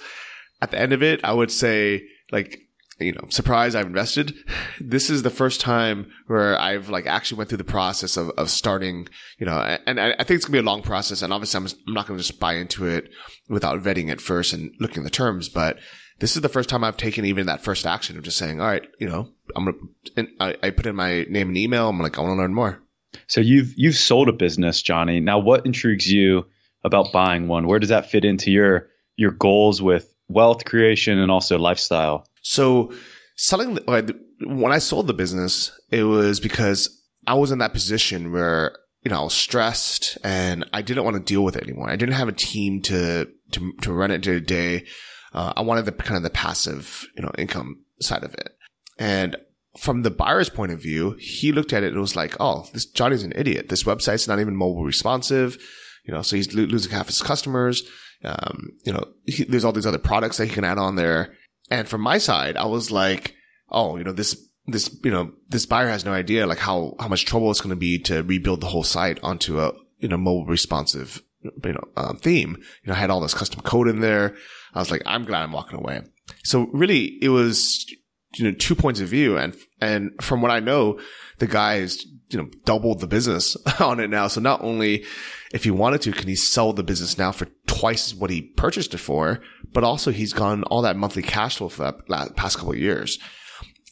At 0.60 0.70
the 0.70 0.78
end 0.78 0.92
of 0.92 1.02
it, 1.02 1.20
I 1.24 1.32
would 1.32 1.50
say, 1.50 2.04
like, 2.30 2.60
you 3.00 3.12
know, 3.12 3.24
surprise, 3.30 3.74
I've 3.74 3.86
invested. 3.86 4.34
This 4.80 5.10
is 5.10 5.22
the 5.22 5.30
first 5.30 5.60
time 5.60 6.10
where 6.26 6.58
I've 6.58 6.88
like 6.88 7.06
actually 7.06 7.38
went 7.38 7.48
through 7.48 7.58
the 7.58 7.64
process 7.64 8.16
of, 8.16 8.30
of 8.30 8.50
starting, 8.50 9.06
you 9.38 9.46
know, 9.46 9.58
and 9.86 10.00
I, 10.00 10.10
I 10.18 10.24
think 10.24 10.36
it's 10.36 10.44
gonna 10.44 10.54
be 10.54 10.58
a 10.58 10.62
long 10.62 10.82
process. 10.82 11.22
And 11.22 11.32
obviously, 11.32 11.58
I'm, 11.58 11.66
I'm 11.86 11.94
not 11.94 12.06
gonna 12.06 12.18
just 12.18 12.40
buy 12.40 12.54
into 12.54 12.86
it 12.86 13.08
without 13.48 13.80
vetting 13.80 14.10
it 14.10 14.20
first 14.20 14.52
and 14.52 14.74
looking 14.80 14.98
at 14.98 15.04
the 15.04 15.10
terms, 15.10 15.48
but 15.48 15.78
this 16.18 16.36
is 16.36 16.42
the 16.42 16.48
first 16.48 16.68
time 16.68 16.84
I've 16.84 16.96
taken 16.96 17.24
even 17.24 17.46
that 17.46 17.62
first 17.62 17.86
action 17.86 18.16
of 18.16 18.24
just 18.24 18.38
saying, 18.38 18.60
all 18.60 18.66
right, 18.66 18.86
you 18.98 19.08
know, 19.08 19.28
I'm 19.54 19.64
gonna, 19.64 20.28
I, 20.40 20.56
I 20.62 20.70
put 20.70 20.86
in 20.86 20.96
my 20.96 21.24
name 21.28 21.48
and 21.48 21.58
email. 21.58 21.88
I'm 21.88 21.98
like, 22.00 22.18
I 22.18 22.22
want 22.22 22.32
to 22.32 22.36
learn 22.36 22.54
more. 22.54 22.82
So 23.26 23.40
you've 23.40 23.72
you've 23.76 23.96
sold 23.96 24.28
a 24.28 24.32
business, 24.32 24.82
Johnny. 24.82 25.20
Now, 25.20 25.38
what 25.38 25.66
intrigues 25.66 26.10
you 26.10 26.46
about 26.84 27.12
buying 27.12 27.48
one? 27.48 27.66
Where 27.66 27.78
does 27.78 27.90
that 27.90 28.10
fit 28.10 28.24
into 28.24 28.50
your 28.50 28.88
your 29.16 29.30
goals 29.30 29.80
with 29.82 30.14
wealth 30.28 30.64
creation 30.64 31.18
and 31.18 31.30
also 31.30 31.58
lifestyle? 31.58 32.26
So 32.42 32.92
selling, 33.36 33.78
when 33.86 34.72
I 34.72 34.78
sold 34.78 35.06
the 35.06 35.14
business, 35.14 35.70
it 35.90 36.04
was 36.04 36.40
because 36.40 37.02
I 37.26 37.34
was 37.34 37.52
in 37.52 37.58
that 37.58 37.72
position 37.72 38.32
where, 38.32 38.76
you 39.04 39.10
know, 39.10 39.20
I 39.20 39.24
was 39.24 39.34
stressed 39.34 40.18
and 40.24 40.68
I 40.72 40.82
didn't 40.82 41.04
want 41.04 41.16
to 41.16 41.22
deal 41.22 41.44
with 41.44 41.56
it 41.56 41.62
anymore. 41.62 41.90
I 41.90 41.96
didn't 41.96 42.14
have 42.14 42.28
a 42.28 42.32
team 42.32 42.82
to, 42.82 43.28
to, 43.52 43.72
to 43.82 43.92
run 43.92 44.10
it 44.10 44.22
day 44.22 44.32
to 44.32 44.40
day. 44.40 44.86
Uh, 45.32 45.52
I 45.56 45.62
wanted 45.62 45.84
the 45.84 45.92
kind 45.92 46.16
of 46.16 46.22
the 46.22 46.30
passive, 46.30 47.06
you 47.16 47.22
know, 47.22 47.32
income 47.38 47.84
side 48.00 48.24
of 48.24 48.34
it. 48.34 48.56
And 48.98 49.36
from 49.78 50.02
the 50.02 50.10
buyer's 50.10 50.48
point 50.48 50.72
of 50.72 50.82
view, 50.82 51.16
he 51.18 51.52
looked 51.52 51.72
at 51.72 51.82
it 51.82 51.92
and 51.92 52.00
was 52.00 52.16
like, 52.16 52.36
"Oh, 52.40 52.66
this 52.72 52.86
Johnny's 52.86 53.22
an 53.22 53.32
idiot. 53.36 53.68
This 53.68 53.84
website's 53.84 54.28
not 54.28 54.40
even 54.40 54.56
mobile 54.56 54.84
responsive. 54.84 55.58
You 56.04 56.12
know, 56.12 56.22
so 56.22 56.36
he's 56.36 56.54
lo- 56.54 56.64
losing 56.64 56.92
half 56.92 57.06
his 57.06 57.22
customers. 57.22 57.82
Um, 58.24 58.70
you 58.84 58.92
know, 58.92 59.04
he, 59.26 59.44
there's 59.44 59.64
all 59.64 59.72
these 59.72 59.86
other 59.86 59.98
products 59.98 60.36
that 60.36 60.46
he 60.46 60.54
can 60.54 60.64
add 60.64 60.78
on 60.78 60.96
there." 60.96 61.34
And 61.70 61.88
from 61.88 62.02
my 62.02 62.18
side, 62.18 62.56
I 62.56 62.66
was 62.66 62.90
like, 62.90 63.34
"Oh, 63.70 63.96
you 63.96 64.04
know, 64.04 64.12
this 64.12 64.36
this, 64.66 64.96
you 65.02 65.10
know, 65.10 65.32
this 65.48 65.66
buyer 65.66 65.88
has 65.88 66.04
no 66.04 66.12
idea 66.12 66.46
like 66.46 66.58
how, 66.58 66.94
how 67.00 67.08
much 67.08 67.24
trouble 67.24 67.50
it's 67.50 67.60
going 67.60 67.70
to 67.70 67.76
be 67.76 67.98
to 68.00 68.22
rebuild 68.22 68.60
the 68.60 68.68
whole 68.68 68.84
site 68.84 69.18
onto 69.22 69.60
a, 69.60 69.72
you 69.98 70.08
know, 70.08 70.16
mobile 70.16 70.46
responsive, 70.46 71.22
you 71.42 71.72
know, 71.72 71.84
um, 71.96 72.16
theme. 72.16 72.56
You 72.82 72.88
know, 72.88 72.94
I 72.94 72.98
had 72.98 73.10
all 73.10 73.20
this 73.20 73.34
custom 73.34 73.62
code 73.62 73.88
in 73.88 74.00
there. 74.00 74.36
I 74.74 74.78
was 74.78 74.90
like, 74.90 75.02
I'm 75.04 75.24
glad 75.24 75.42
I'm 75.42 75.52
walking 75.52 75.78
away. 75.78 76.02
So 76.44 76.68
really 76.72 77.18
it 77.20 77.30
was, 77.30 77.92
you 78.36 78.44
know, 78.44 78.52
two 78.52 78.74
points 78.74 79.00
of 79.00 79.08
view. 79.08 79.36
And, 79.36 79.56
and 79.80 80.12
from 80.20 80.42
what 80.42 80.50
I 80.50 80.60
know, 80.60 80.98
the 81.38 81.46
guy 81.46 81.76
is, 81.76 82.06
you 82.30 82.38
know, 82.38 82.48
doubled 82.64 83.00
the 83.00 83.06
business 83.06 83.56
on 83.80 84.00
it 84.00 84.08
now. 84.08 84.28
So 84.28 84.40
not 84.40 84.62
only 84.62 85.04
if 85.52 85.64
he 85.64 85.70
wanted 85.70 86.02
to, 86.02 86.12
can 86.12 86.28
he 86.28 86.36
sell 86.36 86.72
the 86.72 86.82
business 86.82 87.18
now 87.18 87.32
for 87.32 87.46
twice 87.66 88.14
what 88.14 88.30
he 88.30 88.42
purchased 88.42 88.94
it 88.94 88.98
for, 88.98 89.40
but 89.72 89.84
also 89.84 90.10
he's 90.10 90.32
gone 90.32 90.62
all 90.64 90.82
that 90.82 90.96
monthly 90.96 91.22
cash 91.22 91.58
flow 91.58 91.68
for 91.68 91.92
that 92.08 92.36
past 92.36 92.56
couple 92.56 92.72
of 92.72 92.78
years. 92.78 93.18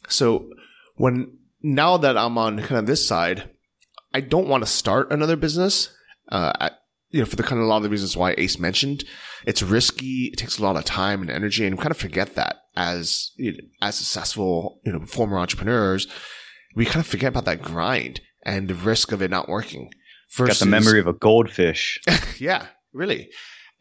So 0.07 0.49
when 0.95 1.37
now 1.61 1.97
that 1.97 2.17
I'm 2.17 2.37
on 2.37 2.59
kind 2.59 2.79
of 2.79 2.85
this 2.87 3.07
side, 3.07 3.49
I 4.13 4.21
don't 4.21 4.47
want 4.47 4.63
to 4.63 4.69
start 4.69 5.11
another 5.11 5.35
business. 5.35 5.93
Uh, 6.29 6.69
you 7.11 7.19
know, 7.19 7.25
for 7.25 7.35
the 7.35 7.43
kind 7.43 7.59
of 7.59 7.65
a 7.65 7.69
lot 7.69 7.77
of 7.77 7.83
the 7.83 7.89
reasons 7.89 8.17
why 8.17 8.33
Ace 8.37 8.57
mentioned, 8.57 9.03
it's 9.45 9.61
risky. 9.61 10.29
It 10.31 10.37
takes 10.37 10.57
a 10.57 10.63
lot 10.63 10.77
of 10.77 10.85
time 10.85 11.21
and 11.21 11.29
energy, 11.29 11.65
and 11.65 11.77
we 11.77 11.81
kind 11.81 11.91
of 11.91 11.97
forget 11.97 12.35
that 12.35 12.57
as 12.75 13.31
you 13.35 13.51
know, 13.53 13.57
as 13.81 13.95
successful, 13.95 14.79
you 14.85 14.93
know, 14.93 15.05
former 15.05 15.37
entrepreneurs, 15.37 16.07
we 16.75 16.85
kind 16.85 17.01
of 17.01 17.07
forget 17.07 17.29
about 17.29 17.45
that 17.45 17.61
grind 17.61 18.21
and 18.43 18.67
the 18.67 18.75
risk 18.75 19.11
of 19.11 19.21
it 19.21 19.31
not 19.31 19.49
working. 19.49 19.91
Versus, 20.33 20.59
Got 20.59 20.65
the 20.65 20.71
memory 20.71 20.99
of 20.99 21.07
a 21.07 21.13
goldfish. 21.13 21.99
yeah, 22.39 22.67
really. 22.93 23.29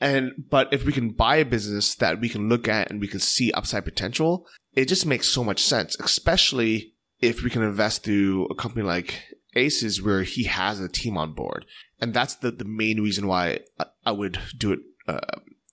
And 0.01 0.32
but 0.51 0.73
if 0.73 0.85
we 0.85 0.93
can 0.93 1.11
buy 1.11 1.36
a 1.36 1.44
business 1.44 1.94
that 1.97 2.20
we 2.20 2.28
can 2.28 2.48
look 2.48 2.66
at 2.66 2.90
and 2.90 3.01
we 3.01 3.07
can 3.07 3.20
see 3.20 3.52
upside 3.52 3.85
potential, 3.85 4.47
it 4.74 4.86
just 4.86 5.07
makes 5.07 5.28
so 5.28 5.44
much 5.44 5.62
sense, 5.62 5.97
especially 6.01 6.94
if 7.20 7.43
we 7.43 7.51
can 7.51 7.62
invest 7.62 8.02
through 8.02 8.47
a 8.47 8.55
company 8.55 8.82
like 8.82 9.23
Aces 9.55 10.02
where 10.02 10.22
he 10.22 10.44
has 10.44 10.81
a 10.81 10.89
team 10.89 11.16
on 11.16 11.32
board. 11.32 11.66
And 12.01 12.14
that's 12.14 12.36
the, 12.36 12.51
the 12.51 12.64
main 12.64 13.01
reason 13.01 13.27
why 13.27 13.60
I, 13.78 13.86
I 14.06 14.12
would 14.12 14.39
do 14.56 14.72
it, 14.72 14.81
uh, 15.09 15.20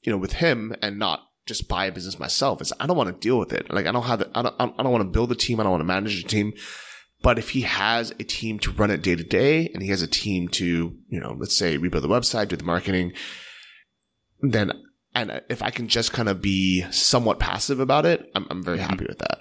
you 0.01 0.11
know, 0.11 0.17
with 0.17 0.33
him 0.33 0.75
and 0.81 0.97
not 0.97 1.21
just 1.45 1.67
buy 1.67 1.85
a 1.85 1.91
business 1.91 2.19
myself 2.19 2.61
is 2.61 2.73
I 2.79 2.87
don't 2.87 2.97
want 2.97 3.13
to 3.13 3.19
deal 3.19 3.39
with 3.39 3.53
it. 3.53 3.71
Like 3.71 3.85
I 3.85 3.91
don't 3.91 4.03
have 4.03 4.19
the, 4.19 4.29
I 4.35 4.41
don't, 4.41 4.55
I 4.59 4.83
don't 4.83 4.91
want 4.91 5.03
to 5.03 5.09
build 5.09 5.31
a 5.31 5.35
team. 5.35 5.59
I 5.59 5.63
don't 5.63 5.71
want 5.71 5.81
to 5.81 5.85
manage 5.85 6.19
a 6.19 6.27
team. 6.27 6.53
But 7.21 7.39
if 7.39 7.49
he 7.49 7.61
has 7.61 8.11
a 8.11 8.23
team 8.23 8.59
to 8.59 8.71
run 8.71 8.91
it 8.91 9.01
day 9.01 9.15
to 9.15 9.23
day 9.23 9.69
and 9.73 9.81
he 9.81 9.89
has 9.89 10.01
a 10.01 10.07
team 10.07 10.49
to, 10.49 10.65
you 10.65 11.19
know, 11.19 11.35
let's 11.37 11.57
say 11.57 11.77
rebuild 11.77 12.03
the 12.03 12.09
website, 12.09 12.49
do 12.49 12.55
the 12.55 12.63
marketing, 12.63 13.13
then, 14.41 14.71
and 15.15 15.41
if 15.49 15.63
I 15.63 15.71
can 15.71 15.87
just 15.87 16.13
kind 16.13 16.29
of 16.29 16.41
be 16.41 16.83
somewhat 16.91 17.39
passive 17.39 17.79
about 17.79 18.05
it, 18.05 18.29
I'm, 18.35 18.45
I'm 18.49 18.63
very 18.63 18.77
mm-hmm. 18.77 18.89
happy 18.89 19.05
with 19.07 19.17
that. 19.19 19.39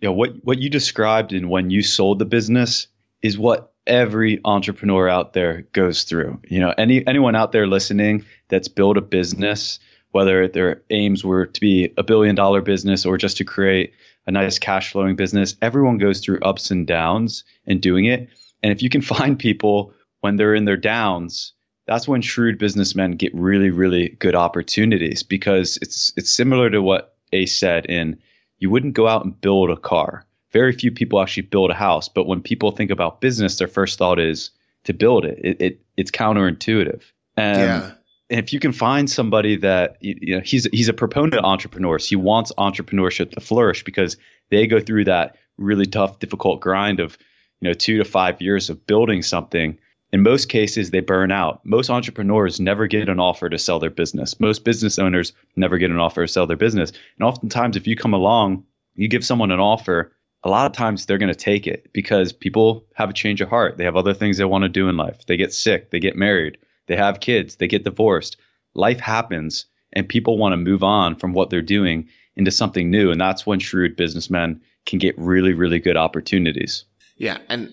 Yeah. 0.00 0.10
What, 0.10 0.30
what 0.42 0.58
you 0.58 0.70
described 0.70 1.32
in 1.32 1.48
when 1.48 1.70
you 1.70 1.82
sold 1.82 2.18
the 2.18 2.24
business 2.24 2.86
is 3.22 3.38
what 3.38 3.72
every 3.86 4.40
entrepreneur 4.44 5.08
out 5.08 5.32
there 5.32 5.62
goes 5.72 6.04
through. 6.04 6.40
You 6.48 6.60
know, 6.60 6.74
any, 6.76 7.06
anyone 7.06 7.34
out 7.34 7.52
there 7.52 7.66
listening 7.66 8.24
that's 8.48 8.68
built 8.68 8.96
a 8.96 9.00
business, 9.00 9.78
whether 10.10 10.46
their 10.48 10.82
aims 10.90 11.24
were 11.24 11.46
to 11.46 11.60
be 11.60 11.92
a 11.96 12.02
billion 12.02 12.34
dollar 12.34 12.60
business 12.60 13.06
or 13.06 13.16
just 13.16 13.38
to 13.38 13.44
create 13.44 13.94
a 14.26 14.30
nice 14.30 14.58
cash 14.58 14.92
flowing 14.92 15.16
business. 15.16 15.56
Everyone 15.62 15.98
goes 15.98 16.20
through 16.20 16.40
ups 16.40 16.70
and 16.70 16.86
downs 16.86 17.44
in 17.66 17.80
doing 17.80 18.04
it. 18.04 18.28
And 18.62 18.72
if 18.72 18.82
you 18.82 18.88
can 18.88 19.00
find 19.02 19.38
people 19.38 19.94
when 20.20 20.36
they're 20.36 20.54
in 20.54 20.64
their 20.64 20.76
downs, 20.76 21.52
that's 21.86 22.06
when 22.06 22.22
shrewd 22.22 22.58
businessmen 22.58 23.12
get 23.12 23.34
really, 23.34 23.70
really 23.70 24.10
good 24.20 24.36
opportunities 24.36 25.22
because 25.22 25.78
it's 25.82 26.12
it's 26.16 26.30
similar 26.30 26.70
to 26.70 26.80
what 26.80 27.16
Ace 27.32 27.56
said 27.56 27.86
in 27.86 28.18
you 28.58 28.70
wouldn't 28.70 28.94
go 28.94 29.08
out 29.08 29.24
and 29.24 29.40
build 29.40 29.70
a 29.70 29.76
car. 29.76 30.24
Very 30.52 30.72
few 30.72 30.90
people 30.90 31.20
actually 31.20 31.44
build 31.44 31.70
a 31.70 31.74
house, 31.74 32.08
but 32.08 32.26
when 32.26 32.42
people 32.42 32.70
think 32.72 32.90
about 32.90 33.20
business, 33.20 33.58
their 33.58 33.68
first 33.68 33.98
thought 33.98 34.18
is 34.18 34.50
to 34.84 34.92
build 34.92 35.24
it. 35.24 35.38
It, 35.42 35.60
it 35.60 35.80
it's 35.96 36.10
counterintuitive. 36.10 37.02
And 37.36 37.60
yeah 37.60 37.90
if 38.32 38.52
you 38.52 38.58
can 38.58 38.72
find 38.72 39.10
somebody 39.10 39.56
that 39.56 39.98
you 40.00 40.36
know 40.36 40.42
he's 40.42 40.64
he's 40.72 40.88
a 40.88 40.94
proponent 40.94 41.34
of 41.34 41.44
entrepreneurs, 41.44 42.08
he 42.08 42.16
wants 42.16 42.50
entrepreneurship 42.56 43.30
to 43.32 43.40
flourish 43.40 43.84
because 43.84 44.16
they 44.50 44.66
go 44.66 44.80
through 44.80 45.04
that 45.04 45.36
really 45.58 45.86
tough, 45.86 46.18
difficult 46.18 46.60
grind 46.60 46.98
of 46.98 47.18
you 47.60 47.68
know 47.68 47.74
two 47.74 47.98
to 47.98 48.04
five 48.04 48.40
years 48.40 48.70
of 48.70 48.86
building 48.86 49.22
something. 49.22 49.78
In 50.12 50.22
most 50.22 50.48
cases, 50.48 50.90
they 50.90 51.00
burn 51.00 51.32
out. 51.32 51.64
Most 51.64 51.88
entrepreneurs 51.88 52.60
never 52.60 52.86
get 52.86 53.08
an 53.08 53.18
offer 53.18 53.48
to 53.48 53.58
sell 53.58 53.78
their 53.78 53.90
business. 53.90 54.38
Most 54.40 54.64
business 54.64 54.98
owners 54.98 55.32
never 55.56 55.78
get 55.78 55.90
an 55.90 55.98
offer 55.98 56.26
to 56.26 56.32
sell 56.32 56.46
their 56.46 56.56
business. 56.56 56.92
And 57.18 57.26
oftentimes, 57.26 57.76
if 57.76 57.86
you 57.86 57.96
come 57.96 58.12
along, 58.12 58.64
you 58.94 59.08
give 59.08 59.24
someone 59.24 59.50
an 59.50 59.60
offer, 59.60 60.12
a 60.44 60.50
lot 60.50 60.66
of 60.66 60.72
times 60.72 61.06
they're 61.06 61.18
going 61.18 61.32
to 61.32 61.34
take 61.34 61.66
it 61.66 61.92
because 61.92 62.32
people 62.32 62.84
have 62.94 63.10
a 63.10 63.14
change 63.14 63.40
of 63.40 63.48
heart. 63.48 63.76
They 63.76 63.84
have 63.84 63.96
other 63.96 64.14
things 64.14 64.38
they 64.38 64.44
want 64.44 64.62
to 64.62 64.68
do 64.68 64.88
in 64.88 64.96
life. 64.96 65.24
They 65.26 65.36
get 65.36 65.54
sick, 65.54 65.90
they 65.90 66.00
get 66.00 66.16
married, 66.16 66.58
they 66.86 66.96
have 66.96 67.20
kids, 67.20 67.56
they 67.56 67.68
get 67.68 67.84
divorced. 67.84 68.36
Life 68.74 69.00
happens, 69.00 69.66
and 69.92 70.08
people 70.08 70.38
want 70.38 70.52
to 70.52 70.56
move 70.56 70.82
on 70.82 71.16
from 71.16 71.32
what 71.32 71.50
they're 71.50 71.62
doing 71.62 72.08
into 72.34 72.50
something 72.50 72.90
new. 72.90 73.10
And 73.10 73.20
that's 73.20 73.46
when 73.46 73.60
shrewd 73.60 73.96
businessmen 73.96 74.62
can 74.86 74.98
get 74.98 75.18
really, 75.18 75.52
really 75.52 75.78
good 75.78 75.96
opportunities. 75.96 76.84
Yeah. 77.16 77.38
And 77.48 77.70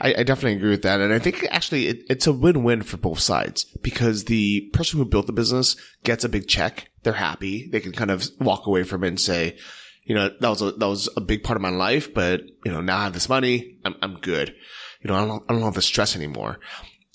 I, 0.00 0.14
I 0.18 0.22
definitely 0.22 0.56
agree 0.56 0.70
with 0.70 0.82
that. 0.82 1.00
And 1.00 1.12
I 1.12 1.18
think 1.18 1.46
actually 1.50 1.88
it, 1.88 2.02
it's 2.10 2.26
a 2.26 2.32
win-win 2.32 2.82
for 2.82 2.96
both 2.96 3.20
sides 3.20 3.64
because 3.82 4.24
the 4.24 4.62
person 4.72 4.98
who 4.98 5.04
built 5.04 5.26
the 5.26 5.32
business 5.32 5.76
gets 6.02 6.24
a 6.24 6.28
big 6.28 6.46
check. 6.46 6.90
They're 7.02 7.14
happy. 7.14 7.68
They 7.70 7.80
can 7.80 7.92
kind 7.92 8.10
of 8.10 8.28
walk 8.38 8.66
away 8.66 8.82
from 8.82 9.04
it 9.04 9.08
and 9.08 9.20
say, 9.20 9.56
you 10.04 10.14
know, 10.14 10.30
that 10.40 10.48
was 10.48 10.62
a, 10.62 10.72
that 10.72 10.88
was 10.88 11.08
a 11.16 11.20
big 11.20 11.42
part 11.42 11.56
of 11.56 11.62
my 11.62 11.70
life, 11.70 12.12
but 12.12 12.42
you 12.64 12.72
know, 12.72 12.80
now 12.80 12.98
I 12.98 13.04
have 13.04 13.14
this 13.14 13.28
money. 13.28 13.78
I'm, 13.84 13.94
I'm 14.02 14.18
good. 14.20 14.54
You 15.02 15.08
know, 15.08 15.16
I 15.16 15.26
don't, 15.26 15.44
I 15.48 15.52
don't 15.52 15.62
have 15.62 15.74
the 15.74 15.82
stress 15.82 16.14
anymore. 16.16 16.60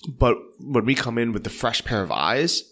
But 0.08 0.36
when 0.58 0.84
we 0.84 0.94
come 0.94 1.18
in 1.18 1.32
with 1.32 1.44
the 1.44 1.50
fresh 1.50 1.84
pair 1.84 2.02
of 2.02 2.10
eyes, 2.10 2.62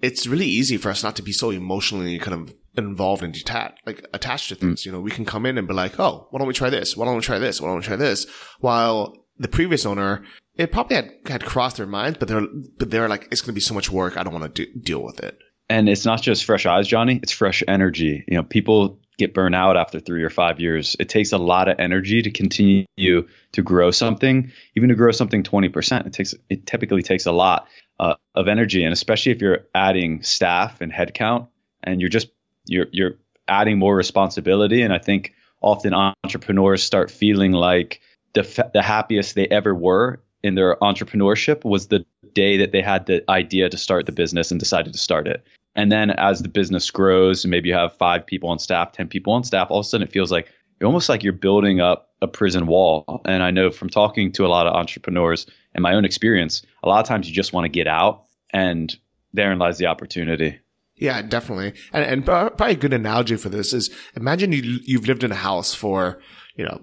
it's 0.00 0.26
really 0.26 0.46
easy 0.46 0.76
for 0.76 0.90
us 0.90 1.02
not 1.02 1.16
to 1.16 1.22
be 1.22 1.32
so 1.32 1.50
emotionally 1.50 2.18
kind 2.18 2.42
of 2.42 2.54
involved 2.76 3.22
and 3.22 3.32
detached, 3.32 3.80
like 3.86 4.06
attached 4.12 4.48
to 4.48 4.54
things. 4.54 4.82
Mm. 4.82 4.86
You 4.86 4.92
know, 4.92 5.00
we 5.00 5.10
can 5.10 5.24
come 5.24 5.46
in 5.46 5.58
and 5.58 5.68
be 5.68 5.74
like, 5.74 5.98
oh, 5.98 6.26
why 6.30 6.38
don't 6.38 6.48
we 6.48 6.54
try 6.54 6.70
this? 6.70 6.96
Why 6.96 7.06
don't 7.06 7.16
we 7.16 7.22
try 7.22 7.38
this? 7.38 7.60
Why 7.60 7.68
don't 7.68 7.78
we 7.78 7.84
try 7.84 7.96
this? 7.96 8.26
While 8.60 9.14
the 9.38 9.48
previous 9.48 9.86
owner, 9.86 10.24
it 10.56 10.72
probably 10.72 10.96
had, 10.96 11.10
had 11.26 11.44
crossed 11.44 11.76
their 11.76 11.86
minds, 11.86 12.18
but 12.18 12.28
they're, 12.28 12.46
but 12.78 12.90
they're 12.90 13.08
like, 13.08 13.28
it's 13.30 13.40
going 13.40 13.52
to 13.52 13.54
be 13.54 13.60
so 13.60 13.74
much 13.74 13.90
work. 13.90 14.16
I 14.16 14.22
don't 14.22 14.34
want 14.34 14.54
to 14.54 14.66
do, 14.66 14.80
deal 14.80 15.02
with 15.02 15.20
it. 15.20 15.38
And 15.68 15.88
it's 15.88 16.04
not 16.04 16.20
just 16.20 16.44
fresh 16.44 16.66
eyes, 16.66 16.86
Johnny. 16.86 17.20
It's 17.22 17.32
fresh 17.32 17.62
energy. 17.66 18.24
You 18.28 18.36
know, 18.36 18.42
people 18.42 19.00
get 19.18 19.34
burned 19.34 19.54
out 19.54 19.76
after 19.76 20.00
three 20.00 20.22
or 20.22 20.30
five 20.30 20.60
years. 20.60 20.96
It 20.98 21.08
takes 21.08 21.32
a 21.32 21.38
lot 21.38 21.68
of 21.68 21.78
energy 21.78 22.22
to 22.22 22.30
continue 22.30 22.86
to 22.96 23.62
grow 23.62 23.90
something, 23.90 24.50
even 24.74 24.88
to 24.88 24.94
grow 24.94 25.12
something 25.12 25.42
20%. 25.42 26.06
It 26.06 26.12
takes, 26.12 26.34
it 26.48 26.66
typically 26.66 27.02
takes 27.02 27.26
a 27.26 27.32
lot 27.32 27.68
uh, 28.00 28.14
of 28.34 28.48
energy. 28.48 28.84
And 28.84 28.92
especially 28.92 29.32
if 29.32 29.40
you're 29.40 29.66
adding 29.74 30.22
staff 30.22 30.80
and 30.80 30.92
headcount 30.92 31.48
and 31.82 32.00
you're 32.00 32.10
just, 32.10 32.28
you're, 32.66 32.86
you're 32.90 33.16
adding 33.48 33.78
more 33.78 33.94
responsibility. 33.94 34.82
And 34.82 34.92
I 34.92 34.98
think 34.98 35.34
often 35.60 35.94
entrepreneurs 35.94 36.82
start 36.82 37.10
feeling 37.10 37.52
like 37.52 38.00
the, 38.32 38.70
the 38.72 38.82
happiest 38.82 39.34
they 39.34 39.46
ever 39.46 39.74
were 39.74 40.20
in 40.42 40.54
their 40.54 40.76
entrepreneurship 40.76 41.64
was 41.64 41.88
the 41.88 42.04
day 42.34 42.56
that 42.56 42.72
they 42.72 42.82
had 42.82 43.06
the 43.06 43.22
idea 43.30 43.68
to 43.68 43.76
start 43.76 44.06
the 44.06 44.12
business 44.12 44.50
and 44.50 44.60
decided 44.60 44.92
to 44.92 44.98
start 44.98 45.26
it. 45.26 45.44
And 45.74 45.90
then 45.90 46.10
as 46.10 46.42
the 46.42 46.48
business 46.48 46.90
grows, 46.90 47.44
and 47.44 47.50
maybe 47.50 47.70
you 47.70 47.74
have 47.74 47.96
five 47.96 48.26
people 48.26 48.50
on 48.50 48.58
staff, 48.58 48.92
10 48.92 49.08
people 49.08 49.32
on 49.32 49.44
staff, 49.44 49.68
all 49.70 49.80
of 49.80 49.86
a 49.86 49.88
sudden 49.88 50.06
it 50.06 50.12
feels 50.12 50.30
like 50.30 50.48
almost 50.84 51.08
like 51.08 51.22
you're 51.22 51.32
building 51.32 51.80
up 51.80 52.10
a 52.20 52.28
prison 52.28 52.66
wall. 52.66 53.22
And 53.24 53.42
I 53.42 53.50
know 53.50 53.70
from 53.70 53.88
talking 53.88 54.32
to 54.32 54.44
a 54.44 54.48
lot 54.48 54.66
of 54.66 54.74
entrepreneurs 54.74 55.46
and 55.74 55.82
my 55.82 55.94
own 55.94 56.04
experience, 56.04 56.62
a 56.82 56.88
lot 56.88 57.00
of 57.00 57.06
times 57.06 57.28
you 57.28 57.34
just 57.34 57.52
want 57.52 57.64
to 57.64 57.68
get 57.68 57.86
out, 57.86 58.24
and 58.50 58.94
therein 59.32 59.58
lies 59.58 59.78
the 59.78 59.86
opportunity. 59.86 60.58
Yeah, 60.96 61.22
definitely. 61.22 61.72
And, 61.92 62.04
and 62.04 62.26
probably 62.26 62.72
a 62.72 62.76
good 62.76 62.92
analogy 62.92 63.36
for 63.36 63.48
this 63.48 63.72
is 63.72 63.90
imagine 64.14 64.52
you, 64.52 64.78
you've 64.84 65.08
lived 65.08 65.24
in 65.24 65.32
a 65.32 65.36
house 65.36 65.74
for, 65.74 66.20
you 66.54 66.64
know, 66.64 66.80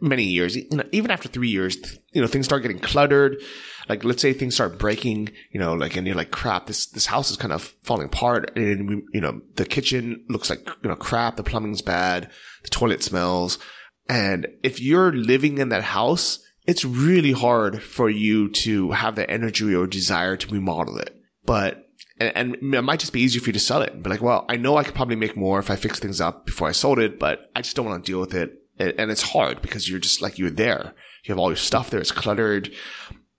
many 0.00 0.24
years, 0.24 0.56
you 0.56 0.66
know, 0.70 0.84
even 0.92 1.10
after 1.10 1.28
three 1.28 1.48
years, 1.48 1.76
you 2.12 2.20
know, 2.20 2.26
things 2.26 2.46
start 2.46 2.62
getting 2.62 2.78
cluttered. 2.78 3.40
Like, 3.88 4.04
let's 4.04 4.22
say 4.22 4.32
things 4.32 4.54
start 4.54 4.78
breaking, 4.78 5.30
you 5.52 5.60
know, 5.60 5.74
like, 5.74 5.96
and 5.96 6.06
you're 6.06 6.16
like, 6.16 6.30
crap, 6.30 6.66
this, 6.66 6.86
this 6.86 7.06
house 7.06 7.30
is 7.30 7.36
kind 7.36 7.52
of 7.52 7.62
falling 7.82 8.06
apart. 8.06 8.56
And, 8.56 9.04
you 9.12 9.20
know, 9.20 9.40
the 9.54 9.64
kitchen 9.64 10.24
looks 10.28 10.50
like, 10.50 10.66
you 10.82 10.88
know, 10.88 10.96
crap. 10.96 11.36
The 11.36 11.44
plumbing's 11.44 11.82
bad. 11.82 12.30
The 12.62 12.70
toilet 12.70 13.02
smells. 13.02 13.58
And 14.08 14.48
if 14.62 14.80
you're 14.80 15.12
living 15.12 15.58
in 15.58 15.68
that 15.68 15.84
house, 15.84 16.40
it's 16.66 16.84
really 16.84 17.32
hard 17.32 17.82
for 17.82 18.10
you 18.10 18.50
to 18.50 18.90
have 18.92 19.14
the 19.14 19.28
energy 19.30 19.74
or 19.74 19.86
desire 19.86 20.36
to 20.36 20.52
remodel 20.52 20.98
it. 20.98 21.14
But 21.44 21.86
and, 22.18 22.56
and, 22.62 22.74
it 22.74 22.82
might 22.82 23.00
just 23.00 23.12
be 23.12 23.20
easier 23.20 23.40
for 23.40 23.48
you 23.48 23.52
to 23.52 23.60
sell 23.60 23.82
it 23.82 24.02
be 24.02 24.10
like, 24.10 24.22
well, 24.22 24.44
I 24.48 24.56
know 24.56 24.76
I 24.76 24.84
could 24.84 24.94
probably 24.94 25.16
make 25.16 25.36
more 25.36 25.58
if 25.58 25.70
I 25.70 25.76
fix 25.76 25.98
things 25.98 26.20
up 26.20 26.46
before 26.46 26.68
I 26.68 26.72
sold 26.72 26.98
it, 26.98 27.18
but 27.18 27.50
I 27.54 27.60
just 27.60 27.76
don't 27.76 27.86
want 27.86 28.04
to 28.04 28.10
deal 28.10 28.20
with 28.20 28.34
it 28.34 28.65
and 28.78 29.10
it's 29.10 29.22
hard 29.22 29.62
because 29.62 29.88
you're 29.88 29.98
just 30.00 30.20
like 30.20 30.38
you're 30.38 30.50
there. 30.50 30.94
You 31.24 31.32
have 31.32 31.38
all 31.38 31.50
your 31.50 31.56
stuff 31.56 31.90
there. 31.90 32.00
It's 32.00 32.12
cluttered. 32.12 32.72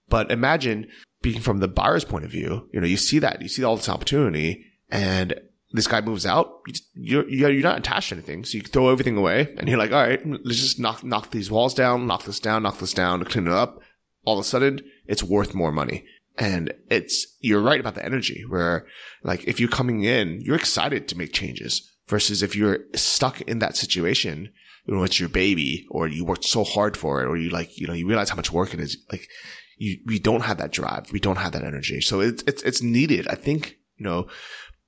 But 0.09 0.31
imagine 0.31 0.87
being 1.21 1.41
from 1.41 1.59
the 1.59 1.67
buyer's 1.67 2.05
point 2.05 2.25
of 2.25 2.31
view, 2.31 2.69
you 2.71 2.79
know, 2.79 2.87
you 2.87 2.97
see 2.97 3.19
that, 3.19 3.41
you 3.41 3.47
see 3.47 3.63
all 3.63 3.75
this 3.75 3.89
opportunity 3.89 4.65
and 4.89 5.39
this 5.71 5.87
guy 5.87 5.99
moves 6.01 6.25
out, 6.25 6.61
you're, 6.93 7.27
you're, 7.27 7.51
you're 7.51 7.63
not 7.63 7.77
attached 7.77 8.09
to 8.09 8.15
anything. 8.15 8.45
So 8.45 8.57
you 8.57 8.63
throw 8.63 8.89
everything 8.89 9.17
away 9.17 9.53
and 9.57 9.67
you're 9.67 9.77
like, 9.77 9.91
all 9.91 10.01
right, 10.01 10.21
let's 10.25 10.59
just 10.59 10.79
knock, 10.79 11.03
knock 11.03 11.31
these 11.31 11.51
walls 11.51 11.73
down, 11.73 12.07
knock 12.07 12.23
this 12.23 12.39
down, 12.39 12.63
knock 12.63 12.79
this 12.79 12.93
down, 12.93 13.23
clean 13.25 13.47
it 13.47 13.53
up. 13.53 13.81
All 14.25 14.39
of 14.39 14.45
a 14.45 14.47
sudden 14.47 14.81
it's 15.05 15.23
worth 15.23 15.53
more 15.53 15.71
money. 15.71 16.05
And 16.37 16.73
it's, 16.89 17.25
you're 17.39 17.61
right 17.61 17.79
about 17.79 17.95
the 17.95 18.05
energy 18.05 18.45
where 18.47 18.85
like 19.23 19.45
if 19.45 19.59
you're 19.59 19.69
coming 19.69 20.03
in, 20.03 20.39
you're 20.41 20.55
excited 20.55 21.07
to 21.07 21.17
make 21.17 21.33
changes 21.33 21.91
versus 22.07 22.41
if 22.41 22.55
you're 22.55 22.79
stuck 22.95 23.41
in 23.41 23.59
that 23.59 23.75
situation, 23.75 24.49
know, 24.95 25.03
it's 25.03 25.19
your 25.19 25.29
baby 25.29 25.85
or 25.89 26.07
you 26.07 26.23
worked 26.25 26.45
so 26.45 26.63
hard 26.63 26.95
for 26.95 27.21
it 27.21 27.27
or 27.27 27.37
you 27.37 27.49
like, 27.49 27.77
you 27.77 27.87
know, 27.87 27.93
you 27.93 28.07
realize 28.07 28.29
how 28.29 28.35
much 28.35 28.51
work 28.51 28.73
it 28.73 28.79
is. 28.79 28.97
Like 29.11 29.27
you, 29.77 29.99
we 30.05 30.19
don't 30.19 30.41
have 30.41 30.57
that 30.59 30.71
drive. 30.71 31.11
We 31.11 31.19
don't 31.19 31.37
have 31.37 31.51
that 31.53 31.63
energy. 31.63 32.01
So 32.01 32.21
it's, 32.21 32.43
it's, 32.47 32.63
it's 32.63 32.81
needed. 32.81 33.27
I 33.27 33.35
think, 33.35 33.77
you 33.97 34.05
know, 34.05 34.27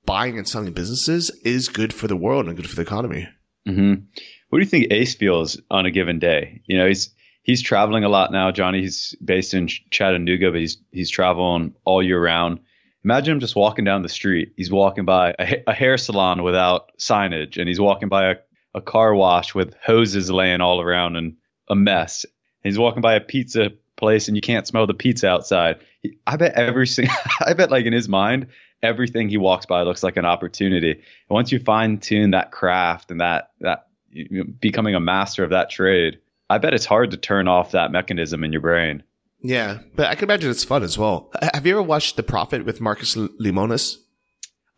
buying 0.06 0.38
and 0.38 0.48
selling 0.48 0.72
businesses 0.72 1.30
is 1.44 1.68
good 1.68 1.92
for 1.92 2.08
the 2.08 2.16
world 2.16 2.46
and 2.46 2.56
good 2.56 2.68
for 2.68 2.76
the 2.76 2.82
economy. 2.82 3.28
Mm-hmm. 3.68 4.04
What 4.48 4.58
do 4.58 4.64
you 4.64 4.70
think 4.70 4.92
Ace 4.92 5.14
feels 5.14 5.60
on 5.70 5.86
a 5.86 5.90
given 5.90 6.18
day? 6.18 6.62
You 6.66 6.78
know, 6.78 6.86
he's 6.86 7.14
he's 7.42 7.62
traveling 7.62 8.04
a 8.04 8.08
lot 8.08 8.32
now. 8.32 8.50
Johnny's 8.50 9.14
based 9.24 9.54
in 9.54 9.68
Chattanooga, 9.68 10.50
but 10.50 10.60
he's 10.60 10.78
he's 10.90 11.10
traveling 11.10 11.74
all 11.84 12.02
year 12.02 12.22
round. 12.22 12.60
Imagine 13.04 13.34
him 13.34 13.40
just 13.40 13.56
walking 13.56 13.84
down 13.84 14.02
the 14.02 14.08
street. 14.08 14.52
He's 14.56 14.70
walking 14.70 15.04
by 15.04 15.34
a, 15.38 15.62
a 15.68 15.72
hair 15.72 15.96
salon 15.96 16.42
without 16.42 16.90
signage, 16.98 17.58
and 17.58 17.68
he's 17.68 17.80
walking 17.80 18.08
by 18.08 18.32
a, 18.32 18.34
a 18.74 18.80
car 18.80 19.14
wash 19.14 19.54
with 19.54 19.74
hoses 19.82 20.30
laying 20.30 20.60
all 20.60 20.80
around 20.80 21.16
and 21.16 21.36
a 21.68 21.74
mess. 21.74 22.24
And 22.24 22.70
he's 22.70 22.78
walking 22.78 23.02
by 23.02 23.14
a 23.14 23.20
pizza 23.20 23.70
place, 23.96 24.28
and 24.28 24.36
you 24.36 24.40
can't 24.40 24.66
smell 24.66 24.86
the 24.86 24.94
pizza 24.94 25.28
outside. 25.28 25.80
He, 26.02 26.18
I 26.26 26.36
bet 26.36 26.54
every 26.54 26.86
single, 26.86 27.14
I 27.40 27.52
bet 27.54 27.70
like 27.70 27.86
in 27.86 27.92
his 27.92 28.08
mind, 28.08 28.48
everything 28.82 29.28
he 29.28 29.36
walks 29.36 29.66
by 29.66 29.82
looks 29.82 30.02
like 30.02 30.16
an 30.16 30.24
opportunity. 30.24 30.92
And 30.92 31.02
once 31.28 31.52
you 31.52 31.58
fine 31.58 31.98
tune 31.98 32.30
that 32.32 32.50
craft 32.50 33.10
and 33.10 33.20
that 33.20 33.50
that 33.60 33.88
you 34.10 34.26
know, 34.30 34.44
becoming 34.60 34.94
a 34.94 35.00
master 35.00 35.44
of 35.44 35.50
that 35.50 35.70
trade, 35.70 36.18
I 36.48 36.58
bet 36.58 36.74
it's 36.74 36.86
hard 36.86 37.12
to 37.12 37.16
turn 37.16 37.48
off 37.48 37.72
that 37.72 37.92
mechanism 37.92 38.42
in 38.42 38.52
your 38.52 38.62
brain. 38.62 39.02
Yeah, 39.42 39.78
but 39.94 40.06
I 40.06 40.16
can 40.16 40.24
imagine 40.24 40.50
it's 40.50 40.64
fun 40.64 40.82
as 40.82 40.98
well. 40.98 41.30
Have 41.54 41.66
you 41.66 41.72
ever 41.72 41.82
watched 41.82 42.16
The 42.16 42.22
Profit 42.22 42.64
with 42.64 42.80
Marcus 42.80 43.14
Lemonis? 43.14 43.96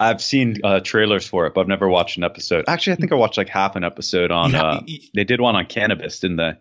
I've 0.02 0.22
seen 0.22 0.56
uh, 0.64 0.80
trailers 0.80 1.26
for 1.26 1.46
it, 1.46 1.54
but 1.54 1.62
I've 1.62 1.68
never 1.68 1.88
watched 1.88 2.16
an 2.16 2.24
episode. 2.24 2.64
Actually, 2.68 2.94
I 2.94 2.96
think 2.96 3.12
I 3.12 3.16
watched 3.16 3.36
like 3.36 3.48
half 3.48 3.76
an 3.76 3.84
episode 3.84 4.30
on. 4.30 4.54
uh, 4.54 4.80
they 5.14 5.24
did 5.24 5.40
one 5.40 5.56
on 5.56 5.66
cannabis, 5.66 6.20
didn't 6.20 6.36
they? 6.36 6.52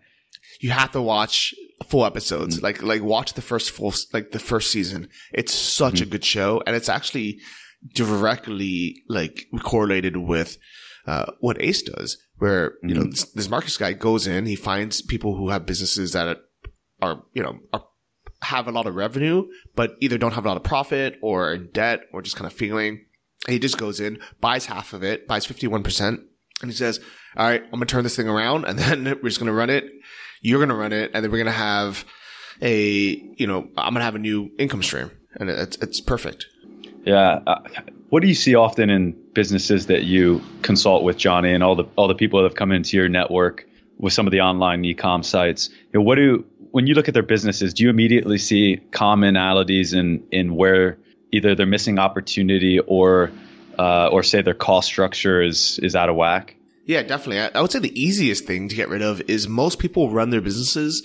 You 0.60 0.70
have 0.70 0.92
to 0.92 1.02
watch 1.02 1.54
full 1.88 2.06
episodes. 2.06 2.56
Mm-hmm. 2.56 2.64
Like 2.64 2.82
like 2.82 3.02
watch 3.02 3.34
the 3.34 3.42
first 3.42 3.70
full 3.70 3.94
like 4.12 4.30
the 4.30 4.38
first 4.38 4.70
season. 4.70 5.08
It's 5.32 5.54
such 5.54 5.94
mm-hmm. 5.94 6.04
a 6.04 6.06
good 6.06 6.24
show, 6.24 6.62
and 6.66 6.76
it's 6.76 6.88
actually 6.88 7.40
directly 7.94 9.02
like 9.08 9.46
correlated 9.62 10.16
with 10.16 10.58
uh, 11.06 11.32
what 11.40 11.60
Ace 11.60 11.82
does, 11.82 12.18
where 12.38 12.70
mm-hmm. 12.70 12.88
you 12.88 12.94
know 12.94 13.00
mm-hmm. 13.02 13.10
this, 13.10 13.24
this, 13.32 13.48
Marcus 13.48 13.76
guy 13.76 13.92
goes 13.92 14.26
in, 14.26 14.46
he 14.46 14.56
finds 14.56 15.02
people 15.02 15.36
who 15.36 15.48
have 15.50 15.66
businesses 15.66 16.12
that 16.12 16.38
are 17.00 17.22
you 17.34 17.42
know 17.42 17.58
are 17.72 17.84
have 18.42 18.66
a 18.66 18.72
lot 18.72 18.86
of 18.86 18.94
revenue, 18.94 19.46
but 19.76 19.96
either 20.00 20.18
don't 20.18 20.34
have 20.34 20.44
a 20.44 20.48
lot 20.48 20.56
of 20.56 20.64
profit 20.64 21.16
or 21.22 21.52
in 21.52 21.68
debt 21.72 22.00
or 22.12 22.22
just 22.22 22.36
kind 22.36 22.46
of 22.46 22.52
feeling. 22.52 23.04
He 23.48 23.58
just 23.58 23.76
goes 23.76 23.98
in, 24.00 24.18
buys 24.40 24.66
half 24.66 24.92
of 24.92 25.02
it, 25.02 25.26
buys 25.26 25.46
fifty 25.46 25.66
one 25.66 25.82
percent, 25.82 26.20
and 26.60 26.70
he 26.70 26.76
says, 26.76 27.00
"All 27.36 27.46
right, 27.46 27.62
I'm 27.62 27.70
gonna 27.70 27.86
turn 27.86 28.04
this 28.04 28.16
thing 28.16 28.28
around, 28.28 28.64
and 28.64 28.78
then 28.78 29.04
we're 29.04 29.28
just 29.28 29.38
gonna 29.38 29.52
run 29.52 29.70
it." 29.70 29.90
You're 30.42 30.58
going 30.58 30.70
to 30.70 30.74
run 30.74 30.92
it 30.92 31.12
and 31.14 31.24
then 31.24 31.30
we're 31.30 31.38
going 31.38 31.46
to 31.46 31.52
have 31.52 32.04
a, 32.60 33.10
you 33.36 33.46
know, 33.46 33.60
I'm 33.76 33.94
going 33.94 34.00
to 34.00 34.04
have 34.04 34.16
a 34.16 34.18
new 34.18 34.50
income 34.58 34.82
stream 34.82 35.10
and 35.36 35.48
it's, 35.48 35.76
it's 35.78 36.00
perfect. 36.00 36.46
Yeah. 37.04 37.40
Uh, 37.46 37.62
what 38.10 38.22
do 38.22 38.28
you 38.28 38.34
see 38.34 38.56
often 38.56 38.90
in 38.90 39.12
businesses 39.34 39.86
that 39.86 40.02
you 40.02 40.42
consult 40.62 41.04
with 41.04 41.16
Johnny 41.16 41.52
and 41.52 41.62
all 41.62 41.76
the, 41.76 41.84
all 41.96 42.08
the 42.08 42.14
people 42.16 42.40
that 42.40 42.48
have 42.48 42.56
come 42.56 42.72
into 42.72 42.96
your 42.96 43.08
network 43.08 43.66
with 43.98 44.12
some 44.12 44.26
of 44.26 44.32
the 44.32 44.40
online 44.40 44.84
e-com 44.84 45.22
sites? 45.22 45.68
You 45.92 46.00
know, 46.00 46.02
what 46.02 46.16
do, 46.16 46.44
when 46.72 46.88
you 46.88 46.94
look 46.94 47.06
at 47.06 47.14
their 47.14 47.22
businesses, 47.22 47.72
do 47.72 47.84
you 47.84 47.90
immediately 47.90 48.38
see 48.38 48.80
commonalities 48.90 49.94
in, 49.94 50.24
in 50.32 50.56
where 50.56 50.98
either 51.32 51.54
they're 51.54 51.66
missing 51.66 51.98
opportunity 51.98 52.78
or, 52.78 53.32
uh, 53.78 54.08
or 54.08 54.22
say 54.22 54.42
their 54.42 54.54
cost 54.54 54.86
structure 54.86 55.42
is, 55.42 55.78
is 55.80 55.96
out 55.96 56.08
of 56.08 56.16
whack? 56.16 56.56
Yeah, 56.84 57.02
definitely. 57.02 57.40
I, 57.40 57.50
I 57.54 57.62
would 57.62 57.72
say 57.72 57.78
the 57.78 58.00
easiest 58.00 58.44
thing 58.44 58.68
to 58.68 58.76
get 58.76 58.88
rid 58.88 59.02
of 59.02 59.22
is 59.22 59.48
most 59.48 59.78
people 59.78 60.10
run 60.10 60.30
their 60.30 60.40
businesses, 60.40 61.02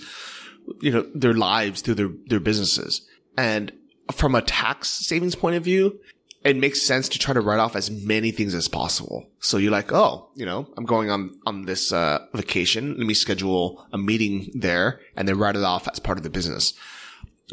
you 0.80 0.90
know, 0.90 1.06
their 1.14 1.34
lives 1.34 1.80
through 1.80 1.94
their, 1.94 2.10
their 2.26 2.40
businesses. 2.40 3.06
And 3.36 3.72
from 4.12 4.34
a 4.34 4.42
tax 4.42 4.88
savings 4.88 5.34
point 5.34 5.56
of 5.56 5.64
view, 5.64 6.00
it 6.44 6.56
makes 6.56 6.82
sense 6.82 7.08
to 7.10 7.18
try 7.18 7.34
to 7.34 7.40
write 7.40 7.58
off 7.58 7.76
as 7.76 7.90
many 7.90 8.30
things 8.30 8.54
as 8.54 8.68
possible. 8.68 9.26
So 9.40 9.56
you're 9.56 9.72
like, 9.72 9.92
oh, 9.92 10.28
you 10.34 10.46
know, 10.46 10.68
I'm 10.76 10.84
going 10.84 11.10
on, 11.10 11.38
on 11.46 11.64
this, 11.66 11.92
uh, 11.92 12.26
vacation. 12.34 12.96
Let 12.96 13.06
me 13.06 13.14
schedule 13.14 13.86
a 13.92 13.98
meeting 13.98 14.50
there 14.54 15.00
and 15.16 15.28
then 15.28 15.38
write 15.38 15.56
it 15.56 15.64
off 15.64 15.88
as 15.88 15.98
part 15.98 16.18
of 16.18 16.24
the 16.24 16.30
business. 16.30 16.74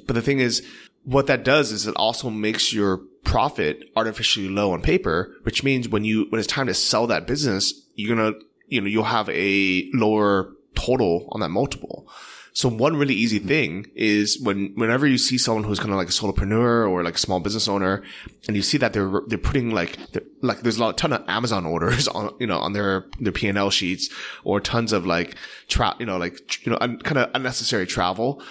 But 0.06 0.14
the 0.14 0.22
thing 0.22 0.40
is, 0.40 0.66
what 1.06 1.28
that 1.28 1.44
does 1.44 1.72
is 1.72 1.88
it 1.88 1.96
also 1.96 2.30
makes 2.30 2.74
your 2.74 2.98
profit 3.24 3.90
artificially 3.96 4.50
low 4.50 4.72
on 4.74 4.82
paper, 4.82 5.36
which 5.44 5.64
means 5.64 5.88
when 5.88 6.04
you, 6.04 6.26
when 6.30 6.40
it's 6.40 6.48
time 6.48 6.68
to 6.68 6.74
sell 6.74 7.08
that 7.08 7.28
business, 7.28 7.74
you're 7.96 8.16
going 8.16 8.34
to, 8.34 8.40
you 8.68 8.82
know, 8.82 8.88
you'll 8.88 9.04
have 9.04 9.30
a 9.30 9.90
lower 9.94 10.52
total 10.74 11.30
on 11.32 11.40
that 11.42 11.50
multiple. 11.50 12.08
So 12.54 12.70
one 12.70 12.96
really 12.96 13.14
easy 13.14 13.40
thing 13.40 13.92
is 13.96 14.40
when, 14.40 14.72
whenever 14.76 15.06
you 15.06 15.18
see 15.18 15.38
someone 15.38 15.66
who's 15.66 15.78
kind 15.80 15.92
of 15.92 15.98
like 15.98 16.08
a 16.08 16.12
solopreneur 16.12 16.90
or 16.90 17.04
like 17.04 17.16
a 17.16 17.20
small 17.20 17.42
business 17.42 17.68
owner 17.68 18.02
and 18.48 18.56
you 18.56 18.62
see 18.62 18.78
that 18.78 18.94
they're, 18.94 19.12
they're 19.28 19.38
putting 19.38 19.72
like, 19.72 19.98
like 20.42 20.62
there's 20.62 20.78
a 20.78 20.80
lot, 20.80 20.98
ton 20.98 21.12
of 21.12 21.24
Amazon 21.28 21.66
orders 21.66 22.08
on, 22.08 22.34
you 22.40 22.48
know, 22.48 22.60
on 22.60 22.72
their, 22.72 23.08
their 23.20 23.34
P&L 23.34 23.70
sheets 23.72 24.10
or 24.46 24.62
tons 24.62 24.94
of 24.94 25.06
like, 25.06 25.36
tra- 25.68 25.98
you 26.00 26.06
know, 26.06 26.18
like, 26.18 26.66
you 26.66 26.72
know, 26.72 26.78
un- 26.80 27.00
kind 27.00 27.18
of 27.18 27.30
unnecessary 27.34 27.86
travel. 27.86 28.42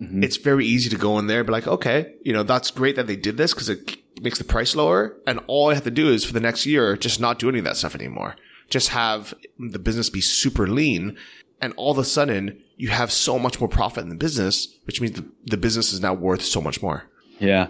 Mm-hmm. 0.00 0.22
It's 0.22 0.36
very 0.36 0.66
easy 0.66 0.90
to 0.90 0.96
go 0.96 1.18
in 1.18 1.26
there, 1.26 1.38
and 1.38 1.46
be 1.46 1.52
like, 1.52 1.66
okay, 1.66 2.14
you 2.22 2.32
know, 2.32 2.42
that's 2.42 2.70
great 2.70 2.96
that 2.96 3.06
they 3.06 3.16
did 3.16 3.36
this 3.36 3.54
because 3.54 3.68
it 3.68 3.96
makes 4.20 4.38
the 4.38 4.44
price 4.44 4.76
lower. 4.76 5.16
And 5.26 5.40
all 5.46 5.70
I 5.70 5.74
have 5.74 5.84
to 5.84 5.90
do 5.90 6.08
is 6.08 6.24
for 6.24 6.32
the 6.32 6.40
next 6.40 6.66
year, 6.66 6.96
just 6.96 7.20
not 7.20 7.38
do 7.38 7.48
any 7.48 7.58
of 7.58 7.64
that 7.64 7.76
stuff 7.76 7.94
anymore 7.94 8.36
just 8.68 8.88
have 8.88 9.34
the 9.58 9.78
business 9.78 10.10
be 10.10 10.20
super 10.20 10.66
lean 10.66 11.16
and 11.60 11.72
all 11.76 11.92
of 11.92 11.98
a 11.98 12.04
sudden 12.04 12.60
you 12.76 12.88
have 12.88 13.10
so 13.10 13.38
much 13.38 13.60
more 13.60 13.68
profit 13.68 14.02
in 14.02 14.10
the 14.10 14.16
business, 14.16 14.68
which 14.84 15.00
means 15.00 15.14
the, 15.14 15.26
the 15.44 15.56
business 15.56 15.92
is 15.92 16.00
now 16.00 16.12
worth 16.12 16.42
so 16.42 16.60
much 16.60 16.82
more. 16.82 17.04
Yeah. 17.38 17.68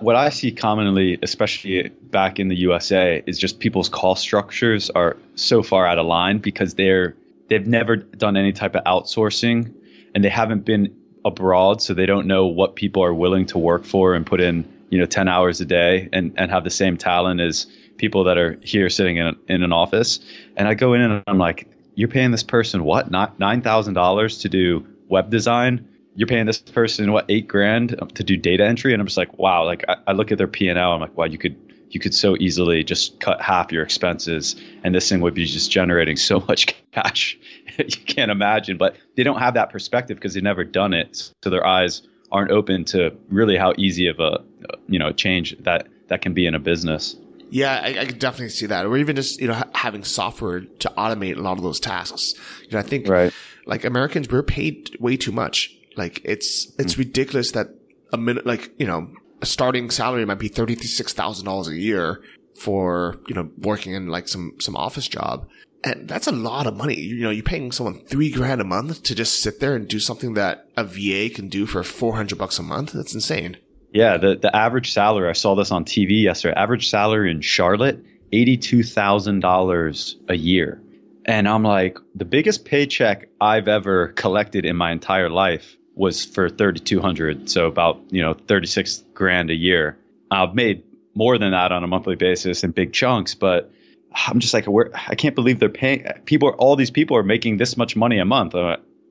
what 0.00 0.16
I 0.16 0.28
see 0.28 0.52
commonly, 0.52 1.18
especially 1.22 1.88
back 1.88 2.38
in 2.38 2.48
the 2.48 2.56
USA, 2.56 3.22
is 3.26 3.38
just 3.38 3.60
people's 3.60 3.88
cost 3.88 4.22
structures 4.22 4.90
are 4.90 5.16
so 5.36 5.62
far 5.62 5.86
out 5.86 5.98
of 5.98 6.06
line 6.06 6.38
because 6.38 6.74
they're 6.74 7.16
they've 7.48 7.66
never 7.66 7.96
done 7.96 8.36
any 8.36 8.52
type 8.52 8.74
of 8.74 8.84
outsourcing 8.84 9.72
and 10.14 10.24
they 10.24 10.30
haven't 10.30 10.64
been 10.64 10.94
abroad, 11.24 11.82
so 11.82 11.94
they 11.94 12.06
don't 12.06 12.26
know 12.26 12.46
what 12.46 12.76
people 12.76 13.02
are 13.02 13.14
willing 13.14 13.46
to 13.46 13.58
work 13.58 13.84
for 13.84 14.14
and 14.14 14.26
put 14.26 14.40
in 14.40 14.70
you 14.90 14.98
know 14.98 15.06
10 15.06 15.28
hours 15.28 15.60
a 15.60 15.64
day 15.64 16.08
and, 16.12 16.32
and 16.36 16.50
have 16.50 16.64
the 16.64 16.70
same 16.70 16.96
talent 16.96 17.40
as 17.40 17.66
people 17.96 18.24
that 18.24 18.38
are 18.38 18.58
here 18.62 18.90
sitting 18.90 19.16
in, 19.16 19.36
in 19.48 19.62
an 19.62 19.72
office. 19.72 20.20
And 20.56 20.68
I 20.68 20.74
go 20.74 20.94
in 20.94 21.00
and 21.00 21.22
I'm 21.26 21.38
like, 21.38 21.68
you're 21.94 22.08
paying 22.08 22.30
this 22.30 22.42
person 22.42 22.84
what? 22.84 23.10
Not 23.10 23.38
$9,000 23.38 24.40
to 24.42 24.48
do 24.48 24.86
web 25.08 25.30
design. 25.30 25.88
You're 26.16 26.28
paying 26.28 26.46
this 26.46 26.58
person 26.58 27.12
what 27.12 27.24
eight 27.28 27.48
grand 27.48 27.96
to 28.14 28.22
do 28.22 28.36
data 28.36 28.64
entry, 28.64 28.92
and 28.92 29.00
I'm 29.00 29.06
just 29.06 29.16
like, 29.16 29.36
wow. 29.36 29.64
Like 29.64 29.84
I, 29.88 29.96
I 30.08 30.12
look 30.12 30.30
at 30.30 30.38
their 30.38 30.46
P 30.46 30.68
and 30.68 30.78
L, 30.78 30.92
I'm 30.92 31.00
like, 31.00 31.16
wow, 31.16 31.24
you 31.24 31.38
could 31.38 31.56
you 31.90 32.00
could 32.00 32.14
so 32.14 32.36
easily 32.38 32.82
just 32.82 33.20
cut 33.20 33.40
half 33.40 33.72
your 33.72 33.82
expenses, 33.82 34.54
and 34.84 34.94
this 34.94 35.08
thing 35.08 35.20
would 35.22 35.34
be 35.34 35.44
just 35.44 35.72
generating 35.72 36.16
so 36.16 36.38
much 36.48 36.72
cash 36.92 37.36
you 37.78 38.04
can't 38.06 38.30
imagine. 38.30 38.76
But 38.76 38.96
they 39.16 39.22
don't 39.22 39.38
have 39.38 39.54
that 39.54 39.70
perspective 39.70 40.16
because 40.16 40.34
they've 40.34 40.42
never 40.42 40.64
done 40.64 40.94
it, 40.94 41.32
so 41.42 41.50
their 41.50 41.66
eyes 41.66 42.02
aren't 42.32 42.50
open 42.50 42.84
to 42.84 43.16
really 43.28 43.56
how 43.56 43.72
easy 43.78 44.06
of 44.08 44.18
a 44.18 44.42
you 44.88 44.98
know 44.98 45.12
change 45.12 45.56
that 45.60 45.88
that 46.08 46.22
can 46.22 46.34
be 46.34 46.46
in 46.46 46.54
a 46.54 46.58
business. 46.58 47.16
Yeah, 47.50 47.80
I, 47.82 48.00
I 48.00 48.04
can 48.06 48.18
definitely 48.18 48.48
see 48.48 48.66
that. 48.66 48.84
Or 48.84 48.96
even 48.96 49.14
just, 49.14 49.40
you 49.40 49.46
know, 49.46 49.54
ha- 49.54 49.70
having 49.74 50.02
software 50.02 50.62
to 50.62 50.92
automate 50.98 51.36
a 51.36 51.40
lot 51.40 51.56
of 51.56 51.62
those 51.62 51.78
tasks. 51.78 52.34
You 52.62 52.70
know, 52.72 52.78
I 52.80 52.82
think 52.82 53.06
right. 53.06 53.32
like 53.64 53.84
Americans, 53.84 54.28
we're 54.28 54.42
paid 54.42 54.96
way 54.98 55.16
too 55.16 55.30
much. 55.30 55.72
Like 55.96 56.20
it's, 56.24 56.72
it's 56.80 56.94
mm. 56.94 56.98
ridiculous 56.98 57.52
that 57.52 57.68
a 58.12 58.16
minute, 58.16 58.44
like, 58.44 58.72
you 58.78 58.88
know, 58.88 59.08
a 59.40 59.46
starting 59.46 59.88
salary 59.90 60.24
might 60.24 60.40
be 60.40 60.50
$36,000 60.50 61.68
a 61.68 61.76
year 61.76 62.22
for, 62.58 63.20
you 63.28 63.36
know, 63.36 63.48
working 63.58 63.94
in 63.94 64.08
like 64.08 64.26
some, 64.26 64.54
some 64.58 64.74
office 64.74 65.06
job. 65.06 65.48
And 65.84 66.08
that's 66.08 66.26
a 66.26 66.32
lot 66.32 66.66
of 66.66 66.76
money. 66.76 66.98
You 66.98 67.22
know, 67.22 67.30
you're 67.30 67.42
paying 67.42 67.70
someone 67.70 68.00
three 68.06 68.30
grand 68.30 68.60
a 68.60 68.64
month 68.64 69.02
to 69.04 69.14
just 69.14 69.40
sit 69.42 69.60
there 69.60 69.76
and 69.76 69.86
do 69.86 70.00
something 70.00 70.34
that 70.34 70.66
a 70.76 70.84
VA 70.84 71.28
can 71.32 71.48
do 71.48 71.66
for 71.66 71.82
400 71.82 72.38
bucks 72.38 72.58
a 72.58 72.62
month. 72.62 72.92
That's 72.92 73.14
insane. 73.14 73.58
Yeah, 73.92 74.16
the, 74.16 74.34
the 74.34 74.54
average 74.54 74.92
salary, 74.92 75.28
I 75.28 75.34
saw 75.34 75.54
this 75.54 75.70
on 75.70 75.84
TV 75.84 76.22
yesterday, 76.22 76.54
average 76.56 76.88
salary 76.88 77.30
in 77.30 77.42
Charlotte, 77.42 78.02
$82,000 78.32 80.14
a 80.28 80.36
year. 80.36 80.82
And 81.26 81.48
I'm 81.48 81.62
like, 81.62 81.98
the 82.14 82.24
biggest 82.24 82.64
paycheck 82.64 83.28
I've 83.40 83.68
ever 83.68 84.08
collected 84.08 84.64
in 84.64 84.76
my 84.76 84.90
entire 84.90 85.30
life 85.30 85.76
was 85.94 86.24
for 86.24 86.48
3,200. 86.48 87.48
So 87.48 87.66
about, 87.66 88.00
you 88.10 88.20
know, 88.20 88.34
36 88.34 89.04
grand 89.14 89.50
a 89.50 89.54
year. 89.54 89.96
I've 90.30 90.54
made 90.54 90.82
more 91.14 91.38
than 91.38 91.52
that 91.52 91.70
on 91.70 91.84
a 91.84 91.86
monthly 91.86 92.16
basis 92.16 92.64
in 92.64 92.72
big 92.72 92.92
chunks, 92.92 93.34
but 93.34 93.70
I'm 94.14 94.38
just 94.38 94.54
like, 94.54 94.66
we're, 94.66 94.90
I 95.08 95.14
can't 95.14 95.34
believe 95.34 95.58
they're 95.58 95.68
paying 95.68 96.06
people. 96.24 96.50
All 96.58 96.76
these 96.76 96.90
people 96.90 97.16
are 97.16 97.22
making 97.22 97.56
this 97.56 97.76
much 97.76 97.96
money 97.96 98.18
a 98.18 98.24
month. 98.24 98.54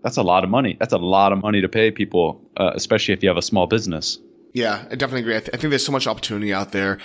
That's 0.03 0.17
a 0.17 0.23
lot 0.23 0.43
of 0.43 0.49
money. 0.49 0.77
That's 0.79 0.93
a 0.93 0.97
lot 0.97 1.31
of 1.31 1.41
money 1.41 1.61
to 1.61 1.69
pay 1.69 1.91
people, 1.91 2.41
uh, 2.57 2.71
especially 2.73 3.13
if 3.13 3.23
you 3.23 3.29
have 3.29 3.37
a 3.37 3.41
small 3.41 3.67
business. 3.67 4.17
Yeah, 4.53 4.85
I 4.89 4.95
definitely 4.95 5.21
agree. 5.21 5.35
I, 5.35 5.39
th- 5.39 5.49
I, 5.53 5.57
think 5.57 5.71
there's 5.71 5.85
so 5.85 5.91
much 5.91 6.07
opportunity 6.07 6.53
out 6.53 6.71
there. 6.71 6.99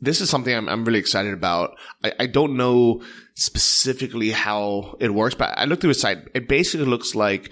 This 0.00 0.20
is 0.20 0.30
something 0.30 0.54
I'm, 0.54 0.68
I'm 0.68 0.84
really 0.84 0.98
excited 0.98 1.34
about. 1.34 1.76
I, 2.02 2.12
I, 2.20 2.26
don't 2.26 2.56
know 2.56 3.02
specifically 3.34 4.30
how 4.30 4.96
it 5.00 5.12
works, 5.12 5.34
but 5.34 5.56
I 5.56 5.66
looked 5.66 5.82
through 5.82 5.92
the 5.92 5.98
site. 5.98 6.18
It 6.34 6.48
basically 6.48 6.86
looks 6.86 7.14
like 7.14 7.50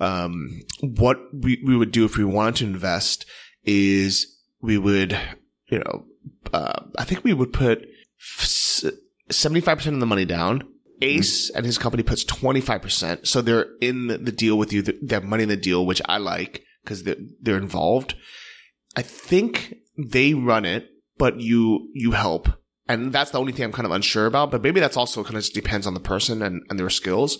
um, 0.00 0.60
what 0.80 1.18
we, 1.32 1.62
we 1.64 1.76
would 1.76 1.92
do 1.92 2.04
if 2.04 2.16
we 2.16 2.24
wanted 2.24 2.56
to 2.56 2.64
invest 2.64 3.26
is 3.64 4.38
we 4.60 4.76
would, 4.76 5.18
you 5.68 5.78
know, 5.78 6.04
uh, 6.52 6.82
I 6.98 7.04
think 7.04 7.24
we 7.24 7.32
would 7.32 7.52
put 7.52 7.86
75% 9.30 9.94
of 9.94 10.00
the 10.00 10.06
money 10.06 10.24
down. 10.24 10.62
Ace 11.02 11.48
mm-hmm. 11.48 11.56
and 11.56 11.66
his 11.66 11.78
company 11.78 12.02
puts 12.02 12.24
25%. 12.24 13.26
So 13.26 13.40
they're 13.40 13.68
in 13.80 14.08
the 14.08 14.32
deal 14.32 14.58
with 14.58 14.72
you. 14.72 14.82
They 14.82 15.14
have 15.14 15.24
money 15.24 15.44
in 15.44 15.48
the 15.48 15.56
deal, 15.56 15.86
which 15.86 16.02
I 16.06 16.18
like 16.18 16.64
because 16.84 17.04
they're, 17.04 17.16
they're 17.40 17.56
involved. 17.56 18.14
I 18.96 19.02
think 19.02 19.76
they 19.96 20.34
run 20.34 20.64
it, 20.64 20.88
but 21.16 21.40
you, 21.40 21.88
you 21.94 22.12
help. 22.12 22.48
And 22.88 23.12
that's 23.12 23.30
the 23.30 23.38
only 23.38 23.52
thing 23.52 23.64
I'm 23.64 23.72
kind 23.72 23.86
of 23.86 23.92
unsure 23.92 24.26
about. 24.26 24.50
But 24.50 24.62
maybe 24.62 24.80
that's 24.80 24.96
also 24.96 25.22
kind 25.22 25.36
of 25.36 25.42
just 25.42 25.54
depends 25.54 25.86
on 25.86 25.94
the 25.94 26.00
person 26.00 26.42
and, 26.42 26.62
and 26.68 26.78
their 26.78 26.90
skills. 26.90 27.38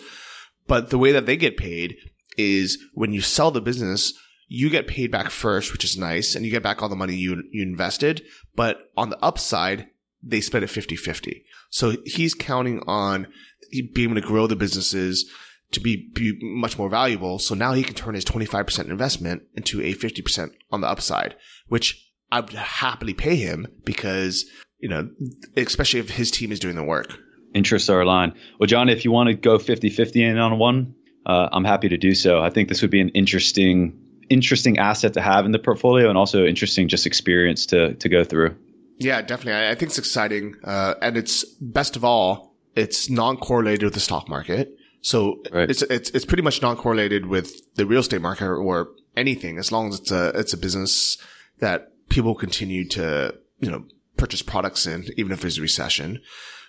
But 0.67 0.91
the 0.91 0.99
way 0.99 1.13
that 1.13 1.27
they 1.27 1.37
get 1.37 1.57
paid 1.57 1.97
is 2.39 2.79
when 2.95 3.13
you 3.13 3.21
sell 3.21 3.51
the 3.51 3.61
business, 3.61 4.15
you 4.47 4.71
get 4.71 4.87
paid 4.87 5.11
back 5.11 5.31
first, 5.31 5.73
which 5.73 5.85
is 5.85 5.97
nice, 5.97 6.35
and 6.35 6.45
you 6.45 6.51
get 6.51 6.63
back 6.63 6.83
all 6.83 6.89
the 6.89 6.97
money 6.97 7.15
you, 7.15 7.43
you 7.51 7.63
invested. 7.63 8.23
But 8.55 8.91
on 8.97 9.11
the 9.11 9.19
upside, 9.23 9.89
they 10.23 10.41
split 10.41 10.63
it 10.63 10.71
50 10.71 10.97
50. 10.97 11.45
So 11.71 11.97
he's 12.05 12.35
counting 12.35 12.83
on 12.87 13.27
being 13.71 14.11
able 14.11 14.21
to 14.21 14.27
grow 14.27 14.47
the 14.47 14.57
businesses 14.57 15.31
to 15.73 15.81
be, 15.81 16.09
be 16.13 16.37
much 16.41 16.79
more 16.79 16.89
valuable. 16.89 17.39
So 17.39 17.55
now 17.55 17.73
he 17.73 17.83
can 17.83 17.95
turn 17.95 18.15
his 18.15 18.25
25% 18.25 18.91
investment 18.91 19.43
into 19.55 19.81
a 19.81 19.95
50% 19.95 20.51
on 20.73 20.81
the 20.81 20.89
upside, 20.89 21.37
which 21.69 22.13
I 22.33 22.41
would 22.41 22.53
happily 22.53 23.15
pay 23.15 23.37
him 23.37 23.67
because, 23.85 24.47
you 24.79 24.89
know, 24.89 25.09
especially 25.57 26.01
if 26.01 26.11
his 26.11 26.31
team 26.31 26.53
is 26.53 26.61
doing 26.61 26.77
the 26.77 26.85
work. 26.85 27.17
Interests 27.55 27.89
are 27.89 28.01
aligned. 28.01 28.35
Well, 28.59 28.67
John, 28.67 28.89
if 28.89 29.05
you 29.05 29.11
want 29.11 29.29
to 29.29 29.35
go 29.35 29.59
50 29.59 29.91
50 29.91 30.23
in 30.23 30.39
on 30.39 30.59
one, 30.59 30.95
uh, 31.27 31.49
I'm 31.53 31.65
happy 31.65 31.89
to 31.89 31.97
do 31.97 32.15
so. 32.15 32.41
I 32.41 32.51
think 32.51 32.69
this 32.69 32.83
would 32.83 32.91
be 32.91 33.01
an 33.01 33.11
interesting, 33.11 33.99
interesting 34.29 34.79
asset 34.79 35.15
to 35.15 35.21
have 35.21 35.45
in 35.45 35.53
the 35.53 35.59
portfolio 35.59 36.09
and 36.09 36.17
also 36.17 36.45
interesting 36.45 36.89
just 36.89 37.07
experience 37.07 37.67
to, 37.67 37.95
to 37.95 38.09
go 38.09 38.25
through. 38.25 38.57
Yeah, 39.01 39.23
definitely. 39.23 39.55
I, 39.55 39.71
I 39.71 39.75
think 39.75 39.91
it's 39.91 39.99
exciting. 39.99 40.57
Uh, 40.63 40.95
and 41.01 41.17
it's 41.17 41.45
best 41.61 41.97
of 41.97 42.05
all, 42.05 42.55
it's 42.77 43.11
non-correlated 43.11 43.83
with 43.83 43.95
the 43.95 44.01
stock 44.01 44.29
market. 44.29 44.77
So 45.01 45.43
right. 45.51 45.71
it's, 45.71 45.83
it's, 45.83 46.11
it's 46.11 46.27
pretty 46.27 46.43
much 46.43 46.61
non-correlated 46.61 47.27
with 47.27 47.75
the 47.75 47.87
real 47.87 48.01
estate 48.01 48.21
market 48.21 48.47
or 48.47 48.91
anything 49.17 49.59
as 49.59 49.73
long 49.73 49.89
as 49.89 50.01
it's 50.01 50.11
a, 50.13 50.29
it's 50.39 50.53
a 50.53 50.59
business 50.59 51.17
that 51.61 51.93
people 52.11 52.35
continue 52.35 52.87
to, 52.89 53.35
you 53.59 53.71
know, 53.71 53.85
purchase 54.19 54.43
products 54.43 54.87
in, 54.87 55.07
even 55.17 55.33
if 55.33 55.41
there's 55.41 55.57
a 55.57 55.63
recession. 55.63 56.21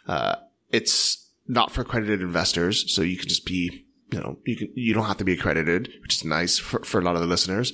Uh, 0.07 0.35
it's 0.69 1.29
not 1.47 1.71
for 1.71 1.81
accredited 1.81 2.21
investors. 2.21 2.95
So 2.95 3.01
you 3.01 3.17
can 3.17 3.27
just 3.27 3.45
be, 3.45 3.85
you 4.11 4.19
know, 4.19 4.39
you 4.45 4.55
can, 4.55 4.69
you 4.73 4.93
don't 4.93 5.05
have 5.05 5.17
to 5.17 5.25
be 5.25 5.33
accredited, 5.33 5.89
which 6.01 6.15
is 6.15 6.23
nice 6.23 6.57
for, 6.57 6.79
for 6.85 7.01
a 7.01 7.03
lot 7.03 7.15
of 7.15 7.21
the 7.21 7.27
listeners. 7.27 7.73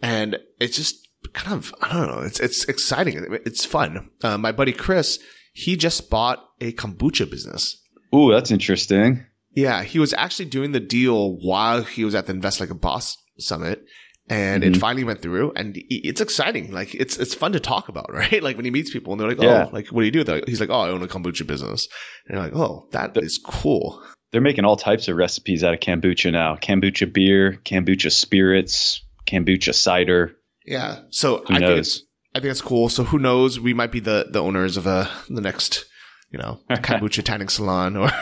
And 0.00 0.38
it's 0.58 0.76
just 0.76 0.99
kind 1.32 1.56
of, 1.56 1.74
I 1.80 1.92
don't 1.92 2.08
know. 2.08 2.22
It's, 2.22 2.40
it's 2.40 2.64
exciting. 2.64 3.26
It's 3.44 3.64
fun. 3.64 4.10
Uh, 4.22 4.38
my 4.38 4.52
buddy 4.52 4.72
Chris, 4.72 5.18
he 5.52 5.76
just 5.76 6.10
bought 6.10 6.44
a 6.60 6.72
kombucha 6.72 7.30
business. 7.30 7.82
Ooh, 8.14 8.30
that's 8.32 8.50
interesting. 8.50 9.24
Yeah. 9.54 9.82
He 9.82 9.98
was 9.98 10.12
actually 10.14 10.46
doing 10.46 10.72
the 10.72 10.80
deal 10.80 11.36
while 11.38 11.82
he 11.82 12.04
was 12.04 12.14
at 12.14 12.26
the 12.26 12.32
Invest 12.32 12.60
Like 12.60 12.70
a 12.70 12.74
Boss 12.74 13.16
summit 13.38 13.84
and 14.28 14.62
mm-hmm. 14.62 14.74
it 14.74 14.78
finally 14.78 15.04
went 15.04 15.20
through 15.22 15.52
and 15.56 15.74
it's 15.76 16.20
exciting. 16.20 16.70
Like 16.70 16.94
it's, 16.94 17.18
it's 17.18 17.34
fun 17.34 17.52
to 17.52 17.60
talk 17.60 17.88
about, 17.88 18.06
right? 18.12 18.42
Like 18.42 18.56
when 18.56 18.64
he 18.64 18.70
meets 18.70 18.90
people 18.90 19.12
and 19.12 19.20
they're 19.20 19.28
like, 19.28 19.42
yeah. 19.42 19.66
Oh, 19.68 19.74
like 19.74 19.88
what 19.88 20.02
do 20.02 20.06
you 20.06 20.24
do? 20.24 20.42
He's 20.46 20.60
like, 20.60 20.70
Oh, 20.70 20.80
I 20.80 20.88
own 20.90 21.02
a 21.02 21.08
kombucha 21.08 21.46
business. 21.46 21.88
And 22.26 22.36
you're 22.36 22.44
like, 22.44 22.54
Oh, 22.54 22.88
that 22.92 23.16
is 23.16 23.40
cool. 23.44 24.02
They're 24.32 24.40
making 24.40 24.64
all 24.64 24.76
types 24.76 25.08
of 25.08 25.16
recipes 25.16 25.64
out 25.64 25.74
of 25.74 25.80
kombucha 25.80 26.30
now. 26.30 26.54
Kombucha 26.54 27.12
beer, 27.12 27.60
kombucha 27.64 28.12
spirits, 28.12 29.04
kombucha 29.26 29.74
cider. 29.74 30.36
Yeah. 30.66 31.00
So 31.10 31.44
who 31.46 31.54
I 31.54 31.58
knows? 31.58 31.68
think 31.68 31.78
it's 31.78 32.02
I 32.34 32.40
think 32.40 32.50
it's 32.50 32.62
cool. 32.62 32.88
So 32.88 33.04
who 33.04 33.18
knows? 33.18 33.58
We 33.58 33.74
might 33.74 33.92
be 33.92 34.00
the 34.00 34.28
the 34.30 34.42
owners 34.42 34.76
of 34.76 34.86
a 34.86 34.90
uh, 34.90 35.08
the 35.28 35.40
next 35.40 35.86
you 36.30 36.38
know 36.38 36.60
kombucha 36.70 37.24
tanning 37.24 37.48
salon 37.48 37.96
or. 37.96 38.10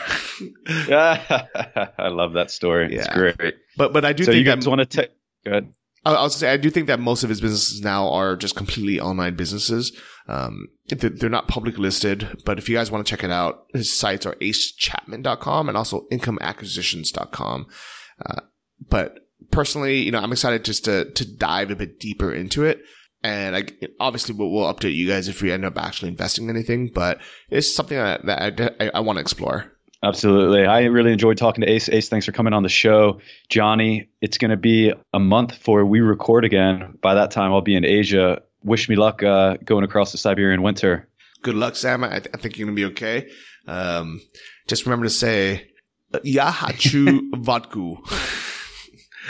I 0.89 2.07
love 2.09 2.33
that 2.33 2.51
story. 2.51 2.93
Yeah. 2.93 3.01
It's 3.01 3.09
great. 3.09 3.55
But 3.77 3.93
but 3.93 4.05
I 4.05 4.13
do 4.13 4.23
so 4.23 4.31
think 4.31 4.45
you 4.45 4.51
guys 4.51 4.67
want 4.67 4.79
to 4.79 4.85
take. 4.85 5.11
Good. 5.45 5.73
I, 6.05 6.13
I 6.13 6.23
was 6.23 6.35
say 6.35 6.51
I 6.51 6.57
do 6.57 6.69
think 6.69 6.87
that 6.87 6.99
most 6.99 7.23
of 7.23 7.29
his 7.29 7.41
businesses 7.41 7.81
now 7.81 8.09
are 8.09 8.35
just 8.35 8.55
completely 8.55 8.99
online 8.99 9.35
businesses. 9.35 9.91
Um, 10.27 10.67
they're 10.89 11.29
not 11.29 11.47
public 11.47 11.77
listed, 11.77 12.41
but 12.45 12.59
if 12.59 12.69
you 12.69 12.75
guys 12.75 12.91
want 12.91 13.05
to 13.05 13.09
check 13.09 13.23
it 13.23 13.31
out, 13.31 13.65
his 13.73 13.91
sites 13.91 14.25
are 14.25 14.35
acechapman.com 14.35 15.67
and 15.67 15.77
also 15.77 16.05
incomeacquisitions.com. 16.11 17.67
Uh, 18.23 18.41
but 18.87 19.28
personally, 19.51 20.01
you 20.01 20.11
know, 20.11 20.19
I'm 20.19 20.31
excited 20.31 20.65
just 20.65 20.85
to 20.85 21.11
to 21.11 21.25
dive 21.25 21.71
a 21.71 21.75
bit 21.75 21.99
deeper 21.99 22.33
into 22.33 22.65
it. 22.65 22.83
And 23.21 23.55
I, 23.55 23.63
obviously, 23.99 24.33
we'll, 24.33 24.49
we'll, 24.49 24.73
update 24.73 24.95
you 24.95 25.05
guys 25.05 25.27
if 25.27 25.41
we 25.41 25.51
end 25.51 25.65
up 25.65 25.77
actually 25.77 26.07
investing 26.07 26.45
in 26.45 26.55
anything. 26.55 26.87
But 26.87 27.19
it's 27.49 27.73
something 27.73 27.97
that, 27.97 28.25
that 28.25 28.75
I, 28.79 28.85
I, 28.85 28.91
I 28.95 28.99
want 29.01 29.17
to 29.17 29.21
explore. 29.21 29.73
Absolutely. 30.01 30.65
I 30.65 30.83
really 30.85 31.11
enjoyed 31.11 31.37
talking 31.37 31.61
to 31.61 31.69
Ace. 31.69 31.89
Ace, 31.89 32.07
thanks 32.07 32.25
for 32.25 32.31
coming 32.31 32.53
on 32.53 32.63
the 32.63 32.69
show. 32.69 33.19
Johnny, 33.49 34.09
it's 34.21 34.37
going 34.37 34.51
to 34.51 34.57
be 34.57 34.93
a 35.13 35.19
month 35.19 35.49
before 35.49 35.85
we 35.85 35.99
record 35.99 36.45
again. 36.45 36.97
By 37.01 37.15
that 37.15 37.31
time, 37.31 37.51
I'll 37.51 37.61
be 37.61 37.75
in 37.75 37.83
Asia. 37.83 38.41
Wish 38.63 38.87
me 38.87 38.95
luck 38.95 39.21
uh, 39.21 39.57
going 39.65 39.83
across 39.83 40.13
the 40.13 40.17
Siberian 40.17 40.61
winter. 40.61 41.09
Good 41.41 41.55
luck, 41.55 41.75
Sam. 41.75 42.05
I, 42.05 42.19
th- 42.19 42.27
I 42.33 42.37
think 42.37 42.57
you're 42.57 42.67
going 42.67 42.77
to 42.77 42.81
be 42.81 42.91
okay. 42.93 43.29
Um, 43.67 44.21
just 44.67 44.85
remember 44.85 45.05
to 45.05 45.09
say, 45.09 45.71
Yahachu 46.13 47.31
Vodku. 47.31 47.97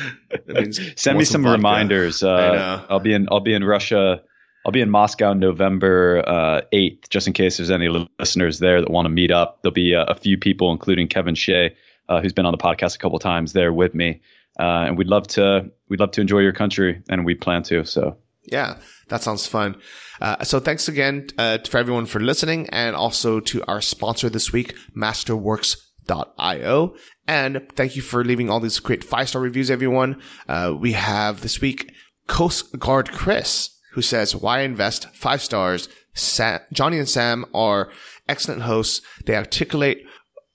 Send 0.95 1.17
me 1.17 1.25
some 1.25 1.45
reminders. 1.45 2.23
Uh, 2.23 2.85
I'll 2.89 2.99
be 2.99 3.13
in 3.13 3.27
I'll 3.31 3.39
be 3.39 3.53
in 3.53 3.63
Russia. 3.63 4.21
I'll 4.65 4.71
be 4.71 4.81
in 4.81 4.89
Moscow 4.89 5.33
November 5.33 6.23
uh, 6.27 6.61
eighth, 6.73 7.05
uh, 7.05 7.07
just 7.09 7.27
in 7.27 7.33
case 7.33 7.57
there's 7.57 7.71
any 7.71 7.87
listeners 8.19 8.59
there 8.59 8.81
that 8.81 8.91
want 8.91 9.05
to 9.05 9.09
meet 9.09 9.31
up. 9.31 9.61
There'll 9.61 9.73
be 9.73 9.93
a, 9.93 10.03
a 10.03 10.15
few 10.15 10.37
people, 10.37 10.71
including 10.71 11.07
Kevin 11.07 11.35
Shea, 11.35 11.75
uh, 12.09 12.21
who's 12.21 12.33
been 12.33 12.45
on 12.45 12.51
the 12.51 12.57
podcast 12.57 12.95
a 12.95 12.99
couple 12.99 13.19
times, 13.19 13.53
there 13.53 13.71
with 13.71 13.95
me, 13.95 14.21
uh, 14.59 14.85
and 14.87 14.97
we'd 14.97 15.07
love 15.07 15.27
to 15.29 15.71
we'd 15.87 15.99
love 15.99 16.11
to 16.11 16.21
enjoy 16.21 16.39
your 16.39 16.53
country, 16.53 17.01
and 17.09 17.25
we 17.25 17.35
plan 17.35 17.63
to. 17.63 17.85
So 17.85 18.17
yeah, 18.51 18.77
that 19.07 19.21
sounds 19.21 19.45
fun. 19.45 19.77
Uh, 20.21 20.43
so 20.43 20.59
thanks 20.59 20.87
again 20.87 21.27
uh, 21.37 21.59
for 21.67 21.77
everyone 21.77 22.05
for 22.05 22.19
listening, 22.19 22.67
and 22.69 22.95
also 22.95 23.39
to 23.39 23.63
our 23.67 23.81
sponsor 23.81 24.29
this 24.29 24.51
week, 24.51 24.75
Masterworks.io. 24.95 26.95
And 27.29 27.61
thank 27.75 27.95
you 27.95 28.01
for 28.01 28.25
leaving 28.25 28.49
all 28.49 28.59
these 28.59 28.79
great 28.79 29.03
five 29.03 29.29
star 29.29 29.39
reviews, 29.39 29.69
everyone. 29.69 30.19
Uh, 30.47 30.73
we 30.75 30.93
have 30.93 31.41
this 31.41 31.61
week 31.61 31.93
Coast 32.25 32.79
Guard 32.79 33.11
Chris, 33.11 33.69
who 33.91 34.01
says, 34.01 34.35
Why 34.35 34.61
invest? 34.61 35.13
Five 35.13 35.43
stars. 35.43 35.89
Sam, 36.15 36.59
Johnny 36.73 36.97
and 36.97 37.07
Sam 37.07 37.45
are 37.53 37.91
excellent 38.27 38.63
hosts. 38.63 39.05
They 39.27 39.35
articulate 39.35 40.07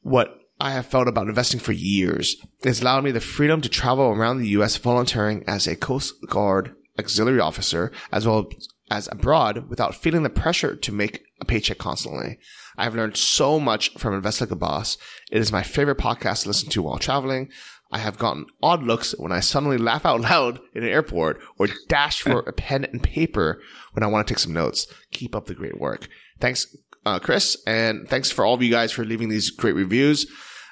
what 0.02 0.36
I 0.58 0.72
have 0.72 0.86
felt 0.86 1.06
about 1.06 1.28
investing 1.28 1.60
for 1.60 1.70
years. 1.70 2.34
It's 2.64 2.80
allowed 2.80 3.04
me 3.04 3.12
the 3.12 3.20
freedom 3.20 3.60
to 3.60 3.68
travel 3.68 4.06
around 4.06 4.38
the 4.38 4.48
U.S. 4.48 4.76
volunteering 4.76 5.44
as 5.46 5.68
a 5.68 5.76
Coast 5.76 6.14
Guard 6.28 6.74
auxiliary 6.98 7.38
officer, 7.38 7.92
as 8.10 8.26
well 8.26 8.48
as 8.90 9.08
abroad 9.12 9.68
without 9.68 9.94
feeling 9.94 10.24
the 10.24 10.28
pressure 10.28 10.74
to 10.74 10.90
make 10.92 11.23
a 11.40 11.44
paycheck 11.44 11.78
constantly. 11.78 12.38
I've 12.76 12.94
learned 12.94 13.16
so 13.16 13.60
much 13.60 13.90
from 13.98 14.14
Invest 14.14 14.40
Like 14.40 14.50
a 14.50 14.56
Boss. 14.56 14.96
It 15.30 15.38
is 15.38 15.52
my 15.52 15.62
favorite 15.62 15.98
podcast 15.98 16.42
to 16.42 16.48
listen 16.48 16.70
to 16.70 16.82
while 16.82 16.98
traveling. 16.98 17.50
I 17.92 17.98
have 17.98 18.18
gotten 18.18 18.46
odd 18.62 18.82
looks 18.82 19.12
when 19.18 19.30
I 19.30 19.40
suddenly 19.40 19.78
laugh 19.78 20.04
out 20.04 20.20
loud 20.20 20.58
in 20.74 20.82
an 20.82 20.88
airport 20.88 21.40
or 21.58 21.68
dash 21.88 22.22
for 22.22 22.40
a 22.40 22.52
pen 22.52 22.84
and 22.84 23.02
paper 23.02 23.60
when 23.92 24.02
I 24.02 24.06
want 24.06 24.26
to 24.26 24.34
take 24.34 24.40
some 24.40 24.52
notes. 24.52 24.86
Keep 25.12 25.36
up 25.36 25.46
the 25.46 25.54
great 25.54 25.78
work. 25.78 26.08
Thanks, 26.40 26.76
uh, 27.06 27.20
Chris, 27.20 27.56
and 27.66 28.08
thanks 28.08 28.30
for 28.30 28.44
all 28.44 28.54
of 28.54 28.62
you 28.62 28.70
guys 28.70 28.90
for 28.90 29.04
leaving 29.04 29.28
these 29.28 29.50
great 29.50 29.76
reviews. 29.76 30.26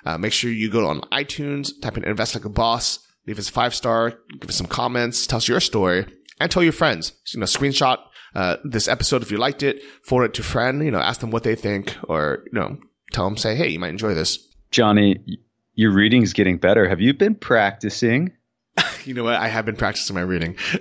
Uh, 0.05 0.19
make 0.19 0.33
sure 0.33 0.51
you 0.51 0.69
go 0.69 0.89
on 0.89 1.01
iTunes, 1.13 1.71
type 1.81 1.97
in 1.97 2.05
Invest 2.05 2.35
Like 2.35 2.45
a 2.45 2.49
Boss, 2.49 2.99
leave 3.27 3.39
us 3.39 3.49
a 3.49 3.53
five 3.53 3.75
star, 3.75 4.19
give 4.41 4.51
us 4.51 4.57
some 4.57 4.67
comments, 4.67 5.27
tell 5.27 5.37
us 5.37 5.47
your 5.47 5.61
story, 5.61 6.07
and 6.41 6.51
tell 6.51 6.65
your 6.65 6.73
friends. 6.73 7.13
You 7.33 7.39
know, 7.39 7.47
screenshot 7.47 7.99
uh, 8.35 8.57
this 8.65 8.89
episode 8.89 9.23
if 9.23 9.31
you 9.31 9.39
liked 9.39 9.63
it, 9.63 9.83
forward 10.03 10.27
it 10.27 10.35
to 10.35 10.43
friend, 10.43 10.85
you 10.85 10.91
know, 10.91 10.99
ask 11.01 11.21
them 11.21 11.31
what 11.31 11.43
they 11.43 11.55
think 11.55 11.97
or, 12.09 12.45
you 12.47 12.59
know, 12.59 12.79
tell 13.13 13.25
them, 13.25 13.37
say, 13.37 13.55
hey, 13.55 13.69
you 13.69 13.79
might 13.79 13.91
enjoy 13.91 14.15
this. 14.15 14.39
Johnny, 14.71 15.17
your 15.75 15.93
reading's 15.93 16.33
getting 16.33 16.59
better. 16.59 16.89
Have 16.89 17.01
you 17.01 17.15
been 17.15 17.35
practicing? 17.35 18.33
you 19.05 19.15
know 19.15 19.25
what? 19.25 19.35
I 19.35 19.49
have 19.49 19.67
been 19.67 19.77
practicing 19.77 20.15
my 20.15 20.23
reading. 20.23 20.57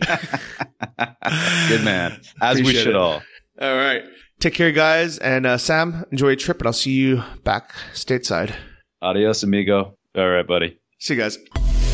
Good 1.67 1.83
man. 1.83 2.19
As 2.41 2.59
Appreciate 2.59 2.63
we 2.65 2.73
should 2.73 2.87
it. 2.87 2.95
all. 2.95 3.21
All 3.59 3.75
right. 3.75 4.03
Take 4.39 4.53
care, 4.55 4.71
guys. 4.71 5.17
And 5.19 5.45
uh, 5.45 5.57
Sam, 5.57 6.05
enjoy 6.11 6.29
your 6.29 6.35
trip, 6.35 6.59
and 6.59 6.67
I'll 6.67 6.73
see 6.73 6.93
you 6.93 7.23
back 7.43 7.73
stateside. 7.93 8.55
Adios, 9.01 9.43
amigo. 9.43 9.97
All 10.15 10.29
right, 10.29 10.47
buddy. 10.47 10.79
See 10.99 11.13
you 11.15 11.19
guys. 11.21 11.37